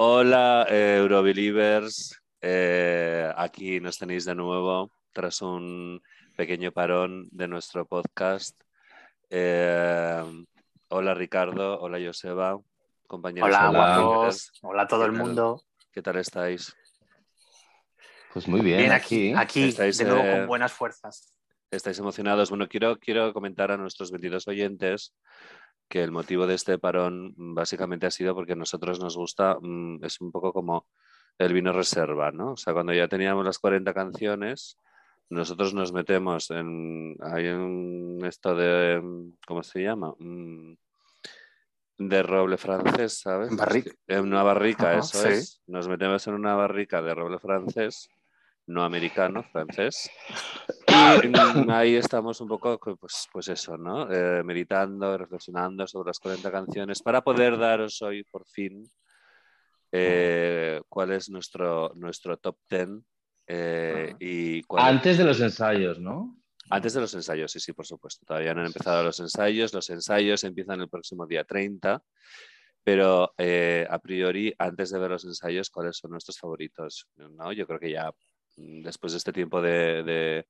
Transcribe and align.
Hola, 0.00 0.64
eh, 0.70 0.98
Eurobelievers. 0.98 2.22
Eh, 2.40 3.28
aquí 3.36 3.80
nos 3.80 3.98
tenéis 3.98 4.24
de 4.26 4.36
nuevo 4.36 4.92
tras 5.12 5.42
un 5.42 6.00
pequeño 6.36 6.70
parón 6.70 7.26
de 7.32 7.48
nuestro 7.48 7.84
podcast. 7.84 8.54
Eh, 9.28 10.22
hola, 10.86 11.14
Ricardo. 11.14 11.80
Hola, 11.80 11.98
Joseba. 12.00 12.60
Compañeros. 13.08 13.48
Hola, 13.48 13.70
guapos. 13.70 14.52
Hola 14.62 14.82
a 14.82 14.86
todo 14.86 15.04
el 15.04 15.10
mundo. 15.10 15.64
¿Qué 15.90 16.00
tal 16.00 16.18
estáis? 16.18 16.76
Pues 18.32 18.46
muy 18.46 18.60
bien, 18.60 18.78
Bien, 18.78 18.92
aquí, 18.92 19.34
aquí 19.36 19.64
Estáis, 19.64 19.98
de 19.98 20.04
nuevo 20.04 20.22
eh, 20.22 20.30
con 20.30 20.46
buenas 20.46 20.72
fuerzas. 20.72 21.34
¿Estáis 21.72 21.98
emocionados? 21.98 22.50
Bueno, 22.50 22.68
quiero, 22.68 23.00
quiero 23.00 23.32
comentar 23.32 23.72
a 23.72 23.76
nuestros 23.76 24.12
22 24.12 24.46
oyentes 24.46 25.12
que 25.88 26.02
el 26.02 26.12
motivo 26.12 26.46
de 26.46 26.54
este 26.54 26.78
parón 26.78 27.34
mm, 27.36 27.54
básicamente 27.54 28.06
ha 28.06 28.10
sido 28.10 28.34
porque 28.34 28.52
a 28.52 28.56
nosotros 28.56 29.00
nos 29.00 29.16
gusta, 29.16 29.58
mm, 29.60 30.04
es 30.04 30.20
un 30.20 30.30
poco 30.30 30.52
como 30.52 30.86
el 31.38 31.52
vino 31.52 31.72
reserva, 31.72 32.30
¿no? 32.30 32.52
O 32.52 32.56
sea, 32.56 32.72
cuando 32.72 32.92
ya 32.92 33.08
teníamos 33.08 33.44
las 33.44 33.58
40 33.58 33.94
canciones, 33.94 34.76
nosotros 35.30 35.74
nos 35.74 35.92
metemos 35.92 36.50
en, 36.50 37.16
hay 37.20 37.48
un 37.48 38.20
esto 38.24 38.54
de, 38.54 39.00
mm, 39.00 39.32
¿cómo 39.46 39.62
se 39.62 39.82
llama? 39.82 40.14
De 41.98 42.22
roble 42.22 42.56
francés, 42.56 43.20
¿sabes? 43.20 43.50
En 44.06 44.20
una 44.20 44.42
barrica, 44.42 44.90
Ajá, 44.90 45.00
eso 45.00 45.22
sí. 45.22 45.28
es. 45.28 45.60
Nos 45.66 45.88
metemos 45.88 46.26
en 46.26 46.34
una 46.34 46.54
barrica 46.54 47.02
de 47.02 47.14
roble 47.14 47.38
francés, 47.38 48.10
no 48.68 48.84
americano, 48.84 49.42
francés. 49.44 50.10
Y 50.88 51.70
ahí 51.70 51.96
estamos 51.96 52.40
un 52.40 52.48
poco, 52.48 52.78
pues, 52.78 53.28
pues 53.32 53.48
eso, 53.48 53.76
¿no? 53.76 54.10
Eh, 54.10 54.42
meditando, 54.42 55.16
reflexionando 55.16 55.86
sobre 55.86 56.08
las 56.08 56.18
40 56.18 56.50
canciones 56.50 57.02
para 57.02 57.22
poder 57.22 57.58
daros 57.58 58.00
hoy, 58.02 58.24
por 58.24 58.46
fin, 58.46 58.84
eh, 59.92 60.80
cuál 60.88 61.12
es 61.12 61.30
nuestro, 61.30 61.92
nuestro 61.94 62.36
top 62.38 62.56
10 62.68 62.88
eh, 63.46 64.14
y 64.18 64.62
cuál 64.62 64.84
Antes 64.84 65.18
de 65.18 65.24
los 65.24 65.40
ensayos, 65.40 65.98
¿no? 65.98 66.38
antes 66.70 66.92
de 66.92 67.00
los 67.00 67.14
ensayos, 67.14 67.50
sí, 67.50 67.60
sí, 67.60 67.72
por 67.72 67.86
supuesto. 67.86 68.26
Todavía 68.26 68.52
no 68.54 68.60
han 68.60 68.66
empezado 68.66 69.02
los 69.02 69.18
ensayos. 69.20 69.72
Los 69.72 69.88
ensayos 69.90 70.44
empiezan 70.44 70.80
el 70.80 70.88
próximo 70.88 71.26
día 71.26 71.44
30. 71.44 72.02
Pero 72.84 73.34
eh, 73.38 73.86
a 73.88 73.98
priori, 73.98 74.54
antes 74.58 74.90
de 74.90 74.98
ver 74.98 75.10
los 75.10 75.24
ensayos, 75.24 75.70
¿cuáles 75.70 75.96
son 75.96 76.10
nuestros 76.10 76.38
favoritos? 76.38 77.06
¿No? 77.16 77.52
Yo 77.52 77.66
creo 77.66 77.78
que 77.78 77.90
ya 77.90 78.10
después 78.82 79.12
de 79.12 79.18
este 79.18 79.32
tiempo 79.32 79.60
de, 79.62 80.02
de- 80.02 80.46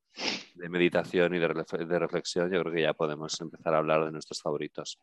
de 0.55 0.69
meditación 0.69 1.33
y 1.35 1.39
de, 1.39 1.47
de 1.47 1.99
reflexión, 1.99 2.51
yo 2.51 2.61
creo 2.61 2.73
que 2.73 2.81
ya 2.81 2.93
podemos 2.93 3.39
empezar 3.39 3.73
a 3.73 3.77
hablar 3.77 4.05
de 4.05 4.11
nuestros 4.11 4.41
favoritos. 4.41 4.99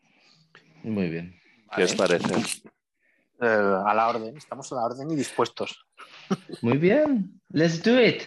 Muy 0.82 1.08
bien. 1.08 1.40
¿Qué 1.74 1.84
os 1.84 1.94
parece? 1.94 2.34
Eh, 3.40 3.46
a 3.86 3.94
la 3.94 4.08
orden, 4.08 4.36
estamos 4.36 4.70
a 4.72 4.76
la 4.76 4.84
orden 4.84 5.10
y 5.10 5.16
dispuestos. 5.16 5.86
Muy 6.62 6.78
bien. 6.78 7.40
Let's 7.50 7.82
do 7.82 8.00
it. 8.00 8.22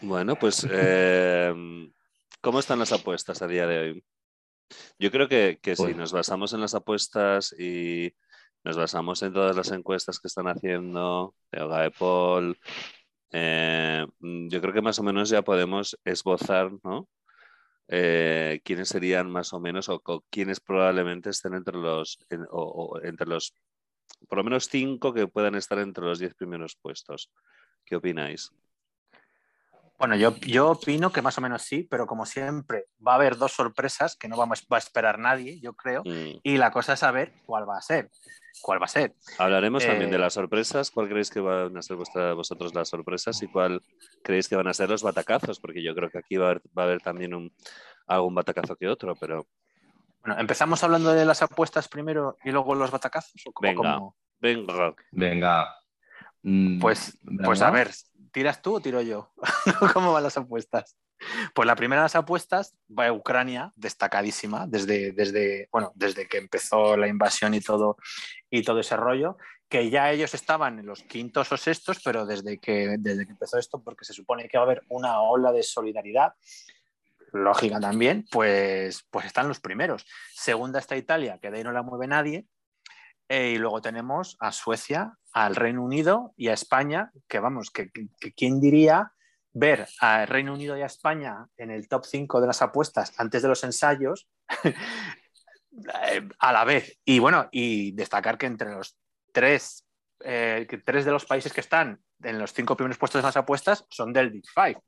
Bueno, 0.00 0.36
pues, 0.36 0.66
eh, 0.70 1.52
¿cómo 2.40 2.60
están 2.60 2.78
las 2.78 2.92
apuestas 2.92 3.42
a 3.42 3.46
día 3.48 3.66
de 3.66 3.78
hoy? 3.78 4.04
Yo 4.98 5.10
creo 5.10 5.28
que, 5.28 5.58
que 5.62 5.74
si 5.74 5.94
nos 5.94 6.12
basamos 6.12 6.52
en 6.52 6.60
las 6.60 6.74
apuestas 6.74 7.54
y 7.58 8.12
nos 8.64 8.76
basamos 8.76 9.22
en 9.22 9.32
todas 9.32 9.56
las 9.56 9.70
encuestas 9.72 10.20
que 10.20 10.28
están 10.28 10.46
haciendo 10.46 11.34
de 11.50 11.90
Paul, 11.98 12.58
eh, 13.32 14.06
mm, 14.20 14.48
yo 14.48 14.60
creo 14.60 14.72
que 14.74 14.82
más 14.82 14.98
o 14.98 15.02
menos 15.02 15.28
ya 15.30 15.42
podemos 15.42 15.98
esbozar, 16.04 16.70
¿no? 16.84 17.08
Eh, 17.88 18.60
quiénes 18.64 18.88
serían 18.90 19.30
más 19.30 19.52
o 19.52 19.60
menos 19.60 19.88
o, 19.88 20.00
co- 20.00 20.24
quiénes 20.30 20.60
probablemente 20.60 21.30
estén 21.30 21.54
entre 21.54 21.76
los, 21.76 22.18
o- 22.50 22.94
o 22.96 23.02
entre 23.02 23.26
los, 23.26 23.54
por 24.28 24.38
lo 24.38 24.44
menos 24.44 24.68
cinco 24.68 25.14
que 25.14 25.26
puedan 25.28 25.54
estar 25.54 25.78
entre 25.78 26.04
los 26.04 26.18
diez 26.18 26.34
primeros 26.34 26.76
puestos. 26.76 27.30
¿Qué 27.84 27.96
opináis? 27.96 28.50
Bueno, 29.98 30.14
yo, 30.14 30.36
yo 30.36 30.70
opino 30.70 31.10
que 31.10 31.22
más 31.22 31.36
o 31.38 31.40
menos 31.40 31.62
sí, 31.62 31.82
pero 31.82 32.06
como 32.06 32.24
siempre 32.24 32.84
va 33.04 33.12
a 33.12 33.14
haber 33.16 33.36
dos 33.36 33.52
sorpresas 33.52 34.16
que 34.16 34.28
no 34.28 34.36
vamos, 34.36 34.64
va 34.72 34.76
a 34.76 34.78
esperar 34.78 35.18
nadie, 35.18 35.58
yo 35.60 35.72
creo. 35.74 36.02
Mm. 36.04 36.38
Y 36.44 36.56
la 36.56 36.70
cosa 36.70 36.92
es 36.92 37.00
saber 37.00 37.32
cuál 37.44 37.68
va 37.68 37.78
a 37.78 37.82
ser. 37.82 38.08
¿Cuál 38.62 38.80
va 38.80 38.84
a 38.86 38.88
ser? 38.88 39.14
Hablaremos 39.38 39.84
también 39.84 40.08
Eh, 40.08 40.12
de 40.12 40.18
las 40.18 40.34
sorpresas. 40.34 40.90
¿Cuál 40.92 41.08
creéis 41.08 41.30
que 41.30 41.40
van 41.40 41.76
a 41.76 41.82
ser 41.82 41.96
vuestra- 41.96 42.32
vosotros 42.32 42.74
las 42.74 42.88
sorpresas 42.88 43.42
y 43.42 43.48
cuál 43.48 43.82
creéis 44.22 44.48
que 44.48 44.54
van 44.56 44.68
a 44.68 44.74
ser 44.74 44.88
los 44.88 45.02
batacazos? 45.02 45.58
Porque 45.58 45.82
yo 45.82 45.94
creo 45.96 46.10
que 46.10 46.18
aquí 46.18 46.36
va 46.36 46.46
a 46.46 46.50
haber, 46.50 46.62
va 46.78 46.82
a 46.82 46.86
haber 46.86 47.00
también 47.00 47.34
un, 47.34 47.52
algún 48.06 48.34
batacazo 48.36 48.76
que 48.76 48.88
otro, 48.88 49.16
pero 49.16 49.46
Bueno, 50.20 50.40
empezamos 50.40 50.82
hablando 50.84 51.12
de 51.12 51.24
las 51.24 51.42
apuestas 51.42 51.88
primero 51.88 52.36
y 52.44 52.50
luego 52.52 52.74
los 52.76 52.90
batacazos. 52.90 53.40
¿o 53.46 53.52
cómo- 53.52 53.68
Venga. 53.68 53.94
cómo? 53.96 54.16
venga. 54.40 54.94
Venga. 55.10 55.74
Mm, 56.42 56.78
Pues, 56.80 57.18
pues 57.44 57.62
a 57.62 57.70
ver, 57.70 57.90
¿tiras 58.32 58.62
tú 58.62 58.76
o 58.76 58.80
tiro 58.80 59.00
yo? 59.00 59.32
¿Cómo 59.92 60.12
van 60.12 60.22
las 60.22 60.36
apuestas? 60.36 60.96
Pues 61.54 61.66
la 61.66 61.74
primera 61.74 62.02
de 62.02 62.04
las 62.04 62.16
apuestas 62.16 62.76
va 62.96 63.06
a 63.06 63.12
Ucrania, 63.12 63.72
destacadísima, 63.76 64.66
desde, 64.66 65.12
desde, 65.12 65.68
bueno, 65.72 65.92
desde 65.94 66.28
que 66.28 66.38
empezó 66.38 66.96
la 66.96 67.08
invasión 67.08 67.54
y 67.54 67.60
todo, 67.60 67.96
y 68.50 68.62
todo 68.62 68.80
ese 68.80 68.96
rollo, 68.96 69.36
que 69.68 69.90
ya 69.90 70.10
ellos 70.10 70.32
estaban 70.34 70.78
en 70.78 70.86
los 70.86 71.02
quintos 71.02 71.50
o 71.52 71.56
sextos, 71.56 72.00
pero 72.04 72.24
desde 72.24 72.58
que, 72.58 72.96
desde 72.98 73.26
que 73.26 73.32
empezó 73.32 73.58
esto, 73.58 73.82
porque 73.82 74.04
se 74.04 74.14
supone 74.14 74.48
que 74.48 74.56
va 74.58 74.64
a 74.64 74.66
haber 74.66 74.82
una 74.88 75.20
ola 75.20 75.52
de 75.52 75.62
solidaridad, 75.62 76.34
lógica 77.32 77.78
también, 77.80 78.26
pues, 78.30 79.04
pues 79.10 79.26
están 79.26 79.48
los 79.48 79.60
primeros. 79.60 80.06
Segunda 80.32 80.78
está 80.78 80.96
Italia, 80.96 81.38
que 81.40 81.50
de 81.50 81.58
ahí 81.58 81.64
no 81.64 81.72
la 81.72 81.82
mueve 81.82 82.06
nadie. 82.06 82.46
Eh, 83.28 83.50
y 83.50 83.58
luego 83.58 83.82
tenemos 83.82 84.36
a 84.40 84.52
Suecia, 84.52 85.18
al 85.44 85.56
Reino 85.56 85.82
Unido 85.84 86.32
y 86.36 86.48
a 86.48 86.54
España, 86.54 87.10
que 87.28 87.38
vamos, 87.40 87.70
que, 87.70 87.90
que- 87.90 88.08
que 88.18 88.32
quién 88.32 88.60
diría 88.60 89.12
ver 89.52 89.88
a 90.00 90.26
Reino 90.26 90.52
Unido 90.54 90.76
y 90.76 90.82
a 90.82 90.86
España 90.86 91.46
en 91.56 91.70
el 91.70 91.88
top 91.88 92.04
5 92.04 92.40
de 92.40 92.46
las 92.46 92.62
apuestas 92.62 93.12
antes 93.18 93.42
de 93.42 93.48
los 93.48 93.64
ensayos 93.64 94.28
eh, 96.04 96.28
a 96.38 96.52
la 96.52 96.64
vez. 96.64 96.98
Y 97.04 97.18
bueno, 97.18 97.48
y 97.50 97.92
destacar 97.92 98.38
que 98.38 98.46
entre 98.46 98.70
los 98.72 98.96
tres, 99.32 99.84
eh, 100.20 100.66
que 100.68 100.78
tres 100.78 101.04
de 101.04 101.12
los 101.12 101.24
países 101.24 101.52
que 101.52 101.60
están 101.60 102.00
en 102.22 102.38
los 102.38 102.52
cinco 102.52 102.76
primeros 102.76 102.98
puestos 102.98 103.22
de 103.22 103.26
las 103.28 103.36
apuestas 103.36 103.86
son 103.90 104.12
del 104.12 104.30
Big 104.30 104.44
Five, 104.52 104.80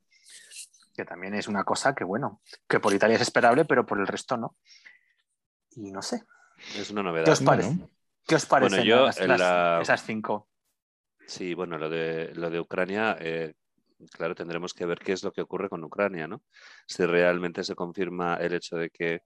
que 0.94 1.04
también 1.04 1.34
es 1.34 1.46
una 1.48 1.64
cosa 1.64 1.94
que, 1.94 2.04
bueno, 2.04 2.40
que 2.68 2.80
por 2.80 2.92
Italia 2.92 3.16
es 3.16 3.22
esperable, 3.22 3.64
pero 3.64 3.86
por 3.86 4.00
el 4.00 4.06
resto 4.06 4.36
no. 4.36 4.56
Y 5.76 5.92
no 5.92 6.02
sé, 6.02 6.24
Es 6.76 6.90
una 6.90 7.02
novedad. 7.02 7.26
¿qué 7.26 7.30
os 7.32 7.44
Bueno. 7.44 7.88
¿Qué 8.30 8.36
os 8.36 8.46
parecen 8.46 8.84
Bueno, 8.84 8.88
yo 8.88 9.06
las- 9.06 9.18
las- 9.26 9.38
la- 9.40 9.78
esas 9.82 10.04
cinco? 10.06 10.48
Sí, 11.26 11.52
bueno, 11.54 11.78
lo 11.78 11.90
de, 11.90 12.32
lo 12.36 12.48
de 12.48 12.60
Ucrania, 12.60 13.16
eh, 13.18 13.54
claro, 14.12 14.36
tendremos 14.36 14.72
que 14.72 14.86
ver 14.86 15.00
qué 15.00 15.10
es 15.14 15.24
lo 15.24 15.32
que 15.32 15.40
ocurre 15.42 15.68
con 15.68 15.82
Ucrania, 15.82 16.28
¿no? 16.28 16.44
Si 16.86 17.04
realmente 17.04 17.64
se 17.64 17.74
confirma 17.74 18.36
el 18.36 18.52
hecho 18.54 18.76
de 18.76 18.90
que 18.90 19.22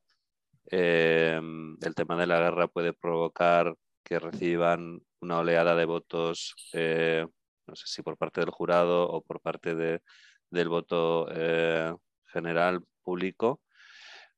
eh, 0.70 1.38
el 1.82 1.94
tema 1.94 2.16
de 2.16 2.26
la 2.26 2.38
guerra 2.40 2.66
puede 2.68 2.94
provocar 2.94 3.74
que 4.02 4.18
reciban 4.18 5.00
una 5.20 5.40
oleada 5.40 5.74
de 5.76 5.84
votos, 5.84 6.54
eh, 6.72 7.26
no 7.66 7.76
sé 7.76 7.84
si 7.86 8.02
por 8.02 8.16
parte 8.16 8.40
del 8.40 8.50
jurado 8.50 9.06
o 9.06 9.20
por 9.20 9.40
parte 9.42 9.74
de- 9.74 10.00
del 10.48 10.70
voto 10.70 11.26
eh, 11.30 11.94
general 12.32 12.80
público. 13.02 13.60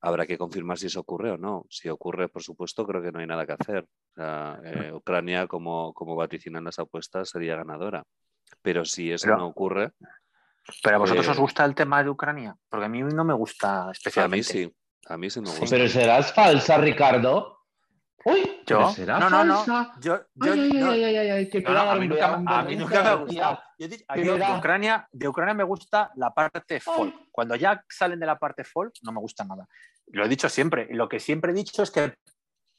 Habrá 0.01 0.27
que 0.27 0.37
confirmar 0.37 0.77
si 0.77 0.87
eso 0.87 0.99
ocurre 0.99 1.31
o 1.31 1.37
no. 1.37 1.65
Si 1.69 1.89
ocurre, 1.89 2.29
por 2.29 2.43
supuesto, 2.43 2.85
creo 2.85 3.01
que 3.01 3.11
no 3.11 3.19
hay 3.19 3.25
nada 3.27 3.45
que 3.47 3.53
hacer. 3.53 3.83
O 3.83 4.13
sea, 4.15 4.59
eh, 4.63 4.93
Ucrania, 4.93 5.47
como, 5.47 5.93
como 5.93 6.15
vaticinan 6.15 6.63
las 6.63 6.77
apuestas, 6.79 7.29
sería 7.29 7.55
ganadora. 7.55 8.03
Pero 8.61 8.85
si 8.85 9.11
eso 9.11 9.25
Pero- 9.25 9.37
no 9.37 9.47
ocurre, 9.47 9.91
¿Pero 10.83 10.97
a 10.97 10.99
vosotros 10.99 11.25
Eh, 11.27 11.31
os 11.31 11.39
gusta 11.39 11.63
el 11.63 11.73
tema 11.73 12.03
de 12.03 12.09
Ucrania? 12.09 12.53
Porque 12.67 12.87
a 12.87 12.89
mí 12.89 13.01
no 13.01 13.23
me 13.23 13.33
gusta 13.33 13.83
a 13.83 13.85
mí 13.85 13.91
especialmente. 13.93 14.43
sí. 14.43 14.75
A 15.07 15.17
mí 15.17 15.29
sí 15.29 15.39
me 15.39 15.47
Sí. 15.47 15.61
gusta. 15.61 15.75
Pero 15.77 15.87
serás 15.87 16.33
falsa, 16.33 16.77
Ricardo. 16.77 17.56
Uy, 18.25 18.61
¿Yo? 18.65 18.89
será 18.89 19.19
No, 19.19 19.29
no, 19.29 19.45
no. 19.45 19.55
falsa. 19.57 19.93
Yo, 19.99 20.19
yo- 20.35 20.53
Ay, 20.53 20.69
no, 20.73 20.91
ay, 20.91 21.03
ay, 21.03 21.15
ay, 21.17 21.29
ay, 21.29 21.49
que 21.49 21.61
no, 21.61 21.73
no, 21.73 21.79
a 21.91 21.95
mí 21.95 22.07
nunca, 22.07 22.37
me- 22.37 22.53
a 22.53 22.63
mí 22.63 22.75
nunca 22.75 23.03
me 23.03 23.09
ha 23.09 23.13
gustado. 23.13 23.59
Yo 23.77 23.87
de, 24.37 24.57
Ucrania, 24.57 25.07
de 25.11 25.27
Ucrania 25.27 25.53
me 25.53 25.63
gusta 25.63 26.11
la 26.15 26.33
parte 26.33 26.79
folk. 26.79 27.13
Cuando 27.31 27.55
ya 27.55 27.81
salen 27.87 28.19
de 28.19 28.25
la 28.25 28.37
parte 28.37 28.63
folk, 28.63 28.93
no 29.03 29.11
me 29.11 29.19
gusta 29.19 29.43
nada. 29.45 29.67
Lo 30.07 30.25
he 30.25 30.27
dicho 30.29 30.49
siempre. 30.49 30.87
Y 30.89 30.93
lo 30.95 31.07
que 31.07 31.19
siempre 31.19 31.51
he 31.51 31.55
dicho 31.55 31.83
es 31.83 31.91
que 31.91 32.15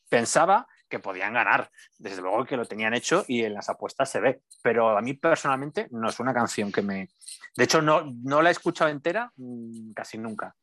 pensaba 0.09 0.67
que 0.89 0.99
podían 0.99 1.33
ganar. 1.35 1.71
Desde 1.99 2.21
luego 2.23 2.45
que 2.45 2.57
lo 2.57 2.65
tenían 2.67 2.95
hecho 2.95 3.25
y 3.29 3.45
en 3.45 3.55
las 3.55 3.69
apuestas 3.69 4.11
se 4.11 4.21
ve. 4.21 4.43
Pero 4.63 4.97
a 4.97 5.01
mí 5.03 5.15
personalmente 5.15 5.87
no 5.93 6.09
es 6.09 6.19
una 6.21 6.35
canción 6.35 6.73
que 6.73 6.83
me. 6.83 7.09
De 7.57 7.65
hecho, 7.65 7.81
no, 7.83 8.11
no 8.25 8.43
la 8.43 8.49
he 8.49 8.53
escuchado 8.53 8.91
entera 8.91 9.31
mm, 9.37 9.93
casi 9.93 10.19
nunca. 10.19 10.55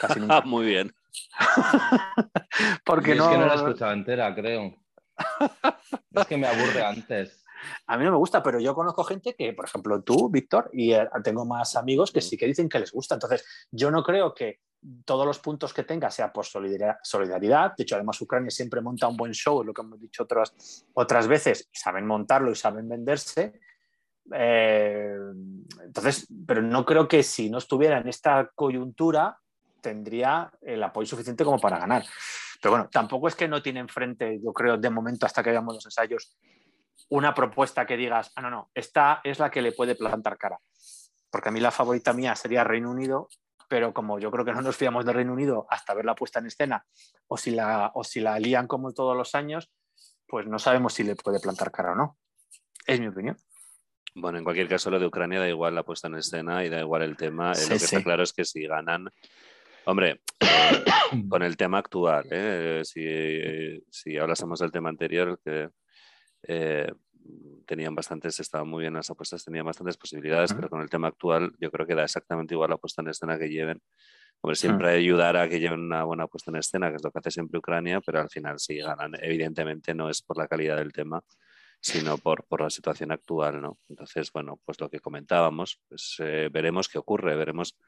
Casi 0.00 0.14
Ah, 0.14 0.16
nunca. 0.20 0.40
muy 0.42 0.66
bien. 0.66 0.92
Porque 2.84 3.12
es 3.12 3.18
no, 3.18 3.30
que 3.30 3.38
no 3.38 3.46
la 3.46 3.54
he 3.54 3.56
escuchado 3.56 3.92
entera, 3.92 4.34
creo. 4.34 4.74
es 6.10 6.26
que 6.26 6.36
me 6.36 6.46
aburre 6.46 6.84
antes. 6.84 7.44
A 7.86 7.96
mí 7.96 8.04
no 8.04 8.10
me 8.10 8.16
gusta, 8.16 8.42
pero 8.42 8.60
yo 8.60 8.74
conozco 8.74 9.04
gente 9.04 9.34
que, 9.34 9.52
por 9.52 9.64
ejemplo, 9.64 10.02
tú, 10.02 10.28
Víctor, 10.28 10.70
y 10.72 10.92
eh, 10.92 11.08
tengo 11.22 11.44
más 11.44 11.76
amigos 11.76 12.12
que 12.12 12.20
sí 12.20 12.36
que 12.36 12.46
dicen 12.46 12.68
que 12.68 12.78
les 12.78 12.92
gusta. 12.92 13.14
Entonces, 13.14 13.44
yo 13.70 13.90
no 13.90 14.02
creo 14.02 14.34
que 14.34 14.60
todos 15.04 15.26
los 15.26 15.38
puntos 15.38 15.72
que 15.72 15.84
tenga 15.84 16.10
sea 16.10 16.32
por 16.32 16.44
solidaridad. 16.44 17.72
De 17.76 17.82
hecho, 17.82 17.94
además 17.94 18.20
Ucrania 18.20 18.50
siempre 18.50 18.80
monta 18.80 19.08
un 19.08 19.16
buen 19.16 19.32
show, 19.32 19.64
lo 19.64 19.72
que 19.72 19.82
hemos 19.82 20.00
dicho 20.00 20.24
otras, 20.24 20.86
otras 20.92 21.26
veces, 21.26 21.68
y 21.72 21.76
saben 21.76 22.06
montarlo 22.06 22.50
y 22.50 22.54
saben 22.54 22.88
venderse. 22.88 23.60
Eh, 24.32 25.16
entonces, 25.84 26.26
pero 26.46 26.62
no 26.62 26.84
creo 26.84 27.08
que 27.08 27.22
si 27.22 27.50
no 27.50 27.58
estuviera 27.58 27.98
en 27.98 28.08
esta 28.08 28.50
coyuntura 28.54 29.38
tendría 29.84 30.50
el 30.62 30.82
apoyo 30.82 31.06
suficiente 31.06 31.44
como 31.44 31.60
para 31.60 31.78
ganar. 31.78 32.06
Pero 32.60 32.72
bueno, 32.72 32.88
tampoco 32.90 33.28
es 33.28 33.36
que 33.36 33.46
no 33.46 33.60
tiene 33.60 33.80
enfrente, 33.80 34.40
yo 34.42 34.50
creo, 34.54 34.78
de 34.78 34.88
momento 34.88 35.26
hasta 35.26 35.42
que 35.42 35.50
veamos 35.50 35.74
los 35.74 35.84
ensayos, 35.84 36.38
una 37.10 37.34
propuesta 37.34 37.84
que 37.84 37.98
digas, 37.98 38.32
ah, 38.34 38.40
no, 38.40 38.48
no, 38.48 38.70
esta 38.72 39.20
es 39.22 39.38
la 39.38 39.50
que 39.50 39.60
le 39.60 39.72
puede 39.72 39.94
plantar 39.94 40.38
cara. 40.38 40.58
Porque 41.30 41.50
a 41.50 41.52
mí 41.52 41.60
la 41.60 41.70
favorita 41.70 42.14
mía 42.14 42.34
sería 42.34 42.64
Reino 42.64 42.90
Unido, 42.90 43.28
pero 43.68 43.92
como 43.92 44.18
yo 44.18 44.30
creo 44.30 44.46
que 44.46 44.54
no 44.54 44.62
nos 44.62 44.74
fiamos 44.74 45.04
de 45.04 45.12
Reino 45.12 45.34
Unido 45.34 45.66
hasta 45.68 45.92
ver 45.92 46.06
la 46.06 46.14
puesta 46.14 46.38
en 46.38 46.46
escena, 46.46 46.86
o 47.26 47.36
si 47.36 47.50
la, 47.50 47.92
o 47.94 48.04
si 48.04 48.20
la 48.20 48.38
lían 48.38 48.66
como 48.66 48.94
todos 48.94 49.14
los 49.14 49.34
años, 49.34 49.70
pues 50.26 50.46
no 50.46 50.58
sabemos 50.58 50.94
si 50.94 51.02
le 51.02 51.14
puede 51.14 51.40
plantar 51.40 51.70
cara 51.70 51.92
o 51.92 51.94
no. 51.94 52.16
Es 52.86 52.98
mi 52.98 53.08
opinión. 53.08 53.36
Bueno, 54.14 54.38
en 54.38 54.44
cualquier 54.44 54.68
caso, 54.68 54.90
lo 54.90 54.98
de 54.98 55.06
Ucrania 55.06 55.40
da 55.40 55.48
igual 55.48 55.74
la 55.74 55.82
puesta 55.82 56.08
en 56.08 56.14
escena 56.14 56.64
y 56.64 56.70
da 56.70 56.80
igual 56.80 57.02
el 57.02 57.18
tema. 57.18 57.52
Eh, 57.52 57.62
lo 57.62 57.68
que 57.68 57.74
está 57.74 58.02
claro 58.02 58.22
es 58.22 58.32
que 58.32 58.44
si 58.46 58.66
ganan, 58.66 59.10
Hombre, 59.86 60.22
eh, 60.40 60.84
con 61.28 61.42
el 61.42 61.56
tema 61.56 61.78
actual, 61.78 62.26
¿eh? 62.30 62.80
si, 62.84 63.82
si, 63.90 64.16
hablásemos 64.16 64.58
del 64.60 64.72
tema 64.72 64.88
anterior, 64.88 65.38
que 65.44 65.68
eh, 66.44 66.90
tenían 67.66 67.94
bastantes, 67.94 68.40
estaban 68.40 68.68
muy 68.68 68.82
bien 68.82 68.94
las 68.94 69.10
apuestas, 69.10 69.44
tenían 69.44 69.66
bastantes 69.66 69.98
posibilidades, 69.98 70.54
pero 70.54 70.70
con 70.70 70.80
el 70.80 70.88
tema 70.88 71.08
actual 71.08 71.52
yo 71.60 71.70
creo 71.70 71.86
que 71.86 71.94
da 71.94 72.04
exactamente 72.04 72.54
igual 72.54 72.70
la 72.70 72.78
puesta 72.78 73.02
en 73.02 73.08
escena 73.08 73.38
que 73.38 73.50
lleven. 73.50 73.82
Hombre, 74.40 74.56
siempre 74.56 74.90
ayudar 74.90 75.36
a 75.36 75.48
que 75.48 75.60
lleven 75.60 75.80
una 75.80 76.04
buena 76.04 76.26
puesta 76.26 76.50
en 76.50 76.56
escena, 76.56 76.90
que 76.90 76.96
es 76.96 77.04
lo 77.04 77.10
que 77.10 77.18
hace 77.18 77.30
siempre 77.30 77.58
Ucrania, 77.58 78.00
pero 78.00 78.20
al 78.20 78.28
final 78.28 78.58
si 78.58 78.76
ganan. 78.76 79.12
Evidentemente 79.20 79.94
no 79.94 80.10
es 80.10 80.20
por 80.20 80.36
la 80.36 80.48
calidad 80.48 80.76
del 80.76 80.92
tema, 80.92 81.22
sino 81.80 82.18
por, 82.18 82.44
por 82.44 82.60
la 82.60 82.68
situación 82.68 83.10
actual, 83.10 83.62
¿no? 83.62 83.78
Entonces, 83.88 84.30
bueno, 84.32 84.60
pues 84.64 84.78
lo 84.80 84.90
que 84.90 85.00
comentábamos, 85.00 85.80
pues 85.88 86.16
veremos 86.18 86.88
qué 86.88 86.98
ocurre, 86.98 87.36
veremos 87.36 87.78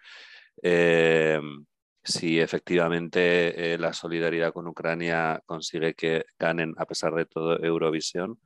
si 2.06 2.40
efectivamente 2.40 3.74
eh, 3.74 3.78
la 3.78 3.92
solidaridad 3.92 4.52
con 4.52 4.68
Ucrania 4.68 5.42
consigue 5.44 5.94
que 5.94 6.24
ganen 6.38 6.74
a 6.78 6.86
pesar 6.86 7.14
de 7.14 7.26
todo 7.26 7.62
Eurovisión 7.62 8.40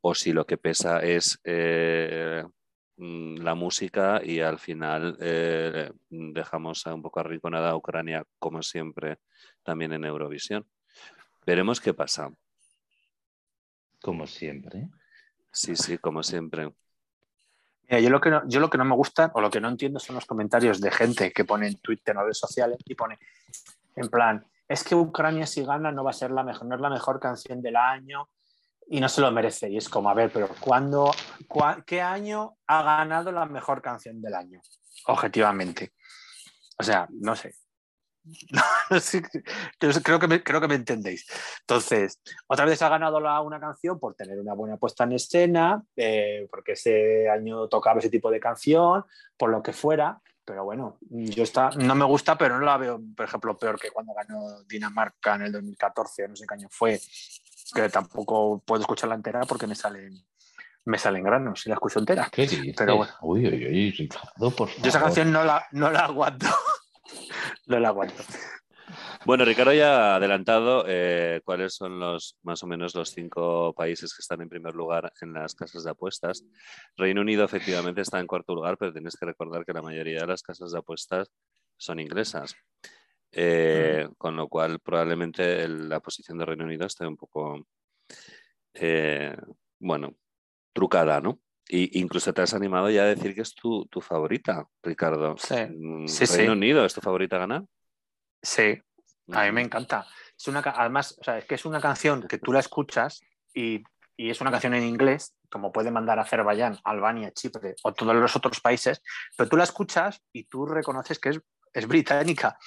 o 0.00 0.14
si 0.14 0.32
lo 0.32 0.46
que 0.46 0.56
pesa 0.56 1.00
es 1.00 1.40
eh, 1.44 2.44
mm, 2.96 3.38
la 3.38 3.54
música 3.54 4.20
y 4.24 4.40
al 4.40 4.58
final 4.58 5.16
eh, 5.20 5.90
dejamos 6.08 6.86
un 6.86 7.02
poco 7.02 7.20
arrinconada 7.20 7.70
a 7.70 7.76
Ucrania 7.76 8.24
como 8.38 8.62
siempre 8.62 9.18
también 9.62 9.92
en 9.92 10.04
Eurovisión. 10.04 10.66
Veremos 11.44 11.80
qué 11.80 11.92
pasa. 11.92 12.30
Como 14.00 14.26
siempre. 14.26 14.88
Sí, 15.52 15.74
sí, 15.74 15.98
como 15.98 16.22
siempre 16.22 16.70
yo, 17.98 18.10
lo 18.10 18.20
que 18.20 18.30
no, 18.30 18.42
yo 18.46 18.60
lo 18.60 18.70
que 18.70 18.78
no 18.78 18.84
me 18.84 18.94
gusta 18.94 19.30
o 19.34 19.40
lo 19.40 19.50
que 19.50 19.60
no 19.60 19.68
entiendo 19.68 19.98
son 19.98 20.14
los 20.14 20.26
comentarios 20.26 20.80
de 20.80 20.90
gente 20.90 21.32
que 21.32 21.44
pone 21.44 21.66
en 21.66 21.76
Twitter 21.80 22.16
o 22.16 22.22
redes 22.22 22.38
sociales 22.38 22.78
y 22.84 22.94
pone 22.94 23.18
en 23.96 24.08
plan, 24.08 24.44
es 24.68 24.84
que 24.84 24.94
Ucrania 24.94 25.46
si 25.46 25.64
gana 25.64 25.90
no 25.90 26.04
va 26.04 26.10
a 26.10 26.14
ser 26.14 26.30
la 26.30 26.44
mejor, 26.44 26.66
no 26.66 26.76
es 26.76 26.80
la 26.80 26.90
mejor 26.90 27.18
canción 27.18 27.60
del 27.60 27.76
año 27.76 28.28
y 28.88 29.00
no 29.00 29.08
se 29.08 29.20
lo 29.20 29.30
merece. 29.32 29.68
Y 29.68 29.76
es 29.76 29.88
como, 29.88 30.10
a 30.10 30.14
ver, 30.14 30.30
pero 30.32 30.48
¿cuándo, 30.60 31.10
¿qué 31.86 32.00
año 32.00 32.56
ha 32.66 32.82
ganado 32.82 33.32
la 33.32 33.46
mejor 33.46 33.82
canción 33.82 34.20
del 34.20 34.34
año? 34.34 34.60
Objetivamente. 35.06 35.92
O 36.78 36.82
sea, 36.82 37.06
no 37.10 37.34
sé. 37.36 37.54
creo, 40.02 40.18
que 40.18 40.28
me, 40.28 40.42
creo 40.42 40.60
que 40.60 40.68
me 40.68 40.74
entendéis. 40.74 41.26
Entonces, 41.60 42.20
otra 42.46 42.64
vez 42.64 42.80
ha 42.82 42.88
ganado 42.88 43.20
la, 43.20 43.40
una 43.40 43.60
canción 43.60 43.98
por 43.98 44.14
tener 44.14 44.38
una 44.38 44.54
buena 44.54 44.76
puesta 44.76 45.04
en 45.04 45.12
escena, 45.12 45.82
eh, 45.96 46.46
porque 46.50 46.72
ese 46.72 47.28
año 47.28 47.68
tocaba 47.68 47.98
ese 47.98 48.10
tipo 48.10 48.30
de 48.30 48.40
canción, 48.40 49.04
por 49.36 49.50
lo 49.50 49.62
que 49.62 49.72
fuera. 49.72 50.20
Pero 50.44 50.64
bueno, 50.64 50.98
yo 51.00 51.44
está, 51.44 51.70
no 51.76 51.94
me 51.94 52.04
gusta, 52.04 52.36
pero 52.36 52.58
no 52.58 52.64
la 52.64 52.76
veo, 52.76 53.00
por 53.16 53.24
ejemplo, 53.24 53.56
peor 53.56 53.78
que 53.78 53.90
cuando 53.90 54.12
ganó 54.14 54.62
Dinamarca 54.64 55.36
en 55.36 55.42
el 55.42 55.52
2014, 55.52 56.28
no 56.28 56.34
sé 56.34 56.44
qué 56.46 56.54
año 56.54 56.68
fue, 56.70 57.00
que 57.72 57.88
tampoco 57.88 58.60
puedo 58.66 58.80
escucharla 58.80 59.14
entera 59.14 59.40
porque 59.42 59.66
me 59.66 59.74
salen 59.76 60.24
me 60.86 60.98
salen 60.98 61.22
granos 61.22 61.60
si 61.60 61.68
la 61.68 61.74
escucho 61.74 61.98
entera. 61.98 62.28
Pero 62.76 62.96
bueno. 62.96 63.12
Uy, 63.22 63.46
uy, 63.46 63.66
uy, 63.66 63.90
Ricardo, 63.92 64.50
por 64.50 64.68
favor. 64.68 64.82
Yo 64.82 64.88
esa 64.88 65.00
canción 65.00 65.30
no 65.30 65.44
la, 65.44 65.64
no 65.72 65.90
la 65.90 66.06
aguanto 66.06 66.46
no 67.66 67.78
la 67.78 67.88
aguanto. 67.88 68.22
Bueno, 69.24 69.44
Ricardo 69.44 69.72
ya 69.72 70.12
ha 70.12 70.16
adelantado 70.16 70.84
eh, 70.88 71.40
cuáles 71.44 71.74
son 71.74 72.00
los 72.00 72.36
más 72.42 72.62
o 72.62 72.66
menos 72.66 72.94
los 72.94 73.10
cinco 73.10 73.74
países 73.74 74.14
que 74.14 74.20
están 74.20 74.40
en 74.40 74.48
primer 74.48 74.74
lugar 74.74 75.12
en 75.20 75.32
las 75.32 75.54
casas 75.54 75.84
de 75.84 75.90
apuestas. 75.90 76.44
Reino 76.96 77.20
Unido 77.20 77.44
efectivamente 77.44 78.00
está 78.00 78.18
en 78.18 78.26
cuarto 78.26 78.54
lugar, 78.54 78.76
pero 78.78 78.92
tienes 78.92 79.16
que 79.16 79.26
recordar 79.26 79.64
que 79.64 79.72
la 79.72 79.82
mayoría 79.82 80.20
de 80.20 80.26
las 80.26 80.42
casas 80.42 80.72
de 80.72 80.78
apuestas 80.78 81.30
son 81.76 82.00
inglesas. 82.00 82.56
Eh, 83.32 84.06
mm. 84.08 84.14
Con 84.14 84.36
lo 84.36 84.48
cual 84.48 84.80
probablemente 84.80 85.68
la 85.68 86.00
posición 86.00 86.38
de 86.38 86.46
Reino 86.46 86.64
Unido 86.64 86.86
esté 86.86 87.06
un 87.06 87.16
poco, 87.16 87.66
eh, 88.74 89.36
bueno, 89.78 90.14
trucada, 90.72 91.20
¿no? 91.20 91.40
Y 91.72 92.00
incluso 92.00 92.34
te 92.34 92.42
has 92.42 92.52
animado 92.52 92.90
ya 92.90 93.02
a 93.02 93.06
decir 93.06 93.32
que 93.32 93.42
es 93.42 93.54
tu, 93.54 93.86
favorita, 94.00 94.66
Ricardo. 94.82 95.36
Sí, 95.38 95.54
mm, 95.54 96.06
¿Reino 96.36 96.52
Unido 96.52 96.84
es 96.84 96.92
tu 96.92 97.00
favorita 97.00 97.38
ganar? 97.38 97.62
Sí, 98.42 98.76
a 99.30 99.44
mí 99.44 99.52
me 99.52 99.62
encanta. 99.62 100.04
Es 100.36 100.48
una, 100.48 100.58
además, 100.60 101.16
o 101.20 101.22
sea, 101.22 101.38
es 101.38 101.44
que 101.44 101.54
es 101.54 101.64
una 101.64 101.80
canción 101.80 102.26
que 102.26 102.38
tú 102.38 102.52
la 102.52 102.58
escuchas 102.58 103.20
y, 103.54 103.84
y, 104.16 104.30
es 104.30 104.40
una 104.40 104.50
canción 104.50 104.74
en 104.74 104.82
inglés, 104.82 105.36
como 105.48 105.70
puede 105.70 105.92
mandar 105.92 106.18
Azerbaiyán, 106.18 106.76
Albania, 106.82 107.30
Chipre 107.30 107.76
o 107.84 107.92
todos 107.92 108.16
los 108.16 108.34
otros 108.34 108.60
países, 108.60 109.00
pero 109.36 109.48
tú 109.48 109.56
la 109.56 109.64
escuchas 109.64 110.20
y 110.32 110.44
tú 110.44 110.66
reconoces 110.66 111.20
que 111.20 111.28
es 111.28 111.40
es 111.72 111.86
británica. 111.86 112.58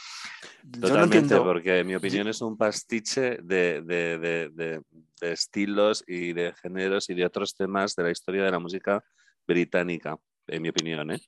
Totalmente, 0.79 1.36
porque 1.38 1.79
en 1.79 1.88
mi 1.88 1.95
opinión 1.95 2.27
es 2.27 2.41
un 2.41 2.57
pastiche 2.57 3.38
de, 3.41 4.81
estilos 5.22 6.03
y 6.07 6.33
de 6.33 6.53
géneros 6.53 7.10
y 7.10 7.13
de 7.13 7.25
otros 7.25 7.55
temas 7.55 7.95
de 7.95 8.03
la 8.03 8.12
historia 8.12 8.43
de 8.43 8.51
la 8.51 8.60
música 8.60 9.03
británica, 9.45 10.17
en 10.48 10.62
mi 10.62 10.69
opinión. 10.69 11.12
¿eh? 11.12 11.19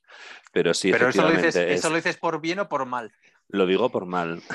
Pero 0.52 0.72
sí, 0.72 0.90
Pero 0.90 1.08
eso 1.08 1.22
lo, 1.22 1.32
dices, 1.32 1.56
¿eso 1.56 1.90
lo 1.90 1.96
dices 1.96 2.16
por 2.16 2.40
bien 2.40 2.60
o 2.60 2.68
por 2.68 2.86
mal? 2.86 3.12
Lo 3.48 3.66
digo 3.66 3.90
por 3.90 4.06
mal. 4.06 4.42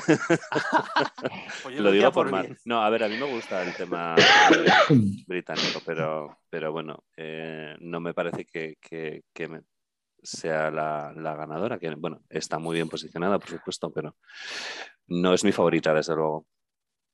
Pues 1.63 1.79
lo, 1.79 1.91
digo 1.91 2.11
por, 2.11 2.31
mal. 2.31 2.57
No, 2.65 2.81
a 2.81 2.89
ver, 2.89 3.03
a 3.03 3.07
mí 3.07 3.15
me 3.17 3.31
gusta 3.31 3.61
el 3.63 3.73
tema 3.75 4.15
británico, 5.27 5.81
pero, 5.85 6.39
pero 6.49 6.71
bueno, 6.71 7.03
eh, 7.15 7.75
no 7.79 7.99
me 7.99 8.15
parece 8.15 8.45
que, 8.45 8.77
que 8.81 9.47
me, 9.47 9.61
sea 10.21 10.71
la, 10.71 11.13
ganadora, 11.13 11.79
que 11.79 11.93
bueno, 11.95 12.21
está 12.29 12.59
muy 12.59 12.75
bien 12.75 12.89
posicionada, 12.89 13.39
por 13.39 13.49
supuesto, 13.49 13.91
pero 13.91 14.15
no 15.07 15.33
es 15.33 15.43
mi 15.43 15.51
favorita, 15.51 15.93
desde 15.93 16.15
luego. 16.15 16.45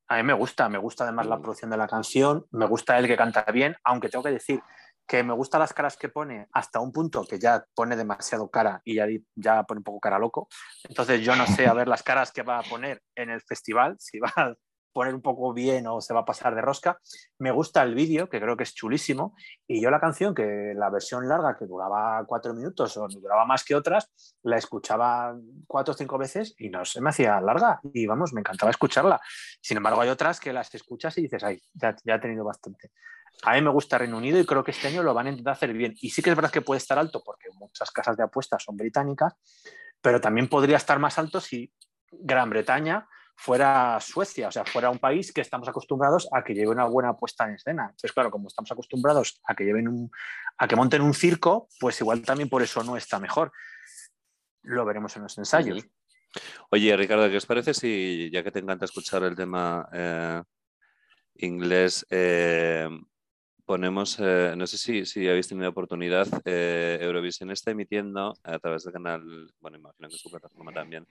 A 0.09 0.17
mí 0.17 0.23
me 0.23 0.33
gusta, 0.33 0.69
me 0.69 0.77
gusta 0.77 1.03
además 1.03 1.27
la 1.27 1.37
mm. 1.37 1.41
producción 1.41 1.71
de 1.71 1.77
la 1.77 1.87
canción, 1.87 2.45
me 2.51 2.65
gusta 2.65 2.97
el 2.97 3.07
que 3.07 3.17
canta 3.17 3.43
bien, 3.51 3.75
aunque 3.83 4.09
tengo 4.09 4.23
que 4.23 4.31
decir 4.31 4.61
que 5.07 5.23
me 5.23 5.33
gustan 5.33 5.61
las 5.61 5.73
caras 5.73 5.95
que 5.95 6.09
pone 6.09 6.47
hasta 6.51 6.81
un 6.81 6.91
punto 6.91 7.25
que 7.25 7.39
ya 7.39 7.65
pone 7.73 7.95
demasiado 7.95 8.49
cara 8.51 8.81
y 8.83 8.95
ya, 8.95 9.07
ya 9.35 9.63
pone 9.63 9.79
un 9.79 9.83
poco 9.83 10.01
cara 10.01 10.19
loco. 10.19 10.49
Entonces 10.83 11.21
yo 11.21 11.35
no 11.35 11.47
sé 11.47 11.65
a 11.65 11.73
ver 11.73 11.87
las 11.87 12.03
caras 12.03 12.31
que 12.31 12.43
va 12.43 12.59
a 12.59 12.63
poner 12.63 13.01
en 13.15 13.29
el 13.29 13.41
festival, 13.41 13.95
si 13.99 14.19
va 14.19 14.55
poner 14.93 15.13
un 15.13 15.21
poco 15.21 15.53
bien 15.53 15.87
o 15.87 16.01
se 16.01 16.13
va 16.13 16.21
a 16.21 16.25
pasar 16.25 16.55
de 16.55 16.61
rosca. 16.61 16.99
Me 17.39 17.51
gusta 17.51 17.83
el 17.83 17.95
vídeo, 17.95 18.29
que 18.29 18.39
creo 18.39 18.57
que 18.57 18.63
es 18.63 18.73
chulísimo, 18.73 19.35
y 19.67 19.81
yo 19.81 19.89
la 19.89 19.99
canción, 19.99 20.33
que 20.33 20.73
la 20.75 20.89
versión 20.89 21.27
larga, 21.27 21.55
que 21.57 21.65
duraba 21.65 22.23
cuatro 22.25 22.53
minutos 22.53 22.97
o 22.97 23.07
duraba 23.07 23.45
más 23.45 23.63
que 23.63 23.75
otras, 23.75 24.11
la 24.43 24.57
escuchaba 24.57 25.35
cuatro 25.67 25.93
o 25.93 25.97
cinco 25.97 26.17
veces 26.17 26.55
y 26.57 26.69
no 26.69 26.83
se 26.85 27.01
me 27.01 27.09
hacía 27.09 27.39
larga 27.41 27.79
y 27.93 28.05
vamos, 28.07 28.33
me 28.33 28.41
encantaba 28.41 28.71
escucharla. 28.71 29.19
Sin 29.61 29.77
embargo, 29.77 30.01
hay 30.01 30.09
otras 30.09 30.39
que 30.39 30.53
las 30.53 30.73
escuchas 30.73 31.17
y 31.17 31.23
dices, 31.23 31.43
ay, 31.43 31.61
ya, 31.73 31.95
ya 32.03 32.15
he 32.15 32.19
tenido 32.19 32.43
bastante. 32.43 32.91
A 33.43 33.53
mí 33.53 33.61
me 33.61 33.69
gusta 33.69 33.97
Reino 33.97 34.17
Unido 34.17 34.39
y 34.39 34.45
creo 34.45 34.63
que 34.63 34.71
este 34.71 34.87
año 34.87 35.03
lo 35.03 35.13
van 35.13 35.27
a 35.27 35.29
intentar 35.29 35.53
hacer 35.53 35.73
bien. 35.73 35.93
Y 36.01 36.09
sí 36.09 36.21
que 36.21 36.31
es 36.31 36.35
verdad 36.35 36.51
que 36.51 36.61
puede 36.61 36.79
estar 36.79 36.97
alto 36.97 37.21
porque 37.23 37.49
muchas 37.53 37.91
casas 37.91 38.17
de 38.17 38.23
apuestas 38.23 38.63
son 38.63 38.77
británicas, 38.77 39.33
pero 40.01 40.19
también 40.19 40.47
podría 40.47 40.77
estar 40.77 40.97
más 40.99 41.17
alto 41.19 41.39
si 41.39 41.71
Gran 42.11 42.49
Bretaña 42.49 43.07
fuera 43.37 43.99
Suecia, 44.01 44.47
o 44.47 44.51
sea, 44.51 44.65
fuera 44.65 44.89
un 44.89 44.97
país 44.97 45.31
que 45.31 45.41
estamos 45.41 45.69
acostumbrados 45.69 46.27
a 46.33 46.43
que 46.43 46.55
lleve 46.55 46.69
una 46.69 46.85
buena 46.85 47.15
puesta 47.15 47.45
en 47.45 47.53
escena. 47.53 47.83
Entonces, 47.83 48.11
claro, 48.11 48.31
como 48.31 48.47
estamos 48.47 48.71
acostumbrados 48.71 49.39
a 49.45 49.53
que 49.55 49.63
lleven 49.63 49.87
un, 49.87 50.11
a 50.57 50.67
que 50.67 50.75
monten 50.75 51.03
un 51.03 51.13
circo, 51.13 51.69
pues 51.79 52.01
igual 52.01 52.23
también 52.23 52.49
por 52.49 52.63
eso 52.63 52.83
no 52.83 52.97
está 52.97 53.19
mejor. 53.19 53.51
Lo 54.63 54.83
veremos 54.85 55.15
en 55.15 55.23
los 55.23 55.37
ensayos. 55.37 55.85
Oye, 56.71 56.97
Ricardo, 56.97 57.29
¿qué 57.29 57.37
os 57.37 57.45
parece 57.45 57.73
si, 57.73 58.29
ya 58.31 58.43
que 58.43 58.51
te 58.51 58.59
encanta 58.59 58.85
escuchar 58.85 59.23
el 59.23 59.35
tema 59.35 59.87
eh, 59.93 60.41
inglés, 61.35 62.05
eh, 62.09 62.89
ponemos, 63.67 64.17
eh, 64.21 64.53
no 64.55 64.65
sé 64.65 64.77
si, 64.77 65.05
si 65.05 65.27
habéis 65.27 65.49
tenido 65.49 65.69
oportunidad, 65.69 66.25
eh, 66.45 66.99
Eurovisión 67.01 67.51
está 67.51 67.71
emitiendo 67.71 68.33
a 68.41 68.59
través 68.59 68.85
del 68.85 68.93
canal, 68.93 69.21
bueno, 69.59 69.77
imagino 69.77 70.07
que 70.07 70.15
es 70.15 70.21
su 70.21 70.31
plataforma 70.31 70.71
también, 70.71 71.05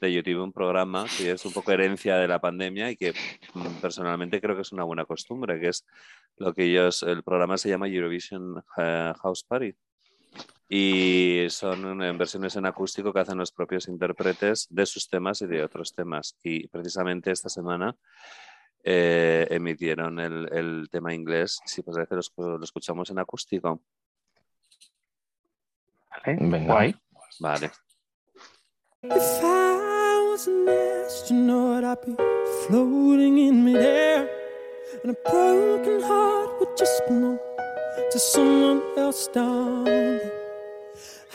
de 0.00 0.12
YouTube 0.12 0.42
un 0.42 0.52
programa 0.52 1.04
que 1.18 1.32
es 1.32 1.44
un 1.44 1.52
poco 1.52 1.70
herencia 1.70 2.16
de 2.16 2.26
la 2.26 2.40
pandemia 2.40 2.90
y 2.90 2.96
que 2.96 3.12
mm, 3.52 3.80
personalmente 3.82 4.40
creo 4.40 4.56
que 4.56 4.62
es 4.62 4.72
una 4.72 4.84
buena 4.84 5.04
costumbre, 5.04 5.60
que 5.60 5.68
es 5.68 5.84
lo 6.38 6.54
que 6.54 6.64
ellos, 6.64 7.02
el 7.02 7.22
programa 7.22 7.58
se 7.58 7.68
llama 7.68 7.88
Eurovision 7.88 8.64
eh, 8.78 9.12
House 9.20 9.44
Party. 9.44 9.74
Y 10.70 11.46
son 11.48 11.98
versiones 12.18 12.56
en 12.56 12.66
acústico 12.66 13.12
que 13.12 13.20
hacen 13.20 13.38
los 13.38 13.52
propios 13.52 13.88
intérpretes 13.88 14.66
de 14.70 14.84
sus 14.84 15.08
temas 15.08 15.40
y 15.40 15.46
de 15.46 15.64
otros 15.64 15.94
temas. 15.94 16.36
Y 16.42 16.68
precisamente 16.68 17.30
esta 17.30 17.48
semana 17.48 17.96
eh, 18.84 19.46
emitieron 19.50 20.18
el, 20.18 20.48
el, 20.52 20.88
tema 20.90 21.12
inglés. 21.14 21.60
Si 21.64 21.82
pues 21.82 21.96
a 21.96 22.00
veces 22.00 22.32
lo, 22.36 22.58
lo 22.58 22.64
escuchamos 22.64 23.10
en 23.10 23.18
acústico. 23.18 23.80
Vale, 26.10 26.38
Venga. 26.40 26.66
guay. 26.66 26.94
Vale. 27.40 27.70
If 29.02 29.44
I 29.44 30.28
was 30.30 30.48
an 30.48 30.68
astronaut, 30.68 31.84
I'd 31.84 32.04
be 32.04 32.16
floating 32.66 33.38
in 33.38 33.64
midair, 33.64 34.28
and 35.04 35.12
a 35.12 35.30
broken 35.30 36.02
heart 36.02 36.58
would 36.58 36.76
just 36.76 37.06
belong 37.06 37.38
to 38.10 38.18
someone 38.18 38.82
else 38.96 39.28
down 39.28 39.84
there. 39.84 40.32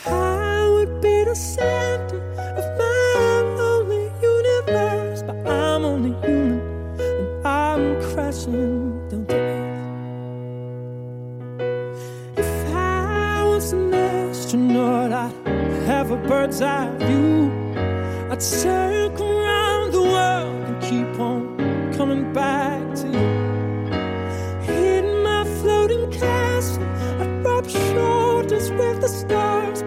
I 0.06 0.68
would 0.70 1.02
be 1.02 1.24
the 1.24 1.36
center 1.36 2.33
a 16.13 16.17
bird's 16.27 16.62
eye 16.62 16.96
view. 17.00 17.51
I'd 18.29 18.41
circle 18.41 19.39
around 19.39 19.91
the 19.93 20.01
world 20.01 20.63
and 20.70 20.82
keep 20.82 21.20
on 21.20 21.58
coming 21.93 22.32
back 22.32 22.82
to 23.01 23.08
you. 23.08 23.29
In 24.74 25.24
my 25.24 25.43
floating 25.60 26.12
castle, 26.12 26.84
I'd 27.20 27.43
rub 27.43 27.67
shoulders 27.67 28.70
with 28.72 29.01
the 29.01 29.08
stars, 29.08 29.82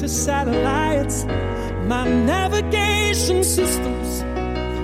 to 0.00 0.08
satellites. 0.08 1.24
My 1.84 2.06
navigation 2.06 3.42
systems 3.42 4.22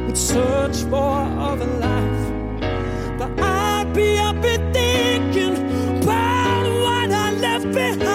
would 0.06 0.16
search 0.16 0.76
for 0.88 1.12
other 1.38 1.66
life. 1.66 3.18
But 3.18 3.38
I'd 3.38 3.92
be 3.92 4.16
up 4.16 4.36
and 4.36 4.74
thinking 4.74 5.56
about 6.02 6.64
what 6.84 7.10
I 7.12 7.30
left 7.32 7.72
behind. 7.72 8.11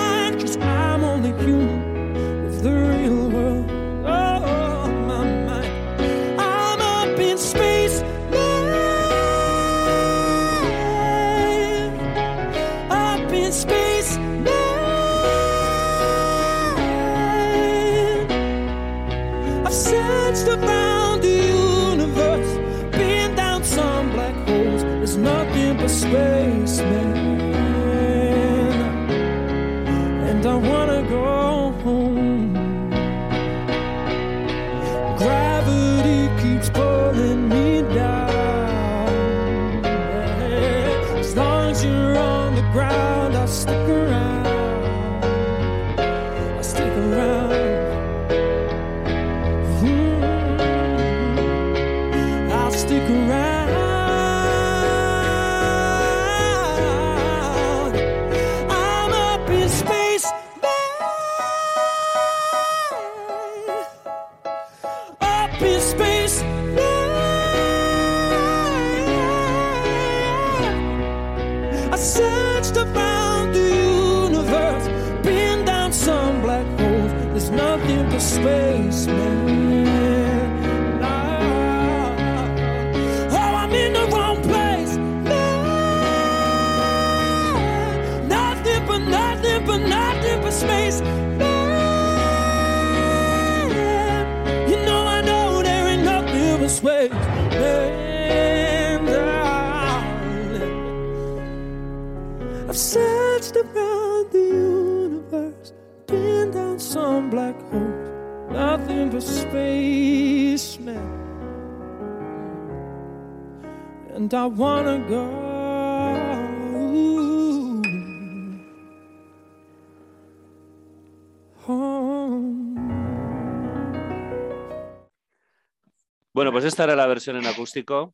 Bueno, 126.78 126.92
esta 126.92 126.94
era 126.94 126.96
la 126.96 127.08
versión 127.08 127.38
en 127.38 127.48
acústico. 127.48 128.14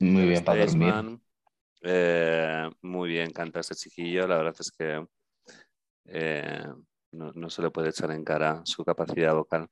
Muy 0.00 0.26
bien 0.26 0.42
para 0.42 0.64
dormir. 0.64 1.20
Eh, 1.82 2.70
muy 2.80 3.10
bien 3.10 3.30
canta 3.30 3.60
este 3.60 3.74
chiquillo. 3.74 4.26
La 4.26 4.38
verdad 4.38 4.54
es 4.58 4.70
que 4.70 5.06
eh, 6.06 6.64
no, 7.12 7.32
no 7.34 7.50
se 7.50 7.60
le 7.60 7.70
puede 7.70 7.90
echar 7.90 8.10
en 8.10 8.24
cara 8.24 8.62
su 8.64 8.82
capacidad 8.86 9.34
vocal. 9.34 9.68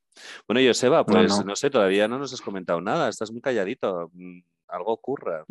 Bueno, 0.47 0.61
Joseba, 0.69 1.07
pues 1.07 1.31
no, 1.31 1.45
no. 1.45 1.57
sé, 1.57 1.71
todavía 1.71 2.07
no 2.07 2.19
nos 2.19 2.35
has 2.35 2.43
comentado 2.43 2.83
nada. 2.83 3.09
Estás 3.09 3.33
muy 3.33 3.41
calladito. 3.41 4.11
Mm, 4.13 4.41
Algo 4.69 4.93
ocurra. 4.93 5.47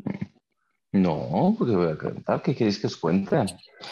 No, 0.91 1.55
porque 1.57 1.75
voy 1.75 1.89
a 1.89 1.97
cantar. 1.97 2.43
¿Qué 2.43 2.53
queréis 2.53 2.77
que 2.77 2.85
os 2.85 2.97
cuente? 2.97 3.38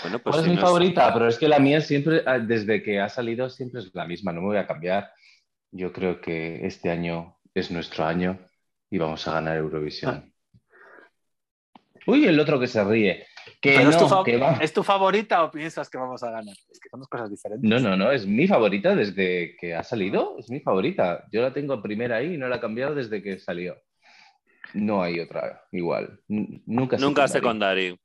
Bueno, 0.03 0.19
pues 0.19 0.35
¿Cuál 0.35 0.39
es 0.41 0.47
mi 0.47 0.55
no 0.57 0.61
favorita? 0.61 1.11
Pero 1.11 1.27
es 1.27 1.39
que 1.39 1.47
la 1.47 1.57
mía 1.57 1.81
siempre, 1.81 2.21
ah, 2.27 2.37
desde 2.37 2.83
que 2.83 2.99
ha 2.99 3.09
salido, 3.09 3.49
siempre 3.49 3.79
es 3.81 3.89
la 3.95 4.05
misma. 4.05 4.31
No 4.31 4.41
me 4.41 4.47
voy 4.47 4.57
a 4.57 4.67
cambiar. 4.67 5.11
Yo 5.71 5.91
creo 5.91 6.21
que 6.21 6.67
este 6.67 6.91
año 6.91 7.38
es 7.53 7.71
nuestro 7.71 8.05
año 8.05 8.39
y 8.89 8.97
vamos 8.97 9.27
a 9.27 9.33
ganar 9.33 9.57
Eurovisión. 9.57 10.33
Uy, 12.07 12.25
el 12.25 12.39
otro 12.39 12.59
que 12.59 12.67
se 12.67 12.83
ríe. 12.83 13.25
Que 13.61 13.75
es, 13.75 13.97
tu 13.97 14.03
no, 14.03 14.09
fa- 14.09 14.23
que 14.23 14.37
va. 14.37 14.53
¿Es 14.61 14.71
tu 14.73 14.83
favorita 14.83 15.43
o 15.43 15.51
piensas 15.51 15.89
que 15.89 15.97
vamos 15.97 16.23
a 16.23 16.31
ganar? 16.31 16.55
Es 16.71 16.79
que 16.79 16.89
son 16.89 16.99
dos 17.01 17.09
cosas 17.09 17.29
diferentes. 17.29 17.69
No, 17.69 17.79
no, 17.79 17.95
no, 17.97 18.11
es 18.11 18.25
mi 18.25 18.47
favorita 18.47 18.95
desde 18.95 19.55
que 19.59 19.75
ha 19.75 19.83
salido, 19.83 20.37
es 20.39 20.49
mi 20.49 20.59
favorita. 20.59 21.25
Yo 21.31 21.41
la 21.41 21.51
tengo 21.53 21.81
primera 21.81 22.17
ahí 22.17 22.35
y 22.35 22.37
no 22.37 22.47
la 22.47 22.57
he 22.57 22.59
cambiado 22.59 22.95
desde 22.95 23.21
que 23.21 23.39
salió. 23.39 23.75
No 24.73 25.01
hay 25.01 25.19
otra 25.19 25.63
igual. 25.71 26.19
N- 26.29 26.61
Nunca 26.67 26.97
Nunca 26.97 27.27
secundaria. 27.27 27.91
secundario. 27.91 27.97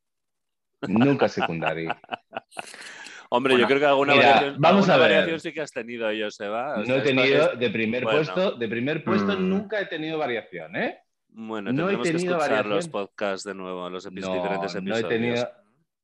Nunca 0.88 1.28
secundaria. 1.28 2.00
Hombre, 3.30 3.54
Bueno, 3.54 3.62
yo 3.62 3.66
creo 3.68 3.80
que 3.80 3.86
alguna 3.86 4.14
mira, 4.14 4.26
variación, 4.26 4.56
vamos 4.60 4.88
alguna 4.88 4.94
a 4.94 4.98
ver. 4.98 5.16
variación 5.16 5.40
sí 5.40 5.52
que 5.52 5.60
has 5.60 5.72
tenido, 5.72 6.08
Joseba. 6.18 6.76
No 6.78 6.84
sea, 6.84 6.96
he 6.98 7.00
tenido 7.00 7.52
es- 7.52 7.58
de 7.58 7.70
primer 7.70 8.04
bueno. 8.04 8.18
puesto, 8.18 8.50
de 8.52 8.68
primer 8.68 9.04
puesto 9.04 9.36
Mm. 9.38 9.48
nunca 9.48 9.80
he 9.80 9.86
tenido 9.86 10.18
variación, 10.18 10.76
¿eh? 10.76 10.98
Bueno, 11.28 11.72
no 11.72 11.82
he 11.88 11.96
tendremos 11.96 12.06
que 12.06 12.12
tenido 12.12 12.36
escuchar 12.36 12.50
los 12.66 12.68
variación. 12.88 12.92
podcasts 12.92 13.44
de 13.44 13.54
nuevo, 13.54 13.90
los 13.90 14.04
No, 14.04 14.10
diferentes 14.10 14.74
no 14.74 14.80
episodios. 14.80 14.98
he 15.00 15.08
tenido, 15.08 15.48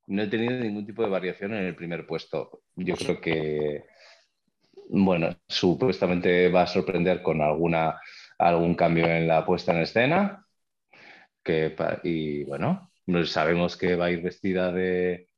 no 0.08 0.22
he 0.22 0.26
tenido 0.26 0.52
ningún 0.58 0.86
tipo 0.86 1.02
de 1.02 1.08
variación 1.08 1.54
en 1.54 1.64
el 1.66 1.76
primer 1.76 2.06
puesto. 2.06 2.62
Yo 2.74 2.96
creo 2.96 3.20
que, 3.20 3.84
bueno, 4.88 5.36
supuestamente 5.46 6.48
va 6.48 6.62
a 6.62 6.66
sorprender 6.66 7.22
con 7.22 7.40
alguna, 7.42 8.00
algún 8.38 8.74
cambio 8.74 9.06
en 9.06 9.28
la 9.28 9.44
puesta 9.46 9.72
en 9.72 9.82
escena. 9.82 10.44
Que, 11.44 11.74
y 12.02 12.44
bueno, 12.44 12.90
pues 13.06 13.30
sabemos 13.30 13.76
que 13.76 13.94
va 13.96 14.06
a 14.06 14.10
ir 14.10 14.20
vestida 14.22 14.72
de, 14.72 15.28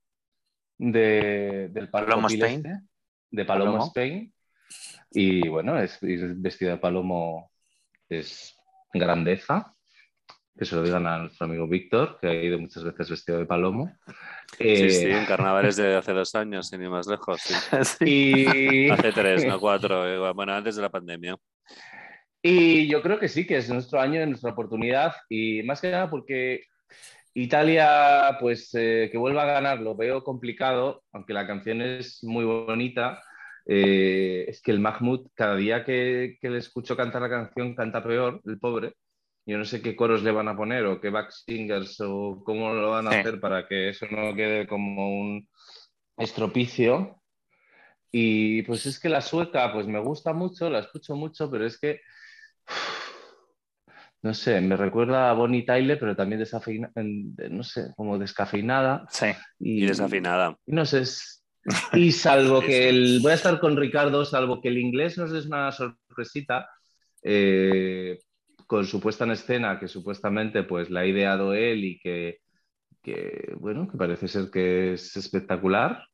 de 0.78 1.68
del 1.70 1.88
Palomo 1.90 2.26
Spain. 2.28 2.66
este, 2.66 2.80
de 3.30 3.44
Palomo, 3.44 3.72
Palomo. 3.72 3.86
Spain. 3.88 4.32
Y 5.10 5.48
bueno, 5.48 5.78
es, 5.78 5.98
vestida 6.00 6.70
de 6.72 6.78
Palomo 6.78 7.50
es 8.08 8.56
grandeza. 8.92 9.74
Que 10.54 10.66
se 10.66 10.76
lo 10.76 10.82
digan 10.82 11.06
a 11.06 11.16
nuestro 11.18 11.46
amigo 11.46 11.66
Víctor, 11.66 12.18
que 12.20 12.26
ha 12.28 12.34
ido 12.34 12.58
muchas 12.58 12.84
veces 12.84 13.08
vestido 13.08 13.38
de 13.38 13.46
Palomo. 13.46 13.90
Sí, 14.58 14.90
sí, 14.90 15.06
Eh, 15.06 15.18
en 15.18 15.24
carnavales 15.24 15.76
de 15.76 15.96
hace 15.96 16.12
dos 16.12 16.34
años, 16.34 16.68
sin 16.68 16.82
ir 16.82 16.90
más 16.90 17.06
lejos. 17.06 17.40
sí. 17.40 17.54
Sí. 17.84 18.04
y, 18.06 18.90
Hace 18.90 19.12
tres, 19.12 19.46
no 19.46 19.58
cuatro. 19.60 20.06
eh, 20.06 20.32
Bueno, 20.34 20.52
antes 20.52 20.76
de 20.76 20.82
la 20.82 20.90
pandemia. 20.90 21.36
y 22.42 22.86
yo 22.86 23.00
creo 23.00 23.18
que 23.18 23.28
sí, 23.28 23.46
que 23.46 23.56
es 23.56 23.70
nuestro 23.70 23.98
año, 23.98 24.24
nuestra 24.26 24.50
oportunidad. 24.50 25.14
Y 25.30 25.62
más 25.62 25.80
que 25.80 25.90
nada 25.90 26.10
porque 26.10 26.64
Italia, 27.34 28.36
pues 28.40 28.70
eh, 28.74 29.08
que 29.10 29.18
vuelva 29.18 29.42
a 29.42 29.46
ganar, 29.46 29.80
lo 29.80 29.96
veo 29.96 30.22
complicado, 30.22 31.02
aunque 31.12 31.32
la 31.32 31.46
canción 31.46 31.80
es 31.82 32.22
muy 32.24 32.44
bonita. 32.44 33.22
Eh, 33.66 34.44
es 34.48 34.60
que 34.60 34.72
el 34.72 34.80
Mahmoud, 34.80 35.28
cada 35.34 35.56
día 35.56 35.84
que, 35.84 36.36
que 36.40 36.50
le 36.50 36.58
escucho 36.58 36.96
cantar 36.96 37.22
la 37.22 37.30
canción, 37.30 37.74
canta 37.74 38.02
peor, 38.02 38.40
el 38.44 38.58
pobre. 38.58 38.94
Yo 39.46 39.58
no 39.58 39.64
sé 39.64 39.82
qué 39.82 39.96
coros 39.96 40.22
le 40.22 40.30
van 40.32 40.48
a 40.48 40.56
poner 40.56 40.84
o 40.86 41.00
qué 41.00 41.10
back 41.10 41.30
singers 41.32 42.00
o 42.00 42.42
cómo 42.44 42.72
lo 42.74 42.90
van 42.90 43.08
a 43.08 43.12
Sí. 43.12 43.16
hacer 43.18 43.40
para 43.40 43.66
que 43.66 43.88
eso 43.90 44.06
no 44.10 44.34
quede 44.34 44.66
como 44.66 45.20
un 45.20 45.48
estropicio. 46.18 47.22
Y 48.12 48.62
pues 48.62 48.86
es 48.86 49.00
que 49.00 49.08
la 49.08 49.20
sueca, 49.22 49.72
pues 49.72 49.86
me 49.86 50.00
gusta 50.00 50.32
mucho, 50.34 50.68
la 50.70 50.80
escucho 50.80 51.16
mucho, 51.16 51.50
pero 51.50 51.66
es 51.66 51.78
que, 51.78 52.00
no 54.22 54.34
sé, 54.34 54.60
me 54.60 54.76
recuerda 54.76 55.30
a 55.30 55.32
Bonnie 55.34 55.64
Tyler, 55.64 55.98
pero 55.98 56.14
también 56.14 56.38
desafeinada, 56.38 56.92
no 57.50 57.62
sé, 57.64 57.92
como 57.96 58.18
descafeinada. 58.18 59.04
Sí. 59.10 59.26
Y, 59.58 59.82
Y 59.84 59.86
desafinada. 59.86 60.56
y 60.66 60.72
no 60.72 60.84
sé, 60.86 61.00
es- 61.00 61.44
y 61.92 62.12
salvo 62.12 62.60
que 62.66 62.88
el, 62.88 63.20
voy 63.22 63.32
a 63.32 63.34
estar 63.36 63.58
con 63.60 63.76
Ricardo, 63.76 64.24
salvo 64.24 64.60
que 64.60 64.68
el 64.68 64.78
inglés 64.78 65.18
nos 65.18 65.32
des 65.32 65.46
una 65.46 65.70
sorpresita, 65.72 66.68
eh, 67.22 68.18
con 68.66 68.86
su 68.86 69.00
puesta 69.00 69.24
en 69.24 69.32
escena, 69.32 69.78
que 69.78 69.88
supuestamente 69.88 70.62
pues 70.62 70.88
la 70.90 71.00
ha 71.00 71.06
ideado 71.06 71.52
él 71.54 71.84
y 71.84 71.98
que, 71.98 72.38
que, 73.02 73.54
bueno, 73.58 73.88
que 73.90 73.98
parece 73.98 74.28
ser 74.28 74.50
que 74.50 74.94
es 74.94 75.16
espectacular, 75.16 76.04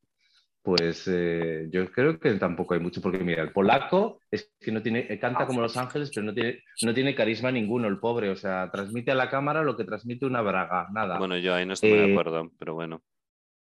pues 0.63 1.09
eh, 1.11 1.67
yo 1.71 1.91
creo 1.91 2.19
que 2.19 2.35
tampoco 2.35 2.75
hay 2.75 2.81
mucho, 2.81 3.01
porque 3.01 3.19
mira, 3.21 3.43
el 3.43 3.53
polaco 3.53 4.21
es 4.31 4.53
que 4.61 4.71
no 4.73 4.83
tiene, 4.83 5.07
eh, 5.09 5.19
canta 5.19 5.47
como 5.47 5.61
Los 5.63 5.77
Ángeles, 5.77 6.11
pero 6.15 6.27
no 6.27 6.35
tiene, 6.35 6.63
no 6.83 6.93
tiene 6.93 7.15
carisma 7.15 7.51
ninguno, 7.51 7.89
el 7.89 7.99
pobre, 7.99 8.29
o 8.31 8.37
sea, 8.37 8.69
transmite 8.71 9.11
a 9.11 9.15
la 9.15 9.31
cámara 9.31 9.63
lo 9.63 9.77
que 9.77 9.85
transmite 9.85 10.27
una 10.27 10.43
braga, 10.43 10.89
nada. 10.93 11.19
Bueno, 11.19 11.39
yo 11.39 11.55
ahí 11.55 11.65
no 11.65 11.73
estoy 11.75 11.91
muy 11.91 11.99
de 12.01 12.05
Eh, 12.07 12.11
acuerdo, 12.13 12.51
pero 12.59 12.75
bueno. 12.75 13.03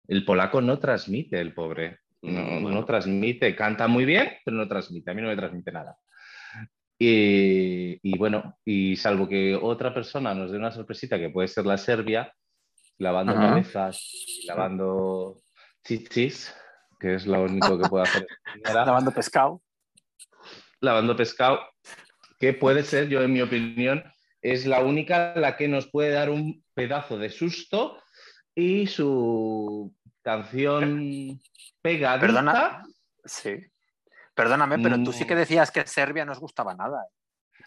El 0.08 0.26
polaco 0.26 0.62
no 0.62 0.80
transmite, 0.80 1.40
el 1.40 1.54
pobre. 1.54 2.00
No, 2.22 2.42
Mm, 2.42 2.62
bueno. 2.64 2.80
no 2.80 2.86
transmite, 2.86 3.56
canta 3.56 3.88
muy 3.88 4.04
bien, 4.04 4.30
pero 4.44 4.58
no 4.58 4.68
transmite. 4.68 5.12
A 5.12 5.14
mí 5.14 5.22
no 5.22 5.28
me 5.28 5.36
transmite 5.36 5.72
nada. 5.72 5.98
Y, 7.00 8.00
y 8.02 8.18
bueno, 8.18 8.58
y 8.66 8.96
salvo 8.96 9.28
que 9.30 9.56
otra 9.56 9.94
persona 9.94 10.34
nos 10.34 10.52
dé 10.52 10.58
una 10.58 10.72
sorpresita, 10.72 11.20
que 11.20 11.30
puede 11.30 11.48
ser 11.48 11.66
la 11.66 11.78
Serbia, 11.78 12.34
lavando 12.98 13.34
Ajá. 13.34 13.50
cabezas 13.50 14.00
y 14.44 14.48
lavando 14.48 15.38
chichis, 15.84 16.54
que 17.00 17.16
es 17.16 17.26
lo 17.28 17.42
único 17.44 17.78
que 17.78 17.88
puede 17.88 18.04
hacer. 18.04 18.28
esta 18.56 18.70
señora, 18.70 18.86
Lavando 18.86 19.12
pescado. 19.12 19.62
lavando 20.82 21.16
pescado, 21.16 21.60
que 22.40 22.54
puede 22.54 22.84
ser, 22.84 23.08
yo 23.10 23.22
en 23.22 23.34
mi 23.34 23.42
opinión, 23.42 24.04
es 24.42 24.66
la 24.66 24.80
única 24.82 25.34
la 25.36 25.58
que 25.58 25.68
nos 25.68 25.88
puede 25.90 26.12
dar 26.12 26.30
un 26.30 26.64
pedazo 26.74 27.18
de 27.18 27.30
susto 27.30 28.02
y 28.56 28.88
su 28.88 29.94
canción 30.22 31.40
pegadita. 31.82 32.20
Perdona. 32.26 32.84
Sí. 33.26 33.56
Perdóname, 34.34 34.78
pero 34.80 35.02
tú 35.04 35.12
sí 35.12 35.26
que 35.26 35.34
Mm. 35.36 35.38
decías 35.40 35.72
que 35.72 35.86
Serbia 35.88 36.24
no 36.26 36.32
os 36.32 36.40
gustaba 36.40 36.76
nada. 36.76 37.06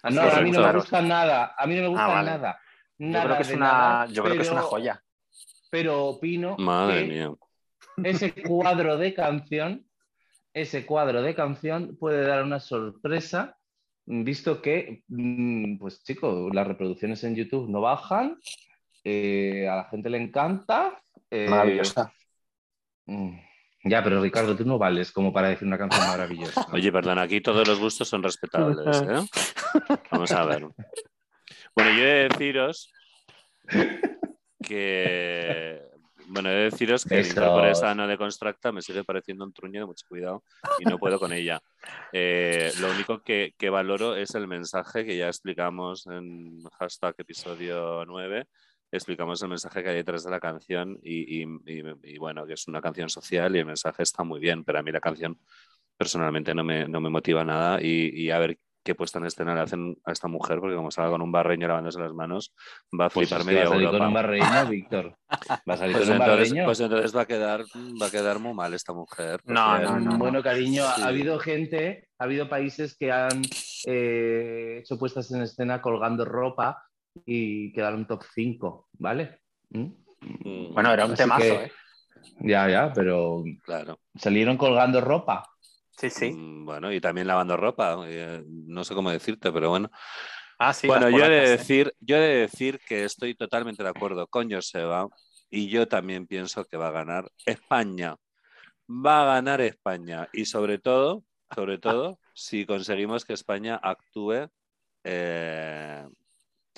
Ah, 0.02 0.10
No, 0.10 0.22
a 0.22 0.40
mí 0.40 0.50
no 0.52 0.60
me 0.62 0.72
gusta 0.72 1.02
nada, 1.02 1.54
a 1.58 1.66
mí 1.66 1.74
no 1.76 1.82
me 1.82 1.88
gusta 1.88 2.04
Ah, 2.04 2.08
vale. 2.08 2.30
nada. 2.30 2.60
Yo 2.98 3.22
creo 3.22 3.36
que 3.36 3.42
es 3.42 3.50
una, 3.50 3.66
nada, 3.72 4.06
yo 4.06 4.22
creo 4.22 4.36
que 4.36 4.42
es 4.42 4.50
una 4.50 4.62
joya. 4.62 5.02
Pero 5.70 6.04
opino 6.06 6.56
Madre 6.58 7.02
que 7.02 7.08
mía. 7.08 7.30
Ese 8.04 8.32
cuadro 8.42 8.96
de 8.96 9.14
canción, 9.14 9.86
ese 10.54 10.84
cuadro 10.86 11.22
de 11.22 11.34
canción 11.34 11.96
puede 11.98 12.26
dar 12.26 12.42
una 12.42 12.60
sorpresa, 12.60 13.56
visto 14.06 14.60
que, 14.60 15.02
mm, 15.08 15.78
pues 15.78 16.02
chicos, 16.02 16.54
las 16.54 16.66
reproducciones 16.66 17.22
en 17.24 17.34
YouTube 17.36 17.68
no 17.70 17.80
bajan, 17.80 18.38
eh, 19.04 19.68
a 19.68 19.76
la 19.76 19.84
gente 19.84 20.10
le 20.10 20.18
encanta. 20.18 21.00
eh, 21.30 21.48
Maravillosa. 21.48 22.12
mm, 23.06 23.38
Ya, 23.84 24.02
pero 24.04 24.20
Ricardo, 24.20 24.54
tú 24.56 24.64
no 24.66 24.78
vales 24.78 25.10
como 25.12 25.32
para 25.32 25.48
decir 25.48 25.66
una 25.66 25.78
canción 25.78 26.06
maravillosa. 26.06 26.66
Oye, 26.74 26.92
perdón, 26.92 27.18
aquí 27.18 27.40
todos 27.40 27.66
los 27.66 27.78
gustos 27.78 28.08
son 28.08 28.22
respetables. 28.22 29.02
¿eh? 29.02 29.26
Vamos 30.10 30.32
a 30.32 30.44
ver. 30.44 30.66
Bueno, 31.74 31.90
yo 31.96 32.02
he 32.04 32.06
de 32.06 32.28
deciros 32.28 32.92
que. 34.62 35.89
Bueno, 36.32 36.48
he 36.50 36.54
de 36.54 36.64
deciros 36.70 37.04
que 37.04 37.14
el 37.16 37.20
Eso. 37.26 37.40
incorpore 37.40 37.74
sano 37.74 38.06
de 38.06 38.16
Constructa 38.16 38.70
me 38.70 38.82
sigue 38.82 39.02
pareciendo 39.04 39.44
un 39.44 39.52
truño 39.52 39.80
de 39.80 39.86
mucho 39.86 40.06
cuidado 40.08 40.44
y 40.78 40.84
no 40.84 40.98
puedo 40.98 41.18
con 41.18 41.32
ella. 41.32 41.60
Eh, 42.12 42.70
lo 42.80 42.90
único 42.92 43.22
que, 43.22 43.52
que 43.58 43.68
valoro 43.68 44.14
es 44.14 44.34
el 44.36 44.46
mensaje 44.46 45.04
que 45.04 45.16
ya 45.16 45.26
explicamos 45.26 46.06
en 46.06 46.62
hashtag 46.78 47.14
episodio 47.18 48.04
9. 48.06 48.46
Explicamos 48.92 49.42
el 49.42 49.48
mensaje 49.48 49.82
que 49.82 49.88
hay 49.90 49.96
detrás 49.96 50.24
de 50.24 50.30
la 50.30 50.40
canción 50.40 50.98
y, 51.02 51.42
y- 51.42 51.46
y- 51.66 51.82
y, 52.14 52.18
bueno, 52.18 52.46
que 52.46 52.54
es 52.54 52.66
una 52.68 52.80
canción 52.80 53.08
social 53.08 53.54
y 53.56 53.60
el 53.60 53.66
mensaje 53.66 54.02
está 54.02 54.22
muy 54.22 54.38
bien, 54.40 54.62
pero 54.64 54.78
a 54.78 54.82
mí 54.82 54.90
la 54.92 55.00
canción 55.00 55.38
personalmente 55.96 56.54
no 56.54 56.64
me, 56.64 56.86
no 56.88 57.00
me 57.00 57.10
motiva 57.10 57.44
nada 57.44 57.80
y, 57.82 58.10
y 58.14 58.30
a 58.30 58.38
ver 58.38 58.58
qué 58.90 58.94
puesta 58.96 59.18
en 59.20 59.26
escena 59.26 59.54
le 59.54 59.60
hacen 59.60 59.96
a 60.04 60.10
esta 60.10 60.26
mujer, 60.26 60.58
porque 60.58 60.74
como 60.74 60.90
salga 60.90 61.12
con 61.12 61.22
un 61.22 61.30
barreño 61.30 61.68
lavándose 61.68 62.00
las 62.00 62.12
manos, 62.12 62.52
va 62.98 63.04
a 63.06 63.08
Pues 63.08 63.28
flipar 63.28 63.40
es 63.42 63.46
que 63.46 63.54
va 63.54 63.60
a 63.60 63.64
media 63.64 63.68
salir 63.68 63.84
Europa. 63.86 63.98
con 63.98 64.06
un 64.08 64.14
barreño, 64.14 64.66
Víctor. 64.68 65.16
Va 65.68 65.74
a 65.74 65.76
salir 65.76 65.96
Pues 65.96 66.08
con 66.08 66.16
un 66.16 66.22
entonces, 66.22 66.48
barreño. 66.50 66.64
pues 66.64 66.80
entonces 66.80 67.16
va 67.16 67.20
a 67.20 67.26
quedar 67.26 67.60
va 68.02 68.06
a 68.06 68.10
quedar 68.10 68.38
muy 68.40 68.52
mal 68.54 68.74
esta 68.74 68.92
mujer. 68.92 69.40
No, 69.44 69.78
no, 69.78 70.00
no. 70.00 70.18
Bueno, 70.18 70.42
cariño, 70.42 70.84
ha- 70.84 70.96
Sí. 70.96 71.02
ha 71.02 71.06
habido 71.06 71.38
gente, 71.38 72.08
ha 72.18 72.24
habido 72.24 72.48
países 72.48 72.96
que 72.96 73.12
han 73.12 73.42
eh, 73.86 74.78
hecho 74.80 74.98
puestas 74.98 75.30
en 75.30 75.42
escena 75.42 75.80
colgando 75.80 76.24
ropa 76.24 76.82
y 77.24 77.72
quedaron 77.72 78.06
top 78.06 78.22
5, 78.34 78.88
¿vale? 78.98 79.40
¿Mm? 79.70 79.80
Mm, 80.20 80.74
Bueno, 80.74 80.92
era 80.92 81.04
un 81.06 81.12
Así 81.12 81.22
temazo, 81.22 81.40
que- 81.42 81.64
¿eh? 81.64 81.72
Ya, 82.40 82.68
ya, 82.68 82.92
pero 82.94 83.42
Claro. 83.64 83.98
salieron 84.16 84.56
colgando 84.58 85.00
ropa. 85.00 85.44
Sí, 86.00 86.08
sí. 86.08 86.32
Mm, 86.32 86.64
Bueno, 86.64 86.90
y 86.92 87.00
también 87.00 87.26
lavando 87.26 87.56
ropa. 87.56 87.98
eh, 88.06 88.42
no 88.46 88.84
sé 88.84 88.94
cómo 88.94 89.10
decirte, 89.10 89.52
pero 89.52 89.68
bueno. 89.68 89.90
Ah, 90.58 90.72
sí. 90.72 90.86
bueno, 90.86 91.10
yo 91.10 91.24
he, 91.24 91.28
de 91.28 91.44
¿eh? 91.44 91.48
decir, 91.50 91.94
yo 92.00 92.16
he 92.16 92.20
de 92.20 92.34
decir 92.40 92.80
que 92.86 93.04
estoy 93.04 93.34
totalmente 93.34 93.82
de 93.82 93.88
acuerdo 93.90 94.26
con 94.26 94.50
Joseba 94.50 95.08
y 95.50 95.68
yo 95.68 95.88
también 95.88 96.26
pienso 96.26 96.64
que 96.64 96.76
va 96.78 96.88
a 96.88 96.92
ganar 96.92 97.30
España. 97.44 98.16
Va 98.88 99.22
a 99.22 99.34
ganar 99.34 99.60
España 99.60 100.28
y 100.32 100.46
sobre 100.46 100.78
todo, 100.78 101.22
sobre 101.54 101.78
todo, 101.78 102.18
si 102.34 102.64
conseguimos 102.64 103.24
que 103.24 103.34
España 103.34 103.78
actúe 103.82 104.48
eh, 105.04 106.06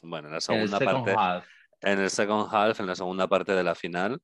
bueno, 0.02 0.28
en 0.28 0.34
la 0.34 0.40
segunda 0.40 0.78
parte, 0.80 1.14
half. 1.16 1.46
en 1.80 1.98
el 2.00 2.10
second 2.10 2.48
half, 2.52 2.80
en 2.80 2.86
la 2.86 2.94
segunda 2.96 3.28
parte 3.28 3.52
de 3.52 3.62
la 3.64 3.74
final, 3.74 4.20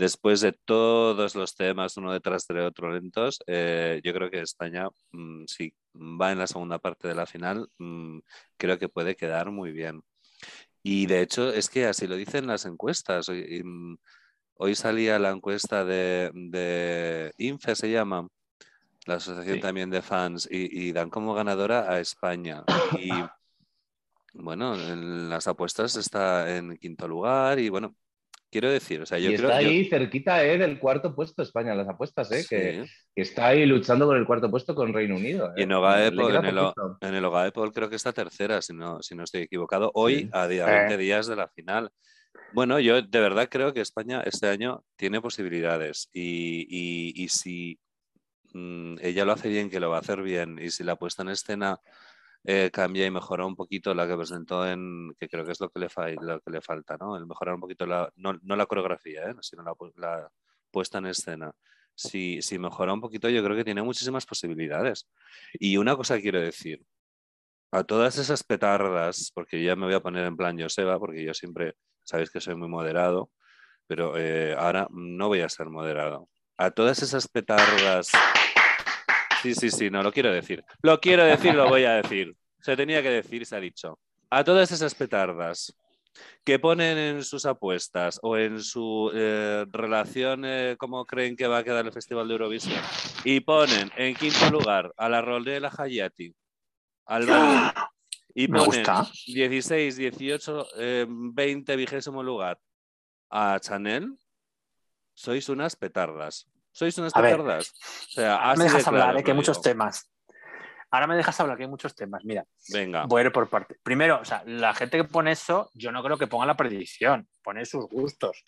después 0.00 0.40
de 0.40 0.52
todos 0.52 1.34
los 1.34 1.54
temas 1.54 1.96
uno 1.98 2.12
detrás 2.12 2.46
del 2.46 2.60
otro 2.60 2.90
lentos, 2.90 3.38
eh, 3.46 4.00
yo 4.02 4.12
creo 4.14 4.30
que 4.30 4.40
España, 4.40 4.88
mm, 5.12 5.44
si 5.46 5.72
va 5.94 6.32
en 6.32 6.38
la 6.38 6.46
segunda 6.46 6.78
parte 6.78 7.06
de 7.06 7.14
la 7.14 7.26
final, 7.26 7.68
mm, 7.78 8.18
creo 8.56 8.78
que 8.78 8.88
puede 8.88 9.14
quedar 9.14 9.50
muy 9.50 9.72
bien. 9.72 10.02
Y 10.82 11.06
de 11.06 11.20
hecho 11.20 11.52
es 11.52 11.68
que 11.68 11.84
así 11.86 12.06
lo 12.06 12.16
dicen 12.16 12.46
las 12.46 12.64
encuestas. 12.64 13.28
Hoy, 13.28 13.62
mm, 13.62 13.96
hoy 14.54 14.74
salía 14.74 15.18
la 15.18 15.30
encuesta 15.30 15.84
de, 15.84 16.30
de 16.34 17.32
INFE, 17.36 17.74
se 17.76 17.90
llama, 17.90 18.26
la 19.06 19.14
asociación 19.16 19.56
Sí. 19.56 19.60
también 19.60 19.90
de 19.90 20.02
fans, 20.02 20.48
y, 20.50 20.88
y 20.88 20.92
dan 20.92 21.10
como 21.10 21.34
ganadora 21.34 21.90
a 21.92 22.00
España. 22.00 22.64
Y 22.98 23.10
bueno, 24.34 24.74
en 24.76 25.28
las 25.28 25.46
apuestas 25.46 25.96
está 25.96 26.56
en 26.56 26.76
quinto 26.78 27.06
lugar 27.08 27.58
y 27.58 27.68
bueno, 27.68 27.94
quiero 28.50 28.70
decir, 28.70 29.00
o 29.00 29.06
sea, 29.06 29.18
yo 29.18 29.30
y 29.30 29.36
creo 29.36 29.48
está 29.50 29.62
yo- 29.62 29.68
ahí 29.68 29.84
cerquita 29.88 30.44
eh, 30.44 30.58
del 30.58 30.78
cuarto 30.78 31.14
puesto 31.14 31.42
España 31.42 31.72
en 31.72 31.78
las 31.78 31.88
apuestas, 31.88 32.30
¿eh? 32.32 32.44
que, 32.48 32.82
Sí. 32.84 32.92
que 33.14 33.22
está 33.22 33.46
ahí 33.48 33.64
luchando 33.66 34.06
por 34.06 34.16
el 34.16 34.26
cuarto 34.26 34.50
puesto 34.50 34.74
con 34.74 34.92
Reino 34.92 35.16
Unido. 35.16 35.52
Y 35.56 35.60
¿eh? 35.60 35.64
en 35.64 35.72
queda 36.28 36.38
en 36.40 36.46
el, 36.46 36.58
en 37.00 37.14
el 37.14 37.24
creo 37.72 37.88
que 37.88 37.96
está 37.96 38.12
tercera, 38.12 38.60
si 38.60 38.72
no, 38.74 39.02
si 39.02 39.14
no 39.14 39.24
estoy 39.24 39.42
equivocado, 39.42 39.90
hoy 39.94 40.18
Sí. 40.22 40.28
a 40.32 40.48
día 40.48 40.66
Eh. 40.68 40.78
20 40.88 40.96
días 40.96 41.26
de 41.26 41.36
la 41.36 41.48
final. 41.48 41.90
Bueno, 42.52 42.80
yo 42.80 43.00
de 43.00 43.20
verdad 43.20 43.48
creo 43.50 43.72
que 43.72 43.80
España 43.80 44.22
este 44.26 44.48
año 44.48 44.82
tiene 44.96 45.20
posibilidades 45.20 46.08
y, 46.12 46.66
y- 46.68 47.12
y 47.24 47.28
si 47.28 47.78
mm, 48.52 48.96
ella 49.02 49.24
lo 49.24 49.32
hace 49.32 49.48
bien, 49.48 49.70
que 49.70 49.78
lo 49.78 49.90
va 49.90 49.98
a 49.98 50.00
hacer 50.00 50.22
bien, 50.22 50.58
y 50.60 50.70
si 50.70 50.82
la 50.82 50.96
puesta 50.96 51.22
en 51.22 51.28
escena 51.28 51.78
eh, 52.44 52.70
cambia 52.72 53.06
y 53.06 53.10
mejora 53.10 53.44
un 53.44 53.56
poquito 53.56 53.94
la 53.94 54.06
que 54.06 54.16
presentó 54.16 54.66
en, 54.66 55.14
que 55.18 55.28
creo 55.28 55.44
que 55.44 55.52
es 55.52 55.60
lo 55.60 55.68
que 55.70 55.78
le, 55.80 55.88
fa- 55.88 56.08
lo 56.10 56.40
que 56.40 56.50
le 56.50 56.60
falta, 56.60 56.96
¿no? 56.98 57.16
El 57.16 57.26
mejorar 57.26 57.54
un 57.54 57.60
poquito 57.60 57.86
la, 57.86 58.10
no, 58.16 58.38
no 58.42 58.56
la 58.56 58.66
coreografía, 58.66 59.30
¿eh? 59.30 59.34
sino 59.40 59.62
la, 59.62 59.74
la 59.96 60.30
puesta 60.70 60.98
en 60.98 61.06
escena. 61.06 61.52
Si, 61.94 62.40
si 62.40 62.58
mejora 62.58 62.94
un 62.94 63.00
poquito, 63.00 63.28
yo 63.28 63.44
creo 63.44 63.56
que 63.56 63.64
tiene 63.64 63.82
muchísimas 63.82 64.24
posibilidades. 64.24 65.06
Y 65.54 65.76
una 65.76 65.96
cosa 65.96 66.18
quiero 66.18 66.40
decir, 66.40 66.82
a 67.72 67.84
todas 67.84 68.16
esas 68.18 68.42
petardas, 68.42 69.30
porque 69.34 69.62
ya 69.62 69.76
me 69.76 69.86
voy 69.86 69.94
a 69.94 70.00
poner 70.00 70.24
en 70.24 70.36
plan 70.36 70.58
Joseba, 70.58 70.98
porque 70.98 71.22
yo 71.22 71.34
siempre, 71.34 71.74
sabéis 72.02 72.30
que 72.30 72.40
soy 72.40 72.54
muy 72.54 72.68
moderado, 72.68 73.30
pero 73.86 74.16
eh, 74.16 74.54
ahora 74.58 74.88
no 74.90 75.28
voy 75.28 75.42
a 75.42 75.48
ser 75.48 75.68
moderado. 75.68 76.28
A 76.56 76.70
todas 76.70 77.02
esas 77.02 77.28
petardas... 77.28 78.10
Sí, 79.42 79.54
sí, 79.54 79.70
sí, 79.70 79.90
no 79.90 80.02
lo 80.02 80.12
quiero 80.12 80.32
decir. 80.32 80.64
Lo 80.82 81.00
quiero 81.00 81.24
decir, 81.24 81.54
lo 81.54 81.68
voy 81.68 81.84
a 81.84 81.94
decir. 81.94 82.36
Se 82.60 82.76
tenía 82.76 83.02
que 83.02 83.10
decir, 83.10 83.46
se 83.46 83.56
ha 83.56 83.60
dicho. 83.60 83.98
A 84.28 84.44
todas 84.44 84.70
esas 84.70 84.94
petardas 84.94 85.74
que 86.44 86.58
ponen 86.58 86.98
en 86.98 87.24
sus 87.24 87.46
apuestas 87.46 88.18
o 88.22 88.36
en 88.36 88.62
su 88.62 89.10
eh, 89.14 89.64
relación, 89.70 90.44
eh, 90.44 90.76
cómo 90.78 91.06
creen 91.06 91.36
que 91.36 91.46
va 91.46 91.58
a 91.58 91.64
quedar 91.64 91.86
el 91.86 91.92
Festival 91.92 92.28
de 92.28 92.34
Eurovisión, 92.34 92.82
y 93.24 93.40
ponen 93.40 93.90
en 93.96 94.14
quinto 94.14 94.50
lugar 94.50 94.92
a 94.96 95.08
la 95.08 95.22
Rolde 95.22 95.60
Hayati, 95.78 96.34
al 97.06 97.26
Bali, 97.26 97.70
y 98.34 98.48
Me 98.48 98.58
ponen 98.58 98.84
gusta. 98.84 99.08
16, 99.26 99.96
18, 99.96 100.66
eh, 100.78 101.06
20, 101.08 101.76
vigésimo 101.76 102.22
lugar 102.22 102.58
a 103.30 103.58
Chanel, 103.60 104.16
sois 105.14 105.48
unas 105.48 105.76
petardas. 105.76 106.48
Sois 106.72 106.96
unas 106.98 107.12
petardas. 107.12 107.72
O 108.08 108.10
sea, 108.12 108.52
me 108.56 108.64
de 108.64 108.70
dejas 108.70 108.86
hablar, 108.86 109.04
claro 109.06 109.18
eh, 109.18 109.24
que 109.24 109.30
hay 109.32 109.36
muchos 109.36 109.60
temas. 109.60 110.10
Ahora 110.92 111.06
me 111.06 111.16
dejas 111.16 111.38
hablar, 111.40 111.56
que 111.56 111.64
hay 111.64 111.68
muchos 111.68 111.94
temas. 111.94 112.24
Mira, 112.24 112.44
Venga. 112.72 113.04
voy 113.06 113.22
a 113.22 113.26
ir 113.26 113.32
por 113.32 113.48
parte. 113.48 113.76
Primero, 113.82 114.20
o 114.20 114.24
sea, 114.24 114.42
la 114.46 114.74
gente 114.74 114.96
que 114.96 115.04
pone 115.04 115.32
eso, 115.32 115.70
yo 115.74 115.92
no 115.92 116.02
creo 116.02 116.18
que 116.18 116.26
ponga 116.26 116.46
la 116.46 116.56
predicción, 116.56 117.28
pone 117.42 117.64
sus 117.64 117.86
gustos. 117.88 118.44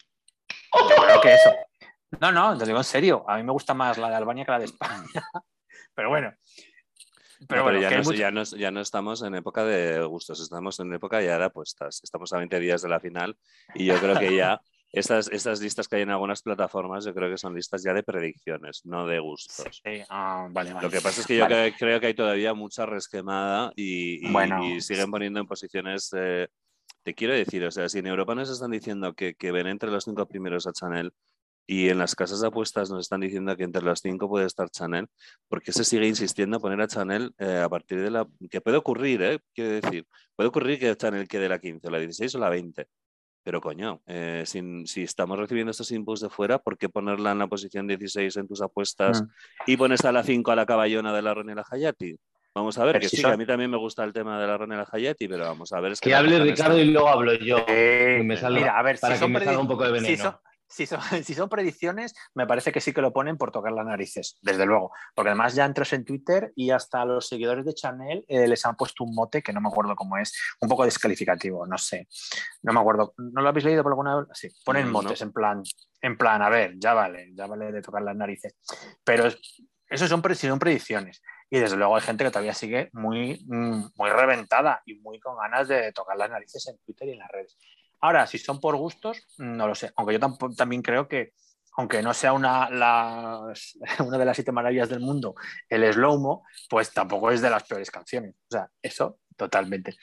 Yo 0.74 1.02
creo 1.04 1.20
que 1.20 1.34
eso. 1.34 1.50
No, 2.20 2.32
no, 2.32 2.58
te 2.58 2.66
digo 2.66 2.78
en 2.78 2.84
serio. 2.84 3.24
A 3.28 3.36
mí 3.36 3.42
me 3.42 3.52
gusta 3.52 3.74
más 3.74 3.96
la 3.98 4.08
de 4.08 4.16
Albania 4.16 4.44
que 4.44 4.50
la 4.50 4.58
de 4.58 4.64
España. 4.66 5.04
Pero 5.94 6.08
bueno. 6.08 6.32
No, 7.40 7.46
Pero, 7.48 7.62
bueno, 7.64 7.80
ya, 7.80 7.90
mucho- 7.98 8.56
ya 8.56 8.70
no 8.70 8.80
estamos 8.80 9.22
en 9.22 9.34
época 9.34 9.64
de 9.64 10.00
gustos, 10.04 10.40
estamos 10.40 10.78
en 10.78 10.92
época 10.92 11.20
ya 11.20 11.38
de 11.38 11.44
apuestas. 11.44 12.00
Estamos 12.04 12.32
a 12.32 12.38
20 12.38 12.60
días 12.60 12.82
de 12.82 12.88
la 12.88 13.00
final 13.00 13.36
y 13.74 13.86
yo 13.86 13.98
creo 13.98 14.16
que 14.16 14.36
ya 14.36 14.60
estas, 14.92 15.28
estas 15.32 15.60
listas 15.62 15.88
que 15.88 15.96
hay 15.96 16.02
en 16.02 16.10
algunas 16.10 16.42
plataformas, 16.42 17.04
yo 17.04 17.14
creo 17.14 17.30
que 17.30 17.38
son 17.38 17.54
listas 17.54 17.82
ya 17.82 17.94
de 17.94 18.02
predicciones, 18.02 18.82
no 18.84 19.06
de 19.06 19.18
gustos. 19.20 19.80
Sí, 19.82 20.02
ah, 20.10 20.48
vale, 20.50 20.72
vale. 20.74 20.86
Lo 20.86 20.90
que 20.92 21.00
pasa 21.00 21.22
es 21.22 21.26
que 21.26 21.36
yo 21.36 21.44
Vale. 21.44 21.74
creo, 21.78 21.98
que 22.00 22.06
hay 22.08 22.14
todavía 22.14 22.52
mucha 22.54 22.84
resquemada 22.86 23.72
y, 23.74 24.26
y- 24.28 24.32
Bueno. 24.32 24.64
y 24.66 24.80
siguen 24.80 25.10
poniendo 25.10 25.40
en 25.40 25.46
posiciones. 25.46 26.10
eh, 26.14 26.48
te 27.04 27.14
quiero 27.14 27.32
decir, 27.34 27.64
o 27.64 27.70
sea, 27.70 27.88
si 27.88 27.98
en 27.98 28.06
Europa 28.06 28.34
nos 28.34 28.48
están 28.50 28.70
diciendo 28.70 29.14
que, 29.14 29.34
que 29.34 29.50
ven 29.50 29.66
entre 29.66 29.90
los 29.90 30.04
cinco 30.04 30.26
primeros 30.26 30.66
a 30.68 30.72
Chanel 30.72 31.12
y 31.66 31.88
en 31.88 31.98
las 31.98 32.14
casas 32.14 32.40
de 32.40 32.48
apuestas 32.48 32.90
nos 32.90 33.00
están 33.00 33.20
diciendo 33.20 33.56
que 33.56 33.64
entre 33.64 33.82
los 33.82 34.00
cinco 34.00 34.28
puede 34.28 34.46
estar 34.46 34.68
Chanel, 34.70 35.08
¿por 35.48 35.62
qué 35.62 35.72
se 35.72 35.84
sigue 35.84 36.06
insistiendo 36.06 36.56
en 36.56 36.60
poner 36.62 36.80
a 36.80 36.86
Chanel 36.88 37.32
eh, 37.38 37.58
a 37.64 37.68
partir 37.68 38.00
de 38.02 38.10
la. 38.10 38.26
que 38.50 38.60
puede 38.60 38.76
ocurrir, 38.76 39.22
¿eh? 39.22 39.38
Quiero 39.54 39.80
decir, 39.80 40.06
puede 40.36 40.48
ocurrir 40.48 40.78
que 40.78 40.94
Chanel 40.96 41.26
quede 41.26 41.48
la 41.48 41.58
15, 41.58 41.86
o 41.88 41.90
la 41.90 41.98
16 41.98 42.34
o 42.34 42.38
la 42.38 42.50
20. 42.50 42.86
Pero 43.44 43.60
coño, 43.60 44.00
eh, 44.06 44.44
si 44.46 45.02
estamos 45.02 45.36
recibiendo 45.38 45.72
estos 45.72 45.90
inputs 45.90 46.20
de 46.20 46.28
fuera, 46.28 46.58
¿por 46.58 46.78
qué 46.78 46.88
ponerla 46.88 47.32
en 47.32 47.38
la 47.40 47.48
posición 47.48 47.88
16 47.88 48.36
en 48.36 48.46
tus 48.46 48.62
apuestas 48.62 49.22
Mm. 49.22 49.26
y 49.66 49.76
pones 49.76 50.04
a 50.04 50.12
la 50.12 50.22
5 50.22 50.52
a 50.52 50.56
la 50.56 50.64
caballona 50.64 51.12
de 51.12 51.22
la 51.22 51.34
Ronela 51.34 51.64
Hayati? 51.68 52.16
Vamos 52.54 52.76
a 52.78 52.84
ver, 52.84 52.92
Pero 52.94 53.00
que 53.02 53.08
sí, 53.08 53.22
que 53.22 53.26
a 53.28 53.36
mí 53.36 53.46
también 53.46 53.70
me 53.70 53.78
gusta 53.78 54.04
el 54.04 54.12
tema 54.12 54.38
de 54.40 54.46
la 54.46 54.56
Ronela 54.58 54.86
Hayati, 54.92 55.26
pero 55.26 55.44
vamos 55.46 55.72
a 55.72 55.80
ver. 55.80 55.92
Es 55.92 56.00
que 56.00 56.14
hable 56.14 56.38
Ricardo 56.38 56.74
esta- 56.76 56.84
y 56.84 56.90
luego 56.92 57.08
hablo 57.08 57.32
yo. 57.34 57.64
Eh, 57.66 58.20
me 58.24 58.36
salga- 58.36 58.60
mira, 58.60 58.78
a 58.78 58.82
ver, 58.82 58.98
para 59.00 59.16
si 59.16 59.22
que 59.24 59.28
me 59.28 59.40
salga 59.40 59.60
un 59.60 59.66
poco 59.68 59.84
de 59.90 59.98
si 59.98 60.04
veneno. 60.04 60.22
son- 60.22 60.36
si 60.72 60.86
son- 60.86 61.00
si 61.24 61.34
son 61.34 61.48
predicciones, 61.48 62.14
me 62.34 62.46
parece 62.46 62.72
que 62.72 62.80
sí 62.80 62.92
que 62.92 63.02
lo 63.02 63.12
ponen 63.12 63.36
por 63.36 63.50
tocar 63.52 63.72
las 63.72 63.86
narices, 63.86 64.38
desde 64.42 64.66
luego. 64.66 64.92
Porque 65.14 65.30
además 65.30 65.54
ya 65.54 65.64
entras 65.64 65.92
en 65.92 66.04
Twitter 66.04 66.52
y 66.56 66.70
hasta 66.70 67.04
los 67.04 67.28
seguidores 67.28 67.64
de 67.64 67.74
Chanel 67.74 68.24
eh, 68.28 68.46
les 68.48 68.64
han 68.66 68.76
puesto 68.76 69.04
un 69.04 69.14
mote 69.14 69.42
que 69.42 69.52
no 69.52 69.60
me 69.60 69.68
acuerdo 69.68 69.94
cómo 69.94 70.16
es, 70.16 70.36
un 70.60 70.68
poco 70.68 70.84
descalificativo, 70.84 71.66
no 71.66 71.78
sé. 71.78 72.08
No 72.62 72.72
me 72.72 72.80
acuerdo. 72.80 73.14
¿No 73.18 73.42
lo 73.42 73.48
habéis 73.48 73.64
leído 73.64 73.82
por 73.82 73.92
alguna 73.92 74.16
vez? 74.16 74.26
Sí, 74.34 74.48
ponen 74.64 74.90
motes 74.90 75.20
en 75.22 75.32
plan, 75.32 75.62
en 76.00 76.16
plan, 76.16 76.42
a 76.42 76.48
ver, 76.48 76.74
ya 76.78 76.94
vale, 76.94 77.30
ya 77.34 77.46
vale 77.46 77.70
de 77.72 77.82
tocar 77.82 78.02
las 78.02 78.16
narices. 78.16 78.56
Pero 79.04 79.26
es- 79.26 79.38
eso 79.88 80.08
son, 80.08 80.22
son 80.34 80.58
predicciones. 80.58 81.20
Y 81.50 81.58
desde 81.58 81.76
luego 81.76 81.94
hay 81.96 82.00
gente 82.02 82.24
que 82.24 82.30
todavía 82.30 82.54
sigue 82.54 82.88
muy, 82.94 83.44
mm, 83.46 83.88
muy 83.96 84.08
reventada 84.10 84.80
y 84.86 84.94
muy 85.00 85.20
con 85.20 85.36
ganas 85.36 85.68
de 85.68 85.92
tocar 85.92 86.16
las 86.16 86.30
narices 86.30 86.66
en 86.68 86.78
Twitter 86.78 87.08
y 87.08 87.12
en 87.12 87.18
las 87.18 87.30
redes. 87.30 87.58
Ahora, 88.02 88.26
si 88.26 88.36
son 88.38 88.60
por 88.60 88.76
gustos, 88.76 89.26
no 89.38 89.66
lo 89.66 89.74
sé. 89.74 89.92
Aunque 89.96 90.14
yo 90.14 90.20
tampo- 90.20 90.54
también 90.54 90.82
creo 90.82 91.08
que, 91.08 91.32
aunque 91.76 92.02
no 92.02 92.12
sea 92.12 92.32
una, 92.34 92.68
de 92.68 94.24
las 94.24 94.36
siete 94.36 94.52
maravillas 94.52 94.88
del 94.88 95.00
mundo, 95.00 95.34
el 95.68 95.90
slow-mo, 95.92 96.44
pues 96.68 96.92
tampoco 96.92 97.30
es 97.30 97.40
de 97.40 97.50
las 97.50 97.62
peores 97.64 97.90
canciones. 97.90 98.34
O 98.34 98.50
sea, 98.50 98.68
eso 98.82 99.20
totalmente. 99.36 99.96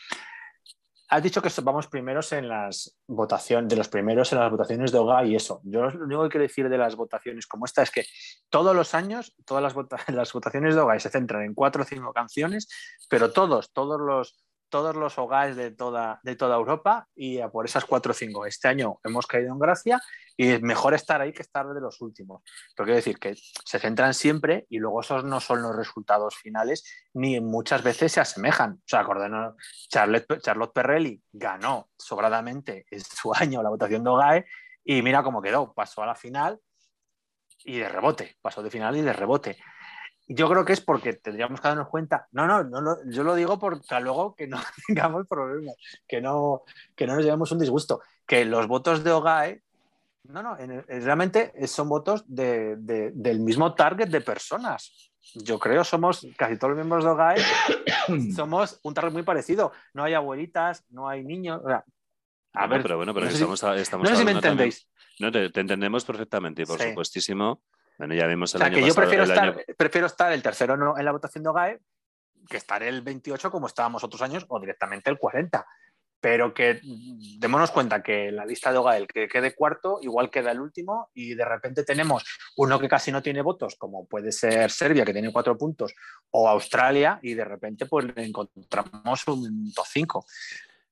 Has 1.12 1.24
dicho 1.24 1.42
que 1.42 1.50
vamos 1.64 1.88
primeros 1.88 2.32
en 2.34 2.48
las 2.48 2.96
votaciones, 3.08 3.68
de 3.68 3.76
los 3.76 3.88
primeros 3.90 4.32
en 4.32 4.40
las 4.40 4.52
votaciones 4.52 4.92
de 4.92 5.00
Oga 5.00 5.26
y 5.26 5.36
eso. 5.36 5.60
Yo 5.64 5.90
lo 5.90 6.06
único 6.06 6.24
que 6.24 6.30
quiero 6.30 6.44
decir 6.44 6.70
de 6.70 6.78
las 6.78 6.96
votaciones 6.96 7.48
como 7.48 7.66
esta 7.66 7.82
es 7.82 7.90
que 7.90 8.06
todos 8.50 8.76
los 8.76 8.94
años, 8.94 9.36
todas 9.44 9.64
las, 9.64 9.76
las 10.16 10.32
votaciones 10.32 10.76
de 10.76 10.82
Oga 10.82 11.00
se 11.00 11.10
centran 11.10 11.42
en 11.44 11.56
cuatro 11.56 11.82
o 11.82 11.86
cinco 11.86 12.14
canciones, 12.14 12.68
pero 13.10 13.32
todos, 13.34 13.74
todos 13.74 14.00
los, 14.00 14.40
todos 14.70 14.96
los 14.96 15.18
hogares 15.18 15.56
de 15.56 15.72
toda, 15.72 16.20
de 16.24 16.36
toda 16.36 16.56
Europa 16.56 17.08
y 17.16 17.40
por 17.52 17.66
esas 17.66 17.86
cuatro 17.86 18.12
o 18.12 18.16
cinco. 18.16 18.46
Este 18.46 18.68
año 18.68 19.00
hemos 19.04 19.28
caído 19.28 19.52
en 19.52 19.60
gracia 19.60 20.02
y 20.38 20.50
es 20.50 20.62
mejor 20.62 20.94
estar 20.94 21.20
ahí 21.20 21.34
que 21.34 21.42
estar 21.42 21.68
de 21.68 21.82
los 21.82 22.00
últimos. 22.02 22.44
Pero 22.76 22.86
quiero 22.86 22.96
decir 22.96 23.20
que 23.20 23.36
se 23.36 23.80
centran 23.80 24.14
siempre 24.14 24.66
y 24.70 24.80
luego 24.80 25.02
esos 25.02 25.24
no 25.24 25.40
son 25.40 25.62
los 25.62 25.76
resultados 25.76 26.36
finales 26.38 26.86
ni 27.14 27.40
muchas 27.42 27.84
veces 27.84 28.14
se 28.14 28.22
asemejan. 28.22 28.74
O 28.74 28.88
sea, 28.88 29.02
acordanos, 29.02 29.56
Charlotte, 29.90 30.40
Charlotte 30.42 30.74
Perrelli 30.74 31.22
ganó 31.34 31.90
sobradamente 31.98 32.86
en 32.90 33.02
su 33.02 33.34
año 33.36 33.62
la 33.62 33.70
votación 33.70 34.04
de 34.04 34.10
Ogae 34.10 34.46
y 34.84 35.02
mira 35.02 35.24
cómo 35.24 35.42
quedó. 35.42 35.74
Pasó 35.74 36.04
a 36.04 36.06
la 36.06 36.16
final 36.16 36.60
y 37.64 37.80
de 37.80 37.90
rebote. 37.90 38.38
Pasó 38.42 38.64
de 38.64 38.72
final 38.72 38.96
y 38.96 39.02
de 39.02 39.14
rebote. 39.14 39.58
Yo 40.32 40.48
creo 40.48 40.64
que 40.64 40.74
es 40.74 40.82
porque 40.82 41.14
tendríamos 41.14 41.60
que 41.60 41.68
darnos 41.68 41.88
cuenta. 41.90 42.28
No, 42.34 42.46
no, 42.46 42.64
no 42.64 42.98
yo 43.10 43.24
lo 43.24 43.34
digo 43.34 43.58
para 43.60 44.00
luego 44.00 44.36
que 44.36 44.46
no 44.48 44.60
tengamos 44.88 45.28
problemas, 45.28 45.76
que 46.08 46.22
no, 46.22 46.62
que 46.96 47.08
no 47.08 47.16
nos 47.16 47.24
llevemos 47.26 47.52
un 47.52 47.58
disgusto. 47.60 48.02
Que 48.28 48.46
los 48.46 48.68
votos 48.68 49.04
de 49.04 49.12
OGAE, 49.12 49.64
no, 50.26 50.44
no, 50.44 50.58
en- 50.60 50.72
en- 50.88 51.04
realmente 51.04 51.52
son 51.68 51.90
votos 51.90 52.24
de- 52.28 52.76
de- 52.78 53.12
del 53.14 53.40
mismo 53.40 53.74
target 53.74 54.08
de 54.10 54.22
personas. 54.22 55.12
Yo 55.34 55.58
creo 55.60 55.84
somos 55.84 56.26
casi 56.38 56.58
todos 56.58 56.72
los 56.72 56.78
miembros 56.78 57.04
de 57.04 57.10
OGAE, 57.10 57.38
somos 58.36 58.80
un 58.84 58.94
target 58.94 59.12
muy 59.14 59.24
parecido. 59.24 59.72
No 59.96 60.04
hay 60.04 60.14
abuelitas, 60.14 60.86
no 60.92 61.10
hay 61.10 61.24
niños. 61.24 61.60
o 61.64 61.68
sea, 61.68 61.84
a 62.54 62.68
No, 62.68 62.74
ver, 62.74 62.82
pero 62.84 62.98
bueno, 62.98 63.14
pero 63.16 63.26
no 63.26 63.32
si- 63.32 63.38
estamos, 63.38 63.64
estamos 63.80 64.04
no 64.10 64.16
sé 64.16 64.20
si 64.22 64.26
me 64.26 64.34
también- 64.34 64.52
entendéis. 64.54 64.88
No, 65.20 65.32
te, 65.32 65.50
te 65.50 65.60
entendemos 65.60 66.06
perfectamente 66.06 66.62
y 66.62 66.66
por 66.66 66.80
Sí. 66.80 66.90
supuestísimo. 66.90 67.62
Bueno, 68.00 68.16
ya 68.16 68.26
vimos 68.26 68.56
O 68.56 68.58
el 68.58 68.60
sea, 68.60 68.68
año 68.68 68.76
que 68.78 68.82
yo 68.82 68.88
pasado. 68.88 69.02
prefiero 69.02 69.24
estar, 69.26 69.50
año- 69.50 69.58
prefiero 69.78 70.08
estar 70.08 70.32
el 70.32 70.42
tercero 70.42 70.76
no- 70.78 70.98
en 70.98 71.06
la 71.06 71.12
votación 71.12 71.44
de 71.44 71.50
OGAE 71.50 71.80
que 72.50 72.58
estar 72.58 72.82
el 72.82 73.02
28 73.02 73.52
como 73.52 73.68
estábamos 73.68 74.04
otros 74.04 74.22
años 74.24 74.46
o 74.48 74.60
directamente 74.60 75.12
el 75.12 75.18
40. 75.20 75.68
Pero 76.22 76.54
que 76.54 76.82
démonos 77.40 77.72
cuenta 77.72 78.02
que 78.04 78.28
en 78.30 78.36
la 78.38 78.46
lista 78.46 78.72
de 78.72 78.78
OGAE 78.78 78.98
el 78.98 79.08
que 79.08 79.28
quede 79.28 79.54
cuarto 79.54 80.00
igual 80.02 80.30
queda 80.30 80.52
el 80.52 80.60
último 80.60 81.10
y 81.14 81.34
de 81.36 81.46
repente 81.46 81.84
tenemos 81.84 82.24
uno 82.58 82.80
que 82.80 82.90
casi 82.90 83.12
no 83.12 83.22
tiene 83.22 83.42
votos, 83.42 83.76
como 83.78 84.06
puede 84.08 84.32
ser 84.32 84.72
Serbia, 84.72 85.06
que 85.06 85.14
tiene 85.14 85.32
cuatro 85.32 85.58
puntos, 85.58 85.94
o 86.32 86.50
Australia, 86.50 87.20
y 87.22 87.34
de 87.36 87.46
repente 87.46 87.86
pues 87.86 88.08
le 88.16 88.26
encontramos 88.26 89.28
un 89.28 89.74
top 89.74 89.86
5. 89.88 90.26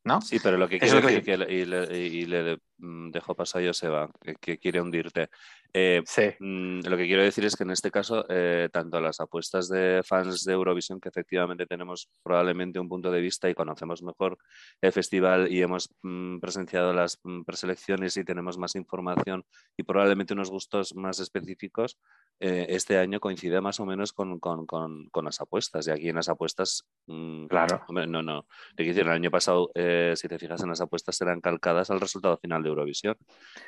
¿no? 0.04 0.22
Sí, 0.22 0.40
pero 0.42 0.56
lo 0.58 0.70
que 0.70 0.78
Eso 0.78 0.86
quiero 0.86 1.00
es 1.00 1.06
que 1.06 1.12
decir 1.12 1.26
que 1.26 1.38
le- 1.38 1.54
y 1.54 1.66
le, 1.66 1.98
y 1.98 2.26
le 2.26 2.60
mm, 2.78 3.12
dejo 3.12 3.36
paso 3.36 3.60
a 3.60 3.62
Joseba, 3.64 4.10
que, 4.22 4.36
que 4.36 4.58
quiere 4.58 4.82
hundirte. 4.82 5.30
Eh, 5.74 6.02
Sí, 6.06 6.24
Mm, 6.40 6.80
Lo 6.88 6.96
que 6.98 7.06
quiero 7.06 7.22
decir 7.24 7.44
es 7.46 7.56
que 7.56 7.64
en 7.64 7.72
este 7.72 7.92
caso, 7.92 8.26
eh, 8.30 8.70
tanto 8.72 9.00
las 9.02 9.20
apuestas 9.20 9.68
de 9.70 10.02
fans 10.06 10.44
de 10.44 10.54
Eurovisión, 10.54 11.00
que 11.00 11.10
efectivamente 11.10 11.66
tenemos 11.66 12.10
probablemente 12.24 12.80
un 12.80 12.88
punto 12.90 13.12
de 13.12 13.22
vista 13.22 13.50
y 13.50 13.54
conocemos 13.56 14.02
mejor 14.04 14.38
el 14.82 14.92
festival 14.92 15.52
y 15.52 15.62
hemos 15.62 15.90
mm, 16.04 16.40
presenciado 16.40 16.94
las 16.94 17.20
mm, 17.24 17.44
preselecciones 17.44 18.16
y 18.18 18.24
tenemos 18.24 18.58
más 18.58 18.76
información 18.76 19.46
y 19.76 19.84
probablemente 19.84 20.34
unos 20.34 20.50
gustos 20.50 20.96
más 20.96 21.20
específicos, 21.20 21.98
eh, 22.40 22.68
este 22.70 22.98
año 22.98 23.20
coincide 23.20 23.60
más 23.62 23.80
o 23.80 23.86
menos 23.86 24.14
con, 24.14 24.40
con- 24.40 24.66
con- 24.66 25.10
con 25.10 25.26
las 25.26 25.42
apuestas. 25.42 25.88
Y 25.88 25.92
aquí 25.92 26.10
en 26.10 26.16
las 26.16 26.30
apuestas, 26.30 26.86
mm, 27.08 27.48
claro. 27.48 27.84
hombre, 27.88 28.08
no, 28.08 28.22
no. 28.22 28.44
Te 28.76 28.84
quiero 28.84 28.94
decir, 28.96 29.04
el 29.08 29.14
año 29.16 29.32
pasado, 29.32 29.72
eh, 29.76 30.14
si 30.16 30.28
te 30.28 30.38
fijas 30.40 30.62
en 30.64 30.70
las 30.70 30.82
apuestas, 30.82 31.20
eran 31.22 31.42
calcadas 31.42 31.90
al 31.92 32.00
resultado 32.00 32.38
final 32.38 32.64
de 32.68 32.72
Eurovisión. 32.72 33.18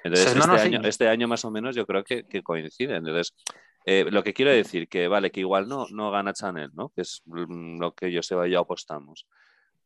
Entonces, 0.04 0.36
no, 0.36 0.42
este, 0.44 0.52
no, 0.52 0.58
sí. 0.60 0.68
año, 0.76 0.82
este 0.88 1.08
año 1.08 1.28
más 1.28 1.44
o 1.46 1.52
menos 1.52 1.76
yo 1.76 1.86
creo 1.86 2.04
que, 2.04 2.24
que 2.26 2.42
coincide. 2.44 2.96
Entonces, 2.98 3.34
eh, 3.86 4.06
lo 4.10 4.24
que 4.24 4.34
quiero 4.34 4.52
decir 4.52 4.88
que 4.88 5.08
vale, 5.08 5.32
que 5.32 5.40
igual 5.40 5.68
no, 5.68 5.86
no 5.92 6.12
gana 6.12 6.34
Chanel, 6.34 6.70
¿no? 6.74 6.90
Que 6.90 7.02
es 7.02 7.22
lo 7.26 7.94
que 7.94 8.12
yo 8.12 8.22
se 8.22 8.36
y 8.48 8.52
yo 8.52 8.60
apostamos. 8.60 9.26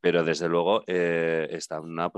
Pero 0.02 0.21
desde 0.26 0.49
luego 0.49 0.84
eh, 0.86 1.47
está 1.52 1.78
en 1.78 1.84
una, 1.84 2.12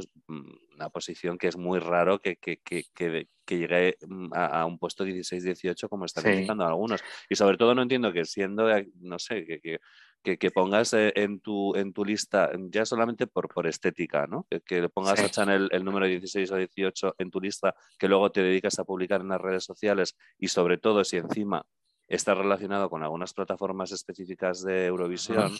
una 0.76 0.90
posición 0.90 1.38
que 1.38 1.50
es 1.50 1.56
muy 1.58 1.78
raro 1.78 2.20
que, 2.20 2.38
que, 2.38 2.58
que, 2.58 2.86
que- 2.96 3.28
llegue 3.48 3.96
mm, 4.08 4.34
a, 4.34 4.62
a 4.62 4.66
un 4.66 4.80
puesto 4.80 5.06
16-18 5.06 5.88
como 5.88 6.06
están 6.06 6.24
Sí. 6.24 6.30
indicando 6.32 6.66
algunos. 6.66 7.04
Y 7.30 7.36
sobre 7.36 7.58
todo 7.58 7.76
no 7.76 7.84
entiendo 7.84 8.12
que 8.12 8.26
siendo, 8.26 8.76
eh, 8.76 8.90
no 9.02 9.20
sé, 9.20 9.46
que, 9.46 9.80
que, 10.26 10.52
pongas 10.52 10.94
eh, 10.94 11.14
en, 11.16 11.40
tu, 11.40 11.76
en 11.76 11.94
tu 11.94 12.04
lista, 12.04 12.50
ya 12.72 12.86
solamente 12.86 13.28
por, 13.28 13.48
por 13.48 13.68
estética, 13.68 14.26
¿no? 14.26 14.48
Que, 14.66 14.90
pongas 14.90 15.20
Sí. 15.20 15.26
a 15.26 15.30
Chanel 15.30 15.70
el 15.72 15.86
número 15.86 16.08
16 16.08 16.52
o 16.52 16.56
18 16.56 17.16
en 17.20 17.30
tu 17.30 17.40
lista, 17.40 17.76
que 18.00 18.08
luego 18.08 18.32
te 18.32 18.42
dedicas 18.42 18.80
a 18.80 18.84
publicar 18.84 19.22
en 19.22 19.30
las 19.30 19.40
redes 19.40 19.64
sociales 19.64 20.18
y 20.40 20.48
sobre 20.48 20.78
todo 20.78 21.04
si 21.04 21.18
encima 21.18 21.64
está 22.08 22.34
relacionado 22.36 22.90
con 22.90 23.02
algunas 23.04 23.34
plataformas 23.34 23.92
específicas 23.92 24.64
de 24.64 24.86
Eurovisión 24.86 25.52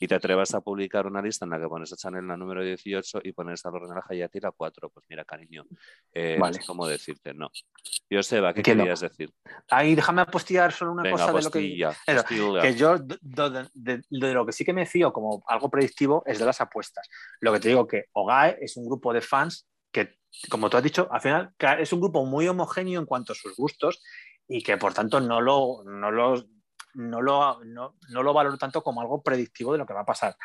y 0.00 0.08
te 0.08 0.14
atrevas 0.14 0.52
a 0.54 0.60
publicar 0.60 1.06
una 1.06 1.22
lista 1.22 1.44
en 1.44 1.50
la 1.52 1.60
que 1.60 1.68
pones 1.68 1.92
a 1.92 1.96
Chanel 1.96 2.26
la 2.26 2.36
número 2.36 2.62
18 2.64 3.20
y 3.22 3.32
pones 3.32 3.64
a 3.64 3.70
Lorena 3.70 4.02
Hayati 4.08 4.40
la 4.40 4.50
4, 4.50 4.90
pues 4.90 5.06
mira, 5.08 5.24
cariño, 5.24 5.64
eh, 6.12 6.34
no 6.36 6.42
Vale. 6.42 6.54
sé 6.58 6.66
cómo 6.66 6.86
decirte, 6.86 7.32
no. 7.34 7.50
Joseba, 8.10 8.52
¿qué 8.52 8.60
Entiendo. 8.60 8.82
querías 8.84 9.00
decir? 9.00 9.30
Ahí 9.70 9.94
déjame 9.94 10.22
apostillar 10.22 10.72
solo 10.72 10.92
una 10.92 11.02
Venga, 11.04 11.12
cosa 11.16 11.26
de 11.38 11.42
lo 11.44 11.50
que, 11.50 11.86
Eso, 12.06 12.24
que 12.60 12.74
yo 12.74 12.98
de, 12.98 13.18
de- 13.74 14.02
de- 14.10 14.34
lo 14.34 14.44
que 14.44 14.52
sí 14.52 14.64
que 14.64 14.72
me 14.72 14.86
fío 14.86 15.12
como 15.12 15.42
algo 15.46 15.70
predictivo 15.70 16.22
es 16.26 16.38
de 16.38 16.44
las 16.46 16.60
apuestas. 16.60 17.08
Lo 17.40 17.52
que 17.52 17.60
te 17.60 17.68
digo 17.68 17.86
que 17.86 18.06
OGAE 18.12 18.58
es 18.60 18.76
un 18.76 18.86
grupo 18.86 19.12
de 19.12 19.20
fans 19.20 19.68
que, 19.92 20.16
como 20.50 20.68
tú 20.70 20.76
has 20.78 20.82
dicho, 20.82 21.08
al 21.10 21.20
final 21.20 21.54
es 21.78 21.92
un 21.92 22.00
grupo 22.00 22.24
muy 22.24 22.48
homogéneo 22.48 22.98
en 23.00 23.06
cuanto 23.06 23.32
a 23.32 23.36
sus 23.36 23.54
gustos 23.56 24.02
y 24.48 24.62
que 24.62 24.76
por 24.76 24.92
tanto 24.94 25.20
no 25.20 25.40
lo, 25.40 25.82
no 25.84 26.10
lo, 26.10 26.44
no 26.94 27.22
lo, 27.22 27.64
no, 27.64 27.96
no 28.10 28.22
lo 28.22 28.32
valoro 28.34 28.58
tanto 28.58 28.82
como 28.82 29.00
algo 29.00 29.22
predictivo 29.22 29.72
de 29.72 29.78
lo 29.78 29.86
que 29.86 29.94
va 29.94 30.00
a 30.00 30.06
pasar. 30.06 30.36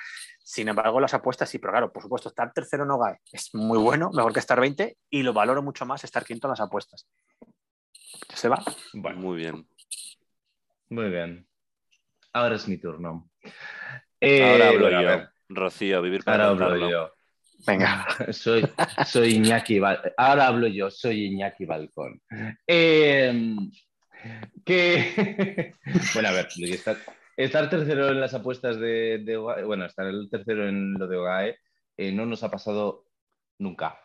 Sin 0.43 0.67
embargo, 0.69 0.99
las 1.01 1.13
apuestas 1.13 1.49
sí, 1.49 1.60
pero 1.60 1.73
claro, 1.73 1.91
por 1.91 2.03
supuesto, 2.03 2.29
estar 2.29 2.53
tercero 2.53 2.83
en 2.83 2.91
OGAE 2.91 3.19
es 3.31 3.53
muy 3.53 3.77
bueno, 3.79 4.12
mejor 4.13 4.31
que 4.33 4.39
estar 4.39 4.60
20 4.60 4.97
y 5.10 5.23
lo 5.23 5.33
valoro 5.33 5.62
mucho 5.62 5.86
más 5.86 6.03
estar 6.03 6.23
quinto 6.23 6.47
en 6.47 6.51
las 6.51 6.62
apuestas. 6.62 7.07
Se 8.33 8.47
va. 8.47 8.63
Bueno, 8.93 9.19
Muy 9.19 9.38
bien. 9.38 9.67
muy 10.89 11.10
bien. 11.10 11.47
Ahora 12.33 12.55
es 12.55 12.67
mi 12.67 12.77
turno. 12.77 13.29
Eh, 14.21 14.43
Ahora 14.43 14.69
hablo 14.69 14.81
bueno, 14.83 14.97
a 14.97 15.01
yo. 15.01 15.07
ver, 15.07 15.29
Rocío, 15.49 16.01
vivir 16.01 16.23
para 16.23 16.45
ahora 16.45 16.65
hablo 16.67 16.89
yo. 16.89 17.13
Venga. 17.65 18.05
Soy, 18.31 18.63
soy 19.05 19.36
Iñaki 19.36 19.81
Ahora 20.15 20.47
hablo 20.47 20.67
yo, 20.67 20.89
soy 20.91 21.25
Iñaki 21.25 21.65
Balcón. 21.65 22.21
Eh, 22.65 23.55
que. 24.65 25.73
bueno, 26.13 26.30
a 26.30 26.32
ver, 26.32 26.47
estar, 27.38 27.69
tercero 27.69 28.10
en 28.10 28.19
las 28.19 28.34
apuestas 28.34 28.80
de, 28.80 29.38
OGAE, 29.38 29.63
bueno, 29.63 29.86
estar 29.86 30.06
el 30.08 30.30
tercero 30.30 30.67
en 30.67 30.93
lo 30.93 31.08
de 31.08 31.17
OGAE 31.17 31.58
eh, 31.97 32.12
no 32.12 32.25
nos 32.25 32.43
ha 32.43 32.51
pasado 32.51 33.06
nunca. 33.60 33.99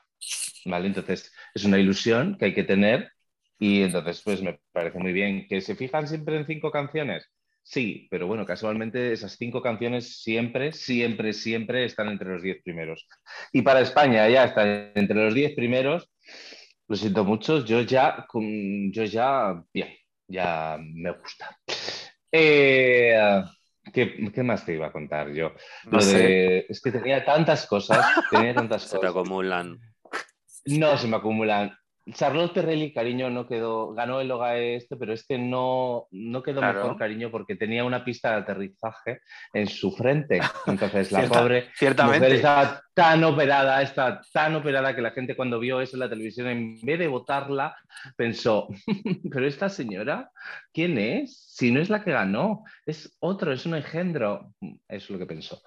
¿Vale? 0.64 0.86
Entonces, 0.86 1.32
es 1.54 1.64
una 1.64 1.78
ilusión 1.78 2.38
que 2.38 2.46
hay 2.46 2.54
que 2.54 2.64
tener 2.64 3.10
y 3.58 3.82
entonces, 3.82 4.20
pues 4.24 4.42
me 4.42 4.60
parece 4.72 4.98
muy 4.98 5.12
bien. 5.12 5.46
¿Que 5.48 5.60
se 5.60 5.76
fijan 5.76 6.08
siempre 6.08 6.36
en 6.36 6.46
cinco 6.46 6.70
canciones? 6.70 7.28
Sí, 7.62 8.08
pero 8.10 8.26
bueno, 8.26 8.44
casualmente 8.44 9.12
esas 9.12 9.36
cinco 9.36 9.62
canciones 9.62 10.20
siempre, 10.20 10.72
siempre, 10.72 11.32
siempre 11.32 11.84
están 11.84 12.08
entre 12.08 12.28
los 12.30 12.42
diez 12.42 12.60
primeros. 12.62 13.06
Y 13.52 13.62
para 13.62 13.80
España 13.80 14.28
ya 14.28 14.46
está 14.46 14.92
entre 14.94 15.16
los 15.24 15.34
diez 15.34 15.54
primeros. 15.54 16.10
Lo 16.88 16.96
siento 16.96 17.24
mucho, 17.24 17.64
yo 17.64 17.82
ya, 17.82 18.26
yo 18.92 19.04
ya, 19.04 19.62
bien, 19.72 19.88
ya 20.32 20.78
me 20.80 21.10
gusta. 21.12 21.58
Eh, 22.30 23.42
¿qué, 23.92 24.30
qué 24.34 24.42
más 24.42 24.64
te 24.64 24.74
iba 24.74 24.86
a 24.86 24.92
contar 24.92 25.30
yo? 25.32 25.52
No 25.84 25.98
Lo 25.98 26.00
sé. 26.00 26.18
de- 26.18 26.66
es 26.68 26.80
que 26.80 26.90
tenía 26.92 27.24
tantas 27.24 27.66
cosas, 27.66 28.06
tenía 28.30 28.54
tantas 28.54 28.82
Se 28.88 28.98
te 28.98 29.06
cosas. 29.06 29.10
acumulan. 29.10 29.78
No, 30.64 30.96
se 30.96 31.08
me 31.08 31.16
acumulan. 31.16 31.76
Charlotte 32.14 32.52
Perrelli, 32.54 32.92
cariño, 32.92 33.30
no 33.30 33.46
quedó, 33.46 33.92
ganó 33.94 34.20
el 34.20 34.30
OGAE 34.30 34.74
este, 34.76 34.96
pero 34.96 35.12
es 35.12 35.24
que 35.24 35.38
no, 35.38 36.08
no 36.10 36.42
quedó 36.42 36.58
Claro. 36.60 36.80
mejor, 36.80 36.96
cariño, 36.98 37.30
porque 37.30 37.54
tenía 37.54 37.84
una 37.84 38.04
pista 38.04 38.30
de 38.30 38.36
aterrizaje 38.38 39.20
en 39.52 39.68
su 39.68 39.92
frente. 39.92 40.40
Entonces, 40.66 41.12
la 41.12 41.20
Cierta- 41.20 41.38
pobre 41.40 41.60
mujer 41.60 41.72
Ciertamente. 41.76 42.34
estaba 42.34 42.82
tan 42.92 43.22
operada, 43.24 43.80
está 43.82 44.20
tan 44.32 44.54
operada 44.56 44.94
que 44.96 45.00
la 45.02 45.12
gente 45.12 45.36
cuando 45.36 45.60
vio 45.60 45.80
eso 45.80 45.94
en 45.96 46.00
la 46.00 46.08
televisión, 46.10 46.48
en 46.48 46.80
vez 46.82 46.98
de 46.98 47.06
votarla, 47.08 47.76
pensó, 48.16 48.66
pero 49.32 49.46
esta 49.46 49.68
señora, 49.68 50.30
¿quién 50.72 50.98
es? 50.98 51.44
Si 51.54 51.70
no 51.70 51.80
es 51.80 51.88
la 51.88 52.02
que 52.02 52.10
ganó, 52.12 52.64
es 52.84 53.16
otro, 53.20 53.52
es 53.52 53.64
un 53.64 53.76
engendro. 53.76 54.52
Eso 54.60 54.76
es 54.88 55.10
lo 55.10 55.18
que 55.18 55.26
pensó. 55.26 55.62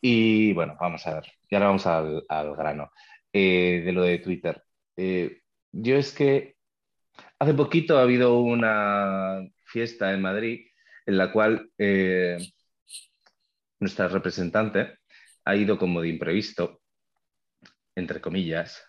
Y 0.00 0.52
bueno, 0.52 0.76
vamos 0.80 1.06
a 1.06 1.14
ver, 1.14 1.24
y 1.48 1.54
ahora 1.54 1.66
vamos 1.66 1.86
al, 1.86 2.24
al 2.28 2.54
grano 2.54 2.90
eh, 3.32 3.82
de 3.84 3.92
lo 3.92 4.02
de 4.02 4.18
Twitter. 4.18 4.62
Eh, 4.96 5.38
yo 5.82 5.96
es 5.96 6.12
que 6.14 6.56
hace 7.38 7.54
poquito 7.54 7.98
ha 7.98 8.02
habido 8.02 8.40
una 8.40 9.40
fiesta 9.66 10.12
en 10.14 10.22
Madrid 10.22 10.66
en 11.06 11.18
la 11.18 11.32
cual 11.32 11.70
eh, 11.78 12.38
nuestra 13.78 14.08
representante 14.08 14.98
ha 15.44 15.54
ido 15.56 15.78
como 15.78 16.00
de 16.00 16.08
imprevisto, 16.08 16.80
entre 17.94 18.20
comillas, 18.20 18.82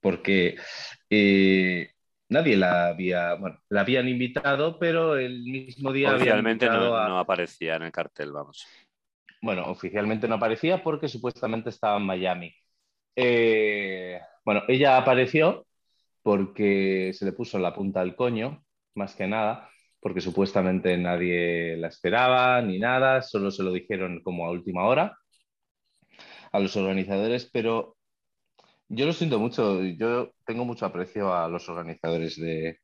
porque 0.00 0.56
eh, 1.10 1.92
nadie 2.30 2.56
la 2.56 2.88
había, 2.88 3.34
bueno, 3.36 3.60
la 3.70 3.82
habían 3.82 4.08
invitado, 4.08 4.78
pero 4.78 5.16
el 5.18 5.42
mismo 5.44 5.92
día 5.92 6.18
Oficialmente 6.18 6.68
no, 6.68 6.78
invitado 6.78 6.96
a- 6.98 7.14
no 7.14 7.18
aparecía 7.18 7.76
en 7.76 7.84
el 7.84 7.92
cartel, 7.92 8.32
vamos. 8.32 8.66
bueno, 9.42 9.64
oficialmente 9.70 10.28
no 10.28 10.34
aparecía 10.36 10.82
porque 10.82 11.08
supuestamente 11.08 11.70
estaba 11.70 11.96
en 11.98 12.06
Miami. 12.06 12.54
Eh, 13.16 14.20
bueno, 14.44 14.62
ella 14.68 14.98
apareció 14.98 15.66
porque 16.22 17.12
se 17.14 17.24
le 17.24 17.32
puso 17.32 17.58
la 17.58 17.74
punta 17.74 18.00
al 18.00 18.16
coño, 18.16 18.64
más 18.94 19.14
que 19.14 19.26
nada, 19.26 19.70
porque 20.00 20.20
supuestamente 20.20 20.96
nadie 20.98 21.76
la 21.76 21.88
esperaba 21.88 22.60
ni 22.62 22.78
nada, 22.78 23.22
solo 23.22 23.50
se 23.50 23.62
lo 23.62 23.72
dijeron 23.72 24.22
como 24.22 24.46
a 24.46 24.50
última 24.50 24.84
hora 24.84 25.16
a 26.52 26.60
los 26.60 26.76
organizadores, 26.76 27.48
pero 27.52 27.96
yo 28.88 29.06
lo 29.06 29.12
siento 29.12 29.38
mucho, 29.38 29.82
yo 29.84 30.32
tengo 30.44 30.64
mucho 30.64 30.86
aprecio 30.86 31.32
a 31.34 31.48
los 31.48 31.68
organizadores 31.68 32.36
de, 32.36 32.80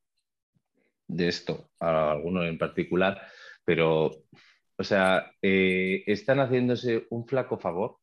de 1.09 1.29
esto, 1.29 1.71
a 1.81 2.13
alguno 2.13 2.45
en 2.45 2.59
particular, 2.59 3.21
pero, 3.65 4.11
o 4.77 4.85
sea, 4.85 5.33
eh, 5.43 6.05
están 6.07 6.39
haciéndose 6.41 7.07
un 7.11 7.27
flaco 7.27 7.59
favor 7.59 7.99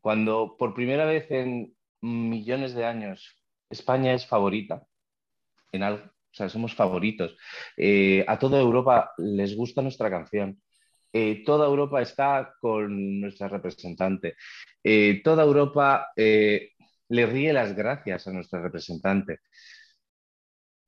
cuando 0.00 0.56
por 0.58 0.74
primera 0.74 1.04
vez 1.04 1.30
en 1.30 1.76
millones 2.00 2.74
de 2.74 2.84
años 2.84 3.37
España 3.70 4.14
es 4.14 4.26
favorita 4.26 4.82
en 5.72 5.82
algo, 5.82 6.04
o 6.04 6.34
sea, 6.34 6.48
somos 6.48 6.74
favoritos. 6.74 7.36
Eh, 7.76 8.24
a 8.26 8.38
toda 8.38 8.60
Europa 8.60 9.12
les 9.18 9.56
gusta 9.56 9.82
nuestra 9.82 10.10
canción. 10.10 10.60
Eh, 11.12 11.42
toda 11.44 11.66
Europa 11.66 12.02
está 12.02 12.54
con 12.60 13.20
nuestra 13.20 13.48
representante. 13.48 14.36
Eh, 14.82 15.20
toda 15.24 15.44
Europa 15.44 16.08
le 16.16 17.26
ríe 17.26 17.52
las 17.52 17.74
gracias 17.74 18.26
a 18.28 18.32
nuestra 18.32 18.60
representante. 18.62 19.40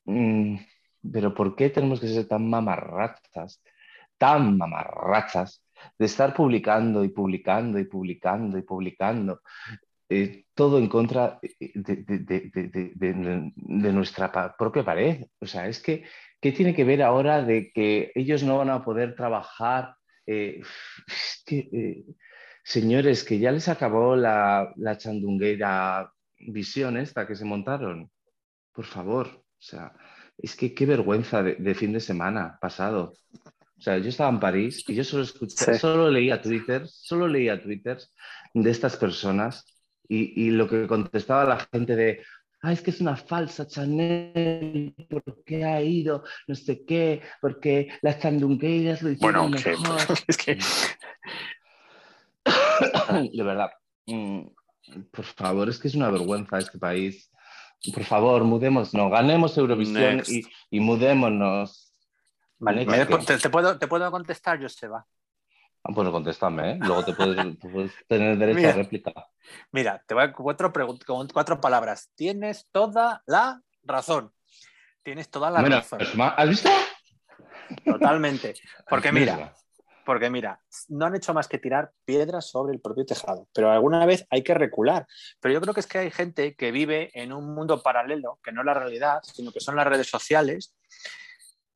Mm, 0.04 0.56
pero 1.12 1.34
¿por 1.34 1.56
qué 1.56 1.70
tenemos 1.70 2.00
que 2.00 2.08
ser 2.08 2.26
tan 2.28 2.48
mamarrachas, 2.48 3.62
tan 4.18 4.56
mamarrachas, 4.58 5.64
de 5.98 6.06
estar 6.06 6.34
publicando 6.34 7.04
y 7.04 7.08
publicando 7.08 7.78
y 7.78 7.84
publicando 7.84 8.58
y 8.58 8.62
publicando 8.62 9.40
eh, 10.10 10.44
todo 10.54 10.78
en 10.78 10.88
contra 10.88 11.38
de, 11.42 11.72
de- 11.74 11.96
de- 12.04 12.50
de- 12.54 12.92
de- 13.54 13.92
nuestra 13.92 14.30
propia 14.58 14.84
pared? 14.84 15.24
O 15.40 15.46
sea, 15.46 15.68
es 15.68 15.80
que, 15.82 16.04
¿qué 16.40 16.52
tiene 16.52 16.74
que 16.74 16.84
ver 16.84 17.02
ahora 17.02 17.42
de 17.42 17.70
que 17.72 18.12
ellos 18.14 18.42
no 18.42 18.58
van 18.58 18.70
a 18.70 18.84
poder 18.84 19.14
trabajar? 19.16 19.94
Eh, 20.26 20.62
es 21.08 21.42
que, 21.46 21.58
eh, 21.72 22.04
señores, 22.64 23.24
que 23.24 23.38
ya 23.38 23.52
les 23.52 23.68
acabó 23.68 24.16
la, 24.16 24.72
la 24.76 24.96
chandunguera 24.98 26.12
visión 26.38 26.96
esta 26.96 27.26
que 27.26 27.36
se 27.36 27.44
montaron. 27.44 28.10
Por 28.72 28.84
favor, 28.86 29.28
o 29.28 29.44
sea, 29.62 29.92
es 30.38 30.56
que 30.56 30.74
qué 30.74 30.86
vergüenza 30.86 31.42
de, 31.42 31.56
de 31.56 31.74
fin 31.74 31.92
de 31.92 32.00
semana 32.00 32.58
pasado. 32.60 33.14
O 33.78 33.82
sea, 33.82 33.98
yo 33.98 34.08
estaba 34.10 34.30
en 34.30 34.40
París 34.40 34.84
y 34.88 34.94
yo 34.94 35.04
solo, 35.04 35.22
escuché, 35.22 35.56
Sí. 35.56 35.78
solo 35.78 36.10
leía 36.10 36.40
Twitter, 36.42 36.86
solo 36.86 37.26
leía 37.28 37.62
Twitter 37.62 37.98
de 38.54 38.70
estas 38.70 38.96
personas 38.96 39.64
y, 40.10 40.46
y 40.46 40.50
lo 40.50 40.68
que 40.68 40.88
contestaba 40.88 41.44
la 41.44 41.68
gente 41.72 41.94
de, 41.94 42.22
ah, 42.62 42.72
es 42.72 42.82
que 42.82 42.90
es 42.90 43.00
una 43.00 43.16
falsa 43.16 43.66
Chanel, 43.66 44.92
porque 45.08 45.64
ha 45.64 45.80
ido, 45.80 46.24
no 46.48 46.54
sé 46.56 46.84
qué, 46.84 47.22
porque 47.40 47.88
las 48.02 48.18
chandungueiras 48.18 49.02
lo 49.02 49.10
hicieron 49.10 49.52
Bueno, 49.52 49.62
que, 49.62 49.70
mejor. 49.70 50.18
es 50.26 50.36
que 50.36 50.58
de 53.32 53.42
verdad, 53.44 53.70
mm, 54.06 54.40
por 55.12 55.24
favor, 55.24 55.68
es 55.68 55.78
que 55.78 55.86
es 55.86 55.94
una 55.94 56.10
vergüenza 56.10 56.58
este 56.58 56.78
país. 56.78 57.30
Por 57.94 58.04
favor, 58.04 58.42
mudémonos, 58.42 58.92
ganemos 58.92 59.56
Eurovisión 59.56 60.22
y, 60.26 60.42
y 60.70 60.80
mudémonos. 60.80 61.94
Vale, 62.58 62.84
te 62.84 63.48
puedo, 63.48 63.78
te 63.78 63.86
puedo 63.86 64.10
contestar, 64.10 64.60
Joseba. 64.60 65.06
Ah, 65.82 65.92
pues 65.94 66.08
contéstame, 66.10 66.72
¿eh? 66.72 66.78
Luego 66.80 67.04
te 67.04 67.14
puedes, 67.14 67.92
tener 68.06 68.36
derecho 68.38 68.58
Mira. 68.58 68.70
a 68.70 68.74
réplica. 68.74 69.12
Mira, 69.72 70.04
te 70.06 70.14
voy 70.14 70.24
a 70.24 70.32
cuatro, 70.32 70.72
cuatro 71.32 71.60
palabras. 71.60 72.10
Tienes 72.14 72.68
toda 72.70 73.22
la 73.26 73.62
razón. 73.82 74.32
Tienes 75.02 75.30
toda 75.30 75.50
la 75.50 75.62
razón. 75.62 75.98
pues, 75.98 76.14
¿has 76.36 76.48
visto? 76.48 76.70
Totalmente. 77.84 78.54
Porque 78.88 79.12
mira, 79.12 79.54
porque 80.04 80.28
mira, 80.28 80.60
no 80.88 81.06
han 81.06 81.14
hecho 81.14 81.32
más 81.32 81.46
que 81.46 81.58
tirar 81.58 81.92
piedras 82.04 82.50
sobre 82.50 82.72
el 82.72 82.80
propio 82.80 83.06
tejado, 83.06 83.46
pero 83.54 83.70
alguna 83.70 84.06
vez 84.06 84.26
hay 84.30 84.42
que 84.42 84.54
recular. 84.54 85.06
Pero 85.38 85.54
yo 85.54 85.60
creo 85.60 85.72
que 85.72 85.78
es 85.78 85.86
que 85.86 85.98
hay 85.98 86.10
gente 86.10 86.56
que 86.56 86.72
vive 86.72 87.10
en 87.14 87.32
un 87.32 87.54
mundo 87.54 87.80
paralelo, 87.80 88.40
que 88.42 88.50
no 88.50 88.62
es 88.62 88.66
la 88.66 88.74
realidad, 88.74 89.20
sino 89.22 89.52
que 89.52 89.60
son 89.60 89.76
las 89.76 89.86
redes 89.86 90.08
sociales, 90.08 90.74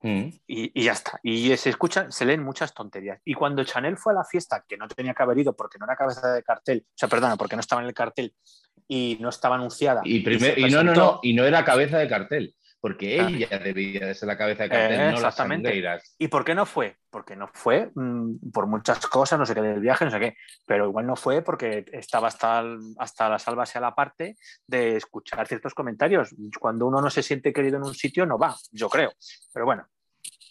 Mm. 0.07 0.29
y, 0.47 0.81
y 0.81 0.85
ya 0.85 0.93
está. 0.93 1.19
Y 1.23 1.57
se 1.57 1.71
escuchan, 1.71 2.13
se 2.13 2.27
leen 2.27 2.43
muchas 2.43 2.75
tonterías. 2.75 3.21
Y 3.25 3.33
cuando 3.33 3.65
Chanel 3.65 3.97
fue 3.97 4.13
a 4.13 4.17
la 4.17 4.25
fiesta, 4.25 4.63
que 4.69 4.77
no 4.77 4.87
tenía 4.87 5.15
que 5.15 5.23
haber 5.23 5.39
ido 5.39 5.57
porque 5.57 5.79
no 5.79 5.87
era 5.87 5.97
cabeza 5.97 6.31
de 6.33 6.43
cartel, 6.43 6.85
o 6.87 6.93
sea, 6.95 7.09
perdona, 7.09 7.37
porque 7.37 7.57
no 7.57 7.61
estaba 7.61 7.81
en 7.81 7.89
el 7.89 7.95
cartel 7.95 8.35
y 8.87 9.17
no 9.21 9.31
estaba 9.31 9.55
anunciada. 9.57 10.03
Y, 10.05 10.21
primer- 10.21 10.59
y 10.59 10.69
no, 10.71 10.85
no, 10.85 10.93
no, 10.95 11.21
y 11.23 11.33
no 11.33 11.45
era 11.45 11.65
cabeza 11.65 11.97
de 11.97 12.07
cartel, 12.07 12.55
porque 12.81 13.19
Ah. 13.19 13.29
ella 13.31 13.59
debía 13.59 14.05
de 14.09 14.15
ser 14.15 14.27
la 14.27 14.37
cabeza 14.37 14.65
de 14.65 14.69
cartel, 14.69 14.93
Eh, 14.93 14.99
no 14.99 15.05
las 15.13 15.15
exactamente. 15.21 15.69
sangueiras. 15.71 16.15
¿Y 16.19 16.29
por 16.29 16.45
qué 16.45 16.55
no 16.55 16.67
fue? 16.67 16.99
Porque 17.09 17.35
no 17.35 17.49
fue 17.55 17.91
mm, 17.95 18.51
por 18.53 18.67
muchas 18.67 18.99
cosas, 19.07 19.39
no 19.39 19.47
sé 19.47 19.55
qué 19.55 19.63
del 19.63 19.81
viaje, 19.81 20.05
no 20.05 20.11
sé 20.11 20.21
qué, 20.21 20.37
pero 20.67 20.87
igual 20.87 21.07
no 21.07 21.17
fue 21.17 21.41
porque 21.41 21.87
estaba 21.93 22.29
hasta, 22.29 22.63
hasta 22.99 23.31
la 23.31 23.39
salva 23.39 23.65
sea 23.65 23.81
la 23.81 23.95
parte 23.95 24.37
de 24.67 24.97
escuchar 24.97 25.47
ciertos 25.49 25.73
comentarios. 25.73 26.35
Cuando 26.61 26.85
uno 26.87 27.01
no 27.01 27.09
se 27.09 27.23
siente 27.23 27.55
querido 27.55 27.79
en 27.79 27.85
un 27.85 27.95
sitio, 27.95 28.27
no 28.27 28.37
va, 28.37 28.55
yo 28.71 28.91
creo. 28.91 29.13
Pero 29.55 29.65
bueno, 29.65 29.87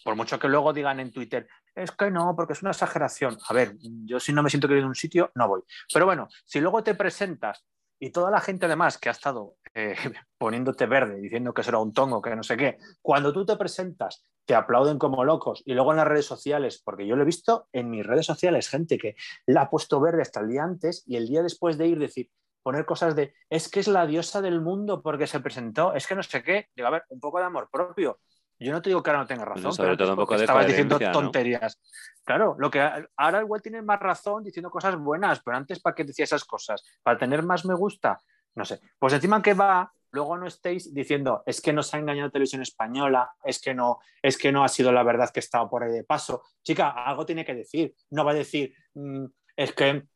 por 0.04 0.14
mucho 0.14 0.38
que 0.38 0.48
luego 0.48 0.72
digan 0.72 1.00
en 1.00 1.10
Twitter, 1.10 1.48
es 1.74 1.90
que 1.90 2.10
no, 2.10 2.34
porque 2.36 2.52
es 2.52 2.62
una 2.62 2.70
exageración. 2.70 3.36
A 3.48 3.54
ver, 3.54 3.74
yo 3.80 4.20
si 4.20 4.32
no 4.32 4.42
me 4.42 4.50
siento 4.50 4.68
querido 4.68 4.84
en 4.84 4.88
un 4.88 4.94
sitio, 4.94 5.32
no 5.34 5.48
voy. 5.48 5.62
Pero 5.92 6.06
bueno, 6.06 6.28
si 6.44 6.60
luego 6.60 6.84
te 6.84 6.94
presentas 6.94 7.64
y 7.98 8.10
toda 8.10 8.30
la 8.30 8.40
gente 8.40 8.66
además 8.66 8.98
que 8.98 9.08
ha 9.08 9.12
estado 9.12 9.56
eh, 9.74 9.96
poniéndote 10.38 10.86
verde, 10.86 11.20
diciendo 11.20 11.54
que 11.54 11.62
será 11.62 11.78
un 11.78 11.92
tongo, 11.92 12.20
que 12.20 12.36
no 12.36 12.42
sé 12.42 12.56
qué, 12.56 12.78
cuando 13.00 13.32
tú 13.32 13.46
te 13.46 13.56
presentas, 13.56 14.22
te 14.44 14.54
aplauden 14.54 14.98
como 14.98 15.24
locos 15.24 15.62
y 15.64 15.72
luego 15.72 15.92
en 15.92 15.96
las 15.96 16.06
redes 16.06 16.26
sociales, 16.26 16.82
porque 16.84 17.06
yo 17.06 17.16
lo 17.16 17.22
he 17.22 17.26
visto 17.26 17.68
en 17.72 17.90
mis 17.90 18.06
redes 18.06 18.26
sociales, 18.26 18.68
gente 18.68 18.98
que 18.98 19.16
la 19.46 19.62
ha 19.62 19.70
puesto 19.70 20.00
verde 20.00 20.20
hasta 20.20 20.40
el 20.40 20.50
día 20.50 20.64
antes 20.64 21.02
y 21.06 21.16
el 21.16 21.26
día 21.26 21.42
después 21.42 21.78
de 21.78 21.86
ir 21.86 21.98
decir, 21.98 22.30
poner 22.62 22.84
cosas 22.84 23.16
de, 23.16 23.34
es 23.48 23.70
que 23.70 23.80
es 23.80 23.88
la 23.88 24.06
diosa 24.06 24.42
del 24.42 24.60
mundo 24.60 25.02
porque 25.02 25.26
se 25.26 25.40
presentó, 25.40 25.94
es 25.94 26.06
que 26.06 26.14
no 26.14 26.22
sé 26.22 26.42
qué, 26.42 26.68
digo, 26.74 26.88
a 26.88 26.90
ver, 26.90 27.04
un 27.08 27.20
poco 27.20 27.38
de 27.38 27.44
amor 27.44 27.68
propio. 27.70 28.20
Yo 28.58 28.72
no 28.72 28.80
te 28.80 28.90
digo 28.90 29.02
que 29.02 29.10
ahora 29.10 29.20
no 29.22 29.26
tenga 29.26 29.44
razón, 29.44 29.62
Bueno, 29.62 29.74
sobre 29.74 29.88
pero 29.90 29.96
todo 29.98 30.10
un 30.12 30.16
poco 30.16 30.36
de 30.36 30.44
estabas 30.44 30.66
diciendo 30.66 30.98
tonterías. 30.98 31.80
Claro, 32.24 32.56
lo 32.58 32.70
que 32.70 32.80
ahora 33.16 33.40
igual 33.40 33.60
tienes 33.60 33.84
más 33.84 34.00
razón 34.00 34.42
diciendo 34.44 34.70
cosas 34.70 34.96
buenas, 34.96 35.40
pero 35.42 35.56
antes 35.56 35.80
¿para 35.80 35.94
qué 35.94 36.04
decía 36.04 36.24
esas 36.24 36.44
cosas? 36.44 36.82
¿Para 37.02 37.18
tener 37.18 37.42
más 37.42 37.64
me 37.64 37.74
gusta? 37.74 38.20
No 38.54 38.64
sé. 38.64 38.80
Pues 38.98 39.12
encima 39.12 39.42
que 39.42 39.52
va, 39.54 39.92
luego 40.12 40.36
no 40.38 40.46
estéis 40.46 40.94
diciendo, 40.94 41.42
es 41.44 41.60
que 41.60 41.72
nos 41.72 41.92
ha 41.92 41.98
engañado 41.98 42.30
televisión 42.30 42.62
española, 42.62 43.32
es 43.42 43.60
que 43.60 43.74
no, 43.74 43.98
es 44.22 44.38
que 44.38 44.52
no 44.52 44.64
ha 44.64 44.68
sido 44.68 44.92
la 44.92 45.02
verdad 45.02 45.30
que 45.30 45.40
estaba 45.40 45.68
por 45.68 45.82
ahí 45.82 45.90
de 45.92 46.04
paso. 46.04 46.42
Chica, 46.62 46.90
algo 46.90 47.26
tiene 47.26 47.44
que 47.44 47.54
decir. 47.54 47.94
No 48.10 48.24
va 48.24 48.30
a 48.30 48.34
decir, 48.34 48.72
"Mm, 48.94 49.24
es 49.56 49.72
que 49.72 50.06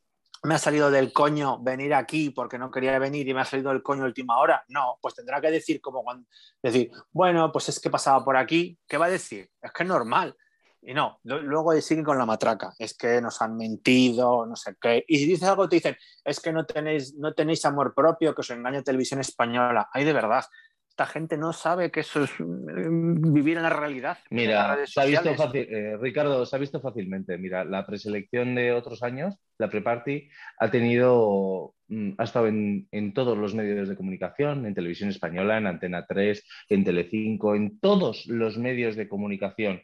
me 0.45 0.55
ha 0.55 0.59
salido 0.59 0.91
del 0.91 1.13
coño 1.13 1.59
venir 1.61 1.95
aquí 1.95 2.31
porque 2.31 2.59
no 2.59 2.71
quería 2.71 2.99
venir 2.99 3.29
y 3.29 3.35
me 3.35 3.41
ha 3.41 3.45
salido 3.45 3.71
del 3.71 3.83
coño 3.83 4.05
última 4.05 4.39
hora. 4.39 4.65
No, 4.69 4.99
pues 5.01 5.15
tendrá 5.15 5.41
que 5.41 5.51
decir 5.51 5.81
como 5.81 6.03
cuando 6.03 6.27
decir, 6.63 6.91
bueno, 7.11 7.51
pues 7.53 7.69
es 7.69 7.81
que 7.81 7.91
pasaba 7.91 8.25
por 8.25 8.37
aquí. 8.37 8.79
¿Qué 8.87 8.97
va 8.97 9.07
a 9.07 9.11
decir? 9.11 9.51
Es 9.61 9.73
que 9.73 9.83
es 9.83 9.89
normal. 9.89 10.37
Y 10.81 10.95
no, 10.95 11.19
luego 11.25 11.73
siguen 11.81 12.05
con 12.05 12.19
la 12.19 12.27
matraca. 12.27 12.73
Es 12.79 12.97
que 12.97 13.21
nos 13.21 13.43
han 13.43 13.57
mentido, 13.57 14.47
no 14.47 14.55
sé 14.55 14.77
qué. 14.81 15.05
Y 15.09 15.19
si 15.19 15.27
dices 15.27 15.49
algo, 15.49 15.69
te 15.69 15.77
dicen, 15.77 15.97
es 16.25 16.41
que 16.41 16.53
no 16.53 16.65
tenéis, 16.65 17.15
no 17.17 17.35
tenéis 17.35 17.65
amor 17.65 17.95
propio, 17.95 18.35
que 18.35 18.43
os 18.43 18.51
engaña 18.51 18.83
televisión 18.83 19.21
española. 19.21 19.89
Ay, 19.93 20.05
de 20.05 20.13
verdad. 20.13 20.45
Esta 20.99 21.13
gente 21.13 21.37
no 21.37 21.53
sabe 21.53 21.93
que 21.93 22.01
eso 22.01 22.25
es 22.25 22.31
mm, 22.41 23.33
vivir 23.33 23.57
en 23.57 23.63
la 23.63 23.71
realidad. 23.71 24.19
Mira, 24.31 24.85
se 24.85 25.01
ha 25.01 25.05
visto 25.05 25.33
fácil, 25.37 25.61
eh, 25.71 25.97
Ricardo, 25.97 26.45
se 26.45 26.57
ha 26.57 26.59
visto 26.59 26.81
fácilmente. 26.81 27.39
Mira, 27.39 27.65
la 27.65 27.87
preselección 27.87 28.57
de 28.57 28.73
otros 28.73 29.05
años, 29.05 29.37
la 29.59 29.71
pre-party, 29.71 30.29
ha 30.59 30.71
tenido, 30.73 31.77
mm, 31.87 32.15
ha 32.19 32.25
estado 32.25 32.49
en, 32.49 32.89
en 32.91 33.15
todos 33.15 33.39
los 33.39 33.55
medios 33.55 33.89
de 33.89 33.95
comunicación, 33.95 34.67
en 34.67 34.75
Televisión 34.75 35.11
Española, 35.11 35.59
en 35.59 35.69
Antena 35.69 36.05
3, 36.05 36.45
en 36.69 36.83
Telecinco, 36.83 37.55
en 37.55 37.79
todos 37.79 38.27
los 38.27 38.59
medios 38.59 38.97
de 38.97 39.09
comunicación, 39.09 39.81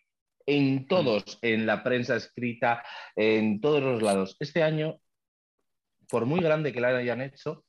en 0.47 0.89
todos, 0.89 1.39
en 1.43 1.65
la 1.65 1.85
prensa 1.85 2.17
escrita, 2.17 2.83
en 3.15 3.61
todos 3.61 3.85
los 3.85 4.03
lados. 4.03 4.37
Este 4.41 4.65
año, 4.65 4.99
por 6.09 6.27
muy 6.27 6.41
grande 6.41 6.73
que 6.73 6.81
la 6.81 6.89
hayan 6.89 7.21
hecho, 7.21 7.64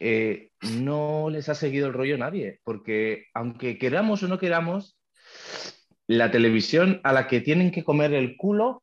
eh, 0.00 0.50
no 0.78 1.30
les 1.30 1.48
ha 1.48 1.54
seguido 1.54 1.86
el 1.86 1.94
rollo 1.94 2.18
nadie, 2.18 2.60
porque 2.64 3.26
aunque 3.34 3.78
queramos 3.78 4.22
o 4.22 4.28
no 4.28 4.38
queramos, 4.38 4.98
la 6.06 6.30
televisión 6.30 7.00
a 7.04 7.12
la 7.12 7.26
que 7.26 7.40
tienen 7.40 7.70
que 7.70 7.84
comer 7.84 8.12
el 8.12 8.36
culo 8.36 8.82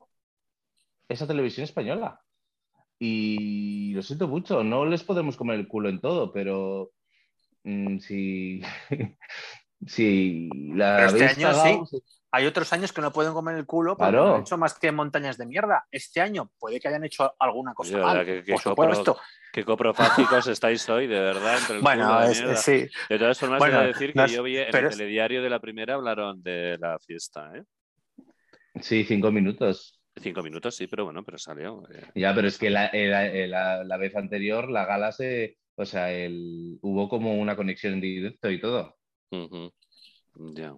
es 1.07 1.21
la 1.21 1.27
televisión 1.27 1.63
española. 1.63 2.21
Y 2.97 3.93
lo 3.93 4.01
siento 4.01 4.27
mucho, 4.27 4.63
no 4.63 4.85
les 4.85 5.03
podemos 5.03 5.35
comer 5.35 5.59
el 5.59 5.67
culo 5.67 5.89
en 5.89 5.99
todo, 5.99 6.31
pero 6.31 6.91
mm, 7.63 7.99
si, 7.99 8.61
si 9.85 10.49
la 10.73 10.97
Pero 10.97 11.25
este 11.25 11.41
cagado, 11.41 11.87
Hay 12.36 12.45
otros 12.45 12.74
años 12.74 12.91
que 12.91 13.00
no 13.02 13.13
pueden 13.13 13.32
comer 13.32 13.56
el 13.56 13.65
culo 13.65 13.95
porque 13.95 14.12
Claro. 14.12 14.28
no 14.28 14.36
han 14.36 14.41
hecho 14.41 14.58
más 14.58 14.78
que 14.78 14.91
montañas 14.91 15.38
de 15.38 15.45
mierda. 15.45 15.86
Este 15.89 16.19
año 16.19 16.52
puede 16.60 16.82
que 16.82 16.89
hayan 16.89 17.06
hecho 17.06 17.34
alguna 17.39 17.74
cosa 17.74 17.95
Oye, 17.95 18.04
mal, 18.04 18.17
¿verdad? 18.17 18.34
Que- 18.34 18.43
que 18.43 18.52
por 18.52 18.62
supuesto. 18.62 19.17
Qué 19.54 19.63
coprofágicos 19.63 20.45
estáis 20.48 20.89
hoy, 20.89 21.08
de 21.08 21.17
verdad. 21.17 21.58
Entre 21.58 21.76
el 21.78 21.82
culo, 21.82 21.95
Bueno, 21.95 22.21
es- 22.24 22.39
mierda. 22.41 22.56
sí. 22.58 22.88
De 23.08 23.17
todas 23.19 23.39
formas, 23.39 23.60
Bueno, 23.60 23.78
voy 23.78 23.84
a 23.86 23.88
decir 23.88 24.12
que 24.12 24.19
no 24.19 24.26
es- 24.26 24.32
yo 24.34 24.43
vi 24.43 24.58
en 24.58 24.67
el 24.76 24.86
es- 24.86 24.98
telediario 24.98 25.41
de 25.41 25.50
la 25.50 25.60
primera 25.60 25.93
hablaron 25.93 26.43
de 26.43 26.78
la 26.78 27.00
fiesta. 27.00 27.52
¿eh? 27.56 27.63
sí, 28.82 29.06
cinco 29.06 29.32
minutos. 29.32 30.02
Cinco 30.21 30.43
minutos, 30.43 30.76
sí, 30.76 30.88
pero 30.88 31.06
bueno, 31.06 31.24
pero 31.24 31.38
salió. 31.38 31.84
eh. 31.89 32.04
Ya, 32.15 32.36
pero 32.36 32.50
es 32.50 32.58
que 32.58 32.69
la, 32.69 32.89
la- 32.93 33.30
la- 33.48 33.84
la 33.86 33.98
vez 33.98 34.13
anterior 34.15 34.69
la 34.69 34.86
gala 34.86 35.12
se, 35.13 35.58
o 35.75 35.86
sea, 35.86 36.12
el, 36.12 36.77
hubo 36.81 37.08
como 37.08 37.36
una 37.36 37.56
conexión 37.56 37.94
en 37.94 38.02
directo 38.02 38.50
y 38.50 38.60
todo. 38.60 38.98
Ujú. 39.31 39.71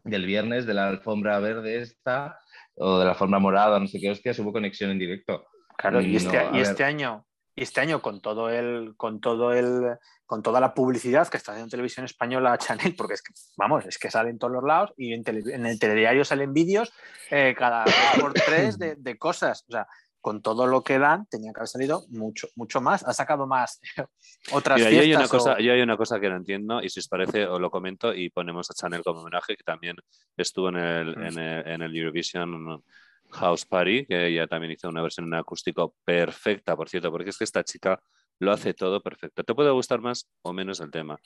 Del 0.03 0.25
viernes 0.25 0.65
de 0.65 0.73
la 0.73 0.87
alfombra 0.87 1.39
verde 1.39 1.77
esta 1.81 2.39
o 2.75 2.99
de 2.99 3.05
la 3.05 3.11
alfombra 3.11 3.39
morada, 3.39 3.79
no 3.79 3.87
sé 3.87 3.99
qué 3.99 4.11
hostias, 4.11 4.37
hubo 4.39 4.53
conexión 4.53 4.91
en 4.91 4.99
directo. 4.99 5.47
Claro, 5.77 6.01
y 6.01 6.15
este, 6.15 6.37
no, 6.43 6.57
y 6.57 6.61
este 6.61 6.83
año, 6.83 7.25
y 7.55 7.63
este 7.63 7.81
año 7.81 8.01
con 8.01 8.21
todo 8.21 8.49
el, 8.49 8.93
con 8.97 9.19
todo 9.19 9.53
el, 9.53 9.97
con 10.25 10.43
toda 10.43 10.59
la 10.59 10.73
publicidad 10.73 11.27
que 11.27 11.37
está 11.37 11.53
haciendo 11.53 11.71
televisión 11.71 12.05
española 12.05 12.57
Chanel, 12.57 12.95
porque 12.95 13.15
es 13.15 13.21
que, 13.21 13.33
vamos, 13.57 13.85
es 13.85 13.97
que 13.97 14.11
sale 14.11 14.29
en 14.29 14.37
todos 14.37 14.53
los 14.53 14.63
lados 14.63 14.93
y 14.97 15.13
en, 15.13 15.23
tele- 15.23 15.53
en 15.53 15.65
el 15.65 15.79
telediario 15.79 16.23
salen 16.23 16.53
vídeos 16.53 16.91
eh, 17.31 17.55
cada 17.57 17.83
dos 17.85 17.93
por 18.19 18.33
tres 18.33 18.77
de, 18.77 18.95
de 18.95 19.17
cosas. 19.17 19.65
O 19.67 19.71
sea, 19.71 19.87
con 20.21 20.41
todo 20.41 20.67
lo 20.67 20.83
que 20.83 20.99
dan, 20.99 21.25
tenía 21.27 21.51
que 21.53 21.59
haber 21.59 21.67
salido 21.67 22.05
mucho, 22.09 22.47
mucho 22.55 22.81
más. 22.81 23.03
Ha 23.03 23.13
sacado 23.13 23.47
más 23.47 23.79
otras 24.51 24.79
Mira, 24.79 24.91
yo 24.91 25.01
hay, 25.01 25.13
una 25.13 25.27
cosa, 25.27 25.59
yo 25.59 25.73
hay 25.73 25.81
una 25.81 25.97
cosa 25.97 26.19
que 26.19 26.29
no 26.29 26.35
entiendo 26.37 26.81
y 26.81 26.89
si 26.89 26.99
os 26.99 27.07
parece 27.07 27.45
os 27.45 27.59
lo 27.59 27.69
comento 27.69 28.13
y 28.13 28.29
ponemos 28.29 28.69
a 28.69 28.73
Chanel 28.73 29.03
como 29.03 29.21
homenaje 29.21 29.55
que 29.55 29.63
también 29.63 29.95
estuvo 30.35 30.69
en 30.69 30.77
el, 30.77 31.17
Mm. 31.17 31.23
en 31.23 31.39
el, 31.39 31.67
en 31.67 31.81
el 31.81 31.95
Eurovision 31.95 32.83
House 33.31 33.65
Party, 33.65 34.05
que 34.05 34.27
ella 34.27 34.47
también 34.47 34.71
hizo 34.71 34.87
una 34.87 35.01
versión 35.01 35.27
en 35.27 35.33
acústico 35.33 35.95
perfecta, 36.03 36.75
por 36.75 36.89
cierto, 36.89 37.11
porque 37.11 37.29
es 37.29 37.37
que 37.37 37.43
esta 37.43 37.63
chica 37.63 38.01
lo 38.39 38.51
hace 38.51 38.73
todo 38.73 39.01
perfecto. 39.01 39.43
Te 39.43 39.53
puede 39.55 39.71
gustar 39.71 40.01
más 40.01 40.29
o 40.41 40.53
menos 40.53 40.79
el 40.79 40.91
tema, 40.91 41.19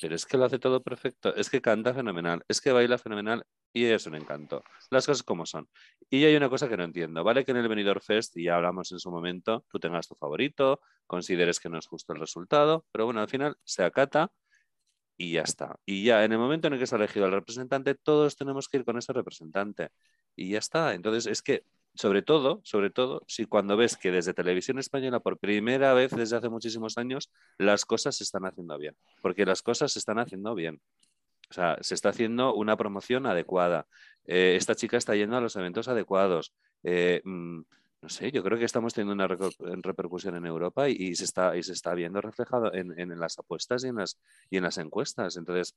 pero 0.00 0.14
es 0.14 0.26
que 0.26 0.36
lo 0.36 0.44
hace 0.44 0.58
todo 0.58 0.82
perfecto, 0.82 1.34
es 1.34 1.50
que 1.50 1.60
canta 1.60 1.94
fenomenal, 1.94 2.42
es 2.48 2.60
que 2.60 2.72
baila 2.72 2.98
fenomenal 2.98 3.44
Y 3.72 3.84
es 3.84 4.06
un 4.06 4.14
encanto. 4.14 4.62
Las 4.90 5.06
cosas 5.06 5.22
como 5.22 5.44
son. 5.44 5.68
Y 6.08 6.24
hay 6.24 6.34
una 6.36 6.48
cosa 6.48 6.68
que 6.68 6.76
no 6.76 6.84
entiendo. 6.84 7.22
Vale 7.24 7.44
que 7.44 7.50
en 7.50 7.58
el 7.58 7.68
Benidorm 7.68 8.00
Fest, 8.00 8.36
y 8.36 8.44
ya 8.44 8.56
hablamos 8.56 8.90
en 8.92 8.98
su 8.98 9.10
momento, 9.10 9.66
tú 9.70 9.78
tengas 9.78 10.08
tu 10.08 10.14
favorito, 10.14 10.80
consideres 11.06 11.60
que 11.60 11.68
no 11.68 11.78
es 11.78 11.86
justo 11.86 12.12
el 12.14 12.20
resultado, 12.20 12.86
pero 12.92 13.04
bueno, 13.04 13.20
al 13.20 13.28
final 13.28 13.56
se 13.64 13.84
acata 13.84 14.32
y 15.16 15.32
ya 15.32 15.42
está. 15.42 15.78
Y 15.86 16.04
ya 16.04 16.24
en 16.24 16.32
el 16.32 16.38
momento 16.38 16.68
en 16.68 16.74
el 16.74 16.78
que 16.78 16.86
se 16.86 16.94
ha 16.94 16.98
elegido 16.98 17.26
el 17.26 17.32
representante, 17.32 17.94
todos 17.94 18.36
tenemos 18.36 18.68
que 18.68 18.78
ir 18.78 18.84
con 18.84 18.98
ese 18.98 19.12
representante. 19.12 19.90
Y 20.36 20.50
ya 20.50 20.58
está. 20.58 20.94
Entonces, 20.94 21.26
es 21.26 21.42
que, 21.42 21.64
sobre 21.96 22.22
todo, 22.22 22.60
sobre 22.62 22.90
todo, 22.90 23.22
si 23.26 23.46
cuando 23.46 23.76
ves 23.76 23.96
que 23.96 24.10
desde 24.10 24.34
Televisión 24.34 24.78
Española, 24.78 25.20
por 25.20 25.38
primera 25.38 25.94
vez 25.94 26.10
desde 26.12 26.36
hace 26.36 26.48
muchísimos 26.48 26.98
años, 26.98 27.30
las 27.58 27.84
cosas 27.84 28.16
se 28.16 28.24
están 28.24 28.44
haciendo 28.44 28.76
bien. 28.78 28.94
Porque 29.22 29.46
las 29.46 29.62
cosas 29.62 29.92
se 29.92 29.98
están 29.98 30.18
haciendo 30.18 30.54
bien. 30.54 30.80
O 31.50 31.54
sea, 31.54 31.78
se 31.80 31.94
está 31.94 32.10
haciendo 32.10 32.54
una 32.54 32.76
promoción 32.76 33.26
adecuada. 33.26 33.86
Eh, 34.26 34.56
esta 34.56 34.74
chica 34.74 34.96
está 34.96 35.14
yendo 35.14 35.36
a 35.36 35.40
los 35.40 35.56
eventos 35.56 35.88
adecuados. 35.88 36.52
Eh, 36.82 37.22
mm, 37.24 37.60
no 38.02 38.08
sé, 38.08 38.30
yo 38.30 38.42
creo 38.42 38.58
que 38.58 38.64
estamos 38.64 38.92
teniendo 38.92 39.14
una 39.14 39.26
repercusión 39.82 40.36
en 40.36 40.46
Europa 40.46 40.88
y, 40.88 41.14
se, 41.14 41.24
está, 41.24 41.56
y 41.56 41.62
se 41.62 41.72
está 41.72 41.94
viendo 41.94 42.20
reflejado 42.20 42.72
en, 42.74 43.18
las 43.18 43.38
apuestas 43.38 43.84
y 43.84 43.88
en 43.88 43.96
las, 43.96 44.18
y 44.50 44.58
en 44.58 44.64
las 44.64 44.76
encuestas. 44.78 45.36
Entonces, 45.36 45.74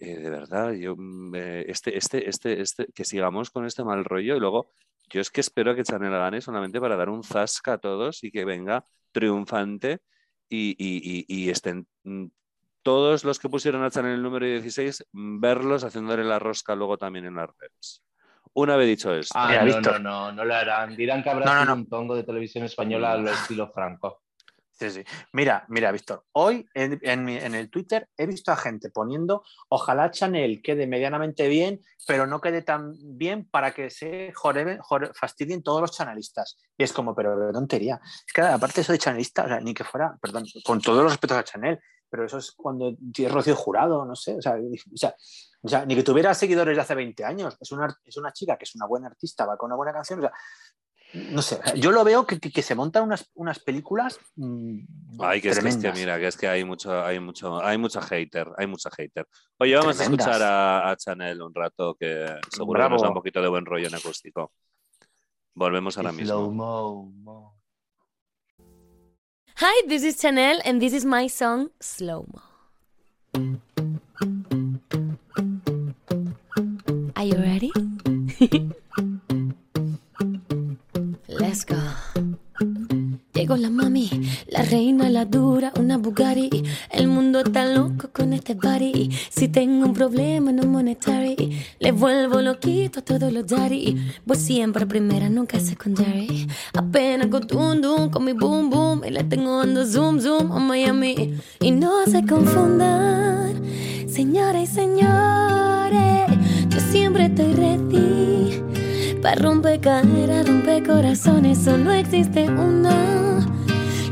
eh, 0.00 0.16
de 0.18 0.30
verdad, 0.30 0.72
yo, 0.72 0.96
mm, 0.96 1.34
este, 1.36 1.96
este, 1.96 2.28
este, 2.28 2.60
este, 2.60 2.86
que 2.92 3.04
sigamos 3.04 3.50
con 3.50 3.64
este 3.64 3.84
mal 3.84 4.04
rollo 4.04 4.36
y 4.36 4.40
luego 4.40 4.70
yo 5.10 5.20
es 5.20 5.30
que 5.30 5.40
espero 5.40 5.74
que 5.74 5.82
Chanel 5.82 6.10
gane 6.10 6.40
solamente 6.40 6.80
para 6.80 6.96
dar 6.96 7.08
un 7.08 7.22
zasca 7.22 7.74
a 7.74 7.78
todos 7.78 8.24
y 8.24 8.30
que 8.30 8.44
venga 8.44 8.84
triunfante 9.12 10.00
y, 10.48 10.76
y 11.28 11.50
estén 11.50 11.86
mm, 12.04 12.26
todos 12.82 13.24
los 13.24 13.38
que 13.38 13.48
pusieron 13.48 13.82
a 13.84 13.90
Chanel 13.90 14.14
el 14.14 14.22
número 14.22 14.46
16, 14.46 15.06
mm, 15.12 15.40
verlos 15.40 15.84
haciéndole 15.84 16.24
la 16.24 16.38
rosca 16.38 16.74
luego 16.74 16.98
también 16.98 17.26
en 17.26 17.36
las 17.36 17.48
redes. 17.56 18.02
Una 18.54 18.76
vez 18.76 18.86
dicho 18.86 19.14
esto. 19.14 19.32
Ah, 19.38 19.64
no, 19.64 19.80
no, 19.80 19.98
no, 19.98 20.32
no 20.32 20.44
lo 20.44 20.54
harán. 20.54 20.94
Dirán 20.94 21.22
que 21.22 21.30
habrá 21.30 21.72
un 21.72 21.88
tongo 21.88 22.14
de 22.14 22.24
televisión 22.24 22.64
española 22.64 23.12
al 23.12 23.26
estilo 23.26 23.70
Franco. 23.72 24.21
Sí, 24.82 24.90
sí. 24.90 25.04
Mira, 25.32 25.64
mira, 25.68 25.92
Víctor, 25.92 26.24
hoy 26.32 26.68
en, 26.74 27.28
el 27.28 27.70
Twitter 27.70 28.08
he 28.16 28.26
visto 28.26 28.50
a 28.50 28.56
gente 28.56 28.90
poniendo, 28.90 29.44
ojalá 29.68 30.10
Chanel 30.10 30.60
quede 30.60 30.88
medianamente 30.88 31.46
bien, 31.46 31.80
pero 32.04 32.26
no 32.26 32.40
quede 32.40 32.62
tan 32.62 32.96
bien 33.16 33.48
para 33.48 33.72
que 33.72 33.90
se 33.90 34.32
fastidien 35.14 35.62
todos 35.62 35.80
los 35.80 35.92
chanelistas. 35.92 36.58
Y 36.76 36.82
es 36.82 36.92
como, 36.92 37.14
pero 37.14 37.38
de 37.38 37.52
tontería. 37.52 38.00
Es 38.26 38.32
que 38.32 38.40
aparte 38.40 38.80
eso 38.80 38.90
de 38.90 38.98
chanelista, 38.98 39.44
o 39.44 39.48
sea, 39.48 39.60
ni 39.60 39.72
que 39.72 39.84
fuera, 39.84 40.18
perdón, 40.20 40.46
con 40.64 40.80
todos 40.80 41.04
los 41.04 41.12
respetos 41.12 41.38
a 41.38 41.44
Chanel, 41.44 41.78
pero 42.10 42.26
eso 42.26 42.38
es 42.38 42.50
cuando 42.50 42.96
es 43.16 43.32
Rocío 43.32 43.54
Jurado, 43.54 44.04
no 44.04 44.16
sé, 44.16 44.34
o 44.34 44.42
sea, 44.42 44.56
o 45.62 45.68
sea, 45.68 45.86
ni 45.86 45.94
que 45.94 46.02
tuviera 46.02 46.34
seguidores 46.34 46.76
de 46.76 46.82
hace 46.82 46.96
20 46.96 47.24
años, 47.24 47.56
es 47.60 47.70
una, 47.70 47.96
es 48.04 48.16
una 48.16 48.32
chica 48.32 48.56
que 48.56 48.64
es 48.64 48.74
una 48.74 48.86
buena 48.86 49.06
artista, 49.06 49.46
va 49.46 49.56
con 49.56 49.68
una 49.68 49.76
buena 49.76 49.92
canción, 49.92 50.18
o 50.18 50.22
sea, 50.22 50.32
no 51.14 51.42
sé, 51.42 51.60
yo 51.76 51.92
lo 51.92 52.04
veo 52.04 52.26
que, 52.26 52.40
que, 52.40 52.62
se 52.62 52.74
montan 52.74 53.04
unas, 53.04 53.30
unas 53.34 53.58
películas 53.58 54.18
mmm, 54.36 54.78
Ay, 55.20 55.40
que 55.40 55.50
es 55.50 55.76
que, 55.76 55.92
mira, 55.92 56.18
que 56.18 56.26
es 56.26 56.36
que 56.36 56.48
hay 56.48 56.64
mucho, 56.64 57.04
hay 57.04 57.20
mucho, 57.20 57.62
hay 57.62 57.76
mucha 57.76 58.00
hater, 58.00 58.48
hay 58.56 58.66
mucha 58.66 58.90
hater. 58.90 59.26
Oye, 59.58 59.76
vamos 59.76 60.00
a 60.00 60.04
escuchar 60.04 60.40
a, 60.42 60.96
Chanel 60.96 61.42
un 61.42 61.54
rato, 61.54 61.94
que 61.94 62.26
seguro 62.50 62.82
que 62.82 62.88
nos 62.88 63.02
da 63.02 63.08
un 63.08 63.14
poquito 63.14 63.42
de 63.42 63.48
buen 63.48 63.66
rollo 63.66 63.88
en 63.88 63.94
acústico. 63.94 64.52
Volvemos 65.54 65.96
ahora 65.98 66.12
mismo. 66.12 67.12
Hi, 69.56 69.86
this 69.86 70.02
is 70.02 70.18
Chanel, 70.18 70.60
and 70.64 70.80
this 70.80 70.94
is 70.94 71.04
my 71.04 71.28
song 71.28 71.70
Slow 71.80 72.24
Mo. 72.32 72.40
Are 77.14 77.26
you 77.26 77.36
ready? 77.36 77.70
Llegó 83.52 83.64
la 83.64 83.70
mami, 83.70 84.08
la 84.48 84.62
reina, 84.62 85.10
la 85.10 85.26
dura, 85.26 85.74
una 85.78 85.98
Bugatti. 85.98 86.62
El 86.90 87.06
mundo 87.06 87.40
está 87.40 87.66
loco 87.66 88.08
con 88.10 88.32
este 88.32 88.54
body. 88.54 89.10
Si 89.28 89.48
tengo 89.48 89.84
un 89.84 89.92
problema 89.92 90.52
no 90.52 90.62
monetary, 90.62 91.62
le 91.78 91.92
vuelvo 91.92 92.40
loquito 92.40 93.00
a 93.00 93.02
todos 93.02 93.30
los 93.30 93.46
daddy. 93.46 93.98
Voy 94.24 94.38
siempre 94.38 94.86
primera, 94.86 95.28
nunca 95.28 95.60
secondary. 95.60 96.46
Apenas 96.72 97.26
con 97.26 97.46
tum 97.46 98.08
con 98.10 98.24
mi 98.24 98.32
boom 98.32 98.70
boom. 98.70 99.02
Y 99.04 99.10
le 99.10 99.22
tengo 99.24 99.58
dando 99.58 99.84
zoom 99.84 100.18
zoom 100.18 100.50
a 100.50 100.58
Miami. 100.58 101.34
Y 101.60 101.72
no 101.72 102.06
se 102.06 102.24
confundan, 102.24 103.60
señores 104.08 104.70
y 104.70 104.74
señores. 104.74 106.26
Yo 106.70 106.80
siempre 106.90 107.26
estoy 107.26 107.52
ready. 107.52 108.31
Para 109.22 109.40
romper 109.40 109.80
caderas, 109.80 110.46
romper 110.46 110.86
corazones, 110.86 111.58
solo 111.58 111.92
existe 111.92 112.50
una 112.50 113.22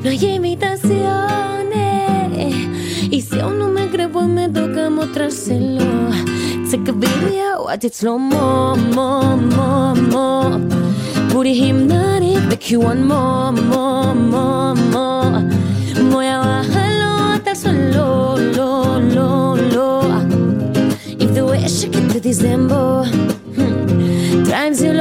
no 0.02 0.08
hay 0.08 0.24
imitaciones. 0.24 1.10
Y 3.10 3.20
si 3.20 3.38
aún 3.38 3.58
no 3.58 3.68
me 3.68 3.88
creo, 3.88 4.10
pues 4.10 4.26
me 4.26 4.48
toca 4.48 4.88
mostrárselo. 4.88 5.84
Take 6.70 6.90
a 6.90 6.92
video, 6.92 7.64
watch 7.64 7.84
it 7.84 7.94
slow 7.94 8.18
mo, 8.18 8.76
mo, 8.76 9.36
mo, 9.36 9.94
mo. 9.94 10.58
Booty 11.32 11.54
hypnotic, 11.54 12.42
make 12.48 12.70
you 12.70 12.80
want 12.80 13.00
more, 13.00 13.52
more, 13.52 14.14
more, 14.14 14.74
more. 14.74 15.44
Voy 16.10 16.26
a 16.26 16.38
bajarlo 16.38 17.34
hasta 17.34 17.50
el 17.50 17.56
suelo, 17.56 18.38
lo, 18.38 19.00
lo, 19.00 19.56
lo. 19.56 20.00
If 21.18 21.34
the 21.34 21.44
way 21.44 21.64
I 21.64 21.68
shake 21.68 21.96
it 21.96 22.10
to 22.12 22.20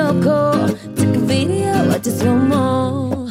loco, 0.10 0.66
video, 1.28 1.88
watch 1.88 2.08
it 2.08 2.18
slow 2.18 2.36
mo. 2.36 3.28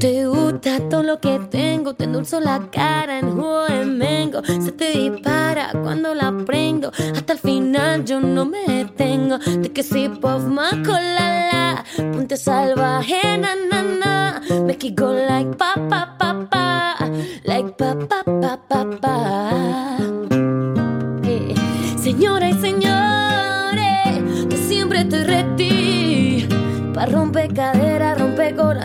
Te 0.00 0.26
gusta 0.26 0.80
todo 0.90 1.02
lo 1.02 1.18
que 1.18 1.38
tengo, 1.50 1.94
te 1.94 2.04
endulzo 2.04 2.40
la 2.40 2.68
cara 2.70 3.20
en 3.20 3.30
jugo 3.32 3.64
de 3.64 3.86
mengo. 3.86 4.42
Se 4.44 4.72
te 4.72 4.90
dispara 4.90 5.70
cuando 5.82 6.14
la 6.14 6.32
prendo. 6.44 6.90
Hasta 7.14 7.34
el 7.34 7.38
final 7.38 8.04
yo 8.04 8.20
no 8.20 8.44
me 8.44 8.64
detengo. 8.66 9.38
De 9.38 9.72
que 9.72 9.82
si 9.82 10.08
pop 10.08 10.42
más 10.42 10.72
con 10.72 11.02
la 11.16 11.26
la. 11.50 11.84
Ponte 12.12 12.36
salvaje, 12.36 13.38
na 13.38 13.54
na 13.70 13.82
na. 13.82 14.40
It 14.68 14.94
go 14.94 15.12
like 15.12 15.56
pa 15.56 15.74
pa 15.88 16.16
pa 16.18 16.46
pa. 16.50 16.96
Like 17.44 17.70
pa 17.78 17.94
pa 17.94 18.22
pa 18.24 18.58
pa 18.68 18.84
pa. 19.00 20.33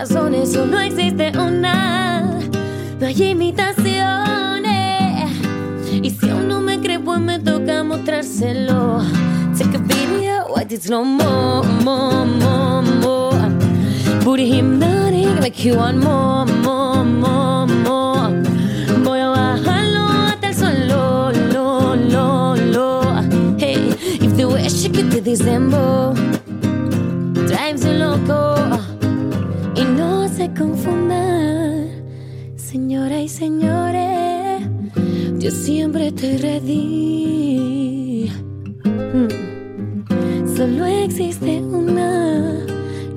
corazones, 0.00 0.52
solo 0.52 0.80
existe 0.80 1.32
una. 1.38 2.22
No 2.98 3.06
hay 3.06 3.22
imitaciones. 3.22 5.30
Y 5.92 6.10
si 6.10 6.28
aún 6.28 6.48
no 6.48 6.60
me 6.60 6.80
cree, 6.80 6.98
pues 6.98 7.20
me 7.20 7.38
toca 7.38 7.82
mostrárselo. 7.82 9.02
Take 9.58 9.76
a 9.76 9.80
video, 9.80 10.46
watch 10.54 10.72
it 10.72 10.82
slow 10.82 11.04
mo, 11.04 11.62
mo, 11.84 12.24
mo, 12.24 12.82
mo. 12.82 13.30
Booty 14.24 14.50
hypnotic, 14.50 15.40
make 15.40 15.64
you 15.64 15.76
want 15.76 15.98
more, 15.98 16.46
more, 16.62 17.04
more, 17.04 17.66
more. 17.66 18.42
Voy 19.04 19.20
a 19.20 19.28
bajarlo 19.28 20.08
hasta 20.08 20.48
el 20.48 20.54
suelo, 20.54 21.30
lo, 21.52 21.96
lo, 21.96 22.56
lo. 22.56 23.02
Hey, 23.58 23.94
if 24.20 24.36
the 24.36 24.46
way 24.46 24.68
she 24.68 24.88
get 24.88 25.10
to 25.10 25.20
December 25.20 26.14
drives 27.46 27.84
you 27.84 27.92
loco. 27.92 28.49
No 30.50 30.56
se 30.56 30.62
confundan, 30.62 31.88
señora 32.56 33.20
y 33.20 33.28
señores, 33.28 34.62
yo 35.38 35.50
siempre 35.50 36.08
estoy 36.08 36.38
ready. 36.38 38.30
Hmm. 38.84 39.28
Solo 40.56 40.86
existe 40.86 41.60
una, 41.60 42.64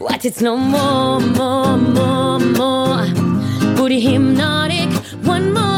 watch 0.00 0.24
it 0.24 0.34
slow 0.34 0.56
mo, 0.56 1.20
mo, 1.20 1.76
mo, 1.76 2.38
mo. 2.38 2.96
Booty 3.76 4.00
hypnotic, 4.00 4.88
one 5.24 5.52
more. 5.52 5.71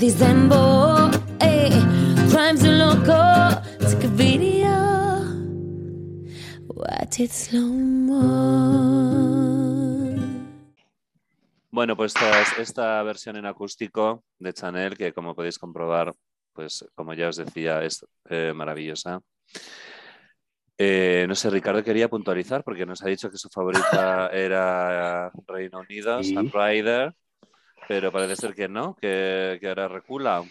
December. 0.00 1.10
Hey. 1.40 1.68
Take 3.80 4.04
a 4.04 4.08
video. 4.16 4.72
Watch 6.68 7.20
it 7.20 7.30
slow 7.30 7.68
mo. 7.68 8.20
Bueno, 11.70 11.96
pues 11.96 12.14
esta, 12.14 12.62
esta 12.62 13.02
versión 13.02 13.36
en 13.36 13.44
acústico 13.44 14.24
de 14.38 14.54
Chanel, 14.54 14.96
que 14.96 15.12
como 15.12 15.34
podéis 15.34 15.58
comprobar 15.58 16.12
pues 16.52 16.84
como 16.94 17.12
ya 17.14 17.28
os 17.28 17.36
decía, 17.36 17.84
es 17.84 18.04
eh, 18.28 18.52
maravillosa. 18.54 19.20
Eh, 20.78 21.26
no 21.28 21.34
sé, 21.34 21.50
Ricardo 21.50 21.84
quería 21.84 22.08
puntualizar 22.08 22.64
porque 22.64 22.86
nos 22.86 23.02
ha 23.02 23.08
dicho 23.08 23.30
que 23.30 23.36
su 23.36 23.50
favorita 23.50 24.28
era 24.32 25.30
Reino 25.46 25.80
Unido, 25.80 26.22
Sí. 26.22 26.34
Ryder, 26.36 27.14
pero 27.90 28.12
parece 28.12 28.36
ser 28.36 28.54
que 28.54 28.68
no, 28.68 28.94
que, 28.94 29.58
que 29.60 29.68
ahora 29.68 29.88
recula. 29.88 30.44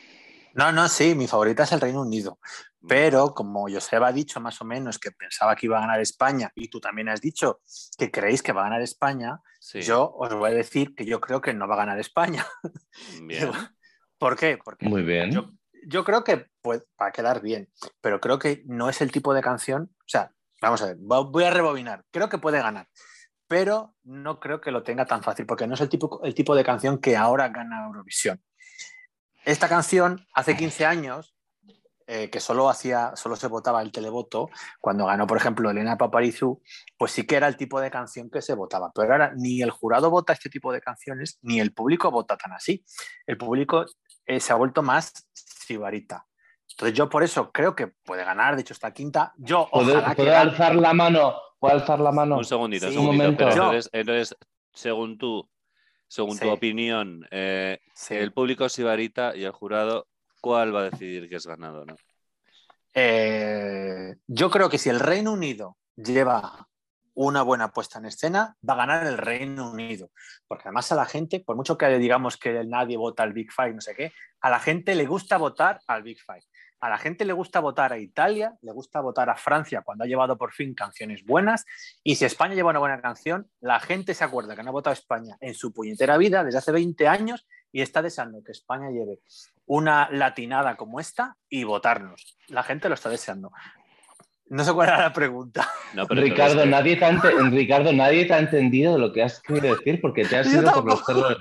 No, 0.55 0.73
no, 0.73 0.89
sí, 0.89 1.15
mi 1.15 1.25
favorita 1.25 1.63
es 1.63 1.71
el 1.71 1.79
Reino 1.79 2.01
Unido. 2.01 2.37
Pero 2.85 3.33
como 3.33 3.69
Joseba 3.69 4.09
ha 4.09 4.11
dicho 4.11 4.41
más 4.41 4.59
o 4.59 4.65
menos 4.65 4.99
que 4.99 5.11
pensaba 5.11 5.55
que 5.55 5.67
iba 5.67 5.77
a 5.77 5.81
ganar 5.81 6.01
España 6.01 6.51
y 6.53 6.67
tú 6.67 6.81
también 6.81 7.07
has 7.07 7.21
dicho 7.21 7.61
que 7.97 8.11
creéis 8.11 8.43
que 8.43 8.51
va 8.51 8.59
a 8.59 8.63
ganar 8.65 8.81
España, 8.81 9.39
Sí, 9.57 9.81
yo 9.81 10.11
os 10.13 10.33
voy 10.33 10.51
a 10.51 10.53
decir 10.53 10.93
que 10.95 11.05
yo 11.05 11.21
creo 11.21 11.39
que 11.39 11.53
no 11.53 11.65
va 11.65 11.75
a 11.75 11.77
ganar 11.85 11.97
España. 11.97 12.45
bien. 13.23 13.51
¿Por 14.17 14.35
qué? 14.35 14.57
Porque 14.61 14.89
Muy 14.89 15.03
bien. 15.03 15.31
yo, 15.31 15.51
yo 15.87 16.03
creo 16.03 16.25
que 16.25 16.47
pues, 16.61 16.83
va 17.01 17.05
a 17.07 17.11
quedar 17.13 17.41
bien, 17.41 17.69
pero 18.01 18.19
creo 18.19 18.37
que 18.37 18.63
no 18.65 18.89
es 18.89 18.99
el 18.99 19.13
tipo 19.13 19.33
de 19.33 19.41
canción. 19.41 19.95
O 19.99 20.07
sea, 20.07 20.33
vamos 20.61 20.81
a 20.81 20.87
ver, 20.87 20.97
vo- 20.97 21.31
voy 21.31 21.45
a 21.45 21.51
rebobinar. 21.51 22.03
Creo 22.11 22.27
que 22.27 22.37
puede 22.37 22.59
ganar, 22.61 22.89
pero 23.49 23.95
no 24.03 24.39
creo 24.39 24.61
que 24.61 24.69
lo 24.69 24.83
tenga 24.83 25.07
tan 25.07 25.23
fácil, 25.23 25.47
porque 25.47 25.65
no 25.65 25.73
es 25.73 25.81
el 25.81 25.89
tipo, 25.89 26.21
el 26.23 26.35
tipo 26.35 26.55
de 26.55 26.63
canción 26.63 26.99
que 26.99 27.17
ahora 27.17 27.49
gana 27.49 27.87
Eurovisión. 27.87 28.41
Esta 29.43 29.67
canción, 29.67 30.23
hace 30.35 30.55
15 30.55 30.85
años, 30.85 31.35
eh, 32.05 32.29
que 32.29 32.39
solo, 32.39 32.69
hacía, 32.69 33.15
solo 33.15 33.35
se 33.35 33.47
votaba 33.47 33.81
el 33.81 33.91
televoto, 33.91 34.51
cuando 34.79 35.07
ganó, 35.07 35.25
por 35.25 35.37
ejemplo, 35.37 35.71
Elena 35.71 35.97
Paparizou, 35.97 36.61
pues 36.95 37.11
sí 37.11 37.25
que 37.25 37.37
era 37.37 37.47
el 37.47 37.57
tipo 37.57 37.81
de 37.81 37.89
canción 37.89 38.29
que 38.29 38.43
se 38.43 38.53
votaba. 38.53 38.91
Pero 38.93 39.11
ahora 39.13 39.33
ni 39.35 39.63
el 39.63 39.71
jurado 39.71 40.11
vota 40.11 40.33
este 40.33 40.51
tipo 40.51 40.71
de 40.71 40.81
canciones, 40.81 41.39
ni 41.41 41.59
el 41.59 41.73
público 41.73 42.11
vota 42.11 42.37
tan 42.37 42.53
así. 42.53 42.85
El 43.25 43.37
público 43.37 43.83
eh, 44.27 44.39
se 44.39 44.53
ha 44.53 44.57
vuelto 44.57 44.83
más 44.83 45.27
sibarita. 45.33 46.27
Entonces 46.69 46.95
yo 46.95 47.09
por 47.09 47.23
eso 47.23 47.51
creo 47.51 47.75
que 47.75 47.87
puede 47.87 48.23
ganar, 48.23 48.55
de 48.55 48.61
hecho 48.61 48.73
está 48.75 48.93
quinta. 48.93 49.33
Yo 49.37 49.67
¿Puedo, 49.71 49.97
ojalá 49.97 50.15
puedo 50.15 50.37
alzar 50.37 50.75
la 50.75 50.93
mano? 50.93 51.48
¿Puedo 51.59 51.73
alzar 51.75 51.99
la 51.99 52.11
mano? 52.11 52.37
Un 52.37 52.45
segundito, 52.45 52.87
un 52.87 52.91
Sí, 52.93 52.97
un 52.97 53.03
segundito. 53.03 53.23
momento. 53.31 53.49
entonces, 53.49 53.89
entonces, 53.93 54.35
según 54.73 55.17
tú, 55.17 55.49
según 56.07 56.35
Sí. 56.37 56.41
tu 56.41 56.49
opinión, 56.49 57.27
eh, 57.31 57.79
Sí. 57.93 58.15
el 58.15 58.31
público 58.31 58.69
sibarita 58.69 59.35
y 59.35 59.43
el 59.43 59.51
jurado, 59.51 60.07
¿cuál 60.41 60.73
va 60.75 60.81
a 60.81 60.89
decidir 60.89 61.27
que 61.29 61.35
es 61.35 61.45
ganado? 61.45 61.85
¿no? 61.85 61.95
Eh, 62.93 64.15
yo 64.27 64.49
creo 64.49 64.69
que 64.69 64.77
si 64.77 64.89
el 64.89 64.99
Reino 64.99 65.33
Unido 65.33 65.77
lleva 65.95 66.67
una 67.13 67.41
buena 67.41 67.71
puesta 67.73 67.99
en 67.99 68.05
escena, 68.05 68.55
va 68.67 68.73
a 68.75 68.77
ganar 68.77 69.05
el 69.05 69.17
Reino 69.17 69.71
Unido. 69.71 70.09
Porque 70.47 70.63
además 70.69 70.91
a 70.91 70.95
la 70.95 71.05
gente, 71.05 71.41
por 71.41 71.55
mucho 71.57 71.77
que 71.77 71.87
digamos 71.97 72.37
que 72.37 72.63
nadie 72.65 72.95
vota 72.97 73.23
al 73.23 73.33
Big 73.33 73.51
Five, 73.51 73.73
no 73.73 73.81
sé 73.81 73.93
qué, 73.93 74.13
a 74.41 74.49
la 74.49 74.59
gente 74.59 74.95
le 74.95 75.05
gusta 75.05 75.37
votar 75.37 75.81
al 75.87 76.01
Big 76.03 76.17
Five. 76.25 76.43
A 76.81 76.89
la 76.89 76.97
gente 76.97 77.25
le 77.25 77.33
gusta 77.33 77.59
votar 77.59 77.91
a 77.91 77.97
Italia, 77.97 78.55
le 78.61 78.71
gusta 78.71 79.01
votar 79.01 79.29
a 79.29 79.35
Francia 79.35 79.81
cuando 79.81 80.03
ha 80.03 80.07
llevado 80.07 80.37
por 80.37 80.53
fin 80.53 80.73
canciones 80.73 81.25
buenas. 81.25 81.65
Y 82.03 82.15
si 82.15 82.25
España 82.25 82.55
lleva 82.55 82.69
una 82.69 82.79
buena 82.79 83.01
canción, 83.01 83.49
la 83.59 83.79
gente 83.79 84.13
se 84.13 84.23
acuerda 84.23 84.55
que 84.55 84.63
no 84.63 84.69
ha 84.69 84.73
votado 84.73 84.91
a 84.91 84.99
España 84.99 85.37
en 85.41 85.53
su 85.53 85.73
puñetera 85.73 86.17
vida 86.17 86.43
desde 86.43 86.59
hace 86.59 86.71
20 86.71 87.07
años 87.07 87.45
y 87.71 87.81
está 87.81 88.01
deseando 88.01 88.43
que 88.43 88.51
España 88.51 88.89
lleve 88.91 89.19
una 89.65 90.09
latinada 90.09 90.75
como 90.75 90.99
esta 90.99 91.35
y 91.49 91.63
votarnos. 91.63 92.37
La 92.47 92.63
gente 92.63 92.87
lo 92.87 92.95
está 92.95 93.09
deseando. 93.09 93.51
No 94.49 94.63
sé 94.63 94.73
cuál 94.73 94.89
era 94.89 94.99
la 94.99 95.13
pregunta. 95.13 95.69
No, 95.93 96.07
pero 96.07 96.21
Ricardo, 96.21 96.65
nadie 96.65 96.95
te, 96.95 97.05
ha 97.05 97.11
Ricardo, 97.51 97.93
nadie 97.93 98.25
te 98.25 98.33
ha 98.33 98.39
entendido 98.39 98.97
lo 98.97 99.13
que 99.13 99.21
has 99.21 99.39
querido 99.41 99.75
decir 99.75 100.01
porque 100.01 100.25
te 100.25 100.37
has 100.37 100.47
Yo 100.51 100.61
ido 100.61 100.73
por 100.73 100.85
los 100.85 101.05
cerros, 101.05 101.37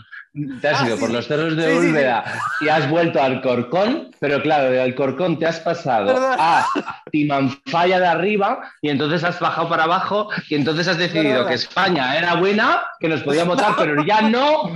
te 0.60 0.68
has 0.68 0.82
Ah, 0.82 0.86
ido 0.86 0.96
sí, 0.96 1.00
por 1.00 1.10
los 1.10 1.26
cerros 1.26 1.56
de 1.56 1.80
Sí, 1.80 2.64
y 2.64 2.68
has 2.68 2.88
vuelto 2.90 3.20
al 3.22 3.40
Corcón, 3.40 4.10
pero 4.20 4.42
claro, 4.42 4.70
del 4.70 4.94
Corcón 4.94 5.38
te 5.38 5.46
has 5.46 5.60
pasado 5.60 6.14
a 6.18 6.66
Timanfaya 7.10 7.98
de 8.00 8.06
arriba 8.06 8.60
y 8.82 8.90
entonces 8.90 9.24
has 9.24 9.40
bajado 9.40 9.68
para 9.68 9.84
abajo 9.84 10.28
y 10.48 10.54
entonces 10.54 10.88
has 10.88 10.98
decidido 10.98 11.46
que 11.46 11.54
España 11.54 12.16
era 12.16 12.34
buena, 12.34 12.82
que 13.00 13.08
nos 13.08 13.22
podía 13.22 13.44
votar, 13.44 13.74
pero 13.76 14.04
ya 14.04 14.22
no. 14.22 14.70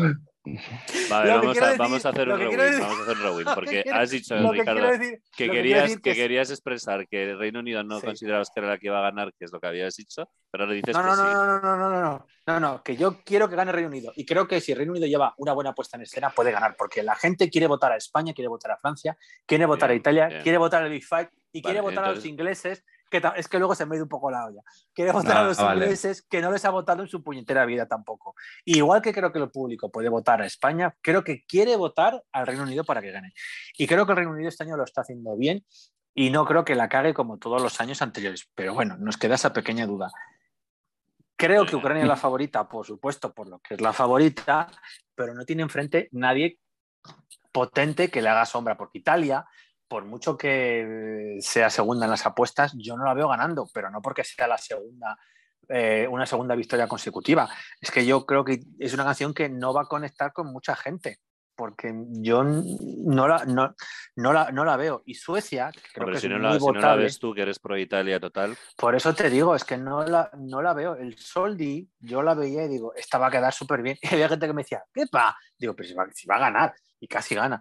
Vale, 0.44 1.30
vamos, 1.30 2.04
a, 2.04 2.08
hacer 2.08 2.28
un 2.28 2.38
rewind, 2.38 2.80
vamos 2.80 2.98
a 2.98 3.02
hacer 3.02 3.16
rewind, 3.16 3.54
porque 3.54 3.84
has 3.92 4.10
dicho, 4.10 4.34
Ricardo, 4.50 4.88
que, 5.36 5.48
querías, 5.48 5.96
que, 5.98 6.14
querías 6.14 6.50
expresar 6.50 7.06
que 7.06 7.30
el 7.30 7.38
Reino 7.38 7.60
Unido 7.60 7.84
no 7.84 8.00
sí. 8.00 8.06
considerabas 8.06 8.50
que 8.52 8.58
era 8.58 8.70
la 8.70 8.78
que 8.78 8.88
iba 8.88 8.98
a 8.98 9.02
ganar, 9.02 9.32
que 9.38 9.44
es 9.44 9.52
lo 9.52 9.60
que 9.60 9.68
habías 9.68 9.94
dicho, 9.94 10.28
pero 10.50 10.64
ahora 10.64 10.74
dices 10.74 10.96
no, 10.96 11.02
que 11.02 11.08
no, 11.08 11.14
sí. 11.14 11.22
No, 11.22 11.46
no, 11.46 11.60
no, 11.60 11.76
no, 11.76 11.90
no, 11.90 12.00
no, 12.00 12.26
no, 12.46 12.60
no, 12.60 12.82
que 12.82 12.96
yo 12.96 13.20
quiero 13.24 13.48
que 13.48 13.54
gane 13.54 13.70
el 13.70 13.74
Reino 13.76 13.88
Unido. 13.88 14.12
Y 14.16 14.26
creo 14.26 14.48
que 14.48 14.60
si 14.60 14.72
el 14.72 14.78
Reino 14.78 14.92
Unido 14.92 15.06
lleva 15.06 15.32
una 15.38 15.52
buena 15.52 15.74
puesta 15.74 15.96
en 15.96 16.02
escena, 16.02 16.30
puede 16.30 16.50
ganar, 16.50 16.74
porque 16.76 17.04
la 17.04 17.14
gente 17.14 17.48
quiere 17.48 17.68
votar 17.68 17.92
a 17.92 17.96
España, 17.96 18.32
quiere 18.34 18.48
votar 18.48 18.72
a 18.72 18.78
Francia, 18.78 19.16
quiere 19.46 19.64
votar 19.64 19.90
a 19.90 19.94
Italia, 19.94 20.40
quiere 20.42 20.58
votar 20.58 20.82
a 20.82 20.88
Big 20.88 21.04
Five 21.04 21.30
y 21.52 21.62
quiere 21.62 21.80
votar 21.80 22.04
a 22.04 22.12
los 22.12 22.24
ingleses 22.24 22.82
que 23.12 23.22
es 23.36 23.46
que 23.46 23.58
luego 23.58 23.76
se 23.76 23.86
me 23.86 23.94
ha 23.94 23.96
ido 23.98 24.06
un 24.06 24.08
poco 24.08 24.30
la 24.30 24.46
olla. 24.46 24.62
Quiere 24.92 25.12
votar 25.12 25.36
a 25.36 25.40
Ah, 25.42 25.44
los 25.44 25.58
vale. 25.58 25.84
ingleses 25.84 26.22
que 26.22 26.40
no 26.40 26.50
les 26.50 26.64
ha 26.64 26.70
votado 26.70 27.02
en 27.02 27.08
su 27.08 27.22
puñetera 27.22 27.64
vida 27.66 27.86
tampoco. 27.86 28.34
Y 28.64 28.78
igual 28.78 29.00
que 29.02 29.12
creo 29.12 29.30
que 29.30 29.38
el 29.38 29.50
público 29.50 29.90
puede 29.92 30.08
votar 30.08 30.42
a 30.42 30.46
España, 30.46 30.96
creo 31.00 31.22
que 31.22 31.44
quiere 31.44 31.76
votar 31.76 32.24
al 32.32 32.46
Reino 32.46 32.64
Unido 32.64 32.82
para 32.82 33.00
que 33.00 33.12
gane. 33.12 33.32
Y 33.78 33.86
creo 33.86 34.04
que 34.06 34.12
el 34.12 34.16
Reino 34.16 34.32
Unido 34.32 34.48
este 34.48 34.64
año 34.64 34.76
lo 34.76 34.84
está 34.84 35.02
haciendo 35.02 35.36
bien 35.36 35.64
y 36.14 36.30
no 36.30 36.44
creo 36.46 36.64
que 36.64 36.74
la 36.74 36.88
cague 36.88 37.14
como 37.14 37.38
todos 37.38 37.62
los 37.62 37.80
años 37.80 38.02
anteriores. 38.02 38.48
Pero 38.54 38.74
bueno, 38.74 38.96
nos 38.98 39.16
queda 39.16 39.36
esa 39.36 39.52
pequeña 39.52 39.86
duda. 39.86 40.10
Creo 41.36 41.66
que. 41.66 41.76
Ucrania 41.76 42.02
es 42.02 42.08
la 42.08 42.16
favorita, 42.16 42.68
por 42.68 42.86
supuesto, 42.86 43.32
por 43.32 43.48
lo 43.48 43.58
que 43.60 43.74
es 43.74 43.80
la 43.80 43.92
favorita, 43.92 44.68
pero 45.14 45.34
no 45.34 45.44
tiene 45.44 45.62
enfrente 45.62 46.08
nadie 46.12 46.58
potente 47.52 48.10
que 48.10 48.22
le 48.22 48.28
haga 48.30 48.46
sombra, 48.46 48.76
porque 48.76 48.98
Italia, 48.98 49.44
por 49.92 50.06
mucho 50.06 50.38
que 50.38 51.36
sea 51.40 51.68
segunda 51.68 52.06
en 52.06 52.12
las 52.12 52.24
apuestas, 52.24 52.72
yo 52.78 52.96
no 52.96 53.04
la 53.04 53.12
veo 53.12 53.28
ganando, 53.28 53.68
pero 53.74 53.90
no 53.90 54.00
porque 54.00 54.24
sea 54.24 54.46
la 54.46 54.56
segunda, 54.56 55.18
eh, 55.68 56.08
una 56.10 56.24
segunda 56.24 56.54
victoria 56.54 56.88
consecutiva. 56.88 57.46
Es 57.78 57.90
que 57.90 58.06
yo 58.06 58.24
creo 58.24 58.42
que 58.42 58.62
es 58.78 58.94
una 58.94 59.04
canción 59.04 59.34
que 59.34 59.50
no 59.50 59.74
va 59.74 59.82
a 59.82 59.84
conectar 59.84 60.32
con 60.32 60.50
mucha 60.50 60.74
gente, 60.76 61.18
porque 61.54 61.92
yo 62.08 62.42
no 62.42 63.28
la, 63.28 63.44
no, 63.44 63.74
no 64.16 64.32
la, 64.32 64.50
no 64.50 64.64
la 64.64 64.78
veo. 64.78 65.02
Y 65.04 65.12
Suecia, 65.12 65.70
que 65.70 65.82
creo 65.92 66.06
Hombre, 66.06 66.14
que 66.14 66.20
si 66.20 66.26
es 66.26 66.32
no, 66.32 66.38
muy 66.38 66.46
la, 66.46 66.52
si 66.54 66.58
no 66.58 66.72
la 66.72 66.78
votable, 66.78 67.02
ves 67.04 67.18
tú, 67.18 67.34
que 67.34 67.42
eres 67.42 67.58
pro 67.58 67.76
Italia 67.76 68.18
total, 68.18 68.56
por 68.78 68.94
eso 68.94 69.14
te 69.14 69.28
digo, 69.28 69.54
es 69.54 69.64
que 69.64 69.76
no 69.76 70.06
la, 70.06 70.30
no 70.38 70.62
la 70.62 70.72
veo. 70.72 70.96
El 70.96 71.18
Soldi, 71.18 71.86
yo 72.00 72.22
la 72.22 72.32
veía 72.32 72.64
y 72.64 72.68
digo, 72.68 72.94
esta 72.94 73.18
va 73.18 73.26
a 73.26 73.30
quedar 73.30 73.52
súper 73.52 73.82
bien. 73.82 73.98
Y 74.10 74.14
había 74.14 74.30
gente 74.30 74.46
que 74.46 74.54
me 74.54 74.62
decía, 74.62 74.82
¿qué 74.90 75.04
va? 75.14 75.36
Digo, 75.58 75.76
pero 75.76 75.86
si 75.86 75.94
va, 75.94 76.06
si 76.14 76.26
va 76.26 76.36
a 76.36 76.40
ganar. 76.40 76.74
Y 76.98 77.08
casi 77.08 77.34
gana. 77.34 77.60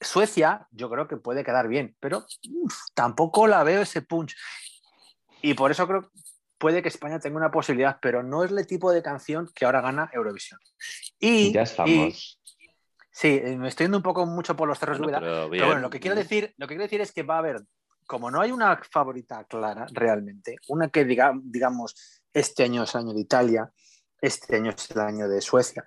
Suecia, 0.00 0.66
yo 0.70 0.88
creo 0.90 1.08
que 1.08 1.16
puede 1.16 1.44
quedar 1.44 1.68
bien, 1.68 1.96
pero 2.00 2.24
uf, 2.50 2.74
tampoco 2.94 3.46
la 3.46 3.64
veo 3.64 3.82
ese 3.82 4.02
punch. 4.02 4.36
Y 5.42 5.54
por 5.54 5.70
eso 5.70 5.86
creo 5.86 6.10
puede 6.58 6.82
que 6.82 6.88
España 6.88 7.20
tenga 7.20 7.36
una 7.36 7.50
posibilidad, 7.50 7.98
pero 8.02 8.22
no 8.22 8.44
es 8.44 8.50
el 8.50 8.66
tipo 8.66 8.92
de 8.92 9.02
canción 9.02 9.48
que 9.54 9.64
ahora 9.64 9.80
gana 9.80 10.10
Eurovisión. 10.12 10.60
Y, 11.18 11.52
ya 11.52 11.60
y- 11.60 11.64
estamos. 11.64 12.40
sí, 13.10 13.40
eh, 13.42 13.56
me 13.56 13.68
estoy 13.68 13.84
yendo 13.84 13.98
un 13.98 14.02
poco 14.02 14.26
mucho 14.26 14.56
por 14.56 14.68
los 14.68 14.78
cerros 14.78 14.98
bueno, 14.98 15.12
de 15.12 15.24
pero 15.24 15.50
pero 15.50 15.66
bueno, 15.66 15.80
lo 15.80 15.90
que 15.90 16.00
quiero 16.00 16.16
decir, 16.16 16.52
lo 16.58 16.66
que 16.66 16.74
quiero 16.74 16.84
decir 16.84 17.00
es 17.00 17.12
que 17.12 17.22
va 17.22 17.36
a 17.36 17.38
haber, 17.38 17.62
como 18.06 18.30
no 18.30 18.40
hay 18.40 18.50
una 18.50 18.78
favorita 18.90 19.44
clara 19.44 19.86
realmente, 19.92 20.56
una 20.68 20.88
que 20.88 21.04
diga, 21.04 21.32
digamos, 21.40 22.22
este 22.32 22.64
año 22.64 22.82
es 22.82 22.94
el 22.94 23.00
año 23.02 23.14
de 23.14 23.20
Italia, 23.20 23.72
este 24.20 24.56
año 24.56 24.72
es 24.72 24.90
el 24.90 25.00
año 25.00 25.28
de 25.28 25.40
Suecia, 25.40 25.84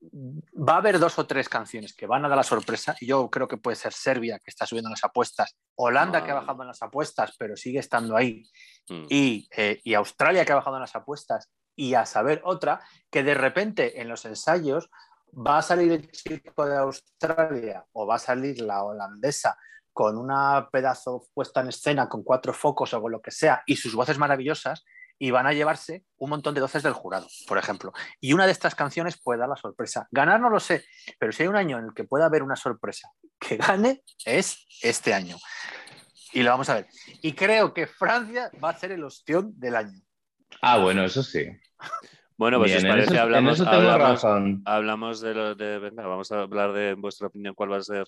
va 0.00 0.74
a 0.74 0.76
haber 0.76 0.98
dos 0.98 1.18
o 1.18 1.26
tres 1.26 1.48
canciones 1.48 1.94
que 1.94 2.06
van 2.06 2.24
a 2.24 2.28
dar 2.28 2.36
la 2.36 2.44
sorpresa. 2.44 2.96
Y 3.00 3.06
yo 3.06 3.28
creo 3.30 3.48
que 3.48 3.56
puede 3.56 3.76
ser 3.76 3.92
Serbia, 3.92 4.38
que 4.38 4.50
está 4.50 4.66
subiendo 4.66 4.88
en 4.88 4.92
las 4.92 5.04
apuestas, 5.04 5.56
Holanda, 5.74 6.24
que 6.24 6.30
ha 6.30 6.34
bajado 6.34 6.62
en 6.62 6.68
las 6.68 6.82
apuestas, 6.82 7.34
pero 7.38 7.56
sigue 7.56 7.78
estando 7.80 8.16
ahí, 8.16 8.44
Mm. 8.90 9.06
y, 9.10 9.48
eh, 9.54 9.80
y 9.84 9.94
Australia, 9.94 10.44
que 10.44 10.52
ha 10.52 10.56
bajado 10.56 10.76
en 10.76 10.82
las 10.82 10.96
apuestas, 10.96 11.50
y 11.76 11.94
a 11.94 12.06
saber 12.06 12.40
otra, 12.44 12.80
que 13.10 13.22
de 13.22 13.34
repente 13.34 14.00
en 14.00 14.08
los 14.08 14.24
ensayos 14.24 14.90
va 15.32 15.58
a 15.58 15.62
salir 15.62 15.92
el 15.92 16.10
chico 16.10 16.66
de 16.66 16.76
Australia 16.76 17.84
o 17.92 18.06
va 18.06 18.16
a 18.16 18.18
salir 18.18 18.60
la 18.60 18.82
holandesa 18.82 19.56
con 19.92 20.16
una 20.16 20.68
pedazo 20.72 21.26
puesta 21.34 21.60
en 21.60 21.68
escena 21.68 22.08
con 22.08 22.22
cuatro 22.22 22.52
focos 22.52 22.94
o 22.94 23.02
con 23.02 23.12
lo 23.12 23.20
que 23.20 23.30
sea 23.30 23.62
y 23.66 23.76
sus 23.76 23.94
voces 23.94 24.18
maravillosas 24.18 24.84
y 25.18 25.30
van 25.30 25.46
a 25.46 25.52
llevarse 25.52 26.04
un 26.16 26.30
montón 26.30 26.54
de 26.54 26.60
voces 26.60 26.82
del 26.82 26.92
jurado, 26.92 27.26
por 27.46 27.58
ejemplo. 27.58 27.92
Y 28.20 28.32
una 28.32 28.46
de 28.46 28.52
estas 28.52 28.74
canciones 28.74 29.20
puede 29.20 29.40
dar 29.40 29.48
la 29.48 29.56
sorpresa. 29.56 30.06
Ganar 30.10 30.40
no 30.40 30.50
lo 30.50 30.60
sé, 30.60 30.84
pero 31.18 31.32
si 31.32 31.42
hay 31.42 31.48
un 31.48 31.56
año 31.56 31.78
en 31.78 31.86
el 31.86 31.94
que 31.94 32.04
pueda 32.04 32.26
haber 32.26 32.42
una 32.42 32.56
sorpresa 32.56 33.10
que 33.38 33.56
gane, 33.56 34.02
es 34.24 34.66
este 34.82 35.14
año. 35.14 35.36
Y 36.32 36.42
lo 36.42 36.50
vamos 36.50 36.68
a 36.68 36.74
ver. 36.74 36.86
Y 37.22 37.32
creo 37.32 37.72
que 37.72 37.86
Francia 37.86 38.50
va 38.62 38.70
a 38.70 38.78
ser 38.78 38.92
el 38.92 39.02
ostión 39.02 39.52
del 39.58 39.76
año. 39.76 40.00
Ah, 40.60 40.78
bueno, 40.78 41.04
eso 41.04 41.22
sí. 41.22 41.46
Bueno, 42.36 42.58
pues 42.58 42.70
si 42.70 42.76
os 42.76 42.82
Bien, 42.84 42.92
en 42.92 42.98
parece, 42.98 43.14
eso, 43.14 43.22
hablamos, 43.22 44.24
hablamos, 44.64 45.20
de 45.20 45.34
lo 45.34 45.54
de. 45.56 45.78
Venga, 45.80 46.06
vamos 46.06 46.30
a 46.30 46.42
hablar 46.42 46.72
de, 46.72 46.90
en 46.90 47.00
vuestra 47.00 47.26
opinión, 47.26 47.54
cuál 47.54 47.72
va 47.72 47.78
a 47.78 47.82
ser 47.82 48.06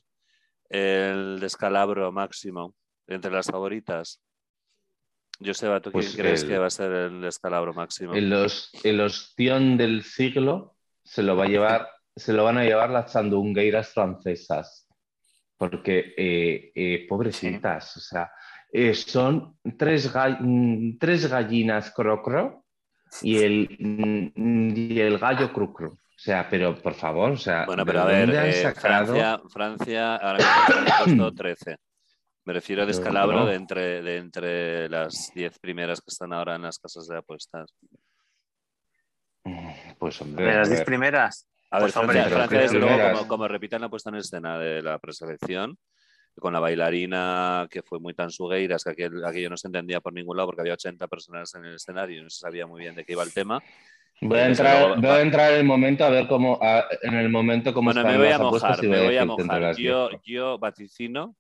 el 0.68 1.40
descalabro 1.40 2.12
máximo 2.12 2.74
entre 3.08 3.32
las 3.32 3.46
favoritas. 3.46 4.22
Joseba, 5.44 5.80
¿tú 5.80 5.90
Pues 5.90 6.10
quién 6.10 6.22
crees 6.26 6.42
el- 6.42 6.48
que 6.48 6.58
va 6.58 6.66
a 6.66 6.70
ser 6.70 6.92
el 6.92 7.20
descalabro 7.20 7.72
máximo? 7.72 8.14
El, 8.14 8.32
os- 8.32 8.70
el 8.84 9.00
ostión 9.00 9.76
del 9.76 10.02
siglo 10.02 10.76
se 11.02 11.22
lo 11.22 11.36
va 11.36 11.44
a 11.44 11.48
llevar, 11.48 11.88
se 12.14 12.32
lo 12.32 12.44
van 12.44 12.58
a 12.58 12.64
llevar 12.64 12.90
las 12.90 13.12
chandungueiras 13.12 13.88
francesas. 13.92 14.86
porque 15.56 16.14
eh, 16.16 16.72
eh, 16.74 17.06
pobrecitas, 17.06 17.94
o 17.98 18.00
sea, 18.00 18.30
eh, 18.72 18.94
son 18.94 19.58
tres, 19.76 20.10
ga- 20.10 20.38
mm, 20.40 20.96
tres 20.98 21.28
gallinas 21.28 21.90
crocro 21.94 22.64
y 23.20 23.36
el, 23.36 23.76
mm, 23.78 24.72
y 24.74 25.00
el 25.00 25.18
gallo 25.18 25.52
crucro. 25.52 25.88
O 25.90 25.98
sea, 26.22 26.48
pero 26.48 26.74
por 26.80 26.94
favor, 26.94 27.32
o 27.32 27.36
sea, 27.36 27.66
Bueno, 27.66 27.84
¿de 27.84 27.92
pero 27.92 28.00
a 28.00 28.04
ver, 28.06 28.20
dónde 28.26 28.38
han 28.38 28.48
eh, 28.48 28.52
sacado? 28.54 29.06
Francia, 29.12 29.40
Francia 29.50 30.16
ahora 30.16 30.38
mismo 30.38 30.52
está 30.62 30.78
en 30.80 30.86
el 30.86 30.92
puesto 31.16 31.34
13. 31.34 31.76
Me 32.44 32.52
refiero 32.54 32.82
a 32.82 32.86
descalabro 32.86 33.40
no. 33.40 33.46
de 33.46 33.54
entre, 33.54 34.02
de 34.02 34.16
entre 34.16 34.88
las 34.88 35.30
10 35.34 35.58
primeras 35.58 36.00
que 36.00 36.08
están 36.08 36.32
ahora 36.32 36.56
en 36.56 36.62
las 36.62 36.78
casas 36.78 37.06
de 37.06 37.18
apuestas. 37.18 37.74
Pues 39.98 40.20
hombre, 40.20 40.44
De 40.46 40.54
las 40.54 40.68
10 40.68 40.80
ver. 40.80 40.86
primeras. 40.86 41.46
A 41.70 41.76
ver, 41.78 41.84
Pues, 41.84 41.96
hombre, 41.96 42.22
Francia, 42.24 42.78
luego, 42.78 43.12
como, 43.12 43.28
como 43.28 43.48
repitan 43.48 43.80
la 43.80 43.88
puesta 43.88 44.10
en 44.10 44.16
escena 44.16 44.58
de 44.58 44.82
la 44.82 44.98
preselección, 44.98 45.78
con 46.38 46.52
la 46.52 46.60
bailarina 46.60 47.68
que 47.70 47.82
fue 47.82 48.00
muy 48.00 48.14
tan 48.14 48.30
sugueiras 48.30 48.82
que 48.82 48.90
aquel- 48.90 49.24
aquello 49.24 49.50
no 49.50 49.56
se 49.56 49.68
entendía 49.68 50.00
por 50.00 50.12
ningún 50.12 50.36
lado 50.36 50.48
porque 50.48 50.62
había 50.62 50.74
80 50.74 51.06
personas 51.08 51.54
en 51.54 51.64
el 51.66 51.74
escenario 51.76 52.20
y 52.20 52.22
no 52.24 52.30
se 52.30 52.38
sabía 52.40 52.66
muy 52.66 52.80
bien 52.80 52.94
de 52.94 53.04
qué 53.04 53.12
iba 53.12 53.22
el 53.22 53.32
tema. 53.32 53.62
Voy 54.22 54.38
a, 54.38 54.46
entrar, 54.46 54.80
luego, 54.88 55.00
voy 55.00 55.10
a 55.10 55.20
entrar 55.22 55.52
en 55.52 55.58
el 55.60 55.64
momento 55.64 56.04
a 56.04 56.10
ver 56.10 56.26
cómo, 56.26 56.58
a- 56.60 56.84
en 57.02 57.14
el 57.14 57.28
momento 57.28 57.72
cómo 57.72 57.92
Bueno, 57.92 58.08
me 58.08 58.18
voy 58.18 58.26
a 58.28 58.30
las 58.30 58.40
mojar, 58.40 58.82
me 58.82 59.04
voy 59.04 59.16
a 59.16 59.24
mojar. 59.24 59.76
Yo, 59.76 60.10
yo 60.24 60.58
vaticino 60.58 61.36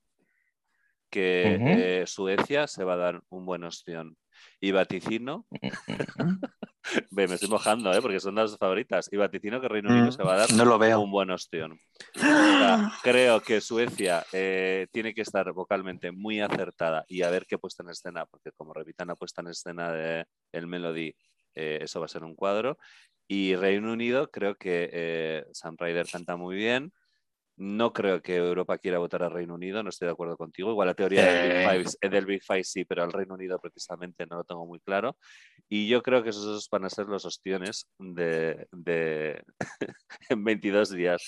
que 1.10 1.56
Ujú. 1.60 1.68
eh, 1.68 2.04
Suecia 2.06 2.66
se 2.66 2.84
va 2.84 2.94
a 2.94 2.98
dar 2.98 3.22
un 3.28 3.44
buen 3.44 3.64
ostión. 3.64 4.16
Y 4.60 4.70
vaticino, 4.72 5.46
me 7.10 7.24
estoy 7.24 7.48
mojando, 7.48 7.92
¿eh? 7.92 8.00
porque 8.00 8.20
son 8.20 8.34
las 8.36 8.56
favoritas. 8.56 9.08
Y 9.12 9.16
vaticino 9.16 9.60
que 9.60 9.68
Reino 9.68 9.90
Unido 9.90 10.08
Mm, 10.08 10.12
se 10.12 10.22
va 10.22 10.34
a 10.34 10.38
dar 10.38 10.52
no 10.52 10.64
lo 10.64 10.78
veo. 10.78 11.00
un 11.00 11.10
buen 11.10 11.30
ostión. 11.30 11.78
O 12.16 12.20
sea, 12.20 12.92
creo 13.02 13.40
que 13.40 13.60
Suecia 13.60 14.24
eh, 14.32 14.86
tiene 14.92 15.12
que 15.14 15.22
estar 15.22 15.52
vocalmente 15.52 16.10
muy 16.12 16.40
acertada 16.40 17.04
y 17.08 17.22
a 17.22 17.30
ver 17.30 17.46
qué 17.46 17.58
puesta 17.58 17.82
en 17.82 17.90
escena, 17.90 18.24
porque 18.26 18.50
como 18.52 18.72
repitan 18.72 19.08
la 19.08 19.14
puesta 19.14 19.42
en 19.42 19.48
escena 19.48 19.92
de 19.92 20.24
el 20.52 20.66
Melody, 20.66 21.14
eh, 21.54 21.78
eso 21.82 22.00
va 22.00 22.06
a 22.06 22.08
ser 22.08 22.24
un 22.24 22.34
cuadro. 22.34 22.78
Y 23.28 23.54
Reino 23.56 23.92
Unido, 23.92 24.30
creo 24.30 24.54
que 24.56 24.88
eh, 24.92 25.44
Sam 25.52 25.76
Ryder 25.78 26.06
canta 26.10 26.36
muy 26.36 26.56
bien. 26.56 26.92
No 27.62 27.92
creo 27.92 28.22
que 28.22 28.36
Europa 28.36 28.78
quiera 28.78 28.98
votar 28.98 29.22
a 29.22 29.28
Reino 29.28 29.52
Unido, 29.52 29.82
no 29.82 29.90
estoy 29.90 30.06
de 30.06 30.12
acuerdo 30.12 30.38
contigo. 30.38 30.70
Igual 30.70 30.88
la 30.88 30.94
teoría 30.94 31.30
del, 31.30 31.78
Big. 31.78 31.88
Five, 31.90 32.10
del 32.10 32.24
Big 32.24 32.42
Five 32.42 32.64
sí, 32.64 32.86
pero 32.86 33.02
al 33.02 33.12
Reino 33.12 33.34
Unido 33.34 33.58
precisamente 33.58 34.24
no 34.24 34.36
lo 34.36 34.44
tengo 34.44 34.64
muy 34.64 34.80
claro. 34.80 35.18
Y 35.68 35.86
yo 35.86 36.02
creo 36.02 36.22
que 36.22 36.30
esos 36.30 36.68
van 36.70 36.86
a 36.86 36.90
ser 36.90 37.04
los 37.06 37.26
ostiones 37.26 37.86
de, 37.98 38.66
de 38.72 39.44
en 40.30 40.42
22 40.42 40.90
días. 40.90 41.22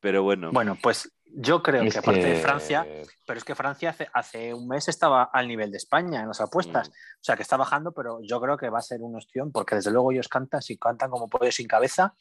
Pero 0.00 0.22
bueno, 0.22 0.52
Bueno, 0.52 0.76
pues 0.82 1.10
yo 1.32 1.62
creo 1.62 1.82
Es 1.82 1.92
que 1.92 1.98
aparte 1.98 2.24
de 2.24 2.36
Francia, 2.36 2.86
pero 3.26 3.38
es 3.38 3.44
que 3.44 3.54
Francia 3.54 3.90
hace, 3.90 4.08
hace 4.12 4.54
un 4.54 4.68
mes 4.68 4.88
estaba 4.88 5.24
al 5.24 5.46
nivel 5.46 5.70
de 5.70 5.76
España 5.76 6.20
en 6.20 6.28
las 6.28 6.40
apuestas. 6.40 6.88
Mm. 6.88 6.92
O 6.92 7.22
sea, 7.22 7.36
que 7.36 7.42
está 7.42 7.56
bajando, 7.56 7.92
pero 7.92 8.20
yo 8.22 8.40
creo 8.40 8.56
que 8.56 8.68
va 8.68 8.78
a 8.78 8.82
ser 8.82 9.00
un 9.02 9.16
ostión, 9.16 9.52
porque 9.52 9.76
desde 9.76 9.90
luego 9.90 10.12
ellos 10.12 10.28
cantan, 10.28 10.62
si 10.62 10.76
cantan 10.76 11.10
como 11.10 11.28
pollo 11.28 11.52
sin 11.52 11.68
cabeza, 11.68 12.14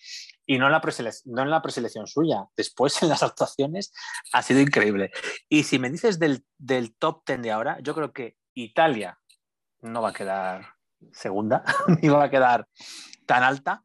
y 0.46 0.58
no 0.58 0.68
en, 0.68 0.72
la 0.72 0.82
no 1.26 1.42
en 1.42 1.50
la 1.50 1.62
preselección 1.62 2.08
suya. 2.08 2.46
Después, 2.56 3.02
en 3.02 3.10
las 3.10 3.24
actuaciones, 3.24 3.94
ha 4.34 4.42
sido 4.42 4.60
increíble. 4.60 5.12
Y 5.48 5.64
si 5.64 5.80
me 5.80 5.90
dices 5.90 6.20
del, 6.20 6.46
del 6.58 6.96
top 6.96 7.24
10 7.26 7.42
de 7.42 7.52
ahora, 7.52 7.78
yo 7.82 7.96
creo 7.96 8.14
que 8.14 8.38
Italia 8.54 9.20
no 9.82 10.02
va 10.02 10.10
a 10.10 10.14
quedar 10.14 10.74
segunda, 11.12 11.64
ni 12.02 12.10
va 12.10 12.26
a 12.26 12.30
quedar 12.30 12.68
tan 13.26 13.44
alta. 13.44 13.82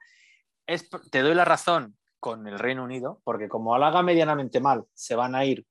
Es, 0.66 0.89
te 1.11 1.20
doy 1.20 1.35
la 1.35 1.45
razón 1.45 1.97
con 2.25 2.47
el 2.47 2.59
Reino 2.59 2.83
Unido, 2.83 3.20
porque 3.22 3.51
como 3.51 3.77
lo 3.77 3.85
haga 3.85 4.03
medianamente 4.03 4.59
mal, 4.59 4.87
se 4.95 5.14
van 5.14 5.35
a 5.35 5.45
ir 5.45 5.66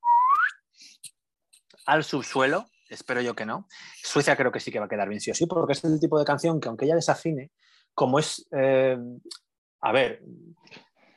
al 1.84 2.04
subsuelo, 2.04 2.66
espero 2.88 3.20
yo 3.20 3.34
que 3.34 3.44
no. 3.44 3.66
Suecia 4.04 4.36
creo 4.36 4.52
que 4.52 4.60
sí 4.60 4.70
que 4.70 4.78
va 4.78 4.86
a 4.86 4.88
quedar 4.88 5.08
bien 5.08 5.20
sí 5.20 5.32
o 5.32 5.34
sí, 5.34 5.46
porque 5.46 5.72
es 5.72 5.82
el 5.82 5.98
tipo 5.98 6.16
de 6.16 6.24
canción 6.24 6.60
que 6.60 6.68
aunque 6.68 6.84
ella 6.84 6.94
desafine, 6.94 7.50
como 7.92 8.20
es, 8.20 8.46
eh, 8.52 8.96
a 9.80 9.90
ver, 9.90 10.22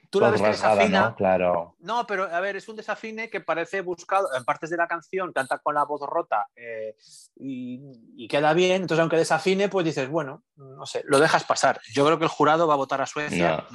tú 0.09 0.21
la 0.21 0.31
ves 0.31 0.41
que 0.41 0.47
rasgada, 0.47 0.73
desafina, 0.73 1.09
¿no? 1.09 1.15
Claro. 1.15 1.75
no, 1.81 2.07
pero 2.07 2.23
a 2.23 2.39
ver, 2.39 2.55
es 2.55 2.67
un 2.67 2.75
desafine 2.75 3.29
que 3.29 3.39
parece 3.39 3.81
buscado 3.81 4.33
en 4.35 4.43
partes 4.43 4.71
de 4.71 4.77
la 4.77 4.87
canción, 4.87 5.33
canta 5.33 5.59
con 5.59 5.75
la 5.75 5.85
voz 5.85 6.01
rota 6.01 6.47
eh, 6.55 6.95
y, 7.35 7.79
y 8.15 8.27
queda 8.27 8.53
bien. 8.53 8.81
Entonces, 8.81 9.01
aunque 9.01 9.17
desafine, 9.17 9.69
pues 9.69 9.85
dices, 9.85 10.09
bueno, 10.09 10.41
no 10.55 10.87
sé, 10.87 11.03
lo 11.05 11.19
dejas 11.19 11.43
pasar. 11.43 11.79
Yo 11.93 12.03
creo 12.07 12.17
que 12.17 12.25
el 12.25 12.31
jurado 12.31 12.65
va 12.65 12.73
a 12.73 12.77
votar 12.77 13.01
a 13.01 13.05
Suecia. 13.05 13.67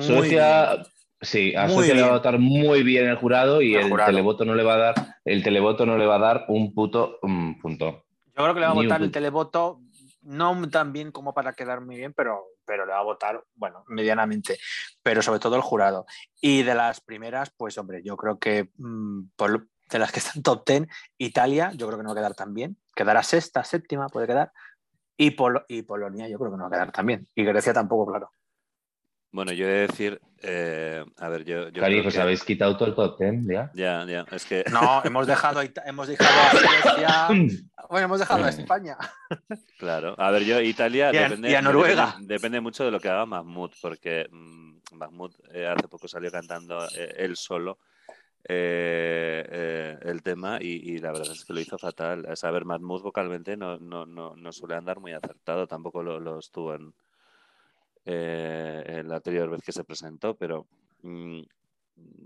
Suecia, 0.00 0.74
bien. 0.74 0.95
Sí, 1.20 1.54
a 1.54 1.68
Suecia 1.68 1.94
le 1.94 2.02
va 2.02 2.08
a 2.08 2.12
votar 2.12 2.38
muy 2.38 2.82
bien 2.82 3.06
el 3.08 3.16
jurado 3.16 3.60
y 3.62 3.74
El 3.74 3.88
televoto 4.06 4.44
no 4.44 4.54
le 4.54 4.62
va 4.64 4.74
a 4.74 4.78
dar, 4.78 4.94
el 5.24 5.42
televoto 5.42 5.86
no 5.86 5.96
le 5.96 6.06
va 6.06 6.16
a 6.16 6.18
dar 6.20 6.44
un 6.48 6.74
puto 6.74 7.18
mm, 7.22 7.60
punto. 7.60 8.04
Yo 8.26 8.42
creo 8.42 8.54
que 8.54 8.60
le 8.60 8.66
va 8.66 8.72
a 8.72 8.74
Ni 8.74 8.84
votar 8.84 9.00
el 9.02 9.10
televoto, 9.12 9.80
no 10.22 10.68
tan 10.68 10.92
bien 10.92 11.12
como 11.12 11.32
para 11.32 11.52
quedar 11.54 11.80
muy 11.80 11.96
bien, 11.96 12.12
pero, 12.14 12.42
pero 12.66 12.84
le 12.84 12.92
va 12.92 12.98
a 12.98 13.02
votar, 13.04 13.42
bueno, 13.54 13.84
medianamente, 13.88 14.58
pero 15.02 15.22
sobre 15.22 15.38
todo 15.40 15.56
el 15.56 15.62
jurado. 15.62 16.04
Y 16.40 16.62
de 16.64 16.74
las 16.74 17.00
primeras, 17.00 17.50
pues 17.56 17.78
hombre, 17.78 18.02
yo 18.04 18.16
creo 18.16 18.38
que 18.38 18.70
mm, 18.76 19.28
por- 19.36 19.68
de 19.88 19.98
las 20.00 20.10
que 20.10 20.18
están 20.18 20.42
top 20.42 20.66
10, 20.66 20.86
Italia, 21.16 21.70
yo 21.76 21.86
creo 21.86 21.98
que 21.98 22.02
no 22.02 22.08
va 22.10 22.14
a 22.14 22.22
quedar 22.22 22.34
tan 22.34 22.52
bien. 22.52 22.76
Quedará 22.94 23.22
sexta, 23.22 23.62
séptima, 23.62 24.08
puede 24.08 24.26
quedar. 24.26 24.50
Y, 25.16 25.30
Polo- 25.30 25.64
y 25.68 25.82
Polonia, 25.82 26.28
yo 26.28 26.38
creo 26.38 26.50
que 26.50 26.56
no 26.58 26.64
va 26.64 26.68
a 26.68 26.72
quedar 26.72 26.92
tan 26.92 27.06
bien. 27.06 27.28
Y 27.34 27.44
Grecia 27.44 27.72
tampoco, 27.72 28.06
claro. 28.10 28.30
Bueno, 29.36 29.52
yo 29.52 29.66
he 29.66 29.70
de 29.72 29.86
decir, 29.86 30.20
eh, 30.42 31.04
a 31.18 31.28
ver, 31.28 31.44
yo, 31.44 31.68
yo 31.68 31.80
Cari, 31.82 32.02
pues 32.02 32.14
que- 32.14 32.20
habéis 32.20 32.42
quitado 32.42 32.76
todo 32.76 32.88
el 32.88 32.94
top 32.94 33.16
ten, 33.18 33.46
¿ya? 33.46 33.70
Ya, 33.74 34.04
ya, 34.06 34.24
es 34.32 34.44
que 34.46 34.64
No, 34.72 35.02
hemos 35.04 35.26
dejado, 35.26 35.60
hemos 35.84 36.08
dejado 36.08 36.40
a 36.40 36.50
Suecia, 36.50 37.28
bueno, 37.90 38.04
hemos 38.06 38.18
dejado 38.18 38.44
a 38.44 38.48
España. 38.48 38.96
Claro, 39.78 40.14
a 40.18 40.30
ver, 40.30 40.44
yo 40.44 40.60
Italia 40.60 41.10
Y 41.12 41.16
a- 41.18 41.22
depende, 41.28 41.50
y 41.50 41.54
a 41.54 41.60
Noruega. 41.62 42.06
Depende, 42.06 42.34
depende 42.34 42.60
mucho 42.60 42.84
de 42.84 42.90
lo 42.90 42.98
que 42.98 43.08
haga 43.10 43.26
Mahmoud, 43.26 43.72
porque 43.82 44.26
mm, 44.30 44.78
Mahmoud 44.92 45.32
eh, 45.52 45.66
hace 45.66 45.86
poco 45.88 46.08
salió 46.08 46.30
cantando 46.30 46.82
eh, 46.96 47.12
él 47.18 47.36
solo 47.36 47.78
eh, 48.48 49.44
eh, 49.50 49.98
el 50.02 50.22
tema 50.22 50.58
y, 50.60 50.92
y 50.94 50.98
la 50.98 51.12
verdad 51.12 51.32
es 51.32 51.44
que 51.44 51.52
lo 51.52 51.60
hizo 51.60 51.76
fatal. 51.78 52.24
A 52.26 52.36
saber, 52.36 52.64
Mahmoud 52.64 53.02
vocalmente 53.02 53.56
no, 53.56 53.78
no, 53.78 54.06
no, 54.06 54.34
no 54.36 54.52
suele 54.52 54.76
andar 54.76 55.00
muy 55.00 55.12
acertado, 55.12 55.66
tampoco 55.66 56.02
lo, 56.02 56.20
lo 56.20 56.38
estuvo 56.38 56.74
en, 56.74 56.94
eh, 58.06 59.02
la 59.04 59.16
anterior 59.16 59.50
vez 59.50 59.62
que 59.62 59.72
se 59.72 59.84
presentó, 59.84 60.36
pero 60.36 60.66
mm, 61.02 61.42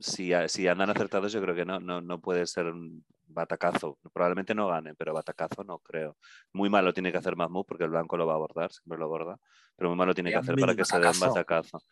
si, 0.01 0.31
si 0.49 0.69
andan 0.69 0.91
acertados 0.91 1.33
yo 1.33 1.41
creo 1.41 1.55
que 1.55 1.65
no, 1.65 1.81
no, 1.81 2.01
no 2.01 2.21
puede 2.21 2.47
ser 2.47 2.67
un 2.67 3.05
batacazo. 3.27 3.99
Probablemente 4.13 4.55
no 4.55 4.69
gane, 4.69 4.95
pero 4.95 5.15
batacazo 5.15 5.65
no 5.65 5.79
creo. 5.79 6.17
Muy 6.53 6.69
malo 6.69 6.93
tiene 6.93 7.11
que 7.11 7.19
hacer 7.19 7.37
Mahmoud 7.37 7.65
porque 7.67 7.85
el 7.85 7.91
blanco 7.91 8.17
lo 8.17 8.27
va 8.27 8.35
a 8.35 8.37
abordar, 8.37 8.71
siempre 8.73 8.99
lo 8.99 9.07
aborda, 9.07 9.39
pero 9.77 9.89
muy 9.89 9.97
malo 9.97 10.15
tiene 10.15 10.31
que 10.31 10.37
hacer 10.37 10.57
para 10.57 10.75
que 10.75 10.85
se 10.85 10.99
dé 10.99 11.09
un 11.09 11.21
batacazo. 11.21 11.83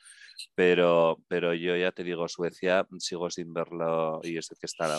Pero, 0.55 1.19
pero 1.29 1.55
yo 1.55 1.77
ya 1.77 1.93
te 1.93 2.05
digo, 2.05 2.29
Suecia 2.29 2.87
sigo 2.99 3.31
sin 3.31 3.53
verlo 3.53 4.21
y 4.23 4.37
es 4.37 4.51
el 4.51 4.59
que 4.59 4.67
está 4.67 4.99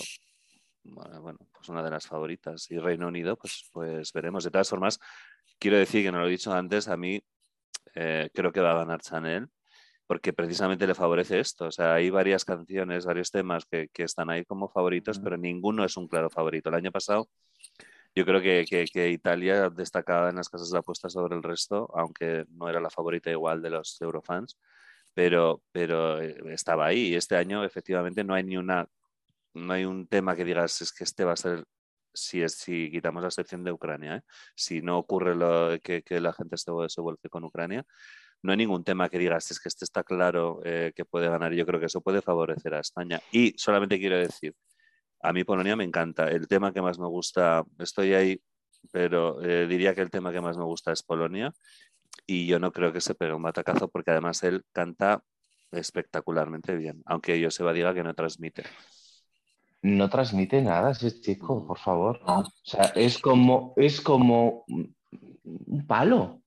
bueno, 0.83 1.37
pues 1.53 1.69
una 1.69 1.83
de 1.83 1.91
las 1.91 2.07
favoritas. 2.07 2.69
Y 2.71 2.79
Reino 2.79 3.07
Unido, 3.07 3.35
pues, 3.37 3.69
pues 3.71 4.11
veremos. 4.13 4.43
De 4.43 4.51
todas 4.51 4.69
formas, 4.69 4.99
quiero 5.59 5.77
decir 5.77 6.03
que 6.03 6.11
no 6.11 6.19
lo 6.19 6.27
he 6.27 6.31
dicho 6.31 6.53
antes, 6.53 6.87
a 6.87 6.97
mí 6.97 7.21
eh, 8.01 8.29
creo 8.33 8.51
que 8.53 8.61
va 8.61 8.71
a 8.71 8.79
ganar 8.83 9.01
Chanel 9.01 9.47
porque 10.07 10.33
precisamente 10.33 10.87
le 10.87 10.95
favorece 10.95 11.39
esto. 11.39 11.65
O 11.67 11.71
sea, 11.71 11.93
hay 11.95 12.09
varias 12.09 12.43
canciones, 12.45 13.05
varios 13.05 13.29
temas 13.31 13.65
que, 13.65 13.89
que 13.93 14.03
están 14.03 14.29
ahí 14.31 14.45
como 14.45 14.69
favoritos, 14.69 15.19
pero 15.19 15.37
ninguno 15.37 15.85
es 15.85 15.97
un 15.97 16.07
claro 16.07 16.29
favorito. 16.31 16.69
El 16.69 16.75
año 16.75 16.91
pasado 16.91 17.29
yo 18.15 18.25
creo 18.25 18.41
que, 18.41 18.65
que- 18.69 18.85
que 18.91 19.09
Italia 19.09 19.69
destacaba 19.69 20.29
en 20.29 20.35
las 20.37 20.49
casas 20.49 20.71
de 20.71 20.79
apuestas 20.79 21.13
sobre 21.13 21.35
el 21.35 21.43
resto, 21.43 21.89
aunque 21.95 22.45
no 22.49 22.69
era 22.69 22.79
la 22.79 22.89
favorita 22.89 23.29
igual 23.31 23.61
de 23.61 23.69
los 23.71 24.01
Eurofans, 24.01 24.57
pero, 25.13 25.61
pero 25.71 26.21
eh, 26.21 26.35
estaba 26.47 26.87
ahí. 26.87 27.09
Y 27.09 27.15
este 27.15 27.35
año 27.35 27.63
efectivamente 27.63 28.23
no 28.23 28.33
hay 28.33 28.43
ni 28.43 28.57
una, 28.57 28.87
no 29.53 29.73
hay 29.73 29.85
un 29.85 30.07
tema 30.07 30.35
que 30.35 30.45
digas 30.45 30.81
es 30.81 30.91
que 30.93 31.03
este 31.03 31.25
va 31.25 31.33
a 31.33 31.37
ser 31.37 31.65
si, 32.14 32.41
es, 32.41 32.53
si 32.53 32.91
quitamos 32.91 33.22
la 33.22 33.30
excepción 33.30 33.64
de 33.64 33.72
Ucrania, 33.72 34.18
¿eh? 34.18 34.22
si 34.55 34.82
no 34.82 34.97
ocurre 34.97 35.36
lo, 35.36 35.80
que, 35.82 36.03
la 36.20 36.34
gente 36.34 36.57
se, 36.57 36.72
se 36.88 37.01
vuelve 37.01 37.30
con 37.30 37.43
Ucrania, 37.43 37.86
no 38.41 38.51
hay 38.51 38.57
ningún 38.57 38.84
tema 38.84 39.10
que 39.10 39.20
digas 39.20 39.51
es 39.51 39.60
que 39.60 39.70
este 39.70 39.86
está 39.86 40.03
claro 40.03 40.62
eh, 40.64 40.93
que 40.95 41.05
puede 41.05 41.28
ganar. 41.28 41.53
Yo 41.53 41.66
creo 41.66 41.80
que 41.80 41.88
eso 41.88 42.01
puede 42.01 42.22
favorecer 42.22 42.74
a 42.74 42.80
España. 42.80 43.20
Y 43.32 43.53
solamente 43.57 43.99
quiero 43.99 44.18
decir, 44.18 44.55
a 45.22 45.34
mí 45.34 45.43
Polonia 45.43 45.76
me 45.76 45.84
encanta. 45.84 46.30
El 46.30 46.47
tema 46.47 46.72
que 46.74 46.82
más 46.82 46.99
me 46.99 47.07
gusta, 47.07 47.64
estoy 47.80 48.14
ahí, 48.14 48.41
pero 48.91 49.41
eh, 49.43 49.68
diría 49.68 49.93
que 49.93 50.01
el 50.01 50.10
tema 50.10 50.32
que 50.32 50.41
más 50.41 50.57
me 50.57 50.64
gusta 50.64 50.91
es 50.93 51.03
Polonia. 51.03 51.53
Y 52.26 52.47
yo 52.47 52.60
no 52.60 52.72
creo 52.72 52.93
que 52.93 53.01
se 53.01 53.16
pegue 53.16 53.34
un 53.34 53.41
batacazo 53.41 53.89
porque 53.89 54.12
además 54.12 54.43
él 54.43 54.64
canta 54.72 55.22
espectacularmente 55.72 56.76
bien, 56.76 57.01
aunque 57.05 57.43
Joseba 57.43 57.74
diga 57.74 57.93
que 57.93 58.03
no 58.03 58.14
transmite. 58.14 58.64
No 59.82 60.09
transmite 60.09 60.61
nada 60.61 60.91
ese 60.91 61.21
chico, 61.21 61.65
por 61.65 61.77
favor. 61.80 62.19
O 62.25 62.43
sea, 62.63 62.91
es 62.95 63.17
como, 63.17 63.73
es 63.77 64.01
como 64.01 64.65
un 64.67 65.86
palo. 65.88 66.41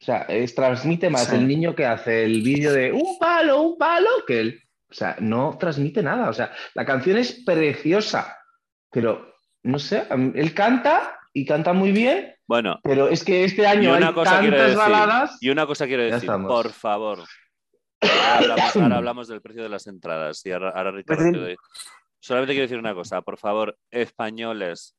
O 0.00 0.04
sea, 0.04 0.22
es, 0.22 0.54
transmite 0.54 1.10
más 1.10 1.26
Sí. 1.28 1.36
el 1.36 1.46
niño 1.48 1.74
que 1.74 1.86
hace 1.86 2.24
el 2.24 2.42
vídeo 2.42 2.72
de 2.72 2.92
un 2.92 3.18
palo, 3.18 3.62
un 3.62 3.78
palo, 3.78 4.08
que 4.26 4.40
él. 4.40 4.60
O 4.90 4.94
sea, 4.94 5.16
no 5.20 5.56
transmite 5.58 6.02
nada. 6.02 6.28
O 6.30 6.32
sea, 6.32 6.52
la 6.74 6.84
canción 6.84 7.16
es 7.18 7.42
preciosa, 7.44 8.36
pero 8.90 9.34
no 9.62 9.78
sé, 9.78 10.06
él 10.34 10.54
canta 10.54 11.18
y 11.32 11.44
canta 11.44 11.72
muy 11.72 11.92
bien, 11.92 12.34
Bueno, 12.46 12.80
pero 12.82 13.08
es 13.08 13.22
que 13.22 13.44
este 13.44 13.66
año 13.66 13.92
hay 13.92 14.02
una 14.02 14.14
cosa 14.14 14.40
quiero 14.40 14.56
tantas 14.56 14.76
decir, 14.76 14.92
baladas. 14.92 15.36
y 15.40 15.50
una 15.50 15.66
cosa 15.66 15.86
quiero 15.86 16.04
decir, 16.04 16.30
por 16.46 16.70
favor. 16.70 17.18
Ahora 18.00 18.38
hablamos, 18.38 18.76
ahora 18.76 18.96
hablamos 18.96 19.28
del 19.28 19.40
precio 19.42 19.62
de 19.62 19.68
las 19.68 19.86
entradas 19.88 20.44
y 20.46 20.52
ahora, 20.52 20.70
ahora, 20.70 20.90
Ricardo, 20.92 21.22
Pues 21.22 21.32
te 21.32 21.38
doy- 21.38 21.56
Solamente 22.20 22.52
quiero 22.52 22.64
decir 22.64 22.78
una 22.78 22.94
cosa, 22.94 23.22
por 23.22 23.38
favor, 23.38 23.76
españoles, 23.90 24.96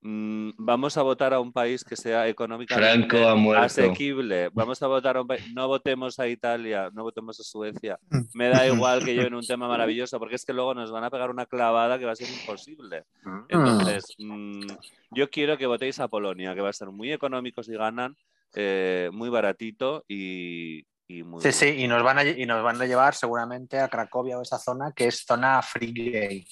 mm, 0.00 0.50
vamos 0.58 0.96
a 0.96 1.02
votar 1.02 1.34
a 1.34 1.40
un 1.40 1.52
país 1.52 1.82
que 1.82 1.96
sea 1.96 2.28
económicamente 2.28 3.08
Franco 3.08 3.28
ha 3.28 3.34
muerto. 3.34 3.64
asequible. 3.64 4.48
Vamos 4.52 4.80
a 4.82 4.86
votar 4.86 5.16
a 5.16 5.22
un 5.22 5.26
país. 5.26 5.42
No 5.52 5.66
votemos 5.66 6.18
a 6.20 6.28
Italia, 6.28 6.90
no 6.92 7.02
votemos 7.02 7.40
a 7.40 7.42
Suecia. 7.42 7.98
Me 8.34 8.48
da 8.48 8.66
igual 8.66 9.04
que 9.04 9.14
lleven 9.14 9.34
un 9.34 9.46
tema 9.46 9.66
maravilloso, 9.66 10.18
porque 10.18 10.36
es 10.36 10.44
que 10.44 10.52
luego 10.52 10.74
nos 10.74 10.92
van 10.92 11.04
a 11.04 11.10
pegar 11.10 11.30
una 11.30 11.46
clavada 11.46 11.98
que 11.98 12.04
va 12.04 12.12
a 12.12 12.16
ser 12.16 12.28
imposible. 12.28 13.04
Entonces, 13.48 14.04
mm, 14.18 14.66
yo 15.10 15.28
quiero 15.30 15.58
que 15.58 15.66
votéis 15.66 15.98
a 15.98 16.08
Polonia, 16.08 16.54
que 16.54 16.60
va 16.60 16.70
a 16.70 16.72
ser 16.72 16.90
muy 16.90 17.12
económico 17.12 17.62
si 17.62 17.72
ganan, 17.72 18.16
eh, 18.54 19.10
muy 19.12 19.28
baratito 19.28 20.04
y, 20.08 20.84
y 21.08 21.22
muy. 21.22 21.40
Sí, 21.42 21.52
sí, 21.52 21.66
y 21.66 21.88
nos, 21.88 22.02
van 22.02 22.18
a, 22.18 22.24
y 22.24 22.46
nos 22.46 22.62
van 22.62 22.80
a 22.80 22.86
llevar 22.86 23.14
seguramente 23.14 23.78
a 23.78 23.88
Cracovia 23.88 24.38
o 24.38 24.42
esa 24.42 24.58
zona 24.58 24.92
que 24.94 25.06
es 25.08 25.24
zona 25.26 25.62
free 25.62 25.92
gay. 25.92 26.46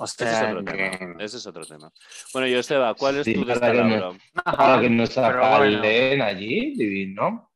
O 0.00 0.04
Ese 0.04 0.24
es 0.24 0.30
sea, 0.30 0.50
otro 0.52 0.64
que- 0.64 0.90
tema. 0.98 1.16
Ese 1.24 1.36
es 1.38 1.46
otro 1.46 1.64
tema. 1.66 1.90
Bueno, 2.32 2.56
Joseba, 2.56 2.94
¿cuál 2.94 3.16
es 3.18 3.24
Sí, 3.24 3.34
tu 3.34 3.44
para 3.44 3.60
que 3.72 3.78
no- 3.78 3.84
descalabro? 3.88 4.18
Para 4.44 4.80
que 4.80 4.90
nos 4.90 5.10
Pero 5.10 5.26
bueno. 5.28 5.44
apalen 5.44 6.22
allí, 6.22 6.74
divino. 6.76 7.50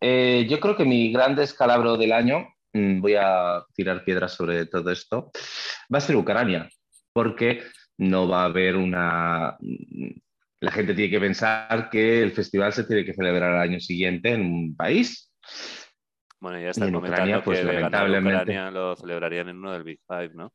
Eh, 0.00 0.46
yo 0.48 0.58
creo 0.60 0.76
que 0.76 0.84
mi 0.86 1.12
gran 1.12 1.36
descalabro 1.36 1.96
del 1.98 2.12
año, 2.12 2.48
mm, 2.72 3.00
voy 3.02 3.14
a 3.16 3.62
tirar 3.74 4.02
piedras 4.04 4.32
sobre 4.32 4.64
todo 4.66 4.90
esto, 4.90 5.30
va 5.94 5.98
a 5.98 6.00
ser 6.00 6.16
Ucrania, 6.16 6.68
porque 7.12 7.62
no 7.98 8.26
va 8.26 8.42
a 8.42 8.46
haber 8.46 8.76
una... 8.76 9.56
mm, 10.62 10.64
La 10.64 10.72
gente 10.72 10.94
tiene 10.94 11.10
que 11.10 11.20
pensar 11.20 11.90
que 11.90 12.22
el 12.22 12.32
festival 12.32 12.72
se 12.72 12.84
tiene 12.84 13.04
que 13.04 13.14
celebrar 13.14 13.52
al 13.52 13.60
año 13.60 13.80
siguiente 13.80 14.30
en 14.32 14.42
un 14.42 14.76
país. 14.76 15.32
Bueno, 16.40 16.58
ya 16.58 16.70
en 16.70 16.92
comentando 16.92 16.98
Ucrania, 16.98 17.44
pues, 17.44 17.58
que 17.60 17.64
lamentablemente- 17.66 18.40
Ucrania 18.42 18.70
lo 18.70 18.96
celebrarían 18.96 19.48
en 19.48 19.56
uno 19.58 19.72
del 19.72 19.84
Big 19.84 20.00
Five, 20.08 20.30
¿no? 20.34 20.52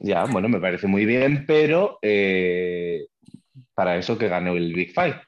Ya, 0.00 0.24
bueno, 0.24 0.48
me 0.48 0.60
parece 0.60 0.86
muy 0.86 1.04
bien, 1.06 1.44
pero 1.46 1.98
eh, 2.02 3.06
para 3.74 3.96
eso 3.96 4.18
que 4.18 4.28
ganó 4.28 4.54
el 4.54 4.72
Big 4.74 4.92
Five. 4.94 5.20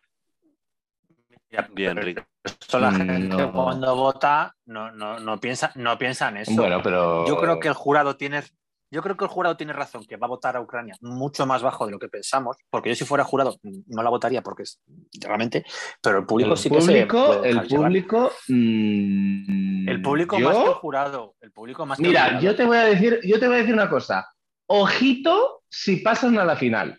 Ya, 1.50 1.68
Bien, 1.72 1.96
Rick. 1.96 2.26
Esto 2.44 2.78
la 2.78 2.90
Mm, 2.90 2.96
gente 2.96 3.28
no. 3.36 3.52
cuando 3.52 3.96
vota 3.96 4.54
no, 4.66 4.90
no, 4.92 5.18
no, 5.18 5.40
piensa, 5.40 5.72
no 5.76 5.98
piensa 5.98 6.28
en 6.28 6.38
eso. 6.38 6.54
Bueno, 6.56 6.82
pero... 6.82 7.26
Yo 7.26 7.40
creo 7.40 7.58
que 7.58 7.68
el 7.68 7.74
jurado 7.74 8.16
tiene. 8.16 8.42
Yo 8.90 9.02
creo 9.02 9.16
que 9.16 9.24
el 9.24 9.30
jurado 9.30 9.56
tiene 9.56 9.72
razón, 9.74 10.04
que 10.06 10.16
va 10.16 10.26
a 10.26 10.30
votar 10.30 10.56
a 10.56 10.60
Ucrania 10.62 10.96
mucho 11.02 11.44
más 11.46 11.62
bajo 11.62 11.84
de 11.84 11.92
lo 11.92 11.98
que 11.98 12.08
pensamos, 12.08 12.56
porque 12.70 12.88
yo 12.88 12.94
si 12.94 13.04
fuera 13.04 13.22
jurado 13.22 13.56
no 13.62 14.02
la 14.02 14.08
votaría 14.08 14.42
porque 14.42 14.62
es 14.62 14.80
realmente, 15.20 15.64
pero 16.02 16.18
el 16.20 16.26
público 16.26 16.52
el 16.52 16.56
sí 16.58 16.70
que 16.70 16.80
se 16.80 16.86
público, 17.06 17.24
puede 17.26 17.50
el 17.50 17.66
público, 17.66 18.32
mm, 18.48 19.88
el 19.88 20.02
público 20.02 20.38
yo- 20.38 20.48
más 20.48 20.56
que 20.58 20.68
el 20.68 20.74
jurado, 20.74 21.34
el 21.40 21.52
público 21.52 21.84
más 21.86 21.98
que 21.98 22.02
el 22.04 22.08
Mira, 22.08 22.40
yo 22.40 22.56
te 22.56 22.64
voy 22.64 22.78
a 22.78 22.84
decir, 22.84 23.20
yo 23.24 23.38
te 23.38 23.46
voy 23.46 23.56
a 23.56 23.58
decir 23.58 23.74
una 23.74 23.90
cosa. 23.90 24.26
Ojito 24.66 25.62
si 25.68 25.96
pasan 25.96 26.38
a 26.38 26.44
la 26.44 26.56
final. 26.56 26.98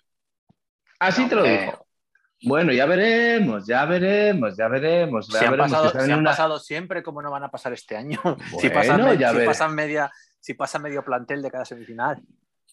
Así 0.99 1.27
te 1.27 1.35
lo 1.35 1.41
Hombre. 1.43 1.59
digo. 1.59 1.85
Bueno, 2.41 2.71
ya 2.71 2.85
veremos, 2.85 3.67
ya 3.67 3.85
veremos, 3.85 4.55
ya 4.55 4.67
veremos. 4.69 5.27
ya 5.27 5.39
Si 5.39 5.45
han, 5.45 5.51
veremos, 5.51 5.71
pasado, 5.71 5.99
han 6.13 6.19
una- 6.19 6.59
siempre, 6.59 7.03
¿cómo 7.03 7.21
no 7.21 7.31
van 7.31 7.43
a 7.43 7.51
pasar 7.51 7.73
este 7.73 7.97
año? 7.97 8.19
si 8.59 8.69
pasan, 8.69 9.17
ya 9.17 9.31
si 9.33 9.39
pasan 9.39 9.75
media, 9.75 10.09
si 10.39 10.53
pasa 10.53 10.79
medio 10.79 11.03
plantel 11.03 11.41
de 11.41 11.51
cada 11.51 11.65
semifinal. 11.65 12.21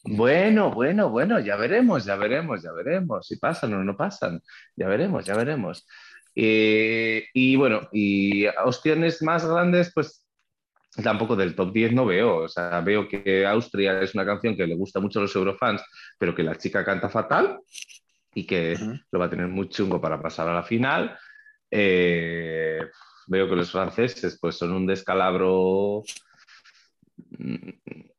Bueno, 0.05 0.71
bueno, 0.71 1.11
bueno, 1.11 1.41
ya 1.41 1.57
veremos, 1.57 2.05
ya 2.05 2.17
veremos, 2.17 2.62
ya 2.62 2.73
veremos. 2.73 3.27
Si 3.27 3.37
pasan 3.37 3.75
o 3.75 3.83
no 3.83 3.97
pasan. 3.97 4.41
Ya 4.77 4.87
veremos, 4.87 5.25
ya 5.25 5.35
veremos. 5.35 5.87
Eh, 6.35 7.27
y 7.33 7.57
bueno, 7.57 7.89
y 7.93 8.47
opciones 8.47 9.23
más 9.23 9.45
grandes, 9.45 9.91
pues 9.93 10.25
tampoco 11.03 11.35
del 11.35 11.55
top 11.57 11.73
10 11.73 11.93
no 11.93 12.07
veo. 12.07 12.37
O 12.45 12.49
sea, 12.49 12.81
veo 12.83 13.09
que 13.09 13.45
Austria 13.47 14.01
es 14.01 14.14
una 14.14 14.25
canción 14.25 14.57
que 14.57 14.67
le 14.67 14.77
gusta 14.77 15.01
mucho 15.01 15.19
a 15.19 15.23
los 15.23 15.35
eurofans, 15.35 15.83
pero 16.19 16.35
que 16.35 16.45
la 16.45 16.57
chica 16.57 16.85
canta 16.85 17.09
fatal 17.09 17.59
y 18.35 18.47
que 18.47 18.75
Ujú. 18.75 18.95
lo 19.11 19.19
va 19.19 19.27
a 19.27 19.31
tener 19.31 19.49
muy 19.49 19.69
chungo 19.69 20.01
para 20.01 20.21
pasar 20.21 20.49
a 20.49 20.55
la 20.55 20.62
final. 20.62 21.19
Eh, 21.71 22.79
veo 23.27 23.49
que 23.49 23.57
los 23.57 23.73
franceses 23.73 24.39
pues 24.41 24.57
son 24.57 24.73
un 24.73 24.87
descalabro 24.87 26.05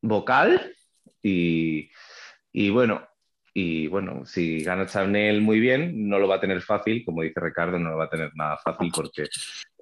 vocal 0.02 0.74
y, 1.22 1.90
y 2.52 2.70
bueno, 2.70 3.08
y 3.54 3.88
bueno, 3.88 4.26
si 4.26 4.64
gana 4.64 4.86
Chanel 4.86 5.42
muy 5.42 5.60
bien, 5.60 6.08
no 6.08 6.20
lo 6.20 6.28
va 6.28 6.36
a 6.36 6.40
tener 6.40 6.62
fácil, 6.62 7.04
como 7.04 7.24
dice 7.24 7.40
Ricardo, 7.40 7.80
no 7.80 7.90
lo 7.90 7.98
va 7.98 8.06
a 8.06 8.10
tener 8.10 8.32
nada 8.36 8.58
fácil 8.58 8.92
porque... 8.94 9.26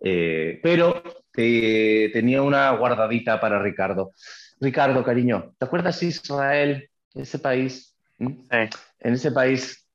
eh, 0.01 0.59
pero 0.63 1.03
eh, 1.35 2.09
tenía 2.13 2.41
una 2.41 2.71
guardadita 2.71 3.39
para 3.39 3.61
Ricardo. 3.61 4.13
Ricardo, 4.61 5.03
cariño, 5.03 5.53
¿te 5.57 5.65
acuerdas 5.65 6.01
Israel, 6.03 6.89
ese 7.13 7.39
país? 7.39 7.97
¿Mm? 8.17 8.27
Sí. 8.49 8.79
En 8.99 9.13
ese 9.13 9.31
país, 9.31 9.85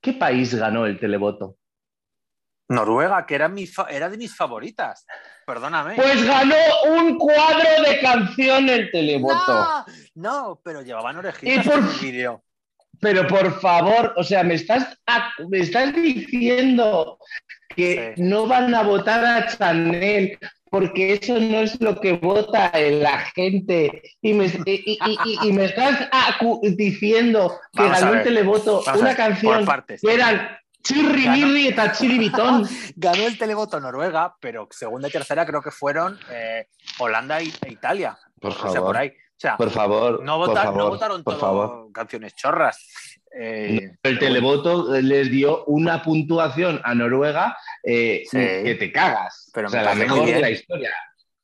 ¿qué 0.00 0.14
país 0.14 0.52
ganó 0.52 0.84
el 0.84 0.98
televoto? 0.98 1.56
Noruega, 2.68 3.26
que 3.26 3.34
era, 3.34 3.48
mi 3.48 3.66
fa- 3.66 3.86
era 3.90 4.08
de 4.08 4.16
mis 4.16 4.34
favoritas. 4.34 5.06
Perdóname. 5.46 5.94
Pues 5.96 6.24
ganó 6.26 6.54
un 6.96 7.18
cuadro 7.18 7.82
de 7.86 8.00
canción 8.00 8.68
el 8.68 8.90
televoto. 8.90 9.36
no, 9.46 9.84
no, 10.14 10.60
pero 10.64 10.82
llevaban 10.82 11.16
orejitas 11.16 11.64
por- 11.66 11.78
en 11.78 11.84
el 11.88 11.98
vídeo. 12.00 12.42
Pero 13.00 13.26
por 13.26 13.60
favor, 13.60 14.14
o 14.16 14.24
sea, 14.24 14.42
me 14.44 14.54
estás, 14.54 14.96
me 15.50 15.58
estás 15.58 15.92
diciendo 15.94 17.18
que 17.68 18.14
Sí. 18.16 18.22
no 18.22 18.46
van 18.46 18.74
a 18.74 18.82
votar 18.82 19.24
a 19.24 19.46
Chanel 19.48 20.38
porque 20.70 21.12
eso 21.14 21.38
no 21.38 21.60
es 21.60 21.80
lo 21.80 22.00
que 22.00 22.14
vota 22.14 22.72
la 22.74 23.18
gente. 23.34 24.02
Y 24.22 24.32
me, 24.32 24.46
y, 24.46 24.52
y- 24.66 24.98
y- 25.24 25.48
y 25.48 25.52
me 25.52 25.66
estás 25.66 26.08
diciendo 26.76 27.58
que 27.72 27.82
Vamos 27.82 28.00
ganó 28.00 28.12
ver, 28.12 28.22
televoto 28.24 28.82
Vamos 28.86 29.00
una 29.00 29.14
canción 29.16 29.66
que 30.00 30.14
eran 30.14 30.56
Chirri 30.84 31.24
Ganó- 31.24 31.92
Chiribitón. 31.92 32.68
Ganó 32.96 33.26
el 33.26 33.38
televoto 33.38 33.80
Noruega, 33.80 34.36
pero 34.40 34.68
segunda 34.70 35.08
y 35.08 35.10
tercera 35.10 35.44
creo 35.46 35.62
que 35.62 35.70
fueron 35.70 36.18
eh, 36.30 36.68
Holanda 36.98 37.42
y- 37.42 37.52
e 37.62 37.72
Italia. 37.72 38.16
Por 38.40 38.52
O 38.52 38.54
sea, 38.54 38.62
por 38.64 38.72
favor, 38.74 38.96
ahí. 38.98 39.08
O 39.08 39.36
sea, 39.44 39.56
por 39.56 39.70
favor, 39.70 40.22
no, 40.22 40.38
por 40.38 40.48
votar- 40.50 40.64
no 40.66 40.72
favor, 40.74 40.90
votaron 40.90 41.24
por 41.24 41.34
todo 41.34 41.40
favor. 41.40 41.92
canciones 41.92 42.34
chorras. 42.36 42.78
Eh, 43.36 43.90
El 44.02 44.18
televoto 44.20 44.92
les 45.00 45.28
dio 45.30 45.64
una 45.64 46.02
puntuación 46.02 46.80
a 46.84 46.94
Noruega 46.94 47.56
eh, 47.82 48.22
Sí. 48.30 48.38
que 48.38 48.76
te 48.78 48.92
cagas. 48.92 49.50
Pero 49.52 49.66
o 49.66 49.70
sea, 49.70 49.80
me 49.80 49.86
la 49.86 49.94
mejor 49.96 50.18
de 50.20 50.24
bien. 50.26 50.40
la 50.40 50.50
historia. 50.50 50.90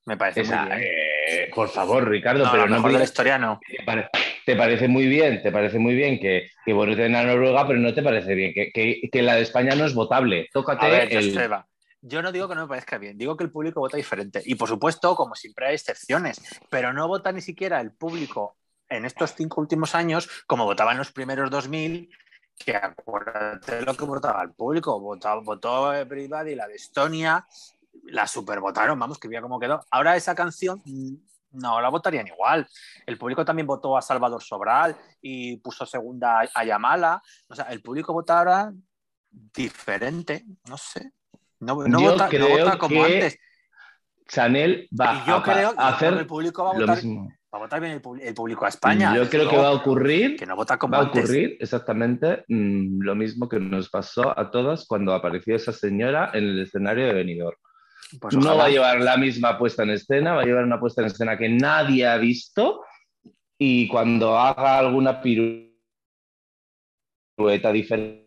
me 0.06 0.16
parece 0.16 0.40
Esa, 0.42 0.62
muy 0.62 0.76
bien. 0.76 0.82
eh, 0.82 1.50
por 1.54 1.68
favor, 1.68 2.08
Ricardo, 2.08 2.44
no, 2.44 2.50
pero 2.50 2.66
no 2.68 2.76
mejor 2.76 2.92
de 2.92 2.98
la 2.98 3.04
historia 3.04 3.38
no. 3.38 3.60
pare- 3.84 4.08
te 4.46 4.56
parece 4.56 4.88
muy 4.88 5.06
bien, 5.06 5.42
te 5.42 5.52
parece 5.52 5.78
muy 5.78 5.94
bien 5.94 6.18
que, 6.20 6.50
que 6.64 6.72
voten 6.72 7.14
a 7.14 7.22
Noruega, 7.24 7.66
pero 7.66 7.78
no 7.78 7.92
te 7.94 8.02
parece 8.02 8.34
bien 8.34 8.52
que, 8.54 8.70
que- 8.72 9.08
que 9.10 9.22
la 9.22 9.34
de 9.34 9.42
España 9.42 9.74
no 9.74 9.84
es 9.84 9.94
votable. 9.94 10.48
Tócate 10.52 10.86
A 10.86 10.88
ver, 10.88 11.08
el- 11.12 11.32
Joseba, 11.34 11.66
yo 12.02 12.22
no 12.22 12.32
digo 12.32 12.48
que 12.48 12.54
no 12.54 12.62
me 12.62 12.68
parezca 12.68 12.98
bien, 12.98 13.18
digo 13.18 13.36
que 13.36 13.44
el 13.44 13.50
público 13.50 13.80
vota 13.80 13.96
diferente. 13.96 14.42
Y 14.44 14.54
por 14.54 14.68
supuesto, 14.68 15.14
como 15.14 15.34
siempre 15.34 15.66
hay 15.68 15.74
excepciones, 15.74 16.40
pero 16.70 16.92
no 16.92 17.06
vota 17.08 17.32
ni 17.32 17.40
siquiera 17.40 17.80
el 17.80 17.92
público 17.92 18.56
en 18.88 19.04
estos 19.04 19.34
cinco 19.36 19.60
últimos 19.60 19.94
años 19.94 20.28
como 20.46 20.64
votaba 20.64 20.92
en 20.92 20.98
los 20.98 21.12
primeros 21.12 21.50
2000, 21.50 22.10
que 22.58 22.74
acuérdate 22.76 23.82
lo 23.82 23.94
que 23.94 24.04
votaba 24.04 24.42
el 24.42 24.52
público. 24.52 24.98
Votó, 25.00 25.40
votó 25.42 25.94
Everybody, 25.94 26.54
la 26.54 26.66
de 26.66 26.74
Estonia, 26.74 27.46
la 28.04 28.26
supervotaron, 28.26 28.98
vamos, 28.98 29.18
que 29.18 29.28
veía 29.28 29.40
cómo 29.42 29.60
quedó. 29.60 29.84
Ahora 29.90 30.16
esa 30.16 30.34
canción 30.34 30.82
no 31.52 31.80
la 31.80 31.88
votarían 31.88 32.26
igual. 32.26 32.66
El 33.06 33.18
público 33.18 33.44
también 33.44 33.66
votó 33.66 33.96
a 33.96 34.02
Salvador 34.02 34.42
Sobral 34.42 34.96
y 35.20 35.56
puso 35.58 35.86
segunda 35.86 36.40
a 36.54 36.64
Yamala. 36.64 37.22
O 37.48 37.54
sea, 37.54 37.66
el 37.66 37.82
público 37.82 38.12
vota 38.12 38.38
ahora 38.38 38.72
diferente, 39.30 40.44
no 40.68 40.76
sé. 40.76 41.12
No, 41.60 41.74
vota, 41.74 41.88
no 41.88 42.00
vota 42.00 42.78
como 42.78 43.04
que 43.04 43.14
antes. 43.14 43.38
Chanel 44.28 44.88
va 44.98 45.14
Y 45.14 45.28
yo 45.28 45.36
a, 45.36 45.42
creo, 45.42 45.74
a 45.76 45.88
hacer 45.88 46.14
el 46.14 46.26
público 46.26 46.64
va 46.64 46.70
a 46.70 46.74
votar, 46.74 46.98
va 46.98 47.28
a 47.50 47.58
votar 47.58 47.80
bien 47.80 48.00
el, 48.22 48.34
público 48.34 48.64
a 48.64 48.68
España. 48.68 49.14
Yo 49.14 49.28
creo 49.28 49.50
que 49.50 49.56
va 49.56 49.68
a 49.68 49.72
ocurrir 49.72 50.36
que 50.36 50.46
no 50.46 50.54
vota 50.54 50.78
como 50.78 50.92
Va 50.92 50.98
a 50.98 51.02
antes. 51.06 51.24
ocurrir 51.24 51.56
exactamente 51.60 52.44
mm, 52.48 53.02
lo 53.02 53.14
mismo 53.16 53.48
que 53.48 53.58
nos 53.58 53.90
pasó 53.90 54.38
a 54.38 54.50
todas 54.50 54.86
cuando 54.86 55.12
apareció 55.12 55.56
esa 55.56 55.72
señora 55.72 56.30
en 56.32 56.44
el 56.44 56.62
escenario 56.62 57.06
de 57.06 57.12
Benidorm. 57.12 57.58
Pues 58.18 58.34
no 58.36 58.56
va 58.56 58.64
a 58.66 58.70
llevar 58.70 59.00
la 59.00 59.16
misma 59.16 59.58
puesta 59.58 59.82
en 59.82 59.90
escena, 59.90 60.34
va 60.34 60.42
a 60.42 60.44
llevar 60.44 60.64
una 60.64 60.80
puesta 60.80 61.02
en 61.02 61.08
escena 61.08 61.36
que 61.38 61.48
nadie 61.48 62.06
ha 62.06 62.16
visto 62.16 62.82
y 63.58 63.88
cuando 63.88 64.38
haga 64.38 64.78
alguna 64.78 65.20
pirueta 65.20 65.70
diferente, 67.72 68.26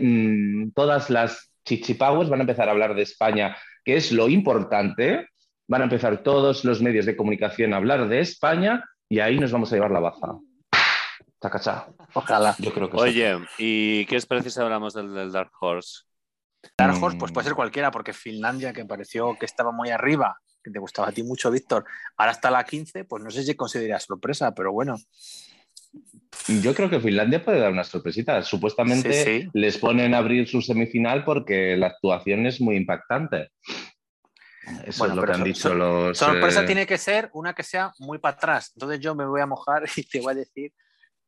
mm, 0.00 0.72
todas 0.72 1.08
las 1.10 1.52
chichipowers 1.64 2.28
van 2.28 2.40
a 2.40 2.42
empezar 2.42 2.68
a 2.68 2.72
hablar 2.72 2.94
de 2.94 3.02
España, 3.02 3.56
que 3.84 3.96
es 3.96 4.12
lo 4.12 4.28
importante, 4.28 5.28
van 5.68 5.80
a 5.80 5.84
empezar 5.84 6.22
todos 6.22 6.64
los 6.64 6.82
medios 6.82 7.06
de 7.06 7.16
comunicación 7.16 7.72
a 7.72 7.78
hablar 7.78 8.08
de 8.08 8.20
España 8.20 8.84
y 9.08 9.20
ahí 9.20 9.38
nos 9.38 9.52
vamos 9.52 9.72
a 9.72 9.76
llevar 9.76 9.90
la 9.90 10.00
baza. 10.00 10.38
Chacachá. 11.42 11.88
Ojalá. 12.14 12.54
Yo 12.58 12.72
creo 12.72 12.88
que 12.90 12.98
sí. 12.98 13.02
Oye, 13.02 13.38
¿y 13.58 14.04
qué 14.06 14.16
os 14.16 14.26
parece 14.26 14.50
si 14.50 14.60
hablamos 14.60 14.94
del, 14.94 15.12
del 15.12 15.32
Dark 15.32 15.50
Horse? 15.60 16.02
Dark 16.76 17.02
Horse, 17.02 17.18
pues 17.18 17.30
Mm. 17.30 17.34
puede 17.34 17.44
ser 17.46 17.54
cualquiera, 17.54 17.90
porque 17.90 18.12
Finlandia, 18.12 18.72
que 18.72 18.84
pareció 18.84 19.36
que 19.38 19.46
estaba 19.46 19.72
muy 19.72 19.90
arriba, 19.90 20.38
que 20.62 20.70
te 20.70 20.78
gustaba 20.78 21.08
a 21.08 21.12
ti 21.12 21.22
mucho, 21.22 21.50
Víctor, 21.50 21.84
ahora 22.16 22.32
está 22.32 22.50
la 22.50 22.64
15, 22.64 23.04
pues 23.04 23.22
no 23.22 23.30
sé 23.30 23.42
si 23.42 23.54
considera 23.54 23.98
sorpresa, 23.98 24.54
pero 24.54 24.72
bueno. 24.72 24.96
Yo 26.62 26.74
creo 26.74 26.88
que 26.90 27.00
Finlandia 27.00 27.44
puede 27.44 27.60
dar 27.60 27.70
una 27.70 27.84
sorpresita. 27.84 28.42
Supuestamente 28.42 29.12
Sí, 29.12 29.42
sí. 29.42 29.48
les 29.52 29.78
ponen 29.78 30.14
a 30.14 30.18
abrir 30.18 30.48
su 30.48 30.60
semifinal 30.62 31.24
porque 31.24 31.76
la 31.76 31.88
actuación 31.88 32.46
es 32.46 32.60
muy 32.60 32.76
impactante. 32.76 33.52
Eso 34.84 34.98
Bueno, 34.98 35.14
es 35.14 35.16
lo 35.16 35.24
que 35.26 35.32
han 35.32 35.44
dicho 35.44 35.74
los. 35.74 36.16
Sorpresa 36.18 36.62
eh, 36.62 36.66
tiene 36.66 36.86
que 36.86 36.98
ser 36.98 37.28
una 37.34 37.52
que 37.54 37.62
sea 37.62 37.92
muy 37.98 38.18
para 38.18 38.36
atrás. 38.36 38.72
Entonces 38.74 39.00
yo 39.00 39.14
me 39.14 39.26
voy 39.26 39.40
a 39.40 39.46
mojar 39.46 39.82
y 39.96 40.02
te 40.04 40.20
voy 40.20 40.32
a 40.32 40.36
decir. 40.36 40.72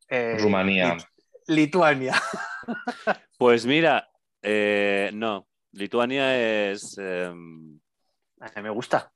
eh, 0.09 0.37
Rumanía. 0.39 0.95
Lit- 0.95 1.07
Lituania. 1.47 2.13
Pues 3.37 3.65
mira, 3.65 4.09
eh, 4.45 5.09
no, 5.13 5.47
Lituania 5.71 6.69
es... 6.71 6.97
A 6.99 7.33
mí 7.33 8.61
me 8.61 8.69
gusta. 8.69 9.11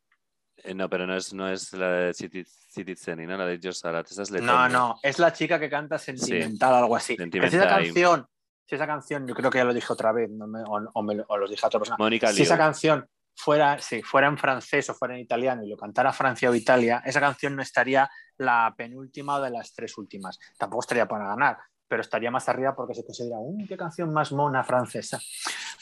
eh, 0.57 0.73
no, 0.73 0.89
pero 0.89 1.05
no 1.05 1.15
es, 1.15 1.33
no 1.33 1.47
es 1.49 1.71
la 1.73 1.89
de 1.91 2.11
Citi- 2.13 2.45
Citizen, 2.45 3.25
¿no? 3.27 3.37
La 3.37 3.45
de 3.45 3.59
George 3.61 3.79
esa 3.79 4.21
es 4.23 4.31
No, 4.31 4.31
Letonia. 4.31 4.67
no, 4.69 4.99
es 5.03 5.19
la 5.19 5.31
chica 5.33 5.59
que 5.59 5.69
canta 5.69 5.97
sentimental 5.97 6.73
o 6.73 6.77
algo 6.77 6.95
así. 6.95 7.15
Pero 7.15 7.27
si 7.49 7.55
esa 7.55 7.65
Sentimental. 7.65 7.69
canción, 7.69 8.27
si 8.65 8.75
esa 8.75 8.87
canción, 8.87 9.27
yo 9.27 9.35
creo 9.35 9.49
que 9.51 9.57
ya 9.59 9.63
lo 9.65 9.73
dije 9.73 9.91
otra 9.91 10.11
vez, 10.11 10.29
no 10.29 10.47
me- 10.47 10.61
o, 10.63 10.89
o 10.93 11.03
me 11.03 11.23
o 11.27 11.37
lo 11.37 11.47
dije 11.47 11.61
a 11.65 11.67
otra 11.67 11.79
persona. 11.79 11.97
Mónica 11.99 12.27
si 12.33 12.43
esa 12.43 12.57
canción 12.57 13.07
fuera, 13.35 13.79
si 13.79 14.01
fuera 14.01 14.27
en 14.27 14.37
francés 14.37 14.89
o 14.89 14.93
fuera 14.93 15.13
en 15.15 15.21
italiano 15.21 15.63
y 15.63 15.69
lo 15.69 15.77
cantara 15.77 16.11
Francia 16.11 16.49
o 16.49 16.55
Italia, 16.55 17.01
esa 17.05 17.19
canción 17.19 17.55
no 17.55 17.61
estaría 17.61 18.09
la 18.37 18.73
penúltima 18.77 19.39
de 19.39 19.49
las 19.51 19.73
tres 19.73 19.97
últimas. 19.97 20.37
Tampoco 20.57 20.81
estaría 20.81 21.07
para 21.07 21.27
ganar, 21.27 21.57
pero 21.89 22.01
estaría 22.01 22.31
más 22.31 22.47
arriba 22.47 22.73
porque 22.75 22.93
se 22.93 23.03
considera, 23.03 23.37
"Uh, 23.39 23.65
qué 23.67 23.75
canción 23.75 24.13
más 24.13 24.31
mona 24.31 24.63
francesa. 24.63 25.19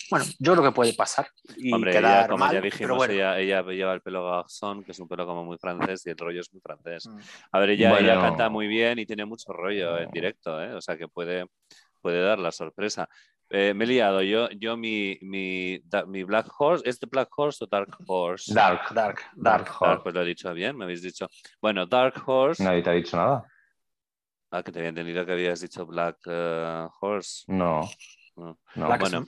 Bueno, 0.10 0.26
yo 0.40 0.54
creo 0.54 0.64
que 0.64 0.72
puede 0.72 0.94
pasar 0.94 1.28
y 1.58 1.74
Hombre, 1.74 1.92
quedar 1.92 2.20
ella, 2.22 2.28
como 2.30 2.38
mal, 2.46 2.54
ya 2.54 2.62
pero 2.62 2.72
dijimos, 2.74 2.98
bueno. 2.98 3.14
ella, 3.14 3.38
ella 3.40 3.62
lleva 3.64 3.94
el 3.94 4.02
pelo 4.02 4.26
garzón, 4.26 4.84
que 4.86 4.92
es 4.94 5.00
un 5.00 5.08
pelo 5.10 5.26
como 5.28 5.44
muy 5.44 5.58
francés, 5.58 6.06
y 6.06 6.10
el 6.12 6.18
rollo 6.18 6.40
es 6.40 6.52
muy 6.54 6.62
francés. 6.62 7.08
Mm. 7.08 7.18
A 7.52 7.60
ver, 7.60 7.70
ella, 7.72 7.90
ella 8.00 8.14
Bueno. 8.16 8.22
canta 8.22 8.50
muy 8.50 8.68
bien 8.68 9.00
y 9.00 9.06
tiene 9.06 9.26
mucho 9.26 9.52
rollo 9.52 9.98
en 9.98 10.10
directo, 10.12 10.64
¿eh? 10.64 10.74
o 10.74 10.80
sea 10.82 10.98
que 10.98 11.10
puede, 11.10 11.46
puede 12.02 12.22
dar 12.24 12.40
la 12.40 12.52
sorpresa. 12.54 13.10
Eh, 13.50 13.74
me 13.74 13.86
he 13.86 13.88
liado, 13.88 14.22
yo, 14.22 14.50
yo 14.52 14.76
mi, 14.78 15.18
mi, 15.22 15.80
da- 15.86 16.06
mi 16.06 16.24
Black 16.24 16.48
Horse, 16.58 16.88
¿es 16.90 17.00
de 17.00 17.08
Black 17.08 17.30
Horse 17.38 17.64
o 17.64 17.68
Dark 17.68 17.96
Horse? 18.06 18.54
Dark. 18.54 18.94
Dark, 18.94 18.94
Dark. 18.94 19.22
Dark 19.36 19.68
Ah, 19.70 19.78
Horse. 19.92 20.04
pues 20.04 20.16
lo 20.16 20.22
he 20.22 20.26
dicho 20.26 20.54
bien, 20.54 20.76
me 20.78 20.84
habéis 20.86 21.02
dicho. 21.02 21.28
Bueno, 21.62 21.86
Dark 21.86 22.22
Horse. 22.26 22.62
Nadie 22.64 22.82
te 22.82 22.90
ha 22.90 22.94
dicho 22.94 23.16
nada. 23.18 23.46
Ah, 24.52 24.64
que 24.64 24.72
te 24.72 24.80
había 24.80 24.90
entendido 24.90 25.26
que 25.26 25.34
habías 25.34 25.60
dicho 25.62 25.86
Black 25.86 26.18
eh, 26.26 26.88
Horse. 27.02 27.44
No. 27.48 27.82
No. 28.36 28.58
no. 28.76 28.88
Black, 28.88 29.02
bueno, 29.02 29.26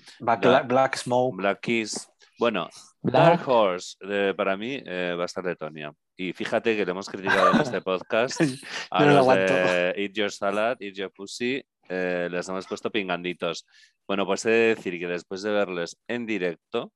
Black, 0.65 0.95
Smoke. 0.95 1.36
Black 1.36 1.59
Keys. 1.61 2.09
Bueno, 2.38 2.70
Black- 3.01 3.39
Dark 3.39 3.49
Horse, 3.49 3.97
eh, 4.01 4.34
para 4.36 4.55
mí, 4.55 4.82
eh, 4.86 5.13
va 5.17 5.24
a 5.24 5.26
estar 5.26 5.43
Letonia. 5.43 5.91
Y 6.15 6.32
fíjate 6.34 6.76
que 6.76 6.86
le 6.86 6.91
hemos 6.91 7.09
criticado 7.09 7.51
en 7.53 7.61
este 7.61 7.82
podcast 7.82 8.39
a 8.91 8.99
Yo 8.99 9.05
no 9.05 9.13
lo 9.13 9.26
los 9.26 9.36
de 9.36 9.93
Eat 9.97 10.11
Your 10.13 10.32
Salad, 10.32 10.78
Eat 10.80 10.95
Your 10.95 11.11
Pussy, 11.11 11.61
eh, 11.89 12.28
les 12.32 12.47
hemos 12.47 12.67
puesto 12.67 12.91
pinganditos. 12.91 13.65
Bueno, 14.07 14.26
pues 14.26 14.45
he 14.45 14.49
de 14.49 14.76
decir 14.76 14.99
que 14.99 15.07
después 15.07 15.41
de 15.41 15.51
verles 15.51 15.97
en 16.07 16.26
directo, 16.26 16.93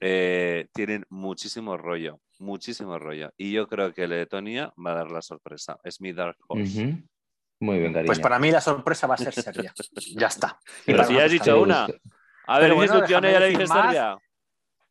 eh, 0.00 0.66
tienen 0.72 1.04
muchísimo 1.08 1.76
rollo, 1.76 2.20
muchísimo 2.40 2.98
rollo. 2.98 3.30
Y 3.36 3.52
yo 3.52 3.68
creo 3.68 3.92
que 3.92 4.08
Letonia 4.08 4.72
va 4.84 4.92
a 4.92 4.94
dar 4.96 5.10
la 5.10 5.22
sorpresa. 5.22 5.78
Es 5.84 6.00
mi 6.00 6.12
Dark 6.12 6.36
Horse. 6.48 6.82
Ujú. 6.84 7.02
Muy 7.60 7.78
bien, 7.78 7.92
cariño. 7.92 8.06
Pues 8.06 8.20
para 8.20 8.38
mí 8.38 8.50
la 8.50 8.60
sorpresa 8.60 9.06
va 9.06 9.14
a 9.14 9.18
ser 9.18 9.34
Serbia. 9.34 9.72
ya 10.16 10.26
está. 10.28 10.58
Y 10.82 10.86
Pero 10.86 10.98
para 10.98 11.08
si 11.08 11.14
ya 11.14 11.24
has 11.24 11.30
dicho 11.30 11.60
una. 11.60 11.84
A 11.84 12.58
Pero 12.58 12.60
ver, 12.60 12.74
bueno, 12.74 12.94
dices 12.94 13.02
Lituania 13.08 13.30
y 13.30 13.32
ya 13.34 13.40
le 13.40 13.46
déjame 13.46 13.64
dices. 13.64 13.76
Serbia. 13.82 14.12
A 14.12 14.18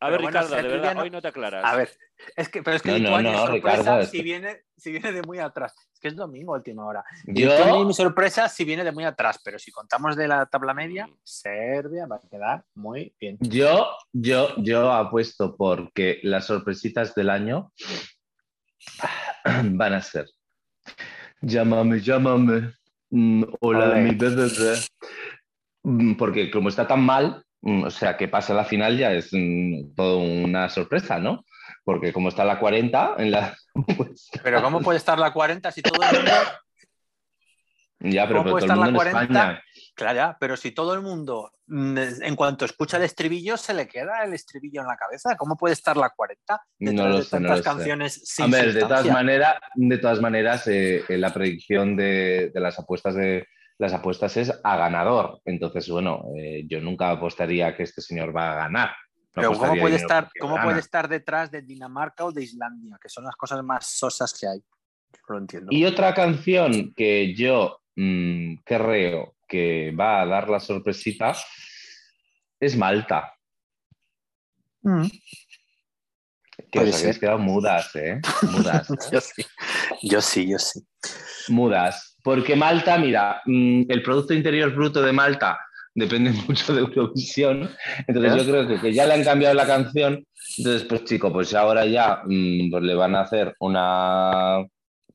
Pero 0.06 0.10
ver, 0.12 0.20
bueno, 0.22 0.40
Ricardo, 0.40 0.56
de 0.56 0.68
verdad, 0.68 0.94
no- 0.94 1.00
hoy 1.02 1.10
no 1.10 1.20
te 1.20 1.28
aclaras. 1.28 1.64
A 1.64 1.76
ver, 1.76 1.90
es 2.36 2.48
que, 2.48 2.62
pero 2.62 2.76
es 2.76 2.82
que 2.82 2.90
No, 2.92 2.98
Lituania 2.98 3.32
no, 3.32 3.38
es 3.38 3.44
sorpresa 3.44 3.78
Ricardo, 3.80 4.00
si, 4.06 4.16
esto- 4.18 4.24
viene, 4.24 4.62
si 4.76 4.92
viene 4.92 5.12
de 5.12 5.22
muy 5.22 5.38
atrás. 5.38 5.74
Es 5.92 6.00
que 6.00 6.08
es 6.08 6.16
domingo, 6.16 6.52
última 6.54 6.84
hora. 6.86 7.04
Yo, 7.26 7.50
Lituania, 7.50 7.84
mi 7.84 7.94
sorpresa 7.94 8.48
si 8.48 8.64
viene 8.64 8.84
de 8.84 8.92
muy 8.92 9.04
atrás, 9.04 9.40
pero 9.44 9.58
si 9.58 9.70
contamos 9.70 10.16
de 10.16 10.28
la 10.28 10.46
tabla 10.46 10.74
media, 10.74 11.08
Serbia 11.22 12.06
va 12.06 12.16
a 12.16 12.20
quedar 12.28 12.64
muy 12.74 13.14
bien. 13.20 13.36
yo, 13.40 13.90
yo, 14.12 14.54
yo 14.58 14.92
apuesto 14.92 15.56
porque 15.56 16.20
las 16.22 16.46
sorpresitas 16.46 17.14
del 17.14 17.30
año 17.30 17.72
van 19.72 19.94
a 19.94 20.02
ser. 20.02 20.26
Llámame, 21.42 22.00
llámame. 22.00 22.72
Mm, 23.10 23.44
hola, 23.60 23.90
Ole. 23.90 24.02
mi 24.02 24.14
bebé. 24.14 24.48
Mm, 25.82 26.14
Porque 26.14 26.50
como 26.50 26.68
está 26.68 26.86
tan 26.86 27.00
mal, 27.02 27.42
mm, 27.62 27.84
o 27.84 27.90
sea, 27.90 28.16
que 28.16 28.28
pase 28.28 28.52
a 28.52 28.56
la 28.56 28.64
final 28.64 28.96
ya 28.98 29.12
es 29.12 29.30
todo 29.96 30.18
una 30.18 30.68
sorpresa, 30.68 31.18
¿no? 31.18 31.44
Porque 31.90 32.12
como 32.12 32.28
está 32.28 32.44
la 32.44 32.60
40 32.60 33.16
en 33.18 33.32
la... 33.32 33.56
pues, 33.96 34.30
Pero 34.44 34.62
¿cómo 34.62 34.80
puede 34.80 34.98
estar 34.98 35.18
la 35.18 35.32
40 35.32 35.72
si 35.72 35.82
todo 35.82 36.00
el 36.08 36.18
mundo... 36.18 36.30
ya, 37.98 38.28
pero, 38.28 38.38
¿Cómo 38.38 38.44
pero 38.44 38.44
puede 38.44 38.44
todo 38.44 38.56
el 38.58 38.62
estar 38.62 38.78
la 38.78 38.84
mundo 38.84 38.90
en 38.90 39.10
40? 39.12 39.22
España. 39.22 39.62
Claro, 39.96 40.16
ya, 40.16 40.36
pero 40.38 40.56
si 40.56 40.70
todo 40.70 40.94
el 40.94 41.00
mundo, 41.00 41.50
mm, 41.66 41.98
en 42.22 42.36
cuanto 42.36 42.64
escucha 42.64 42.96
el 42.96 43.02
estribillo, 43.02 43.56
se 43.56 43.74
le 43.74 43.88
queda 43.88 44.22
el 44.22 44.34
estribillo 44.34 44.82
en 44.82 44.86
la 44.86 44.96
cabeza. 44.96 45.36
¿Cómo 45.36 45.56
puede 45.56 45.72
estar 45.72 45.96
la 45.96 46.10
40 46.10 46.62
detrás 46.78 46.94
No 46.94 47.08
lo 47.08 47.16
de 47.18 47.24
sé, 47.24 47.40
no 47.40 47.48
tantas 47.48 47.58
sé. 47.58 47.64
canciones 47.64 48.22
sin 48.24 48.44
A 48.44 48.48
ver, 48.56 48.72
de 48.72 48.80
todas 48.82 49.06
maneras, 49.06 49.56
de 49.74 49.98
todas 49.98 50.20
maneras, 50.20 50.68
eh, 50.68 51.02
eh, 51.08 51.18
la 51.18 51.34
predicción 51.34 51.96
de, 51.96 52.52
de 52.54 52.60
las 52.60 52.78
apuestas 52.78 53.16
de 53.16 53.48
las 53.78 53.92
apuestas 53.94 54.36
es 54.36 54.60
a 54.62 54.76
ganador. 54.76 55.40
Entonces, 55.44 55.88
bueno, 55.88 56.22
eh, 56.36 56.66
yo 56.68 56.80
nunca 56.80 57.10
apostaría 57.10 57.74
que 57.74 57.82
este 57.82 58.00
señor 58.00 58.36
va 58.36 58.52
a 58.52 58.56
ganar. 58.56 58.90
No 59.32 59.42
Pero 59.42 59.48
¿cómo 59.50 59.58
apostaría 59.58 59.82
puede, 59.82 59.96
estar, 59.96 60.30
¿cómo 60.40 60.60
puede 60.60 60.80
estar 60.80 61.08
detrás 61.08 61.50
de 61.52 61.62
Dinamarca 61.62 62.24
o 62.24 62.32
de 62.32 62.42
Islandia? 62.42 62.98
Que 63.00 63.08
son 63.08 63.24
las 63.24 63.36
cosas 63.36 63.62
más 63.62 63.86
sosas 63.86 64.36
que 64.38 64.48
hay. 64.48 64.60
Lo 65.28 65.38
entiendo. 65.38 65.68
Y 65.70 65.84
otra 65.84 66.12
canción 66.14 66.92
que 66.94 67.32
yo 67.34 67.80
mm, 67.94 68.56
creo 68.64 69.36
que 69.46 69.92
va 69.92 70.22
a 70.22 70.26
dar 70.26 70.48
la 70.48 70.58
sorpresita 70.58 71.32
es 72.58 72.76
Malta. 72.76 73.32
Mm. 74.82 75.06
Que 76.70 76.78
os 76.80 77.00
habéis 77.00 77.18
quedado 77.18 77.38
mudas, 77.38 77.94
¿eh? 77.94 78.20
Mudas. 78.50 78.90
¿eh? 78.90 78.94
Yo 79.12 79.20
sí, 79.20 79.44
yo 80.02 80.20
sí, 80.20 80.48
yo 80.48 80.58
sí. 80.58 80.80
mudas. 81.48 82.16
Porque 82.22 82.54
Malta, 82.54 82.98
mira, 82.98 83.42
mm, 83.44 83.84
el 83.88 84.02
Producto 84.02 84.34
Interior 84.34 84.72
Bruto 84.74 85.02
de 85.02 85.12
Malta 85.12 85.58
depende 85.94 86.32
mucho 86.48 86.74
de 86.74 86.80
Eurovisión. 86.80 87.70
Entonces 88.06 88.36
yo 88.36 88.52
creo 88.52 88.68
que, 88.68 88.80
que 88.80 88.92
ya 88.92 89.06
le 89.06 89.14
han 89.14 89.24
cambiado 89.24 89.54
la 89.54 89.66
canción. 89.66 90.24
Entonces, 90.58 90.84
pues 90.84 91.04
chico, 91.04 91.32
pues 91.32 91.54
ahora 91.54 91.86
ya 91.86 92.22
mm, 92.24 92.70
pues 92.70 92.82
le 92.82 92.94
van 92.94 93.14
a 93.14 93.22
hacer 93.22 93.54
una, 93.60 94.64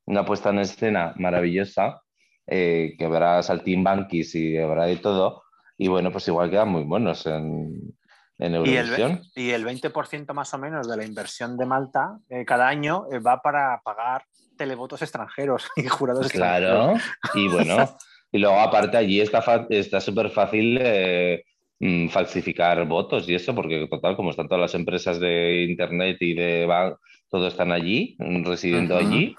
una 0.05 0.25
puesta 0.25 0.49
en 0.49 0.59
escena 0.59 1.13
maravillosa, 1.17 2.01
eh, 2.47 2.95
que 2.97 3.05
habrá 3.05 3.41
saltimbanquis 3.43 4.35
y 4.35 4.57
habrá 4.57 4.85
de 4.85 4.97
todo. 4.97 5.43
Y 5.77 5.87
bueno, 5.87 6.11
pues 6.11 6.27
igual 6.27 6.49
quedan 6.49 6.69
muy 6.69 6.83
buenos 6.83 7.25
en, 7.25 7.95
en 8.37 8.53
Y 8.53 8.55
el, 8.55 8.87
Eurovisión. 8.87 9.21
y 9.35 9.49
el 9.49 9.65
20% 9.65 10.33
más 10.33 10.53
o 10.53 10.57
menos 10.57 10.87
de 10.87 10.95
la 10.95 11.05
inversión 11.05 11.57
de 11.57 11.65
Malta 11.65 12.17
eh, 12.29 12.45
cada 12.45 12.67
año 12.67 13.05
eh, 13.11 13.19
va 13.19 13.41
para 13.41 13.81
pagar 13.83 14.23
televotos 14.57 15.01
extranjeros 15.01 15.67
y 15.75 15.87
jurados 15.87 16.27
extranjeros. 16.27 17.01
Claro, 17.01 17.39
y 17.39 17.47
bueno, 17.49 17.97
y 18.35 18.37
luego 18.37 18.59
aparte 18.59 18.97
allí 18.97 19.21
está 19.21 20.01
súper 20.01 20.29
fácil 20.29 20.77
eh, 20.81 21.45
mm, 21.79 22.09
falsificar 22.09 22.85
votos 22.85 23.29
y 23.29 23.35
eso, 23.35 23.55
porque 23.55 23.87
total, 23.89 24.17
como 24.17 24.31
están 24.31 24.49
todas 24.49 24.61
las 24.61 24.75
empresas 24.75 25.21
de 25.21 25.63
internet 25.69 26.17
y 26.19 26.33
de 26.33 26.65
ban- 26.67 26.97
todo 27.29 27.47
están 27.47 27.71
allí, 27.71 28.17
mm, 28.19 28.43
residiendo 28.43 28.97
allí, 28.97 29.33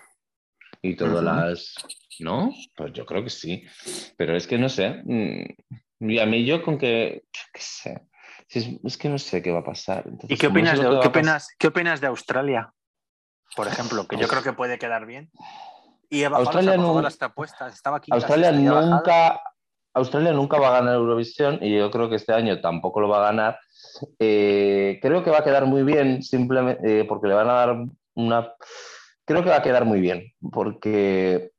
y 0.81 0.97
todas 0.97 1.23
las... 1.23 1.75
¿No? 2.21 2.55
Pues 2.75 2.95
yo 2.95 3.05
creo 3.05 3.23
que 3.23 3.29
sí, 3.29 3.65
pero 4.17 4.35
es 4.35 4.47
que 4.47 4.57
no 4.57 4.71
sé, 4.71 5.03
mm, 5.05 5.45
y 6.09 6.19
a 6.19 6.25
mí 6.25 6.47
yo 6.47 6.63
con 6.63 6.79
que, 6.79 7.25
qué 7.53 7.61
sé, 7.61 8.01
es, 8.49 8.71
es 8.83 8.97
que 8.97 9.11
no 9.11 9.19
sé 9.19 9.43
qué 9.43 9.51
va 9.51 9.59
a 9.59 9.65
pasar. 9.65 10.07
¿Y 10.27 10.39
qué 10.39 10.47
como 10.47 10.61
no 10.61 10.65
sé 10.65 10.73
opinas, 10.73 10.79
de, 10.81 11.01
qué, 11.03 11.09
opinas, 11.09 11.55
qué 11.59 11.67
opinas 11.67 12.01
de 12.01 12.07
Australia? 12.07 12.73
Por 13.55 13.69
ejemplo, 13.69 14.09
que 14.09 14.17
yo 14.17 14.27
creo 14.27 14.43
que 14.43 14.55
puede 14.55 14.79
quedar 14.79 15.05
bien. 15.05 15.31
Y 16.11 16.25
Australia 16.25 16.75
apuestas. 17.21 17.75
Estaba 17.75 18.01
quinta, 18.01 18.17
Australia 18.17 18.53
nunca, 18.53 19.41
Australia 19.95 20.33
nunca 20.33 20.59
va 20.59 20.69
a 20.69 20.81
ganar 20.81 20.95
Eurovisión 20.95 21.59
y 21.63 21.77
yo 21.77 21.91
creo 21.91 22.09
que 22.09 22.17
este 22.17 22.33
año 22.33 22.61
tampoco 22.61 23.01
lo 23.01 23.09
va 23.09 23.19
a 23.19 23.33
ganar. 23.33 23.59
Eh, 24.19 24.99
creo 25.03 25.25
que 25.25 25.31
va 25.31 25.39
a 25.39 25.45
quedar 25.45 25.67
muy 25.67 25.83
bien, 25.83 26.23
simplemente 26.23 27.01
eh, 27.01 27.05
porque 27.05 27.29
le 27.29 27.35
van 27.35 27.49
a 27.51 27.55
dar 27.55 27.77
una. 28.15 28.53
Creo 29.25 29.43
que 29.43 29.51
va 29.51 29.57
a 29.57 29.63
quedar 29.63 29.85
muy 29.85 30.01
bien, 30.01 30.33
porque. 30.53 31.53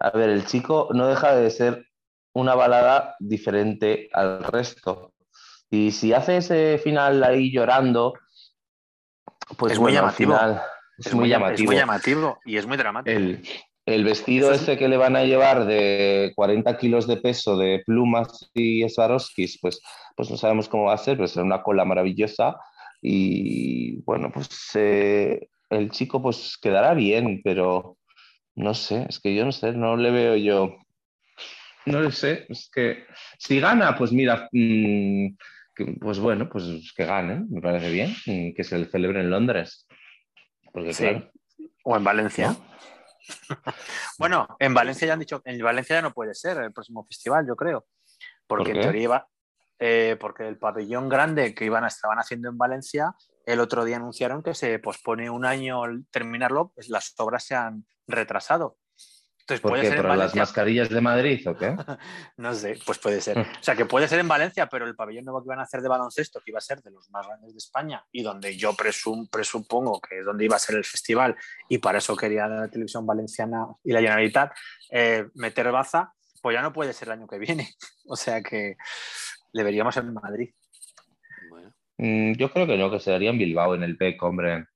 A 0.00 0.10
ver, 0.10 0.30
el 0.30 0.46
chico 0.46 0.88
no 0.92 1.06
deja 1.06 1.34
de 1.36 1.48
ser 1.50 1.86
una 2.34 2.56
balada 2.56 3.14
diferente 3.20 4.08
al 4.12 4.42
resto. 4.42 5.12
Y 5.70 5.92
si 5.92 6.12
hace 6.12 6.38
ese 6.38 6.80
final 6.82 7.22
ahí 7.22 7.52
llorando, 7.52 8.14
Pues 9.56 9.74
Es 9.74 9.78
muy 9.78 9.90
al 9.92 9.96
llamativo. 10.02 10.36
final 10.36 10.62
Es, 10.98 11.14
muy 11.14 11.28
llamativo. 11.28 11.64
Es 11.64 11.66
muy 11.66 11.76
llamativo 11.76 12.38
y 12.44 12.56
es 12.56 12.66
muy 12.66 12.76
dramático. 12.76 13.16
El, 13.16 13.42
el 13.84 14.04
vestido 14.04 14.52
ese 14.52 14.78
que 14.78 14.88
le 14.88 14.96
van 14.96 15.16
a 15.16 15.24
llevar 15.24 15.66
de 15.66 16.32
40 16.36 16.78
kilos 16.78 17.06
de 17.08 17.16
peso 17.16 17.56
de 17.56 17.82
plumas 17.84 18.50
y 18.54 18.88
Swarovskis, 18.88 19.58
pues, 19.60 19.80
pues 20.16 20.30
no 20.30 20.36
sabemos 20.36 20.68
cómo 20.68 20.84
va 20.84 20.94
a 20.94 20.98
ser, 20.98 21.16
pero 21.16 21.26
será 21.26 21.44
una 21.44 21.62
cola 21.62 21.84
maravillosa. 21.84 22.56
Y 23.00 24.00
bueno, 24.02 24.30
pues 24.32 24.48
eh, 24.74 25.48
el 25.70 25.90
chico 25.90 26.22
pues 26.22 26.56
quedará 26.62 26.94
bien, 26.94 27.40
pero 27.42 27.98
no 28.54 28.74
sé, 28.74 29.06
es 29.08 29.18
que 29.18 29.34
yo 29.34 29.44
no 29.44 29.52
sé, 29.52 29.72
no 29.72 29.96
le 29.96 30.10
veo 30.12 30.36
yo. 30.36 30.76
No 31.86 32.00
le 32.00 32.12
sé, 32.12 32.46
es 32.48 32.70
que 32.72 33.04
si 33.38 33.58
gana, 33.58 33.96
pues 33.96 34.12
mira, 34.12 34.48
mm, 34.52 35.34
pues 36.00 36.20
bueno, 36.20 36.48
pues 36.48 36.92
que 36.96 37.04
gane, 37.04 37.44
me 37.48 37.60
parece 37.60 37.90
bien, 37.90 38.14
mm, 38.26 38.54
que 38.54 38.62
se 38.62 38.78
le 38.78 38.84
celebre 38.84 39.20
en 39.20 39.30
Londres. 39.30 39.88
Porque 40.72 40.92
Sí. 40.92 41.04
claro, 41.04 41.30
O 41.84 41.96
en 41.96 42.04
Valencia. 42.04 42.48
¿no? 42.48 42.72
Bueno, 44.18 44.48
en 44.58 44.74
Valencia 44.74 45.06
ya 45.06 45.12
han 45.12 45.20
dicho, 45.20 45.42
en 45.44 45.62
Valencia 45.62 45.96
ya 45.96 46.02
no 46.02 46.12
puede 46.12 46.34
ser 46.34 46.58
el 46.58 46.72
próximo 46.72 47.04
festival, 47.04 47.46
yo 47.46 47.56
creo. 47.56 47.86
Porque 48.46 48.70
¿Por 48.70 48.76
en 48.76 48.82
teoría 48.82 49.02
iba, 49.02 49.28
eh, 49.78 50.16
porque 50.20 50.46
el 50.46 50.58
pabellón 50.58 51.08
grande 51.08 51.54
que 51.54 51.64
iban 51.64 51.84
a, 51.84 51.88
estaban 51.88 52.18
haciendo 52.18 52.48
en 52.48 52.58
Valencia, 52.58 53.14
el 53.46 53.60
otro 53.60 53.84
día 53.84 53.96
anunciaron 53.96 54.42
que 54.42 54.54
se 54.54 54.78
pospone 54.78 55.30
un 55.30 55.44
año 55.44 55.84
el 55.84 56.06
terminarlo, 56.10 56.72
pues 56.74 56.88
las 56.88 57.14
obras 57.18 57.44
se 57.44 57.54
han 57.54 57.86
retrasado. 58.06 58.76
Entonces 59.42 59.60
¿Por 59.60 59.72
puede 59.72 59.82
qué? 59.82 59.88
ser 59.88 59.96
en 59.98 60.02
¿Por 60.06 60.16
las 60.16 60.34
mascarillas 60.36 60.88
de 60.88 61.00
Madrid 61.00 61.48
o 61.48 61.56
qué? 61.56 61.74
No 62.36 62.54
sé, 62.54 62.78
pues 62.86 62.98
puede 62.98 63.20
ser. 63.20 63.38
O 63.60 63.62
sea, 63.62 63.74
que 63.74 63.84
puede 63.86 64.06
ser 64.08 64.20
en 64.20 64.28
Valencia, 64.28 64.68
pero 64.68 64.86
el 64.86 64.94
pabellón 64.94 65.24
nuevo 65.24 65.42
que 65.42 65.48
iban 65.48 65.58
a 65.58 65.62
hacer 65.64 65.80
de 65.82 65.88
baloncesto, 65.88 66.40
que 66.40 66.52
iba 66.52 66.58
a 66.58 66.60
ser 66.60 66.80
de 66.80 66.90
los 66.92 67.10
más 67.10 67.26
grandes 67.26 67.52
de 67.52 67.58
España 67.58 68.04
y 68.12 68.22
donde 68.22 68.56
yo 68.56 68.72
presum- 68.74 69.28
presupongo 69.30 70.00
que 70.00 70.20
es 70.20 70.24
donde 70.24 70.44
iba 70.44 70.54
a 70.56 70.60
ser 70.60 70.76
el 70.76 70.84
festival 70.84 71.36
y 71.68 71.78
para 71.78 71.98
eso 71.98 72.16
quería 72.16 72.46
la 72.46 72.68
televisión 72.68 73.04
valenciana 73.04 73.66
y 73.82 73.92
la 73.92 74.00
Generalitat 74.00 74.52
eh, 74.90 75.26
meter 75.34 75.70
baza, 75.72 76.12
pues 76.40 76.54
ya 76.54 76.62
no 76.62 76.72
puede 76.72 76.92
ser 76.92 77.08
el 77.08 77.12
año 77.12 77.26
que 77.26 77.38
viene. 77.38 77.68
O 78.06 78.16
sea 78.16 78.42
que 78.42 78.76
le 79.52 79.62
veríamos 79.64 79.96
en 79.96 80.12
Madrid. 80.14 80.50
Bueno, 81.50 81.72
Mm, 81.98 82.32
yo 82.34 82.50
creo 82.52 82.66
que 82.66 82.76
no, 82.78 82.90
que 82.90 82.98
se 83.00 83.10
daría 83.10 83.30
en 83.30 83.38
Bilbao, 83.38 83.74
en 83.74 83.82
el 83.82 83.96
PEC, 83.96 84.20
hombre. 84.22 84.66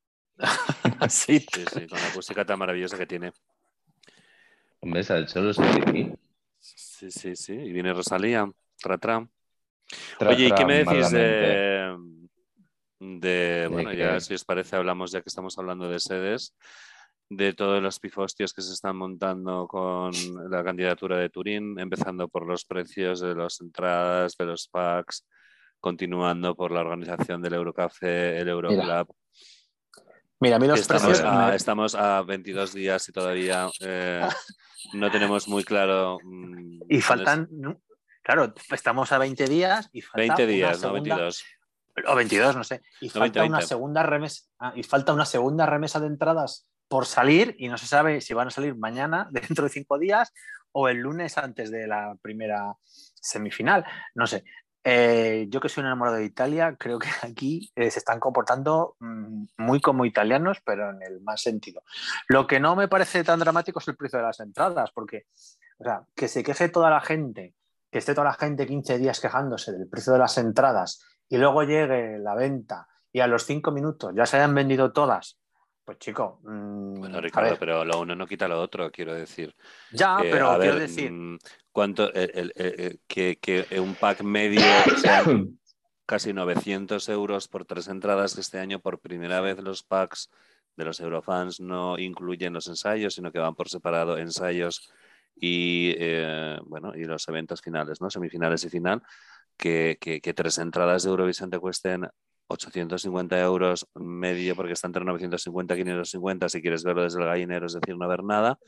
sí. 1.08 1.40
sí, 1.40 1.64
sí, 1.72 1.86
con 1.88 1.98
la 1.98 2.06
acústica 2.08 2.44
tan 2.44 2.58
maravillosa 2.58 2.96
que 2.98 3.06
tiene. 3.06 3.32
Hombre, 4.87 5.01
esa 5.01 5.14
del 5.14 5.26
solo 5.26 5.51
es 5.51 5.59
aquí. 5.59 6.12
Sí, 6.61 7.11
sí, 7.11 7.34
sí. 7.34 7.55
Y 7.55 7.72
viene 7.72 7.93
Rosalía, 7.93 8.49
tra, 8.80 8.99
tra. 8.99 9.28
Tra, 10.16 10.30
Oye, 10.30 10.47
¿y 10.47 10.53
qué 10.53 10.64
me 10.64 10.84
decís 10.84 11.11
de, 11.11 11.97
de, 13.01 13.68
bueno, 13.68 13.93
ya 13.93 14.20
si 14.20 14.34
os 14.34 14.45
parece 14.45 14.76
hablamos, 14.76 15.11
ya 15.11 15.22
que 15.22 15.28
estamos 15.28 15.59
hablando 15.59 15.89
de 15.89 15.99
sedes, 15.99 16.55
de 17.28 17.53
todos 17.53 17.82
los 17.82 17.99
pifostios 17.99 18.53
que 18.53 18.62
se 18.62 18.74
están 18.74 18.97
montando 18.97 19.66
con 19.66 20.12
la 20.49 20.62
candidatura 20.62 21.18
de 21.18 21.30
Turín, 21.30 21.80
empezando 21.80 22.28
por 22.28 22.47
los 22.47 22.64
precios 22.64 23.18
de 23.18 23.34
las 23.34 23.61
entradas, 23.61 24.37
de 24.39 24.45
los 24.45 24.68
packs, 24.68 25.26
continuando 25.80 26.55
por 26.55 26.70
la 26.70 26.82
organización 26.82 27.43
del 27.43 27.55
Eurocafé, 27.55 28.39
el 28.39 28.49
Euroclub. 28.49 29.12
Mira, 30.41 30.57
a 30.57 30.59
mí 30.59 30.66
los 30.66 30.80
Estamos 30.80 31.03
precios. 31.05 31.26
a, 31.26 31.47
me- 31.49 31.57
estamos 31.57 31.95
a 31.95 32.22
22 32.22 32.74
días 32.74 33.09
y 33.09 33.12
todavía 33.12 33.68
eh, 33.80 34.26
no 34.93 35.11
tenemos 35.11 35.49
muy 35.49 35.64
claro. 35.64 36.18
mm, 36.22 36.80
Y 36.89 37.01
faltan. 37.01 37.49
Claro, 38.22 38.53
estamos 38.72 39.12
a 39.12 39.18
20 39.18 39.47
días 39.47 39.89
y 39.93 40.03
falta 40.03 40.18
20 40.18 40.43
una 40.45 40.53
días, 40.53 40.72
no 40.72 40.89
segunda- 40.89 41.16
22. 41.16 41.45
O 42.09 42.14
22, 42.14 42.57
no 42.57 42.64
sé. 42.64 42.82
Y 43.01 43.07
No, 43.07 43.12
falta 43.12 43.41
20, 43.41 43.49
una 43.49 43.59
20. 43.59 43.66
segunda 43.68 44.03
remesa. 44.03 44.43
ah, 44.59 44.72
y 44.76 44.82
falta 44.82 45.14
una 45.14 45.24
segunda 45.24 45.64
remesa 45.64 45.99
de 46.01 46.09
entradas 46.09 46.68
por 46.89 47.07
salir 47.07 47.57
y 47.59 47.68
no 47.68 47.78
se 47.78 47.87
sabe 47.87 48.20
si 48.20 48.34
van 48.34 48.49
a 48.49 48.51
salir 48.51 48.76
mañana, 48.76 49.28
dentro 49.61 49.64
de 49.64 49.70
cinco 49.70 49.99
días, 49.99 50.32
o 50.72 50.89
el 50.91 50.99
lunes 50.99 51.39
antes 51.39 51.70
de 51.70 51.87
la 51.87 52.14
primera 52.20 52.74
semifinal. 52.84 53.84
No 54.14 54.26
sé. 54.26 54.45
Eh, 54.89 55.47
yo 55.49 55.59
que 55.59 55.68
soy 55.68 55.80
un 55.80 55.89
enamorado 55.89 56.18
de 56.18 56.24
Italia, 56.24 56.76
creo 56.78 57.01
que 57.01 57.09
aquí 57.22 57.72
eh, 57.74 57.91
se 57.91 57.99
están 57.99 58.20
comportando 58.20 58.95
mm, 59.01 59.47
muy 59.59 59.80
como 59.80 60.05
italianos, 60.05 60.59
pero 60.64 60.91
en 60.91 61.03
el 61.03 61.20
más 61.22 61.43
sentido. 61.43 61.82
Lo 62.28 62.47
que 62.47 62.61
no 62.61 62.76
me 62.76 62.87
parece 62.87 63.24
tan 63.24 63.41
dramático 63.41 63.80
es 63.80 63.89
el 63.89 63.97
precio 63.97 64.20
de 64.20 64.26
las 64.26 64.39
entradas, 64.39 64.93
porque, 64.93 65.26
o 65.78 65.84
sea, 65.84 66.03
que 66.14 66.28
se 66.28 66.45
queje 66.45 66.68
toda 66.68 66.89
la 66.89 67.01
gente, 67.01 67.55
que 67.91 67.99
esté 67.99 68.14
toda 68.14 68.28
la 68.28 68.34
gente 68.34 68.64
15 68.64 68.99
días 68.99 69.18
quejándose 69.18 69.72
del 69.72 69.89
precio 69.89 70.12
de 70.12 70.20
las 70.20 70.39
entradas 70.39 71.05
y 71.28 71.37
luego 71.37 71.64
llegue 71.64 72.20
la 72.20 72.37
venta 72.37 72.87
y 73.12 73.18
a 73.18 73.26
los 73.26 73.45
cinco 73.45 73.72
minutos 73.72 74.12
ya 74.14 74.24
se 74.24 74.37
hayan 74.37 74.55
vendido 74.55 74.93
todas, 74.93 75.37
pues 75.84 75.99
chico, 75.99 76.41
mm, 76.43 76.95
Bueno, 76.95 77.20
Ricardo, 77.20 77.57
pero 77.59 77.84
lo 77.84 78.01
uno 78.01 78.14
no 78.14 78.26
quita 78.26 78.47
lo 78.47 78.61
otro, 78.61 78.91
quiero 78.91 79.14
decir. 79.14 79.55
ya, 79.93 80.18
Eh, 80.20 80.28
pero 80.30 80.59
quiero 80.59 80.74
ver, 80.74 80.80
decir, 80.80 81.12
mm, 81.12 81.39
¿cuánto, 81.76 82.10
el- 82.14 82.30
el- 82.32 82.52
el- 82.56 82.80
el- 82.80 83.00
que, 83.06 83.36
que 83.38 83.66
un 83.78 83.94
pack 83.96 84.22
medio 84.22 84.62
sean 84.98 85.58
casi 86.06 86.32
900 86.32 87.06
euros 87.10 87.48
por 87.48 87.66
tres 87.66 87.88
entradas 87.88 88.34
que 88.34 88.40
este 88.40 88.58
año 88.58 88.80
por 88.80 88.98
primera 88.98 89.42
vez 89.42 89.58
los 89.62 89.82
packs 89.82 90.30
de 90.74 90.86
los 90.86 91.00
Eurofans 91.00 91.60
no 91.60 91.98
incluyen 91.98 92.54
los 92.54 92.66
ensayos, 92.68 93.12
sino 93.14 93.30
que 93.30 93.40
van 93.40 93.54
por 93.54 93.68
separado 93.68 94.16
ensayos 94.16 94.90
y 95.38 95.92
eh, 95.98 96.56
bueno 96.64 96.94
y 96.96 97.04
los 97.04 97.28
eventos 97.28 97.60
finales, 97.60 98.00
¿no? 98.00 98.08
Semifinales 98.08 98.64
y 98.64 98.70
final, 98.70 99.02
que, 99.58 99.98
que- 100.00 100.22
que 100.22 100.32
tres 100.32 100.56
entradas 100.56 101.02
de 101.02 101.10
Eurovisión 101.10 101.50
te 101.50 101.58
cuesten 101.58 102.08
850 102.48 103.38
euros 103.38 103.86
medio, 103.94 104.56
porque 104.56 104.72
está 104.72 104.86
entre 104.86 105.04
950 105.04 105.74
y 105.74 105.78
550, 105.78 106.48
si 106.48 106.62
quieres 106.62 106.84
verlo 106.84 107.02
desde 107.02 107.18
el 107.20 107.26
gallinero, 107.26 107.66
es 107.66 107.74
decir, 107.74 107.98
no 107.98 108.08
ver 108.08 108.24
nada, 108.24 108.58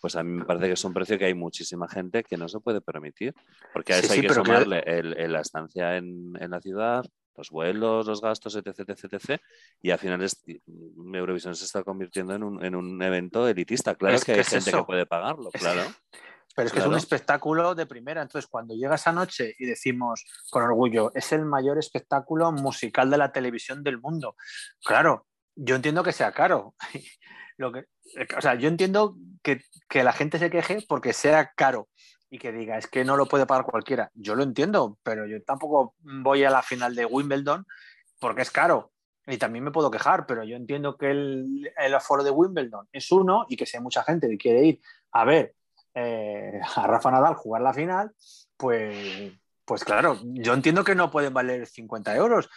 pues 0.00 0.16
a 0.16 0.22
mí 0.22 0.30
me 0.32 0.44
parece 0.44 0.66
que 0.66 0.72
es 0.72 0.84
un 0.84 0.92
precio 0.94 1.18
que 1.18 1.24
hay 1.26 1.34
muchísima 1.34 1.88
gente 1.88 2.22
que 2.24 2.36
no 2.36 2.48
se 2.48 2.60
puede 2.60 2.80
permitir, 2.80 3.34
porque 3.72 3.92
a 3.94 3.96
Sí, 3.96 4.04
eso 4.04 4.12
sí, 4.14 4.20
hay 4.20 4.22
que 4.22 4.28
pero 4.28 4.42
que- 4.42 4.46
sumarle 4.50 4.78
el- 4.86 5.16
el- 5.16 5.32
la 5.32 5.40
estancia 5.40 5.96
en, 5.96 6.32
en 6.40 6.50
la 6.50 6.60
ciudad, 6.60 7.04
los 7.36 7.50
vuelos, 7.50 8.06
los 8.06 8.20
gastos, 8.20 8.56
etc, 8.56 8.80
etc, 8.88 9.04
etc, 9.14 9.40
y 9.80 9.90
al 9.90 9.98
final 9.98 10.22
es- 10.22 10.42
Eurovisión 11.14 11.54
se 11.54 11.64
está 11.64 11.82
convirtiendo 11.84 12.34
en 12.34 12.42
un, 12.42 12.64
en 12.64 12.74
un 12.74 13.00
evento 13.02 13.46
elitista. 13.48 13.94
Claro 13.94 14.16
Es 14.16 14.24
que, 14.24 14.32
que 14.32 14.38
hay 14.38 14.40
es 14.40 14.48
gente 14.48 14.70
eso. 14.70 14.78
que 14.78 14.84
puede 14.84 15.06
pagarlo, 15.06 15.50
claro. 15.52 15.82
pero 16.56 16.66
es 16.66 16.72
que 16.72 16.78
es 16.80 16.84
un 16.84 16.90
claro. 16.90 16.96
espectáculo 16.96 17.74
de 17.76 17.86
primera. 17.86 18.22
Entonces, 18.22 18.48
cuando 18.50 18.74
llega 18.74 18.96
esa 18.96 19.12
noche 19.12 19.54
y 19.58 19.66
decimos 19.66 20.24
con 20.50 20.64
orgullo, 20.64 21.12
es 21.14 21.30
el 21.32 21.44
mayor 21.44 21.78
espectáculo 21.78 22.50
musical 22.50 23.08
de 23.10 23.18
la 23.18 23.30
televisión 23.30 23.84
del 23.84 24.00
mundo. 24.00 24.34
Claro, 24.84 25.26
yo 25.54 25.76
entiendo 25.76 26.02
que 26.02 26.12
sea 26.12 26.32
caro. 26.32 26.74
Lo 27.58 27.72
que, 27.72 27.84
o 28.36 28.40
sea, 28.40 28.54
yo 28.54 28.68
entiendo 28.68 29.16
que, 29.42 29.60
que 29.88 30.02
la 30.02 30.12
gente 30.12 30.38
se 30.38 30.48
queje 30.48 30.78
porque 30.88 31.12
sea 31.12 31.52
caro 31.54 31.88
y 32.30 32.38
que 32.38 32.52
diga, 32.52 32.78
es 32.78 32.86
que 32.86 33.04
no 33.04 33.16
lo 33.16 33.26
puede 33.26 33.46
pagar 33.46 33.64
cualquiera. 33.64 34.10
Yo 34.14 34.34
lo 34.34 34.42
entiendo, 34.42 34.98
pero 35.02 35.26
yo 35.26 35.42
tampoco 35.42 35.94
voy 36.00 36.44
a 36.44 36.50
la 36.50 36.62
final 36.62 36.94
de 36.94 37.04
Wimbledon 37.04 37.66
porque 38.20 38.42
es 38.42 38.50
caro. 38.50 38.92
Y 39.26 39.36
también 39.36 39.64
me 39.64 39.70
puedo 39.70 39.90
quejar, 39.90 40.24
pero 40.24 40.42
yo 40.42 40.56
entiendo 40.56 40.96
que 40.96 41.10
el, 41.10 41.70
el 41.76 41.94
aforo 41.94 42.24
de 42.24 42.30
Wimbledon 42.30 42.88
es 42.92 43.12
uno 43.12 43.44
y 43.48 43.56
que 43.56 43.66
si 43.66 43.76
hay 43.76 43.82
mucha 43.82 44.02
gente 44.02 44.28
que 44.28 44.38
quiere 44.38 44.64
ir 44.64 44.80
a 45.12 45.24
ver 45.24 45.54
eh, 45.94 46.60
a 46.76 46.86
Rafa 46.86 47.10
Nadal 47.10 47.34
jugar 47.34 47.62
la 47.62 47.74
final, 47.74 48.14
pues, 48.56 49.32
pues 49.64 49.84
claro, 49.84 50.18
yo 50.22 50.54
entiendo 50.54 50.84
que 50.84 50.94
no 50.94 51.10
pueden 51.10 51.34
valer 51.34 51.66
50 51.66 52.14
euros. 52.16 52.48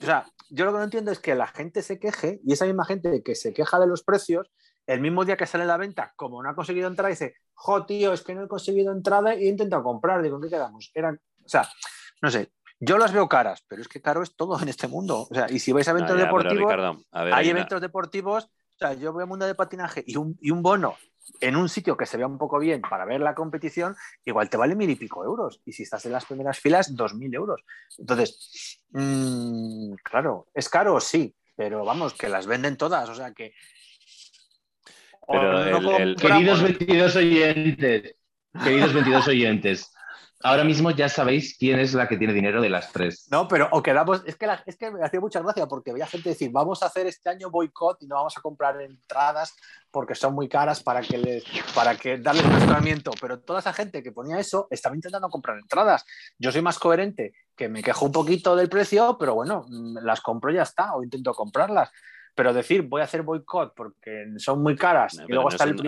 O 0.00 0.04
sea, 0.04 0.26
yo 0.50 0.64
lo 0.64 0.72
que 0.72 0.78
no 0.78 0.84
entiendo 0.84 1.10
es 1.10 1.18
que 1.18 1.34
la 1.34 1.46
gente 1.46 1.82
se 1.82 1.98
queje 1.98 2.40
y 2.44 2.52
esa 2.52 2.66
misma 2.66 2.84
gente 2.84 3.22
que 3.22 3.34
se 3.34 3.52
queja 3.54 3.78
de 3.80 3.86
los 3.86 4.02
precios, 4.02 4.50
el 4.86 5.00
mismo 5.00 5.24
día 5.24 5.36
que 5.36 5.46
sale 5.46 5.64
la 5.64 5.76
venta, 5.76 6.12
como 6.16 6.42
no 6.42 6.50
ha 6.50 6.54
conseguido 6.54 6.86
entrar, 6.88 7.10
dice, 7.10 7.34
jo, 7.54 7.86
tío, 7.86 8.12
es 8.12 8.22
que 8.22 8.34
no 8.34 8.44
he 8.44 8.48
conseguido 8.48 8.92
entrada 8.92 9.34
y 9.34 9.46
he 9.46 9.48
intentado 9.48 9.82
comprar. 9.82 10.22
Digo, 10.22 10.36
¿en 10.36 10.42
qué 10.42 10.48
quedamos? 10.50 10.90
Eran, 10.94 11.20
o 11.44 11.48
sea, 11.48 11.68
no 12.22 12.30
sé, 12.30 12.52
yo 12.78 12.98
las 12.98 13.12
veo 13.12 13.28
caras, 13.28 13.64
pero 13.66 13.80
es 13.82 13.88
que 13.88 14.00
caro 14.02 14.22
es 14.22 14.36
todo 14.36 14.60
en 14.60 14.68
este 14.68 14.86
mundo. 14.86 15.26
O 15.30 15.34
sea, 15.34 15.46
y 15.50 15.58
si 15.58 15.72
vais 15.72 15.88
a 15.88 15.92
No, 15.92 15.98
eventos 15.98 16.18
ya, 16.18 16.24
deportivos, 16.26 16.58
Ricardo, 16.72 17.02
a 17.10 17.24
ver, 17.24 17.32
hay 17.32 17.38
hay 17.46 17.50
una- 17.50 17.58
eventos 17.60 17.80
deportivos, 17.80 18.44
o 18.44 18.78
sea, 18.78 18.92
yo 18.92 19.12
voy 19.12 19.22
a 19.22 19.26
mundo 19.26 19.46
de 19.46 19.54
patinaje 19.54 20.04
y 20.06 20.16
un, 20.16 20.36
y 20.40 20.50
un 20.50 20.62
bono 20.62 20.94
en 21.40 21.56
un 21.56 21.68
sitio 21.68 21.96
que 21.96 22.06
se 22.06 22.16
vea 22.16 22.26
un 22.26 22.38
poco 22.38 22.58
bien 22.58 22.80
para 22.80 23.04
ver 23.04 23.20
la 23.20 23.34
competición, 23.34 23.96
igual 24.24 24.48
te 24.48 24.56
vale 24.56 24.74
mil 24.76 24.88
y 24.90 24.96
pico 24.96 25.24
euros. 25.24 25.60
Y 25.64 25.72
si 25.72 25.82
estás 25.82 26.04
en 26.06 26.12
las 26.12 26.24
primeras 26.24 26.58
filas, 26.60 26.94
dos 26.94 27.14
mil 27.14 27.34
euros. 27.34 27.62
Entonces, 27.98 28.80
mm, 28.90 29.94
claro, 30.02 30.46
es 30.54 30.68
caro, 30.68 31.00
sí, 31.00 31.34
pero 31.56 31.84
vamos, 31.84 32.14
que 32.14 32.28
las 32.28 32.46
venden 32.46 32.76
todas, 32.76 33.08
o 33.08 33.14
sea 33.14 33.32
que. 33.32 33.52
o 35.22 35.32
Pero 35.32 35.52
no 35.52 35.58
el- 35.58 35.68
el- 35.68 36.14
compramos- 36.16 36.20
Queridos 36.20 36.62
22 36.62 37.16
oyentes, 37.16 38.14
queridos 38.64 38.92
22 38.94 39.28
oyentes, 39.28 39.92
ahora 40.42 40.64
mismo 40.64 40.90
ya 40.90 41.08
sabéis 41.08 41.56
quién 41.58 41.78
es 41.78 41.94
la 41.94 42.06
que 42.08 42.16
tiene 42.16 42.32
dinero 42.32 42.60
de 42.60 42.68
las 42.70 42.92
tres. 42.92 43.26
No, 43.30 43.48
pero 43.48 43.68
o 43.72 43.82
quedamos, 43.82 44.22
es 44.26 44.36
que, 44.36 44.46
la- 44.46 44.62
es 44.66 44.76
que 44.76 44.90
me 44.90 45.04
hacía 45.04 45.20
mucha 45.20 45.40
gracia 45.40 45.66
porque 45.66 45.92
veía 45.92 46.06
gente 46.06 46.28
decir, 46.30 46.50
vamos 46.52 46.82
a 46.82 46.86
hacer 46.86 47.06
este 47.06 47.28
año 47.30 47.50
boicot 47.50 48.02
y 48.02 48.06
no 48.06 48.16
vamos 48.16 48.36
a 48.36 48.40
comprar 48.40 48.80
entradas 48.80 49.54
porque 49.90 50.14
son 50.14 50.34
muy 50.34 50.48
caras 50.48 50.82
para 50.82 51.00
que 51.00 51.18
les, 51.18 51.44
para 51.74 51.96
que 51.96 52.18
darles 52.18 52.44
asesoramiento. 52.44 53.10
Pero 53.20 53.40
toda 53.40 53.60
esa 53.60 53.72
gente 53.72 54.02
que 54.02 54.12
ponía 54.12 54.38
eso 54.38 54.66
estaba 54.70 54.94
intentando 54.94 55.28
comprar 55.28 55.58
entradas. 55.58 56.04
Yo 56.38 56.52
soy 56.52 56.62
más 56.62 56.78
coherente, 56.78 57.32
que 57.56 57.68
me 57.68 57.82
quejo 57.82 58.04
un 58.06 58.12
poquito 58.12 58.54
del 58.56 58.68
precio, 58.68 59.16
pero 59.18 59.34
bueno, 59.34 59.64
mm, 59.68 59.98
las 60.02 60.20
compro 60.20 60.50
y 60.52 60.56
ya 60.56 60.62
está, 60.62 60.94
o 60.94 61.02
intento 61.02 61.32
comprarlas. 61.34 61.90
pero 62.34 62.52
decir 62.52 62.82
voy 62.82 63.00
a 63.00 63.04
hacer 63.04 63.22
boicot 63.22 63.72
porque 63.74 64.26
son 64.36 64.62
muy 64.62 64.76
caras 64.76 65.14
No, 65.14 65.24
y 65.24 65.28
luego 65.28 65.44
no 65.44 65.54
está 65.54 65.64
es 65.64 65.70
el 65.70 65.76
un- 65.76 65.82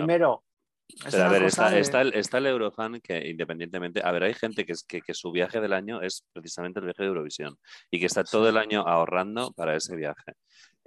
es 1.05 1.11
Pero 1.11 1.23
a 1.25 1.29
ver, 1.29 1.43
está, 1.43 1.69
de- 1.69 1.79
está 1.79 2.01
el, 2.01 2.13
está 2.13 2.37
el 2.39 2.47
Eurofan 2.47 2.99
que 3.01 3.29
independientemente, 3.29 4.01
a 4.03 4.11
ver, 4.11 4.23
hay 4.23 4.33
gente 4.33 4.65
que, 4.65 4.73
es, 4.73 4.83
que, 4.83 5.01
que 5.01 5.13
su 5.13 5.31
viaje 5.31 5.61
del 5.61 5.73
año 5.73 6.01
es 6.01 6.25
precisamente 6.33 6.79
el 6.79 6.85
viaje 6.85 7.03
de 7.03 7.09
Eurovisión 7.09 7.57
y 7.91 7.99
que 7.99 8.05
está 8.07 8.23
todo 8.23 8.49
el 8.49 8.57
año 8.57 8.81
ahorrando 8.81 9.51
para 9.53 9.75
ese 9.75 9.95
viaje. 9.95 10.33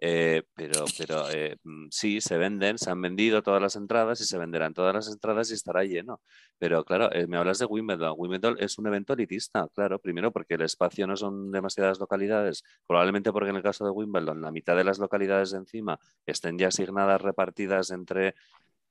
Eh, 0.04 0.42
pero 0.56 0.84
pero 0.98 1.30
eh, 1.30 1.56
mm, 1.62 1.86
sí, 1.90 2.20
se 2.20 2.36
venden, 2.36 2.76
se 2.76 2.90
han 2.90 3.00
vendido 3.00 3.40
todas 3.40 3.62
las 3.62 3.76
entradas 3.76 4.20
y 4.20 4.24
se 4.24 4.36
venderán 4.36 4.74
todas 4.74 4.92
las 4.92 5.08
entradas 5.08 5.48
y 5.52 5.54
estará 5.54 5.84
lleno. 5.84 6.20
Pero 6.58 6.84
claro, 6.84 7.12
eh, 7.12 7.28
me 7.28 7.36
hablas 7.36 7.60
de 7.60 7.66
Wimbledon. 7.66 8.14
Wimbledon 8.16 8.56
es 8.58 8.78
un 8.78 8.88
evento 8.88 9.12
elitista, 9.12 9.68
claro, 9.72 10.00
primero 10.00 10.32
porque 10.32 10.54
el 10.54 10.62
espacio 10.62 11.06
no 11.06 11.16
son 11.16 11.52
demasiadas 11.52 12.00
localidades, 12.00 12.64
probablemente 12.84 13.30
porque 13.32 13.50
en 13.50 13.56
el 13.56 13.62
caso 13.62 13.84
de 13.84 13.92
Wimbledon 13.92 14.40
la 14.40 14.50
mitad 14.50 14.74
de 14.76 14.82
las 14.82 14.98
localidades 14.98 15.52
de 15.52 15.58
encima 15.58 15.96
estén 16.26 16.58
ya 16.58 16.66
asignadas, 16.68 17.22
repartidas 17.22 17.92
entre 17.92 18.34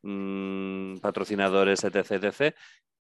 mm, 0.03 0.97
patrocinadores, 0.97 1.83
etc, 1.83 1.95
etc. 2.11 2.55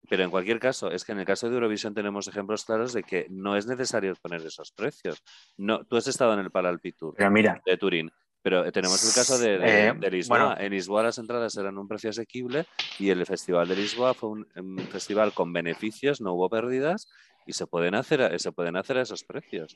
Pero 0.07 0.23
en 0.23 0.29
cualquier 0.29 0.59
caso, 0.59 0.91
es 0.91 1.03
que 1.03 1.13
en 1.13 1.19
el 1.19 1.25
caso 1.25 1.47
de 1.49 1.55
Eurovisión 1.55 1.93
tenemos 1.95 2.27
ejemplos 2.27 2.63
claros 2.65 2.93
de 2.93 3.03
que 3.03 3.25
no 3.29 3.55
es 3.57 3.65
necesario 3.65 4.13
poner 4.21 4.41
esos 4.45 4.71
precios. 4.71 5.23
No, 5.57 5.83
tú 5.85 5.97
has 5.97 6.07
estado 6.07 6.33
en 6.33 6.39
el 6.41 6.51
Paralpi 6.51 6.91
Tour 6.91 7.15
Pero 7.17 7.31
mira, 7.31 7.59
de 7.65 7.77
Turín, 7.77 8.11
pero 8.43 8.71
tenemos 8.71 9.03
el 9.03 9.13
caso 9.15 9.39
de, 9.39 9.57
de- 9.57 9.87
Eh, 9.87 9.93
de 9.93 10.11
Lisboa. 10.11 10.37
bueno. 10.49 10.61
En 10.61 10.71
Lisboa 10.71 11.01
las 11.03 11.17
entradas 11.17 11.57
eran 11.57 11.77
un 11.79 11.87
precio 11.87 12.11
asequible 12.11 12.65
y 12.99 13.09
el 13.09 13.25
Festival 13.25 13.67
de 13.67 13.75
Lisboa 13.77 14.13
fue 14.13 14.29
un, 14.29 14.47
un 14.55 14.87
festival 14.89 15.33
con 15.33 15.51
beneficios, 15.51 16.21
no 16.21 16.33
hubo 16.33 16.49
pérdidas 16.49 17.07
y 17.47 17.53
se 17.53 17.65
pueden 17.65 17.95
hacer, 17.95 18.39
se 18.39 18.51
pueden 18.51 18.77
hacer 18.77 18.99
a 18.99 19.01
esos 19.01 19.23
precios. 19.23 19.75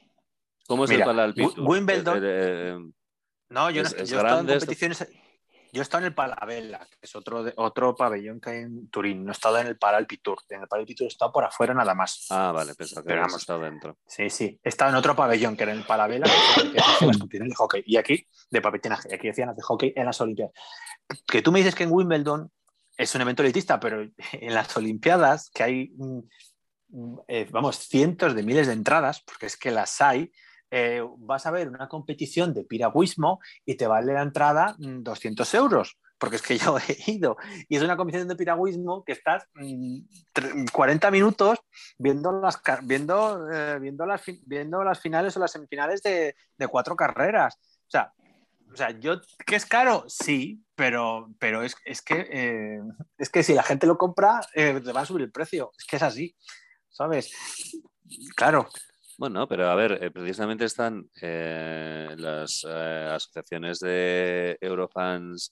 ¿Cómo 0.67 0.83
es 0.83 0.91
Mira, 0.91 1.05
el 1.05 1.09
Paralpi 1.09 1.41
Wi- 1.41 1.55
Tour? 1.55 1.67
Wimbledon- 1.67 2.17
Eh, 2.17 2.21
eh, 2.23 2.91
no, 3.49 3.71
yo, 3.71 3.81
no, 3.81 3.87
es- 3.87 3.93
yo 3.95 3.99
he 3.99 4.03
es 4.03 4.11
estado 4.11 4.41
en 4.41 4.49
esto. 4.51 4.71
Yo 5.71 5.81
he 5.81 5.83
estado 5.83 6.03
en 6.03 6.07
el 6.07 6.15
Palavela, 6.15 6.79
que 6.79 6.97
es 7.01 7.15
otro, 7.15 7.45
otro 7.57 7.95
pabellón 7.95 8.39
que 8.39 8.49
hay 8.49 8.57
en 8.59 8.89
Turín. 8.89 9.23
No 9.23 9.31
he 9.31 9.33
estado 9.33 9.59
en 9.59 9.67
el 9.67 9.77
Paralpi 9.77 10.17
Tour. 10.17 10.39
En 10.49 10.61
el 10.61 10.67
Paralpi 10.67 10.95
Tour 10.95 11.05
he 11.05 11.07
estado 11.09 11.31
por 11.31 11.43
afuera 11.43 11.73
nada 11.73 11.93
más. 11.93 12.27
ah, 12.31 12.51
vale, 12.53 12.73
pensaba 12.75 13.05
que 13.05 13.15
vamos. 13.15 13.35
estado 13.35 13.59
dentro. 13.61 13.97
Sí, 14.07 14.29
sí. 14.29 14.59
He 14.63 14.69
estado 14.69 14.91
en 14.91 14.97
otro 14.97 15.15
pabellón 15.15 15.55
que 15.55 15.63
era 15.63 15.71
el 15.71 15.85
Palavela, 15.85 16.27
que 16.73 16.79
hace 16.79 17.05
las 17.05 17.17
competiciones 17.17 17.49
de 17.49 17.55
hockey. 17.55 17.83
Y 17.85 17.97
aquí, 17.97 18.25
de 18.49 18.61
papetinaje. 18.61 19.13
Aquí 19.13 19.27
decían 19.27 19.47
las 19.47 19.57
de 19.57 19.63
hockey 19.63 19.93
en 19.95 20.05
las 20.05 20.19
Olimpiadas. 20.21 20.53
Que 21.27 21.41
tú 21.41 21.51
me 21.51 21.59
dices 21.59 21.75
que 21.75 21.83
en 21.83 21.91
Wimbledon 21.91 22.51
es 22.97 23.15
un 23.15 23.21
evento 23.21 23.43
elitista, 23.43 23.79
pero 23.79 24.01
en 24.33 24.53
las 24.53 24.75
Olimpiadas, 24.75 25.49
que 25.51 25.63
hay, 25.63 25.91
mm, 25.95 26.19
mm, 26.89 27.17
eh, 27.27 27.47
vamos, 27.51 27.77
cientos 27.77 28.35
de 28.35 28.43
miles 28.43 28.67
de 28.67 28.73
entradas, 28.73 29.21
porque 29.21 29.45
es 29.45 29.55
que 29.55 29.71
las 29.71 30.01
hay, 30.01 30.31
eh, 30.71 31.01
vas 31.17 31.45
a 31.45 31.51
ver 31.51 31.67
una 31.67 31.87
competición 31.87 32.53
de 32.53 32.63
piragüismo 32.63 33.39
y 33.65 33.75
te 33.75 33.87
vale 33.87 34.13
la 34.13 34.21
entrada 34.21 34.75
mm, 34.77 35.03
200 35.03 35.53
euros. 35.55 35.97
Porque 36.17 36.35
es 36.35 36.41
que 36.41 36.57
yo 36.59 36.77
he 36.77 37.11
ido 37.11 37.37
y 37.67 37.77
es 37.77 37.83
una 37.83 37.95
competición 37.97 38.27
de 38.27 38.35
piragüismo 38.35 39.03
que 39.03 39.13
estás 39.13 39.45
mm, 39.55 39.99
tre- 40.33 40.71
40 40.71 41.11
minutos 41.11 41.59
viendo 41.97 42.31
las, 42.31 42.61
viendo, 42.83 43.49
eh, 43.51 43.79
viendo, 43.79 44.05
las, 44.05 44.21
viendo 44.45 44.83
las 44.83 44.99
finales 44.99 45.35
o 45.37 45.39
las 45.39 45.51
semifinales 45.51 46.01
de, 46.03 46.35
cuatro 46.69 46.95
carreras. 46.95 47.55
O 47.87 47.91
sea, 47.91 48.13
o 48.71 48.75
sea, 48.75 48.91
yo, 48.91 49.19
¿que 49.45 49.55
es 49.55 49.65
caro? 49.65 50.05
Sí, 50.07 50.63
pero, 50.75 51.33
pero 51.39 51.63
es, 51.63 51.75
es 51.85 52.01
que, 52.03 52.27
eh, 52.31 52.79
es 53.17 53.29
que 53.29 53.41
si 53.41 53.53
la 53.53 53.63
gente 53.63 53.87
lo 53.87 53.97
compra, 53.97 54.41
te 54.53 54.79
va 54.91 55.01
a 55.01 55.05
subir 55.05 55.23
el 55.23 55.31
precio. 55.31 55.71
Es 55.75 55.85
que 55.85 55.95
es 55.95 56.03
así, 56.03 56.35
¿sabes? 56.89 57.31
Claro, 58.35 58.67
Bueno, 59.19 59.47
pero 59.49 59.67
a 59.69 59.75
ver, 59.75 59.99
eh, 60.01 60.11
precisamente 60.11 60.63
están 60.63 61.09
eh, 61.21 62.15
las 62.17 62.65
eh, 62.67 63.09
asociaciones 63.13 63.79
de 63.79 64.57
Eurofans 64.61 65.51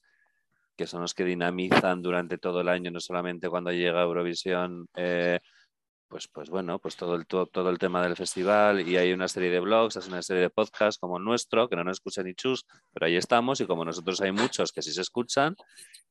que 0.77 0.87
son 0.87 1.01
los 1.01 1.13
que 1.15 1.25
dinamizan 1.25 2.01
durante 2.03 2.37
todo 2.39 2.61
el 2.61 2.69
año, 2.69 2.91
no 2.91 2.99
solamente 3.01 3.49
cuando 3.49 3.71
llega 3.71 4.03
Eurovisión, 4.03 4.87
pues, 6.07 6.27
pues 6.29 6.49
bueno, 6.49 6.79
pues 6.79 6.95
todo 6.95 7.15
el, 7.15 7.25
todo, 7.27 7.47
todo 7.47 7.69
el 7.69 7.77
tema 7.79 8.01
del 8.01 8.15
festival 8.15 8.87
y 8.87 8.95
hay 8.97 9.11
una 9.11 9.27
serie 9.27 9.49
de 9.49 9.59
blogs, 9.59 9.97
hay 9.97 10.07
una 10.07 10.21
serie 10.21 10.43
de 10.43 10.49
podcasts 10.49 10.97
como 10.99 11.17
el 11.17 11.23
nuestro, 11.25 11.67
que 11.67 11.75
no 11.75 11.83
nos 11.83 11.97
escuchan 11.97 12.25
ni 12.25 12.33
chus, 12.33 12.65
pero 12.93 13.07
ahí 13.07 13.17
estamos 13.17 13.59
y 13.59 13.65
como 13.67 13.83
nosotros 13.83 14.21
hay 14.21 14.31
muchos 14.31 14.71
que 14.71 14.81
sí 14.81 14.93
se 14.93 15.01
escuchan 15.01 15.55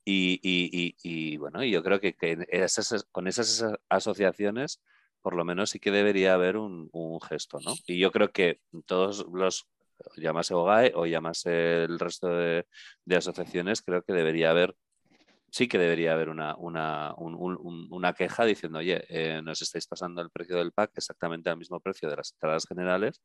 y, 0.04 0.40
y- 0.42 0.70
y- 0.72 0.96
y, 1.34 1.36
bueno, 1.38 1.64
yo 1.64 1.82
creo 1.82 2.00
que, 2.00 2.14
que 2.14 2.38
esas- 2.50 3.06
con 3.12 3.26
esas 3.28 3.64
asociaciones 3.88 4.80
por 5.26 5.34
lo 5.34 5.44
menos 5.44 5.70
sí 5.70 5.80
que 5.80 5.90
debería 5.90 6.34
haber 6.34 6.56
un, 6.56 6.88
gesto, 7.20 7.58
¿no? 7.58 7.74
Y 7.84 7.98
yo 7.98 8.12
creo 8.12 8.30
que 8.30 8.60
todos 8.86 9.26
los, 9.32 9.66
llámase 10.16 10.54
OGAE 10.54 10.92
o 10.94 11.04
llámase 11.04 11.82
el 11.82 11.98
resto 11.98 12.28
de, 12.28 12.64
asociaciones, 13.12 13.82
creo 13.82 14.02
que 14.02 14.12
debería 14.12 14.50
haber, 14.50 14.76
sí 15.50 15.66
que 15.66 15.78
debería 15.78 16.12
haber 16.12 16.28
una, 16.28 16.54
una, 16.54 17.12
un- 17.16 17.34
un- 17.34 17.58
un- 17.60 17.88
una 17.90 18.12
queja 18.12 18.44
diciendo, 18.44 18.78
oye, 18.78 19.04
eh, 19.08 19.42
nos 19.42 19.62
estáis 19.62 19.88
pasando 19.88 20.22
el 20.22 20.30
precio 20.30 20.58
del 20.58 20.70
pack 20.70 20.92
exactamente 20.94 21.50
al 21.50 21.58
mismo 21.58 21.80
precio 21.80 22.08
de 22.08 22.14
las 22.18 22.30
entradas 22.34 22.64
generales 22.64 23.20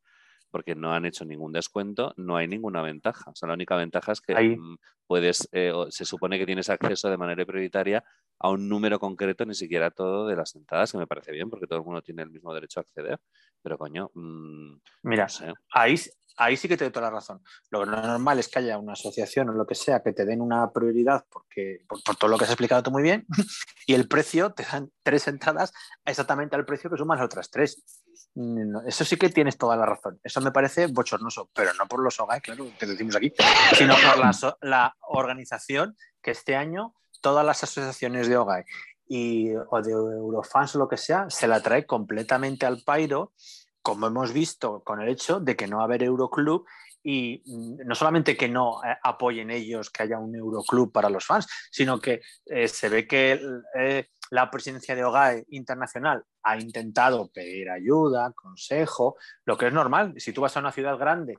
porque 0.51 0.75
no 0.75 0.93
han 0.93 1.05
hecho 1.05 1.25
ningún 1.25 1.51
descuento, 1.53 2.13
no 2.17 2.37
hay 2.37 2.47
ninguna 2.47 2.81
ventaja. 2.81 3.31
O 3.31 3.35
sea, 3.35 3.47
la 3.47 3.53
única 3.55 3.75
ventaja 3.77 4.11
es 4.11 4.21
que 4.21 4.33
Ahí. 4.35 4.55
mm, 4.57 4.77
puedes, 5.07 5.47
eh, 5.51 5.73
se 5.89 6.05
supone 6.05 6.37
que 6.37 6.45
tienes 6.45 6.69
acceso 6.69 7.09
de 7.09 7.17
manera 7.17 7.45
prioritaria 7.45 8.03
a 8.39 8.49
un 8.49 8.67
número 8.69 8.99
concreto, 8.99 9.45
ni 9.45 9.53
siquiera 9.55 9.91
todo 9.91 10.27
de 10.27 10.35
las 10.35 10.55
entradas, 10.55 10.91
que 10.91 10.97
me 10.97 11.07
parece 11.07 11.31
bien, 11.31 11.49
porque 11.49 11.67
todo 11.67 11.79
el 11.79 11.85
mundo 11.85 12.01
tiene 12.01 12.23
el 12.23 12.29
mismo 12.29 12.53
derecho 12.53 12.79
a 12.79 12.83
acceder. 12.83 13.19
Pero 13.61 13.77
coño, 13.77 14.11
mm, 14.13 14.73
mira, 15.03 15.23
no 15.23 15.29
sé. 15.29 15.53
ahí, 15.73 15.95
ahí 16.37 16.57
sí 16.57 16.67
que 16.67 16.77
te 16.77 16.85
doy 16.85 16.91
toda 16.91 17.07
la 17.07 17.15
razón. 17.15 17.41
Lo 17.69 17.85
normal 17.85 18.39
es 18.39 18.47
que 18.47 18.59
haya 18.59 18.77
una 18.77 18.93
asociación 18.93 19.49
o 19.49 19.53
lo 19.53 19.65
que 19.67 19.75
sea 19.75 20.01
que 20.01 20.13
te 20.13 20.25
den 20.25 20.41
una 20.41 20.71
prioridad 20.71 21.25
porque, 21.29 21.83
por, 21.87 22.01
por 22.03 22.15
todo 22.15 22.29
lo 22.29 22.37
que 22.37 22.45
has 22.45 22.49
explicado 22.49 22.83
tú 22.83 22.91
muy 22.91 23.03
bien 23.03 23.25
y 23.87 23.93
el 23.93 24.07
precio 24.07 24.51
te 24.53 24.63
dan 24.63 24.91
tres 25.03 25.27
entradas 25.27 25.73
exactamente 26.05 26.55
al 26.55 26.65
precio 26.65 26.89
que 26.89 26.97
suman 26.97 27.17
las 27.17 27.25
otras 27.25 27.49
tres. 27.49 27.83
Mm, 28.33 28.87
Eso 28.87 29.03
sí 29.03 29.17
que 29.17 29.29
tienes 29.29 29.57
toda 29.57 29.75
la 29.75 29.85
razón. 29.85 30.19
Eso 30.23 30.41
me 30.41 30.51
parece 30.51 30.87
bochornoso, 30.87 31.49
pero 31.53 31.73
no 31.73 31.85
por 31.87 32.01
los 32.01 32.19
OGAE, 32.19 32.41
claro, 32.41 32.65
que 32.79 32.85
decimos 32.85 33.15
aquí, 33.15 33.33
sino 33.77 33.93
por 33.95 34.17
la, 34.17 34.31
la 34.61 34.95
organización 35.01 35.95
que 36.21 36.31
este 36.31 36.55
año 36.55 36.95
todas 37.21 37.45
las 37.45 37.63
asociaciones 37.63 38.27
de 38.27 38.37
OGAE 38.37 38.65
y, 39.13 39.53
o 39.53 39.81
de 39.81 39.91
Eurofans 39.91 40.75
o 40.77 40.79
lo 40.79 40.87
que 40.87 40.95
sea, 40.95 41.29
se 41.29 41.45
la 41.45 41.61
trae 41.61 41.85
completamente 41.85 42.65
al 42.65 42.81
pairo 42.81 43.33
como 43.81 44.07
hemos 44.07 44.31
visto 44.31 44.83
con 44.83 45.01
el 45.01 45.09
hecho 45.09 45.41
de 45.41 45.55
que 45.57 45.67
no 45.67 45.79
va 45.79 45.83
haber 45.83 46.03
Euroclub 46.03 46.65
y 47.03 47.43
mm, 47.45 47.87
no 47.87 47.95
solamente 47.95 48.37
que 48.37 48.47
no 48.47 48.81
eh, 48.85 48.95
apoyen 49.03 49.51
ellos 49.51 49.89
que 49.89 50.03
haya 50.03 50.17
un 50.17 50.33
Euroclub 50.33 50.93
para 50.93 51.09
los 51.09 51.25
fans, 51.25 51.47
sino 51.71 51.99
que 51.99 52.21
eh, 52.45 52.69
se 52.69 52.87
ve 52.87 53.05
que 53.05 53.41
eh, 53.77 54.07
la 54.29 54.49
presidencia 54.49 54.95
de 54.95 55.03
OGAE 55.03 55.45
internacional 55.49 56.23
ha 56.43 56.57
intentado 56.57 57.29
pedir 57.33 57.69
ayuda, 57.69 58.31
consejo, 58.33 59.17
lo 59.43 59.57
que 59.57 59.67
es 59.67 59.73
normal. 59.73 60.13
Si 60.17 60.31
tú 60.31 60.39
vas 60.39 60.55
a 60.55 60.61
una 60.61 60.71
ciudad 60.71 60.97
grande 60.97 61.35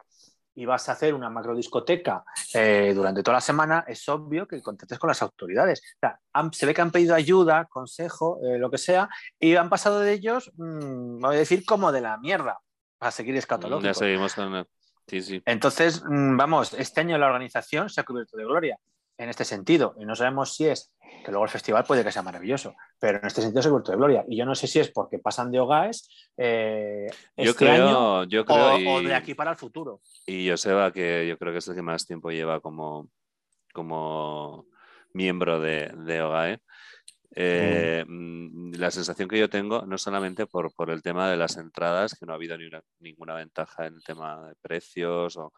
y 0.54 0.64
vas 0.66 0.88
a 0.88 0.92
hacer 0.92 1.14
una 1.14 1.30
macrodiscoteca 1.30 2.24
eh, 2.54 2.92
durante 2.94 3.22
toda 3.22 3.36
la 3.36 3.40
semana, 3.40 3.84
es 3.86 4.06
obvio 4.08 4.46
que 4.46 4.60
contactes 4.62 4.98
con 4.98 5.08
las 5.08 5.22
autoridades. 5.22 5.80
O 5.96 5.98
sea, 6.00 6.18
han- 6.32 6.52
se 6.52 6.66
ve 6.66 6.74
que 6.74 6.82
han 6.82 6.90
pedido 6.90 7.14
ayuda, 7.14 7.64
consejo, 7.66 8.38
eh, 8.44 8.58
lo 8.58 8.70
que 8.70 8.78
sea, 8.78 9.08
y 9.38 9.56
han 9.56 9.70
pasado 9.70 10.00
de 10.00 10.12
ellos, 10.12 10.50
mm, 10.56 11.20
voy 11.20 11.36
a 11.36 11.38
decir, 11.38 11.64
como 11.64 11.90
de 11.92 12.00
la 12.02 12.18
mierda, 12.18 12.58
para 12.98 13.10
seguir 13.10 13.34
Ya 13.34 13.38
escatológico. 13.40 13.94
seguimos 13.94 14.34
con... 14.34 14.66
sí. 15.06 15.42
Entonces, 15.46 16.02
mm, 16.04 16.36
vamos, 16.36 16.72
este 16.74 17.00
año 17.00 17.16
la 17.18 17.26
organización 17.26 17.88
se 17.88 18.00
ha 18.00 18.04
cubierto 18.04 18.36
de 18.36 18.44
gloria 18.44 18.78
en 19.22 19.30
este 19.30 19.44
sentido, 19.44 19.94
y 19.98 20.04
no 20.04 20.14
sabemos 20.16 20.54
si 20.54 20.66
es 20.66 20.92
que 21.24 21.30
luego 21.30 21.44
el 21.44 21.50
festival 21.50 21.84
puede 21.84 22.02
que 22.02 22.10
sea 22.10 22.22
maravilloso, 22.22 22.74
pero 22.98 23.18
en 23.18 23.26
este 23.26 23.42
sentido 23.42 23.62
se 23.62 23.68
ha 23.68 23.70
cubierto 23.70 23.92
de 23.92 23.98
gloria. 23.98 24.24
Y 24.28 24.36
yo 24.36 24.44
no 24.44 24.54
sé 24.54 24.66
si 24.66 24.80
es 24.80 24.90
porque 24.90 25.18
pasan 25.20 25.50
de 25.52 25.60
hogares 25.60 26.08
eh, 26.36 27.06
Yo 27.36 27.50
este 27.50 27.68
año 27.68 27.82
creo, 27.82 28.24
yo 28.24 28.44
creo 28.44 28.74
o, 28.74 28.78
y, 28.78 28.86
o 28.88 29.02
de 29.02 29.14
aquí 29.14 29.34
para 29.34 29.52
el 29.52 29.56
futuro. 29.56 30.00
y 30.26 30.50
Joseba, 30.50 30.92
que 30.92 31.26
yo 31.28 31.38
creo 31.38 31.52
que 31.52 31.58
es 31.58 31.68
el 31.68 31.74
que 31.76 31.82
más 31.82 32.06
tiempo 32.06 32.30
lleva 32.30 32.60
como, 32.60 33.08
como 33.72 34.66
miembro 35.14 35.60
de, 35.60 35.92
de 35.94 36.22
OGAE. 36.22 36.58
eh, 37.34 38.04
mm, 38.06 38.72
La 38.74 38.90
sensación 38.90 39.28
que 39.28 39.38
yo 39.38 39.48
tengo, 39.48 39.86
no 39.86 39.96
solamente 39.98 40.46
por, 40.46 40.72
por 40.74 40.90
el 40.90 41.02
tema 41.02 41.30
de 41.30 41.36
las 41.36 41.56
entradas, 41.56 42.14
que 42.18 42.26
no 42.26 42.32
ha 42.32 42.36
habido 42.36 42.58
ni 42.58 42.66
una- 42.66 42.82
ninguna 42.98 43.34
ventaja 43.34 43.86
en 43.86 43.94
el 43.94 44.02
tema 44.04 44.48
de 44.48 44.54
precios, 44.60 45.36
o, 45.36 45.52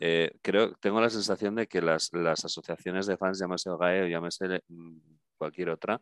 eh, 0.00 0.32
creo, 0.42 0.74
tengo 0.76 1.00
la 1.00 1.10
sensación 1.10 1.54
de 1.54 1.66
que 1.66 1.80
las, 1.80 2.12
las 2.12 2.44
asociaciones 2.44 3.06
de 3.06 3.16
fans, 3.16 3.38
llámese 3.38 3.70
OGAE 3.70 4.02
o 4.02 4.06
llámese 4.06 4.62
mm, 4.68 4.96
cualquier 5.36 5.70
otra, 5.70 6.00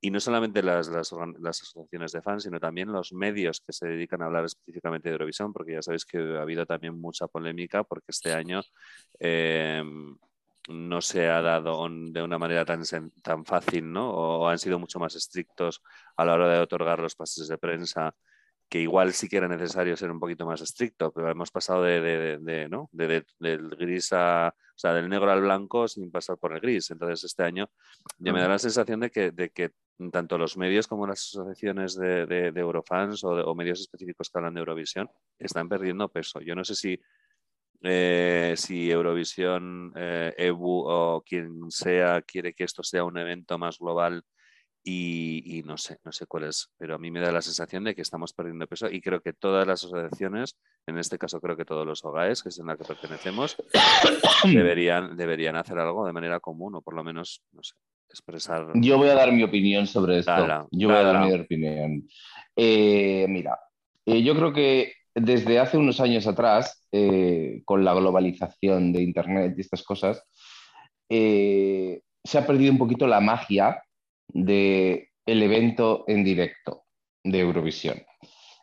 y 0.00 0.10
no 0.10 0.20
solamente 0.20 0.62
las, 0.62 0.88
las, 0.88 1.12
las 1.38 1.62
asociaciones 1.62 2.12
de 2.12 2.22
fans, 2.22 2.42
sino 2.42 2.60
también 2.60 2.92
los 2.92 3.12
medios 3.12 3.60
que 3.60 3.72
se 3.72 3.86
dedican 3.86 4.20
a 4.22 4.26
hablar 4.26 4.44
específicamente 4.44 5.08
de 5.08 5.14
Eurovisión, 5.14 5.52
porque 5.52 5.74
ya 5.74 5.82
sabéis 5.82 6.04
que 6.04 6.18
ha 6.18 6.42
habido 6.42 6.66
también 6.66 7.00
mucha 7.00 7.26
polémica, 7.28 7.84
porque 7.84 8.06
este 8.08 8.32
año 8.32 8.62
eh, 9.20 9.82
no 10.68 11.00
se 11.00 11.28
ha 11.28 11.40
dado 11.40 11.88
de 11.88 12.22
una 12.22 12.38
manera 12.38 12.64
tan, 12.64 12.82
tan 13.22 13.44
fácil, 13.44 13.90
¿no? 13.92 14.10
O, 14.10 14.48
han 14.48 14.58
sido 14.58 14.78
mucho 14.78 14.98
más 14.98 15.14
estrictos 15.14 15.82
a 16.16 16.24
la 16.24 16.34
hora 16.34 16.48
de 16.48 16.60
otorgar 16.60 16.98
los 17.00 17.14
pases 17.14 17.48
de 17.48 17.58
prensa, 17.58 18.14
que 18.72 18.80
igual 18.80 19.12
sí 19.12 19.28
que 19.28 19.36
era 19.36 19.48
necesario 19.48 19.94
ser 19.98 20.10
un 20.10 20.18
poquito 20.18 20.46
más 20.46 20.62
estricto, 20.62 21.12
pero 21.12 21.30
hemos 21.30 21.50
pasado 21.50 21.82
de, 21.82 22.00
de- 22.00 22.18
de- 22.18 22.38
de, 22.38 22.68
¿no? 22.70 22.88
de, 22.92 23.06
de- 23.06 23.26
del 23.38 23.68
gris 23.76 24.08
a... 24.14 24.48
O 24.48 24.78
sea, 24.82 24.94
del 24.94 25.10
negro 25.10 25.30
al 25.30 25.42
blanco 25.42 25.86
sin 25.86 26.10
pasar 26.10 26.38
por 26.38 26.54
el 26.54 26.60
gris. 26.60 26.90
Entonces, 26.90 27.22
este 27.24 27.42
año 27.44 27.68
ya 28.18 28.32
me 28.32 28.40
da 28.40 28.48
la 28.48 28.58
sensación 28.58 29.00
de 29.00 29.10
que, 29.10 29.30
de 29.30 29.50
que 29.50 29.72
tanto 30.10 30.38
los 30.38 30.56
medios 30.56 30.88
como 30.88 31.06
las 31.06 31.18
asociaciones 31.20 31.94
de, 31.96 32.24
de- 32.26 32.60
Eurofans 32.60 33.22
o, 33.24 33.28
o 33.44 33.54
medios 33.54 33.80
específicos 33.80 34.30
que 34.30 34.38
hablan 34.38 34.54
de 34.54 34.60
Eurovisión 34.60 35.10
están 35.38 35.68
perdiendo 35.68 36.08
peso. 36.08 36.40
Yo 36.40 36.54
no 36.54 36.64
sé 36.64 36.74
si, 36.74 36.98
eh, 37.82 38.54
si 38.56 38.90
Eurovisión, 38.90 39.92
eh, 39.96 40.32
EBU 40.38 40.84
o 40.88 41.22
quien 41.22 41.70
sea 41.70 42.22
quiere 42.22 42.54
que 42.54 42.64
esto 42.64 42.82
sea 42.82 43.04
un 43.04 43.18
evento 43.18 43.58
más 43.58 43.78
global 43.78 44.24
y, 44.84 45.58
y 45.58 45.62
no 45.62 45.78
sé, 45.78 45.98
no 46.04 46.10
sé 46.10 46.26
cuál 46.26 46.44
es, 46.44 46.70
pero 46.76 46.96
a 46.96 46.98
mí 46.98 47.10
me 47.10 47.20
da 47.20 47.30
la 47.30 47.42
sensación 47.42 47.84
de 47.84 47.94
que 47.94 48.02
estamos 48.02 48.32
perdiendo 48.32 48.66
peso 48.66 48.90
y 48.90 49.00
creo 49.00 49.20
que 49.20 49.32
todas 49.32 49.66
las 49.66 49.84
asociaciones, 49.84 50.56
en 50.86 50.98
este 50.98 51.18
caso 51.18 51.40
creo 51.40 51.56
que 51.56 51.64
todos 51.64 51.86
los 51.86 52.04
OGAES, 52.04 52.42
que 52.42 52.48
es 52.48 52.58
en 52.58 52.66
la 52.66 52.76
que 52.76 52.84
pertenecemos, 52.84 53.56
deberían, 54.44 55.16
deberían 55.16 55.56
hacer 55.56 55.78
algo 55.78 56.04
de 56.04 56.12
manera 56.12 56.40
común 56.40 56.74
o 56.74 56.82
por 56.82 56.94
lo 56.94 57.04
menos, 57.04 57.42
no 57.52 57.62
sé, 57.62 57.74
expresar... 58.08 58.68
Yo 58.74 58.98
voy 58.98 59.08
a 59.08 59.14
dar 59.14 59.32
mi 59.32 59.44
opinión 59.44 59.86
sobre 59.86 60.18
esto. 60.18 60.32
Dala, 60.32 60.66
yo 60.70 60.88
voy 60.88 60.96
a 60.96 61.02
dar 61.02 61.26
mi 61.26 61.32
opinión. 61.32 62.08
Eh, 62.56 63.26
mira, 63.28 63.58
eh, 64.04 64.22
yo 64.22 64.34
creo 64.34 64.52
que 64.52 64.94
desde 65.14 65.60
hace 65.60 65.78
unos 65.78 66.00
años 66.00 66.26
atrás, 66.26 66.86
eh, 66.90 67.62
con 67.64 67.84
la 67.84 67.94
globalización 67.94 68.92
de 68.92 69.02
Internet 69.02 69.54
y 69.56 69.60
estas 69.60 69.82
cosas, 69.82 70.24
se 71.08 72.38
ha 72.38 72.46
perdido 72.46 72.72
un 72.72 72.78
poquito 72.78 73.06
la 73.06 73.20
magia 73.20 73.82
del 74.32 75.08
evento 75.24 76.04
en 76.08 76.24
directo 76.24 76.84
de 77.22 77.40
Eurovisión. 77.40 78.02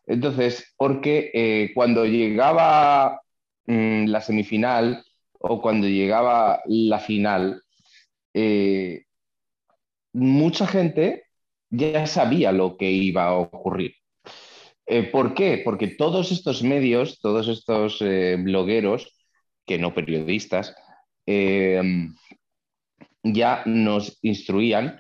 Entonces, 0.05 0.73
porque 0.75 1.31
eh, 1.33 1.71
cuando 1.75 2.05
llegaba 2.05 3.21
mm, 3.67 4.05
la 4.07 4.21
semifinal 4.21 5.03
o 5.33 5.61
cuando 5.61 5.87
llegaba 5.87 6.61
la 6.65 6.99
final, 6.99 7.63
eh, 8.33 9.03
mucha 10.13 10.65
gente 10.65 11.25
ya 11.69 12.07
sabía 12.07 12.51
lo 12.51 12.75
que 12.75 12.89
iba 12.91 13.25
a 13.25 13.35
ocurrir. 13.35 13.93
Eh, 14.87 15.03
¿Por 15.03 15.35
qué? 15.35 15.61
Porque 15.63 15.87
todos 15.87 16.31
estos 16.31 16.63
medios, 16.63 17.19
todos 17.19 17.47
estos 17.47 17.99
blogueros, 17.99 19.15
que 19.67 19.77
no 19.77 19.93
periodistas, 19.93 20.75
ya 23.23 23.63
nos 23.65 24.17
instruían, 24.23 24.99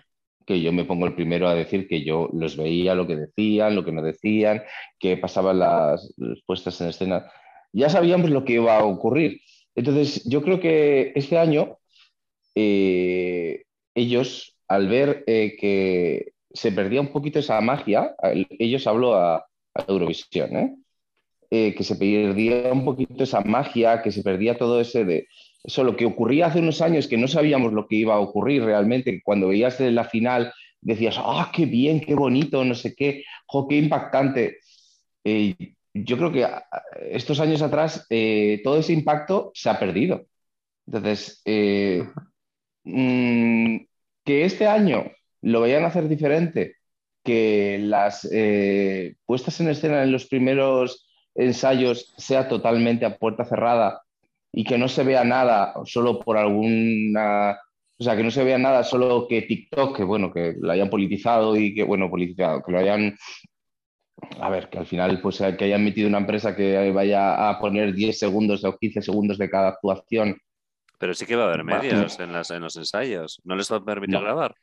que 0.49 0.59
yo 0.61 0.73
me 0.73 0.83
pongo 0.83 1.05
el 1.05 1.13
primero 1.13 1.47
a 1.47 1.53
decir 1.53 1.87
que 1.87 2.03
yo 2.03 2.27
los 2.33 2.57
veía, 2.57 2.95
lo 2.95 3.05
que 3.05 3.15
decían, 3.15 3.75
lo 3.75 3.85
que 3.85 3.91
no 3.91 4.01
decían, 4.01 4.63
que 4.97 5.15
pasaban 5.15 5.59
las, 5.59 6.11
puestas 6.47 6.81
en 6.81 6.87
escena. 6.87 7.31
Ya 7.71 7.87
sabíamos 7.87 8.31
lo 8.31 8.43
que 8.43 8.53
iba 8.53 8.79
a 8.79 8.83
ocurrir. 8.83 9.41
Entonces, 9.75 10.27
yo 10.27 10.41
creo 10.41 10.59
que 10.59 11.11
este 11.13 11.37
año 11.37 11.77
eh, 12.55 13.61
ellos, 13.93 14.57
al 14.67 14.87
ver 14.87 15.23
eh, 15.27 15.55
que 15.59 16.33
se 16.51 16.71
perdía 16.71 17.01
un 17.01 17.11
poquito 17.11 17.37
esa 17.37 17.61
magia, 17.61 18.15
el- 18.23 18.47
ellos 18.57 18.87
habló 18.87 19.13
a, 19.13 19.45
Eurovisión. 19.87 20.83
Eh, 21.51 21.75
que 21.75 21.83
se 21.83 21.95
perdía 21.95 22.73
un 22.73 22.85
poquito 22.85 23.23
esa 23.23 23.41
magia, 23.41 24.01
que 24.01 24.11
se 24.11 24.23
perdía 24.23 24.57
todo 24.57 24.81
ese 24.81 25.05
de 25.05 25.27
eso, 25.63 25.83
lo 25.83 25.95
que 25.95 26.05
ocurría 26.05 26.47
hace 26.47 26.59
unos 26.59 26.81
años, 26.81 27.07
que 27.07 27.17
no 27.17 27.27
sabíamos 27.27 27.73
lo 27.73 27.87
que 27.87 27.95
iba 27.97 28.15
a 28.15 28.19
ocurrir 28.19 28.63
realmente, 28.63 29.21
cuando 29.23 29.49
veías 29.49 29.79
la 29.79 30.05
final 30.05 30.53
decías, 30.81 31.15
ah, 31.19 31.51
qué 31.53 31.65
bien, 31.65 31.99
qué 32.01 32.15
bonito, 32.15 32.63
no 32.63 32.75
sé 32.75 32.95
qué, 32.95 33.23
jo, 33.47 33.67
qué 33.67 33.77
impactante. 33.77 34.59
Eh, 35.23 35.55
yo 35.93 36.17
creo 36.17 36.31
que 36.31 36.45
a- 36.45 36.57
a- 36.71 36.83
estos 37.11 37.39
años 37.39 37.61
atrás 37.61 38.05
eh, 38.09 38.61
todo 38.63 38.77
ese 38.79 38.93
impacto 38.93 39.51
se 39.53 39.69
ha 39.69 39.79
perdido. 39.79 40.25
Entonces, 40.87 41.41
eh, 41.45 42.03
mm, 42.83 43.77
que 44.25 44.45
este 44.45 44.67
año 44.67 45.05
lo 45.41 45.61
vayan 45.61 45.83
a 45.83 45.87
hacer 45.87 46.07
diferente, 46.07 46.75
que 47.23 47.79
las 47.81 48.27
puestas 49.25 49.59
en 49.61 49.69
escena 49.69 50.03
en 50.03 50.11
los 50.11 50.27
primeros 50.27 51.07
ensayos 51.35 52.13
sea 52.17 52.47
totalmente 52.49 53.05
a 53.05 53.17
puerta 53.17 53.45
cerrada 53.45 54.01
y 54.51 54.63
que 54.63 54.77
no 54.77 54.87
se 54.87 55.03
vea 55.03 55.23
nada 55.23 55.73
solo 55.85 56.19
por 56.19 56.37
alguna, 56.37 57.57
o 57.97 58.03
sea, 58.03 58.15
que 58.15 58.23
no 58.23 58.31
se 58.31 58.43
vea 58.43 58.57
nada 58.57 58.83
solo 58.83 59.27
que 59.27 59.43
TikTok, 59.43 59.97
que 59.97 60.03
bueno, 60.03 60.31
que 60.31 60.55
lo 60.59 60.71
hayan 60.71 60.89
politizado 60.89 61.55
y 61.55 61.73
que, 61.73 61.83
bueno, 61.83 62.09
politizado, 62.09 62.61
que 62.63 62.71
lo 62.71 62.79
hayan, 62.79 63.17
a 64.39 64.49
ver, 64.49 64.69
que 64.69 64.79
al 64.79 64.85
final 64.85 65.21
pues 65.21 65.37
que 65.57 65.65
hayan 65.65 65.83
metido 65.83 66.07
una 66.07 66.17
empresa 66.17 66.55
que 66.55 66.91
vaya 66.91 67.49
a 67.49 67.59
poner 67.59 67.93
10 67.93 68.17
segundos 68.17 68.63
o 68.63 68.77
15 68.77 69.01
segundos 69.01 69.37
de 69.37 69.49
cada 69.49 69.69
actuación 69.69 70.37
Pero 70.97 71.13
sí 71.13 71.25
que 71.25 71.35
va 71.35 71.43
a 71.43 71.47
haber 71.47 71.63
medios 71.63 72.19
en, 72.19 72.33
las, 72.33 72.51
en 72.51 72.61
los 72.61 72.75
ensayos. 72.75 73.39
¿No 73.43 73.55
les 73.55 73.71
va 73.71 73.77
a 73.77 73.83
permitir 73.85 74.15
No. 74.15 74.21
grabar? 74.21 74.55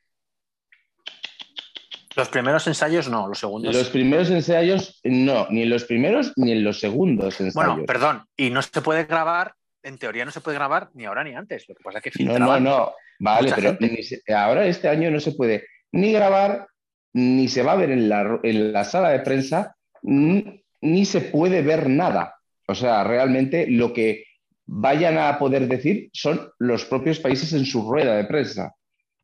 Los 2.16 2.30
primeros 2.30 2.66
ensayos 2.66 3.10
no, 3.10 3.28
los 3.28 3.38
segundos. 3.38 3.74
Los 3.74 3.90
primeros 3.90 4.30
ensayos, 4.30 4.98
no, 5.04 5.46
ni 5.50 5.62
en 5.62 5.70
los 5.70 5.84
primeros 5.84 6.32
ni 6.36 6.52
en 6.52 6.64
los 6.64 6.80
segundos 6.80 7.38
ensayos. 7.40 7.54
Bueno, 7.54 7.84
perdón, 7.86 8.24
y 8.34 8.48
no 8.48 8.62
se 8.62 8.80
puede 8.80 9.04
grabar, 9.04 9.54
en 9.86 9.98
teoría 9.98 10.24
no 10.24 10.30
se 10.30 10.40
puede 10.40 10.56
grabar 10.56 10.90
ni 10.94 11.04
ahora 11.04 11.22
ni 11.24 11.34
antes. 11.34 11.68
Lo 11.68 11.74
que 11.74 11.82
pasa 11.82 12.00
es 12.02 12.12
que 12.12 12.24
No, 12.24 12.38
no, 12.38 12.60
no. 12.60 12.92
Vale, 13.18 13.52
pero 13.54 13.78
se- 14.02 14.22
ahora 14.34 14.66
este 14.66 14.88
año 14.88 15.10
no 15.10 15.20
se 15.20 15.32
puede 15.32 15.64
ni 15.92 16.12
grabar, 16.12 16.66
ni 17.14 17.48
se 17.48 17.62
va 17.62 17.72
a 17.72 17.76
ver 17.76 17.90
en 17.90 18.08
la, 18.08 18.38
en 18.42 18.72
la 18.72 18.84
sala 18.84 19.10
de 19.10 19.20
prensa, 19.20 19.74
ni, 20.02 20.62
ni 20.82 21.04
se 21.04 21.20
puede 21.20 21.62
ver 21.62 21.88
nada. 21.88 22.34
O 22.68 22.74
sea, 22.74 23.04
realmente 23.04 23.66
lo 23.68 23.92
que 23.92 24.24
vayan 24.66 25.16
a 25.18 25.38
poder 25.38 25.68
decir 25.68 26.10
son 26.12 26.50
los 26.58 26.84
propios 26.84 27.20
países 27.20 27.52
en 27.52 27.64
su 27.64 27.88
rueda 27.88 28.16
de 28.16 28.24
prensa. 28.24 28.74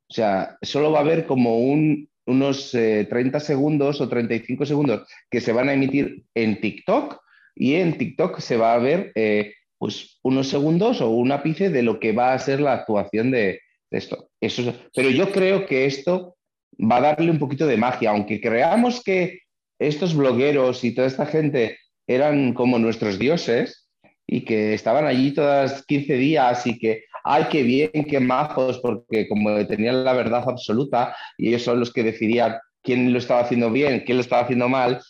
O 0.08 0.14
sea, 0.14 0.56
solo 0.62 0.92
va 0.92 0.98
a 1.00 1.02
haber 1.02 1.26
como 1.26 1.58
un, 1.58 2.08
unos 2.26 2.74
eh, 2.74 3.06
30 3.10 3.40
segundos 3.40 4.00
o 4.00 4.08
35 4.08 4.64
segundos 4.64 5.08
que 5.28 5.40
se 5.40 5.52
van 5.52 5.68
a 5.68 5.72
emitir 5.74 6.22
en 6.34 6.60
TikTok 6.60 7.20
y 7.56 7.74
en 7.74 7.98
TikTok 7.98 8.38
se 8.38 8.56
va 8.56 8.74
a 8.74 8.78
ver 8.78 9.10
eh, 9.16 9.52
pues 9.82 10.20
unos 10.22 10.46
segundos 10.46 11.00
o 11.00 11.10
un 11.10 11.32
ápice 11.32 11.68
de 11.68 11.82
lo 11.82 11.98
que 11.98 12.12
va 12.12 12.34
a 12.34 12.38
ser 12.38 12.60
la 12.60 12.72
actuación 12.72 13.32
de, 13.32 13.58
esto. 13.90 14.28
Eso 14.40 14.62
es- 14.62 14.76
pero 14.94 15.10
yo 15.10 15.32
creo 15.32 15.66
que 15.66 15.86
esto 15.86 16.36
va 16.78 16.98
a 16.98 17.00
darle 17.00 17.32
un 17.32 17.40
poquito 17.40 17.66
de 17.66 17.76
magia, 17.76 18.10
aunque 18.10 18.40
creamos 18.40 19.02
que 19.02 19.40
estos 19.80 20.14
blogueros 20.14 20.84
y 20.84 20.94
toda 20.94 21.08
esta 21.08 21.26
gente 21.26 21.78
eran 22.06 22.54
como 22.54 22.78
nuestros 22.78 23.18
dioses 23.18 23.90
y 24.24 24.42
que 24.42 24.72
estaban 24.72 25.04
allí 25.04 25.34
todas 25.34 25.84
15 25.84 26.14
días 26.14 26.64
y 26.64 26.78
que, 26.78 27.02
ay, 27.24 27.46
qué 27.50 27.64
bien, 27.64 28.04
qué 28.08 28.20
majos, 28.20 28.78
porque 28.78 29.26
como 29.26 29.66
tenían 29.66 30.04
la 30.04 30.12
verdad 30.12 30.44
absoluta 30.46 31.16
y 31.36 31.48
ellos 31.48 31.62
son 31.64 31.80
los 31.80 31.92
que 31.92 32.04
decidían 32.04 32.54
quién 32.84 33.12
lo 33.12 33.18
estaba 33.18 33.40
haciendo 33.40 33.68
bien, 33.68 34.04
quién 34.06 34.18
lo 34.18 34.22
estaba 34.22 34.42
haciendo 34.42 34.68
mal, 34.68 35.00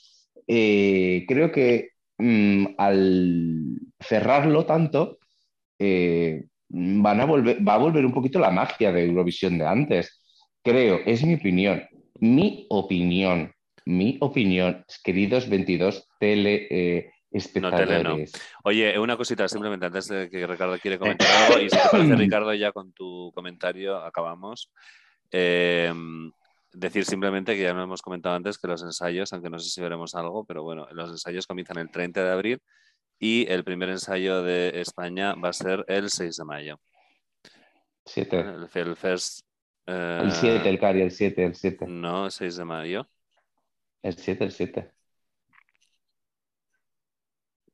eh, 0.47 1.27
creo 1.29 1.53
que 1.53 1.91
mm, 2.17 2.69
al 2.79 3.82
cerrarlo 4.03 4.67
tanto, 4.67 5.19
eh, 5.79 6.45
van 6.69 7.21
a 7.21 7.25
volver, 7.25 7.67
va 7.67 7.75
a 7.75 7.79
volver 7.79 8.05
un 8.05 8.13
poquito 8.13 8.39
la 8.39 8.51
magia 8.51 8.93
de 8.93 9.05
Eurovisión 9.07 9.59
de 9.59 9.67
antes. 9.67 10.23
Creo, 10.63 11.01
es 11.05 11.25
mi 11.25 11.35
opinión. 11.35 11.87
Mi 12.21 12.67
opinión. 12.71 13.53
Mi 13.85 14.17
opinión, 14.21 14.85
queridos 15.03 15.49
22 15.49 16.09
tele 16.21 16.69
eh, 16.71 17.11
espectadores. 17.33 18.33
Oye, 18.63 18.97
una 18.99 19.17
cosita 19.17 19.49
simplemente 19.49 19.87
antes 19.87 20.07
de 20.07 20.31
que 20.31 20.47
Ricardo 20.47 20.79
quiere 20.79 20.99
comentar 20.99 21.29
algo. 21.29 21.59
Y 21.59 21.69
si 21.69 21.77
te 21.77 21.89
parece, 21.91 22.15
Ricardo, 22.17 22.55
ya 22.55 22.71
con 22.71 22.93
tu 22.93 23.33
comentario 23.35 23.97
acabamos. 23.97 24.71
Eh, 25.33 25.93
decir 26.73 27.05
simplemente 27.05 27.57
que 27.57 27.63
ya 27.63 27.75
nos 27.75 27.85
hemos 27.85 28.03
comentado 28.03 28.37
antes 28.37 28.57
que 28.57 28.69
los 28.69 28.83
ensayos, 28.83 29.33
aunque 29.33 29.51
no 29.51 29.59
sé 29.59 29.69
si 29.69 29.81
veremos 29.81 30.15
algo, 30.15 30.45
pero 30.45 30.63
bueno, 30.63 30.87
los 30.93 31.11
ensayos 31.11 31.47
comienzan 31.47 31.79
el 31.79 31.91
30 31.91 32.25
de 32.25 32.31
abril 32.31 32.63
y 33.25 33.47
el 33.49 33.63
primer 33.63 33.89
ensayo 33.89 34.43
de 34.43 34.81
España 34.81 35.35
va 35.35 35.51
a 35.51 35.53
ser 35.53 35.85
el 35.87 36.11
6 36.11 36.37
de 36.39 36.45
mayo. 36.45 36.81
Siete. 38.05 38.41
El, 38.41 38.69
el 38.75 38.97
first, 38.97 39.47
eh, 39.87 40.19
El 40.25 40.33
7, 40.33 40.69
el 40.69 40.81
Cari, 40.81 41.03
el 41.03 41.13
7, 41.13 41.45
el 41.45 41.55
7. 41.55 41.87
No, 41.87 42.29
6 42.33 42.57
de 42.57 42.65
mayo. 42.65 43.09
El 44.03 44.17
7, 44.17 44.43
el 44.45 44.51
7. 44.51 44.91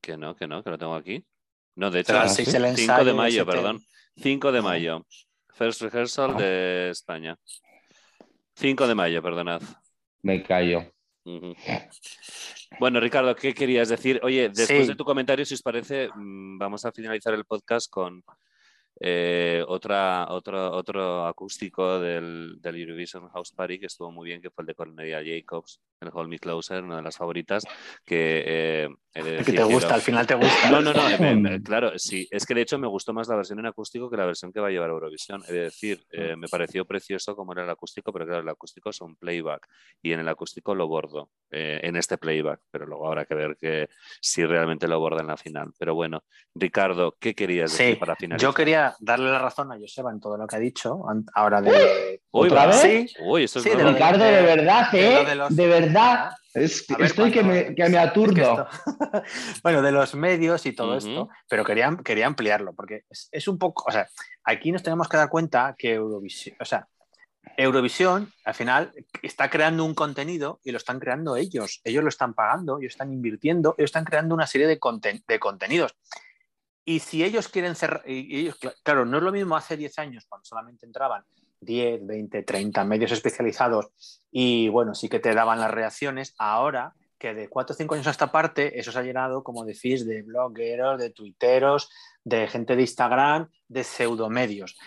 Que 0.03 0.19
no, 0.19 0.37
que 0.37 0.47
no, 0.47 0.63
que 0.63 0.69
lo 0.71 0.77
tengo 0.77 0.95
aquí. 0.95 1.25
No, 1.77 1.91
de 1.91 2.01
hecho, 2.01 2.09
Será 2.13 2.21
Ah, 2.23 2.25
el 2.25 2.31
¿sí? 2.31 2.45
seis 2.45 2.55
el 2.55 2.63
5 2.65 2.69
ensayo 2.83 3.05
de 3.05 3.11
el 3.13 3.17
mayo, 3.17 3.41
el- 3.41 3.47
perdón. 3.47 3.81
5 4.17 4.53
de 4.53 4.61
mayo. 4.63 5.07
First 5.55 5.81
rehearsal 5.81 6.33
Ah. 6.35 6.39
de 6.41 6.91
España. 6.91 7.39
5 8.57 8.87
de 8.87 8.95
mayo, 8.95 9.23
perdonad. 9.23 9.63
Me 10.23 10.43
callo. 10.43 10.93
Bueno, 12.81 13.01
Ricardo, 13.01 13.35
¿qué 13.35 13.55
querías 13.55 13.89
decir? 13.89 14.21
Oye, 14.23 14.49
después 14.51 14.83
Sí. 14.83 14.89
de 14.89 14.95
tu 14.95 15.05
comentario, 15.05 15.45
si 15.45 15.55
os 15.55 15.63
parece, 15.63 16.09
mm, 16.15 16.59
vamos 16.59 16.85
a 16.85 16.93
finalizar 16.93 17.35
el 17.35 17.45
podcast 17.45 17.91
con 17.91 18.23
Eh, 19.01 19.65
otra, 19.69 20.27
otro, 20.31 20.73
otro 20.73 21.27
acústico 21.27 22.01
del, 22.01 22.57
del, 22.61 22.77
Eurovision 22.77 23.29
House 23.29 23.53
Party 23.53 23.79
que 23.79 23.87
estuvo 23.87 24.11
muy 24.11 24.29
bien, 24.29 24.41
que 24.41 24.51
fue 24.51 24.63
el 24.63 24.67
de 24.67 24.75
Cornelia 24.75 25.23
Jacobs, 25.25 25.81
el 26.01 26.11
Hold 26.13 26.29
Me 26.29 26.39
Closer, 26.39 26.83
una 26.83 26.97
de 26.97 27.03
las 27.03 27.17
favoritas, 27.17 27.65
que... 28.05 28.43
Eh, 28.47 28.89
que 29.45 29.53
te 29.53 29.65
gusta, 29.65 29.95
al 29.95 30.01
final 30.01 30.27
te 30.27 30.35
gusta. 30.35 30.71
No, 30.71 30.81
no, 30.81 30.93
no, 30.93 31.01
claro, 31.65 31.99
sí, 31.99 32.29
es 32.31 32.47
que 32.47 32.55
de 32.55 32.63
hecho 32.63 32.79
me 32.79 32.87
gustó 32.87 33.13
más 33.13 33.29
la 33.29 33.37
versión 33.37 33.59
en 33.59 33.67
acústico 33.67 34.09
que 34.09 34.17
la 34.17 34.27
versión 34.27 34.53
que 34.53 34.61
va 34.61 34.69
a 34.69 34.71
llevar 34.71 34.91
Eurovisión. 34.91 35.43
Es 35.43 35.53
decir, 35.53 36.05
eh, 36.13 36.37
me 36.37 36.49
pareció 36.49 36.85
precioso 36.85 37.35
como 37.35 37.53
era 37.53 37.65
el 37.65 37.71
acústico, 37.71 38.13
pero 38.13 38.27
claro, 38.27 38.43
el 38.43 38.49
acústico 38.49 38.91
es 38.91 39.01
un 39.01 39.17
playback 39.17 39.67
y 40.03 40.13
en 40.13 40.21
el 40.21 40.29
acústico 40.29 40.75
lo 40.75 40.87
bordo, 40.87 41.31
eh, 41.51 41.81
en 41.83 41.97
este 41.97 42.19
playback, 42.19 42.61
pero 42.71 42.87
luego 42.87 43.09
habrá 43.09 43.25
que 43.25 43.35
ver 43.35 43.57
que 43.57 43.89
si 44.21 44.45
realmente 44.45 44.87
lo 44.87 45.01
borda 45.01 45.21
en 45.21 45.27
la 45.27 45.37
final. 45.37 45.73
Pero 45.79 45.95
bueno, 45.95 46.23
Ricardo, 46.55 47.17
¿qué 47.19 47.35
querías 47.35 47.77
decir 47.77 47.99
para 47.99 48.15
finalizar? 48.15 48.49
Yo 48.49 48.55
quería 48.55 48.88
darle 48.99 49.31
la 49.31 49.39
razón 49.39 49.73
a 49.73 49.79
Joseba 49.79 50.11
en 50.11 50.21
todo 50.21 50.37
lo 50.37 50.47
que 50.47 50.57
ha 50.57 50.59
dicho, 50.59 51.03
ahora 51.35 51.61
de... 51.61 52.21
¿Otra 52.31 52.67
vez? 52.67 52.81
Sí, 52.81 53.07
Uy, 53.21 53.45
esto 53.45 53.59
es 53.59 53.65
sí, 53.65 53.71
de 53.71 53.85
Ricardo, 53.85 54.25
de, 54.25 54.43
verdad, 54.43 54.95
¿eh? 54.95 55.25
De, 55.51 55.67
verdad. 55.67 56.33
estoy 56.55 57.31
que, 57.31 57.43
me, 57.43 57.75
que 57.75 57.89
me 57.89 57.99
aturdo. 57.99 58.67
bueno, 59.63 59.83
de 59.83 59.93
los 59.93 60.15
medios 60.15 60.67
y 60.67 60.73
todo 60.73 60.97
esto, 60.97 61.29
pero 61.49 61.65
quería, 61.65 61.97
quería 62.05 62.27
ampliarlo, 62.27 62.75
porque 62.75 63.05
es, 63.09 63.29
es, 63.33 63.49
un 63.49 63.59
poco, 63.59 63.85
o 63.89 63.93
sea, 63.93 64.09
aquí 64.45 64.73
nos 64.73 64.83
tenemos 64.83 65.09
que 65.09 65.17
dar 65.17 65.29
cuenta 65.29 65.75
que 65.77 65.95
Eurovisión, 65.95 66.57
o 66.61 66.65
sea, 66.65 66.87
Eurovisión 67.57 68.33
al 68.45 68.55
final 68.55 68.93
está 69.23 69.51
creando 69.51 69.85
un 69.85 69.95
contenido 69.95 70.61
y 70.65 70.71
lo 70.71 70.79
están 70.79 71.01
creando 71.01 71.37
ellos, 71.37 71.81
ellos 71.85 72.03
lo 72.03 72.09
están 72.09 72.35
pagando, 72.35 72.79
ellos 72.79 72.93
están 72.93 73.13
invirtiendo, 73.13 73.75
ellos 73.79 73.89
están 73.89 74.05
creando 74.05 74.35
una 74.35 74.47
serie 74.47 74.67
de, 74.67 74.79
de 75.27 75.39
contenidos. 75.41 75.97
Y 76.89 77.01
si 77.01 77.23
ellos 77.23 77.49
quieren 77.49 77.75
cerrar, 77.75 78.03
ellos, 78.07 78.59
claro, 78.83 79.05
no 79.05 79.19
es 79.19 79.23
lo 79.23 79.31
mismo 79.31 79.55
hace 79.55 79.77
10 79.77 79.99
años 79.99 80.25
cuando 80.27 80.47
solamente 80.47 80.87
entraban 80.87 81.23
10, 81.61 82.07
20, 82.07 82.43
30 82.45 82.83
medios 82.85 83.13
especializados 83.13 83.91
y 84.31 84.71
bueno, 84.71 84.95
sí 84.95 85.11
que 85.11 85.21
te 85.21 85.35
daban 85.35 85.61
las 85.61 85.71
reacciones, 85.71 86.35
ahora 86.39 86.95
que 87.19 87.35
de 87.35 87.51
4 87.51 87.75
o 87.75 87.77
5 87.77 87.95
años 87.95 88.07
a 88.07 88.13
esta 88.13 88.33
parte, 88.33 88.81
eso 88.81 88.91
se 88.91 88.99
ha 89.01 89.03
llenado, 89.03 89.45
como 89.45 89.67
decís, 89.67 90.07
de 90.07 90.23
blogueros, 90.23 90.99
de 90.99 91.11
tuiteros, 91.11 91.91
de 92.25 92.49
gente 92.49 92.75
de 92.75 92.81
Instagram, 92.81 93.51
de 93.69 93.85
pseudomedios. 93.85 94.79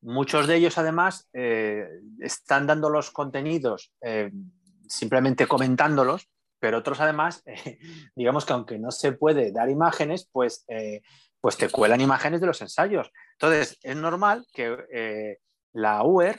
Muchos 0.00 0.46
de 0.46 0.56
ellos, 0.56 0.78
además, 0.78 1.28
eh, 1.34 1.86
están 2.20 2.66
dando 2.66 2.88
los 2.88 3.10
contenidos 3.10 3.92
eh, 4.00 4.32
simplemente 4.88 5.46
comentándolos, 5.46 6.30
pero 6.58 6.78
otros, 6.78 6.98
además, 7.00 7.42
eh, 7.46 7.78
digamos 8.16 8.46
que 8.46 8.54
aunque 8.54 8.78
no 8.78 8.90
se 8.90 9.12
puede 9.12 9.52
dar 9.52 9.68
imágenes, 9.68 10.26
pues, 10.32 10.64
pues 11.42 11.58
te 11.58 11.68
cuelan 11.68 12.00
imágenes 12.00 12.40
de 12.40 12.46
los 12.46 12.62
ensayos. 12.62 13.10
Entonces, 13.32 13.78
es 13.82 13.96
normal 13.96 14.46
que 14.54 15.36
la 15.74 16.02
UER 16.02 16.38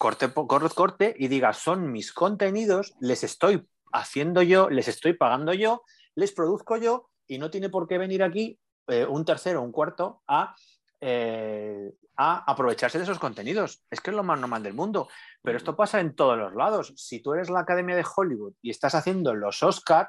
corte, 0.00 0.32
corte, 0.32 0.74
corte 0.74 1.14
y 1.18 1.28
diga, 1.28 1.52
son 1.52 1.92
mis 1.92 2.12
contenidos, 2.14 2.94
les 3.00 3.22
estoy 3.22 3.68
haciendo 3.92 4.40
yo, 4.40 4.70
les 4.70 4.88
estoy 4.88 5.12
pagando 5.12 5.52
yo, 5.52 5.82
les 6.14 6.32
produzco 6.32 6.78
yo 6.78 7.10
y 7.26 7.36
no 7.36 7.50
tiene 7.50 7.68
por 7.68 7.86
qué 7.86 7.98
venir 7.98 8.22
aquí 8.22 8.58
eh, 8.88 9.04
un 9.04 9.26
tercero 9.26 9.60
o 9.60 9.62
un 9.62 9.72
cuarto 9.72 10.22
a, 10.26 10.54
eh, 11.02 11.92
a 12.16 12.50
aprovecharse 12.50 12.96
de 12.96 13.04
esos 13.04 13.18
contenidos. 13.18 13.84
Es 13.90 14.00
que 14.00 14.10
es 14.10 14.16
lo 14.16 14.24
más 14.24 14.40
normal 14.40 14.62
del 14.62 14.72
mundo. 14.74 15.08
Pero 15.42 15.58
esto 15.58 15.76
pasa 15.76 16.00
en 16.00 16.14
todos 16.14 16.38
los 16.38 16.54
lados. 16.54 16.94
Si 16.96 17.20
tú 17.20 17.34
eres 17.34 17.50
la 17.50 17.60
Academia 17.60 17.94
de 17.94 18.04
Hollywood 18.16 18.54
y 18.62 18.70
estás 18.70 18.94
haciendo 18.94 19.34
los 19.34 19.62
Oscar, 19.62 20.08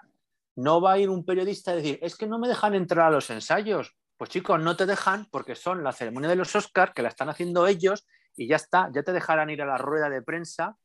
no 0.56 0.82
va 0.82 0.94
a 0.94 0.98
ir 0.98 1.10
un 1.10 1.26
periodista 1.26 1.72
a 1.72 1.76
decir, 1.76 2.00
es 2.02 2.16
que 2.16 2.28
no 2.28 2.40
me 2.40 2.48
dejan 2.48 2.76
entrar 2.76 3.08
a 3.08 3.12
los 3.12 3.30
ensayos. 3.30 3.96
Pues 4.18 4.30
chicos, 4.30 4.62
no 4.62 4.76
te 4.76 4.86
dejan 4.86 5.28
porque 5.32 5.56
son 5.56 5.84
la 5.84 5.92
ceremonia 5.92 6.30
de 6.30 6.36
los 6.36 6.56
Oscar 6.56 6.94
que 6.94 7.02
la 7.02 7.10
están 7.10 7.30
haciendo 7.30 7.66
ellos 7.68 8.06
y 8.36 8.48
ya 8.48 8.56
está, 8.56 8.90
ya 8.94 9.04
te 9.04 9.14
dejarán 9.14 9.50
ir 9.50 9.62
a 9.62 9.66
la 9.66 9.78
rueda 9.78 10.10
de 10.10 10.22
prensa 10.22 10.78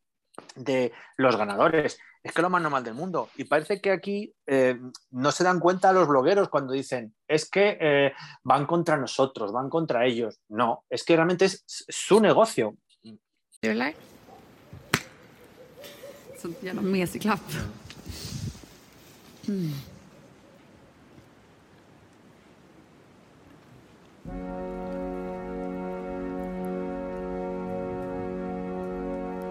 de 0.55 0.93
los 1.17 1.37
ganadores. 1.37 1.99
Es 2.23 2.33
que 2.33 2.43
lo 2.43 2.51
más 2.51 2.63
normal 2.63 2.83
del 2.83 2.95
mundo. 2.95 3.29
Y 3.37 3.45
parece 3.45 3.81
que 3.81 3.93
aquí 3.93 4.35
eh, 4.47 4.79
no 5.11 5.31
se 5.31 5.45
dan 5.45 5.61
cuenta 5.61 5.93
los 5.93 6.09
blogueros 6.09 6.49
cuando 6.49 6.73
dicen, 6.73 7.15
es 7.29 7.49
que 7.49 7.79
eh, 7.81 8.13
van 8.43 8.67
contra 8.67 8.97
nosotros, 8.97 9.53
van 9.53 9.71
contra 9.71 10.05
ellos. 10.05 10.41
No, 10.49 10.85
es 10.91 11.05
que 11.05 11.15
realmente 11.15 11.45
es 11.45 11.65
su 11.67 12.21
negocio. 12.21 12.77
Hmm. 19.47 19.71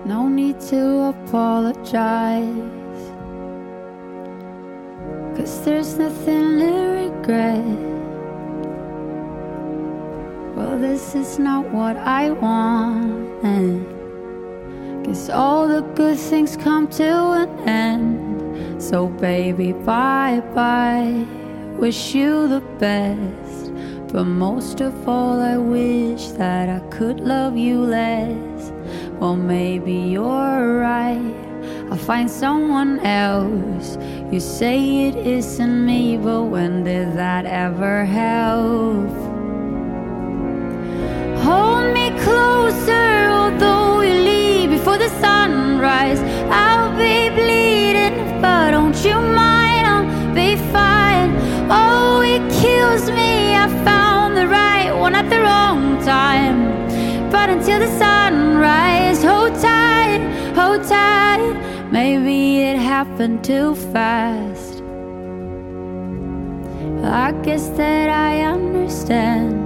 No 0.05 0.27
need 0.27 0.59
to 0.59 1.13
apologize. 1.15 2.43
Cause 5.37 5.63
there's 5.63 5.97
nothing 5.97 6.59
to 6.59 6.71
regret. 7.07 7.63
Well, 10.57 10.77
this 10.77 11.15
is 11.15 11.39
not 11.39 11.71
what 11.71 11.95
I 11.95 12.31
wanted. 12.31 13.85
Guess 15.05 15.29
all 15.29 15.69
the 15.69 15.83
good 15.95 16.17
things 16.17 16.57
come 16.57 16.89
to 16.89 17.03
an 17.03 17.69
end. 17.69 18.24
So, 18.77 19.07
baby, 19.07 19.71
bye 19.71 20.41
bye. 20.53 21.25
Wish 21.79 22.13
you 22.13 22.47
the 22.47 22.61
best. 22.79 23.71
But 24.11 24.25
most 24.25 24.79
of 24.81 25.09
all, 25.09 25.41
I 25.41 25.57
wish 25.57 26.27
that 26.37 26.69
I 26.69 26.79
could 26.87 27.19
love 27.19 27.57
you 27.57 27.81
less. 27.81 28.71
Well, 29.19 29.35
maybe 29.35 29.93
you're 29.93 30.79
right. 30.79 31.35
I'll 31.91 31.97
find 31.97 32.29
someone 32.29 32.99
else. 32.99 33.97
You 34.31 34.39
say 34.39 35.07
it 35.07 35.15
isn't 35.15 35.85
me, 35.85 36.17
but 36.17 36.43
when 36.43 36.83
did 36.83 37.13
that 37.17 37.45
ever 37.45 38.05
help? 38.05 39.09
Hold 41.43 41.93
me 41.93 42.09
closer, 42.21 43.29
although 43.29 44.01
you 44.01 44.13
leave 44.13 44.69
before 44.71 44.97
the 44.97 45.09
sunrise. 45.21 46.19
Oh, 51.69 52.21
it 52.21 52.41
kills 52.61 53.09
me. 53.09 53.55
I 53.55 53.67
found 53.83 54.37
the 54.37 54.47
right 54.47 54.91
one 54.93 55.15
at 55.15 55.29
the 55.29 55.39
wrong 55.41 56.03
time. 56.03 56.59
But 57.31 57.49
until 57.49 57.79
the 57.79 57.97
sunrise, 57.97 59.23
hold 59.23 59.55
tight, 59.59 60.21
hold 60.55 60.83
tight. 60.83 61.53
Maybe 61.91 62.61
it 62.61 62.77
happened 62.77 63.43
too 63.43 63.75
fast. 63.93 64.81
I 67.03 67.31
guess 67.43 67.67
that 67.77 68.09
I 68.09 68.41
understand. 68.41 69.65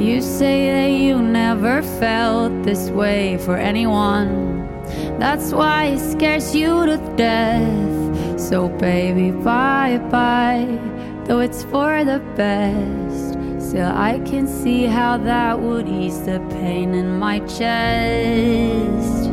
You 0.00 0.20
say 0.20 0.70
that 0.72 0.90
you 0.98 1.22
never 1.22 1.82
felt 1.82 2.64
this 2.64 2.90
way 2.90 3.38
for 3.38 3.56
anyone. 3.56 4.66
That's 5.18 5.52
why 5.52 5.84
it 5.84 6.00
scares 6.00 6.54
you 6.54 6.86
to 6.86 6.96
death. 7.16 8.11
So, 8.48 8.68
baby, 8.68 9.30
bye 9.30 9.98
bye, 10.10 10.66
though 11.24 11.40
it's 11.40 11.62
for 11.64 12.04
the 12.04 12.18
best. 12.36 13.38
Still, 13.66 13.90
I 13.90 14.18
can 14.26 14.46
see 14.46 14.84
how 14.84 15.16
that 15.18 15.58
would 15.58 15.88
ease 15.88 16.20
the 16.26 16.40
pain 16.50 16.92
in 16.92 17.18
my 17.18 17.38
chest. 17.38 19.30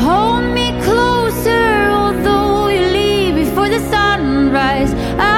Hold 0.00 0.44
me 0.54 0.80
closer, 0.84 1.90
although 1.90 2.68
you 2.68 2.86
leave 2.86 3.34
before 3.34 3.68
the 3.68 3.80
sunrise. 3.90 4.94
I'll 5.18 5.35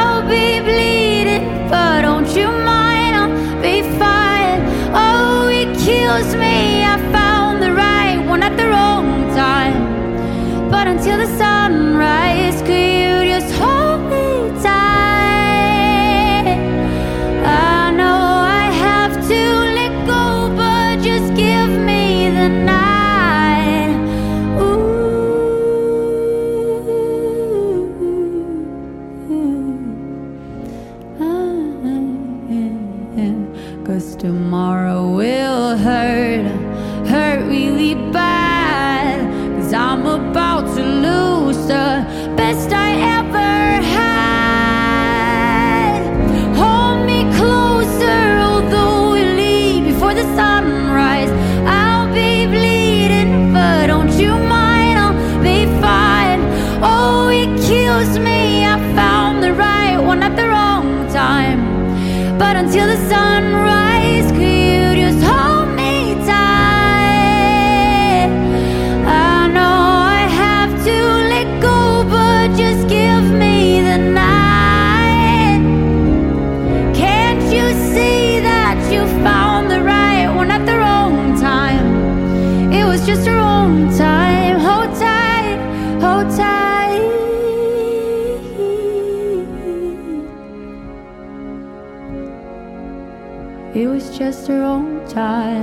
was 94.49 94.57
just 94.57 94.59
her 94.59 94.63
own 94.65 95.09
time. 95.09 95.58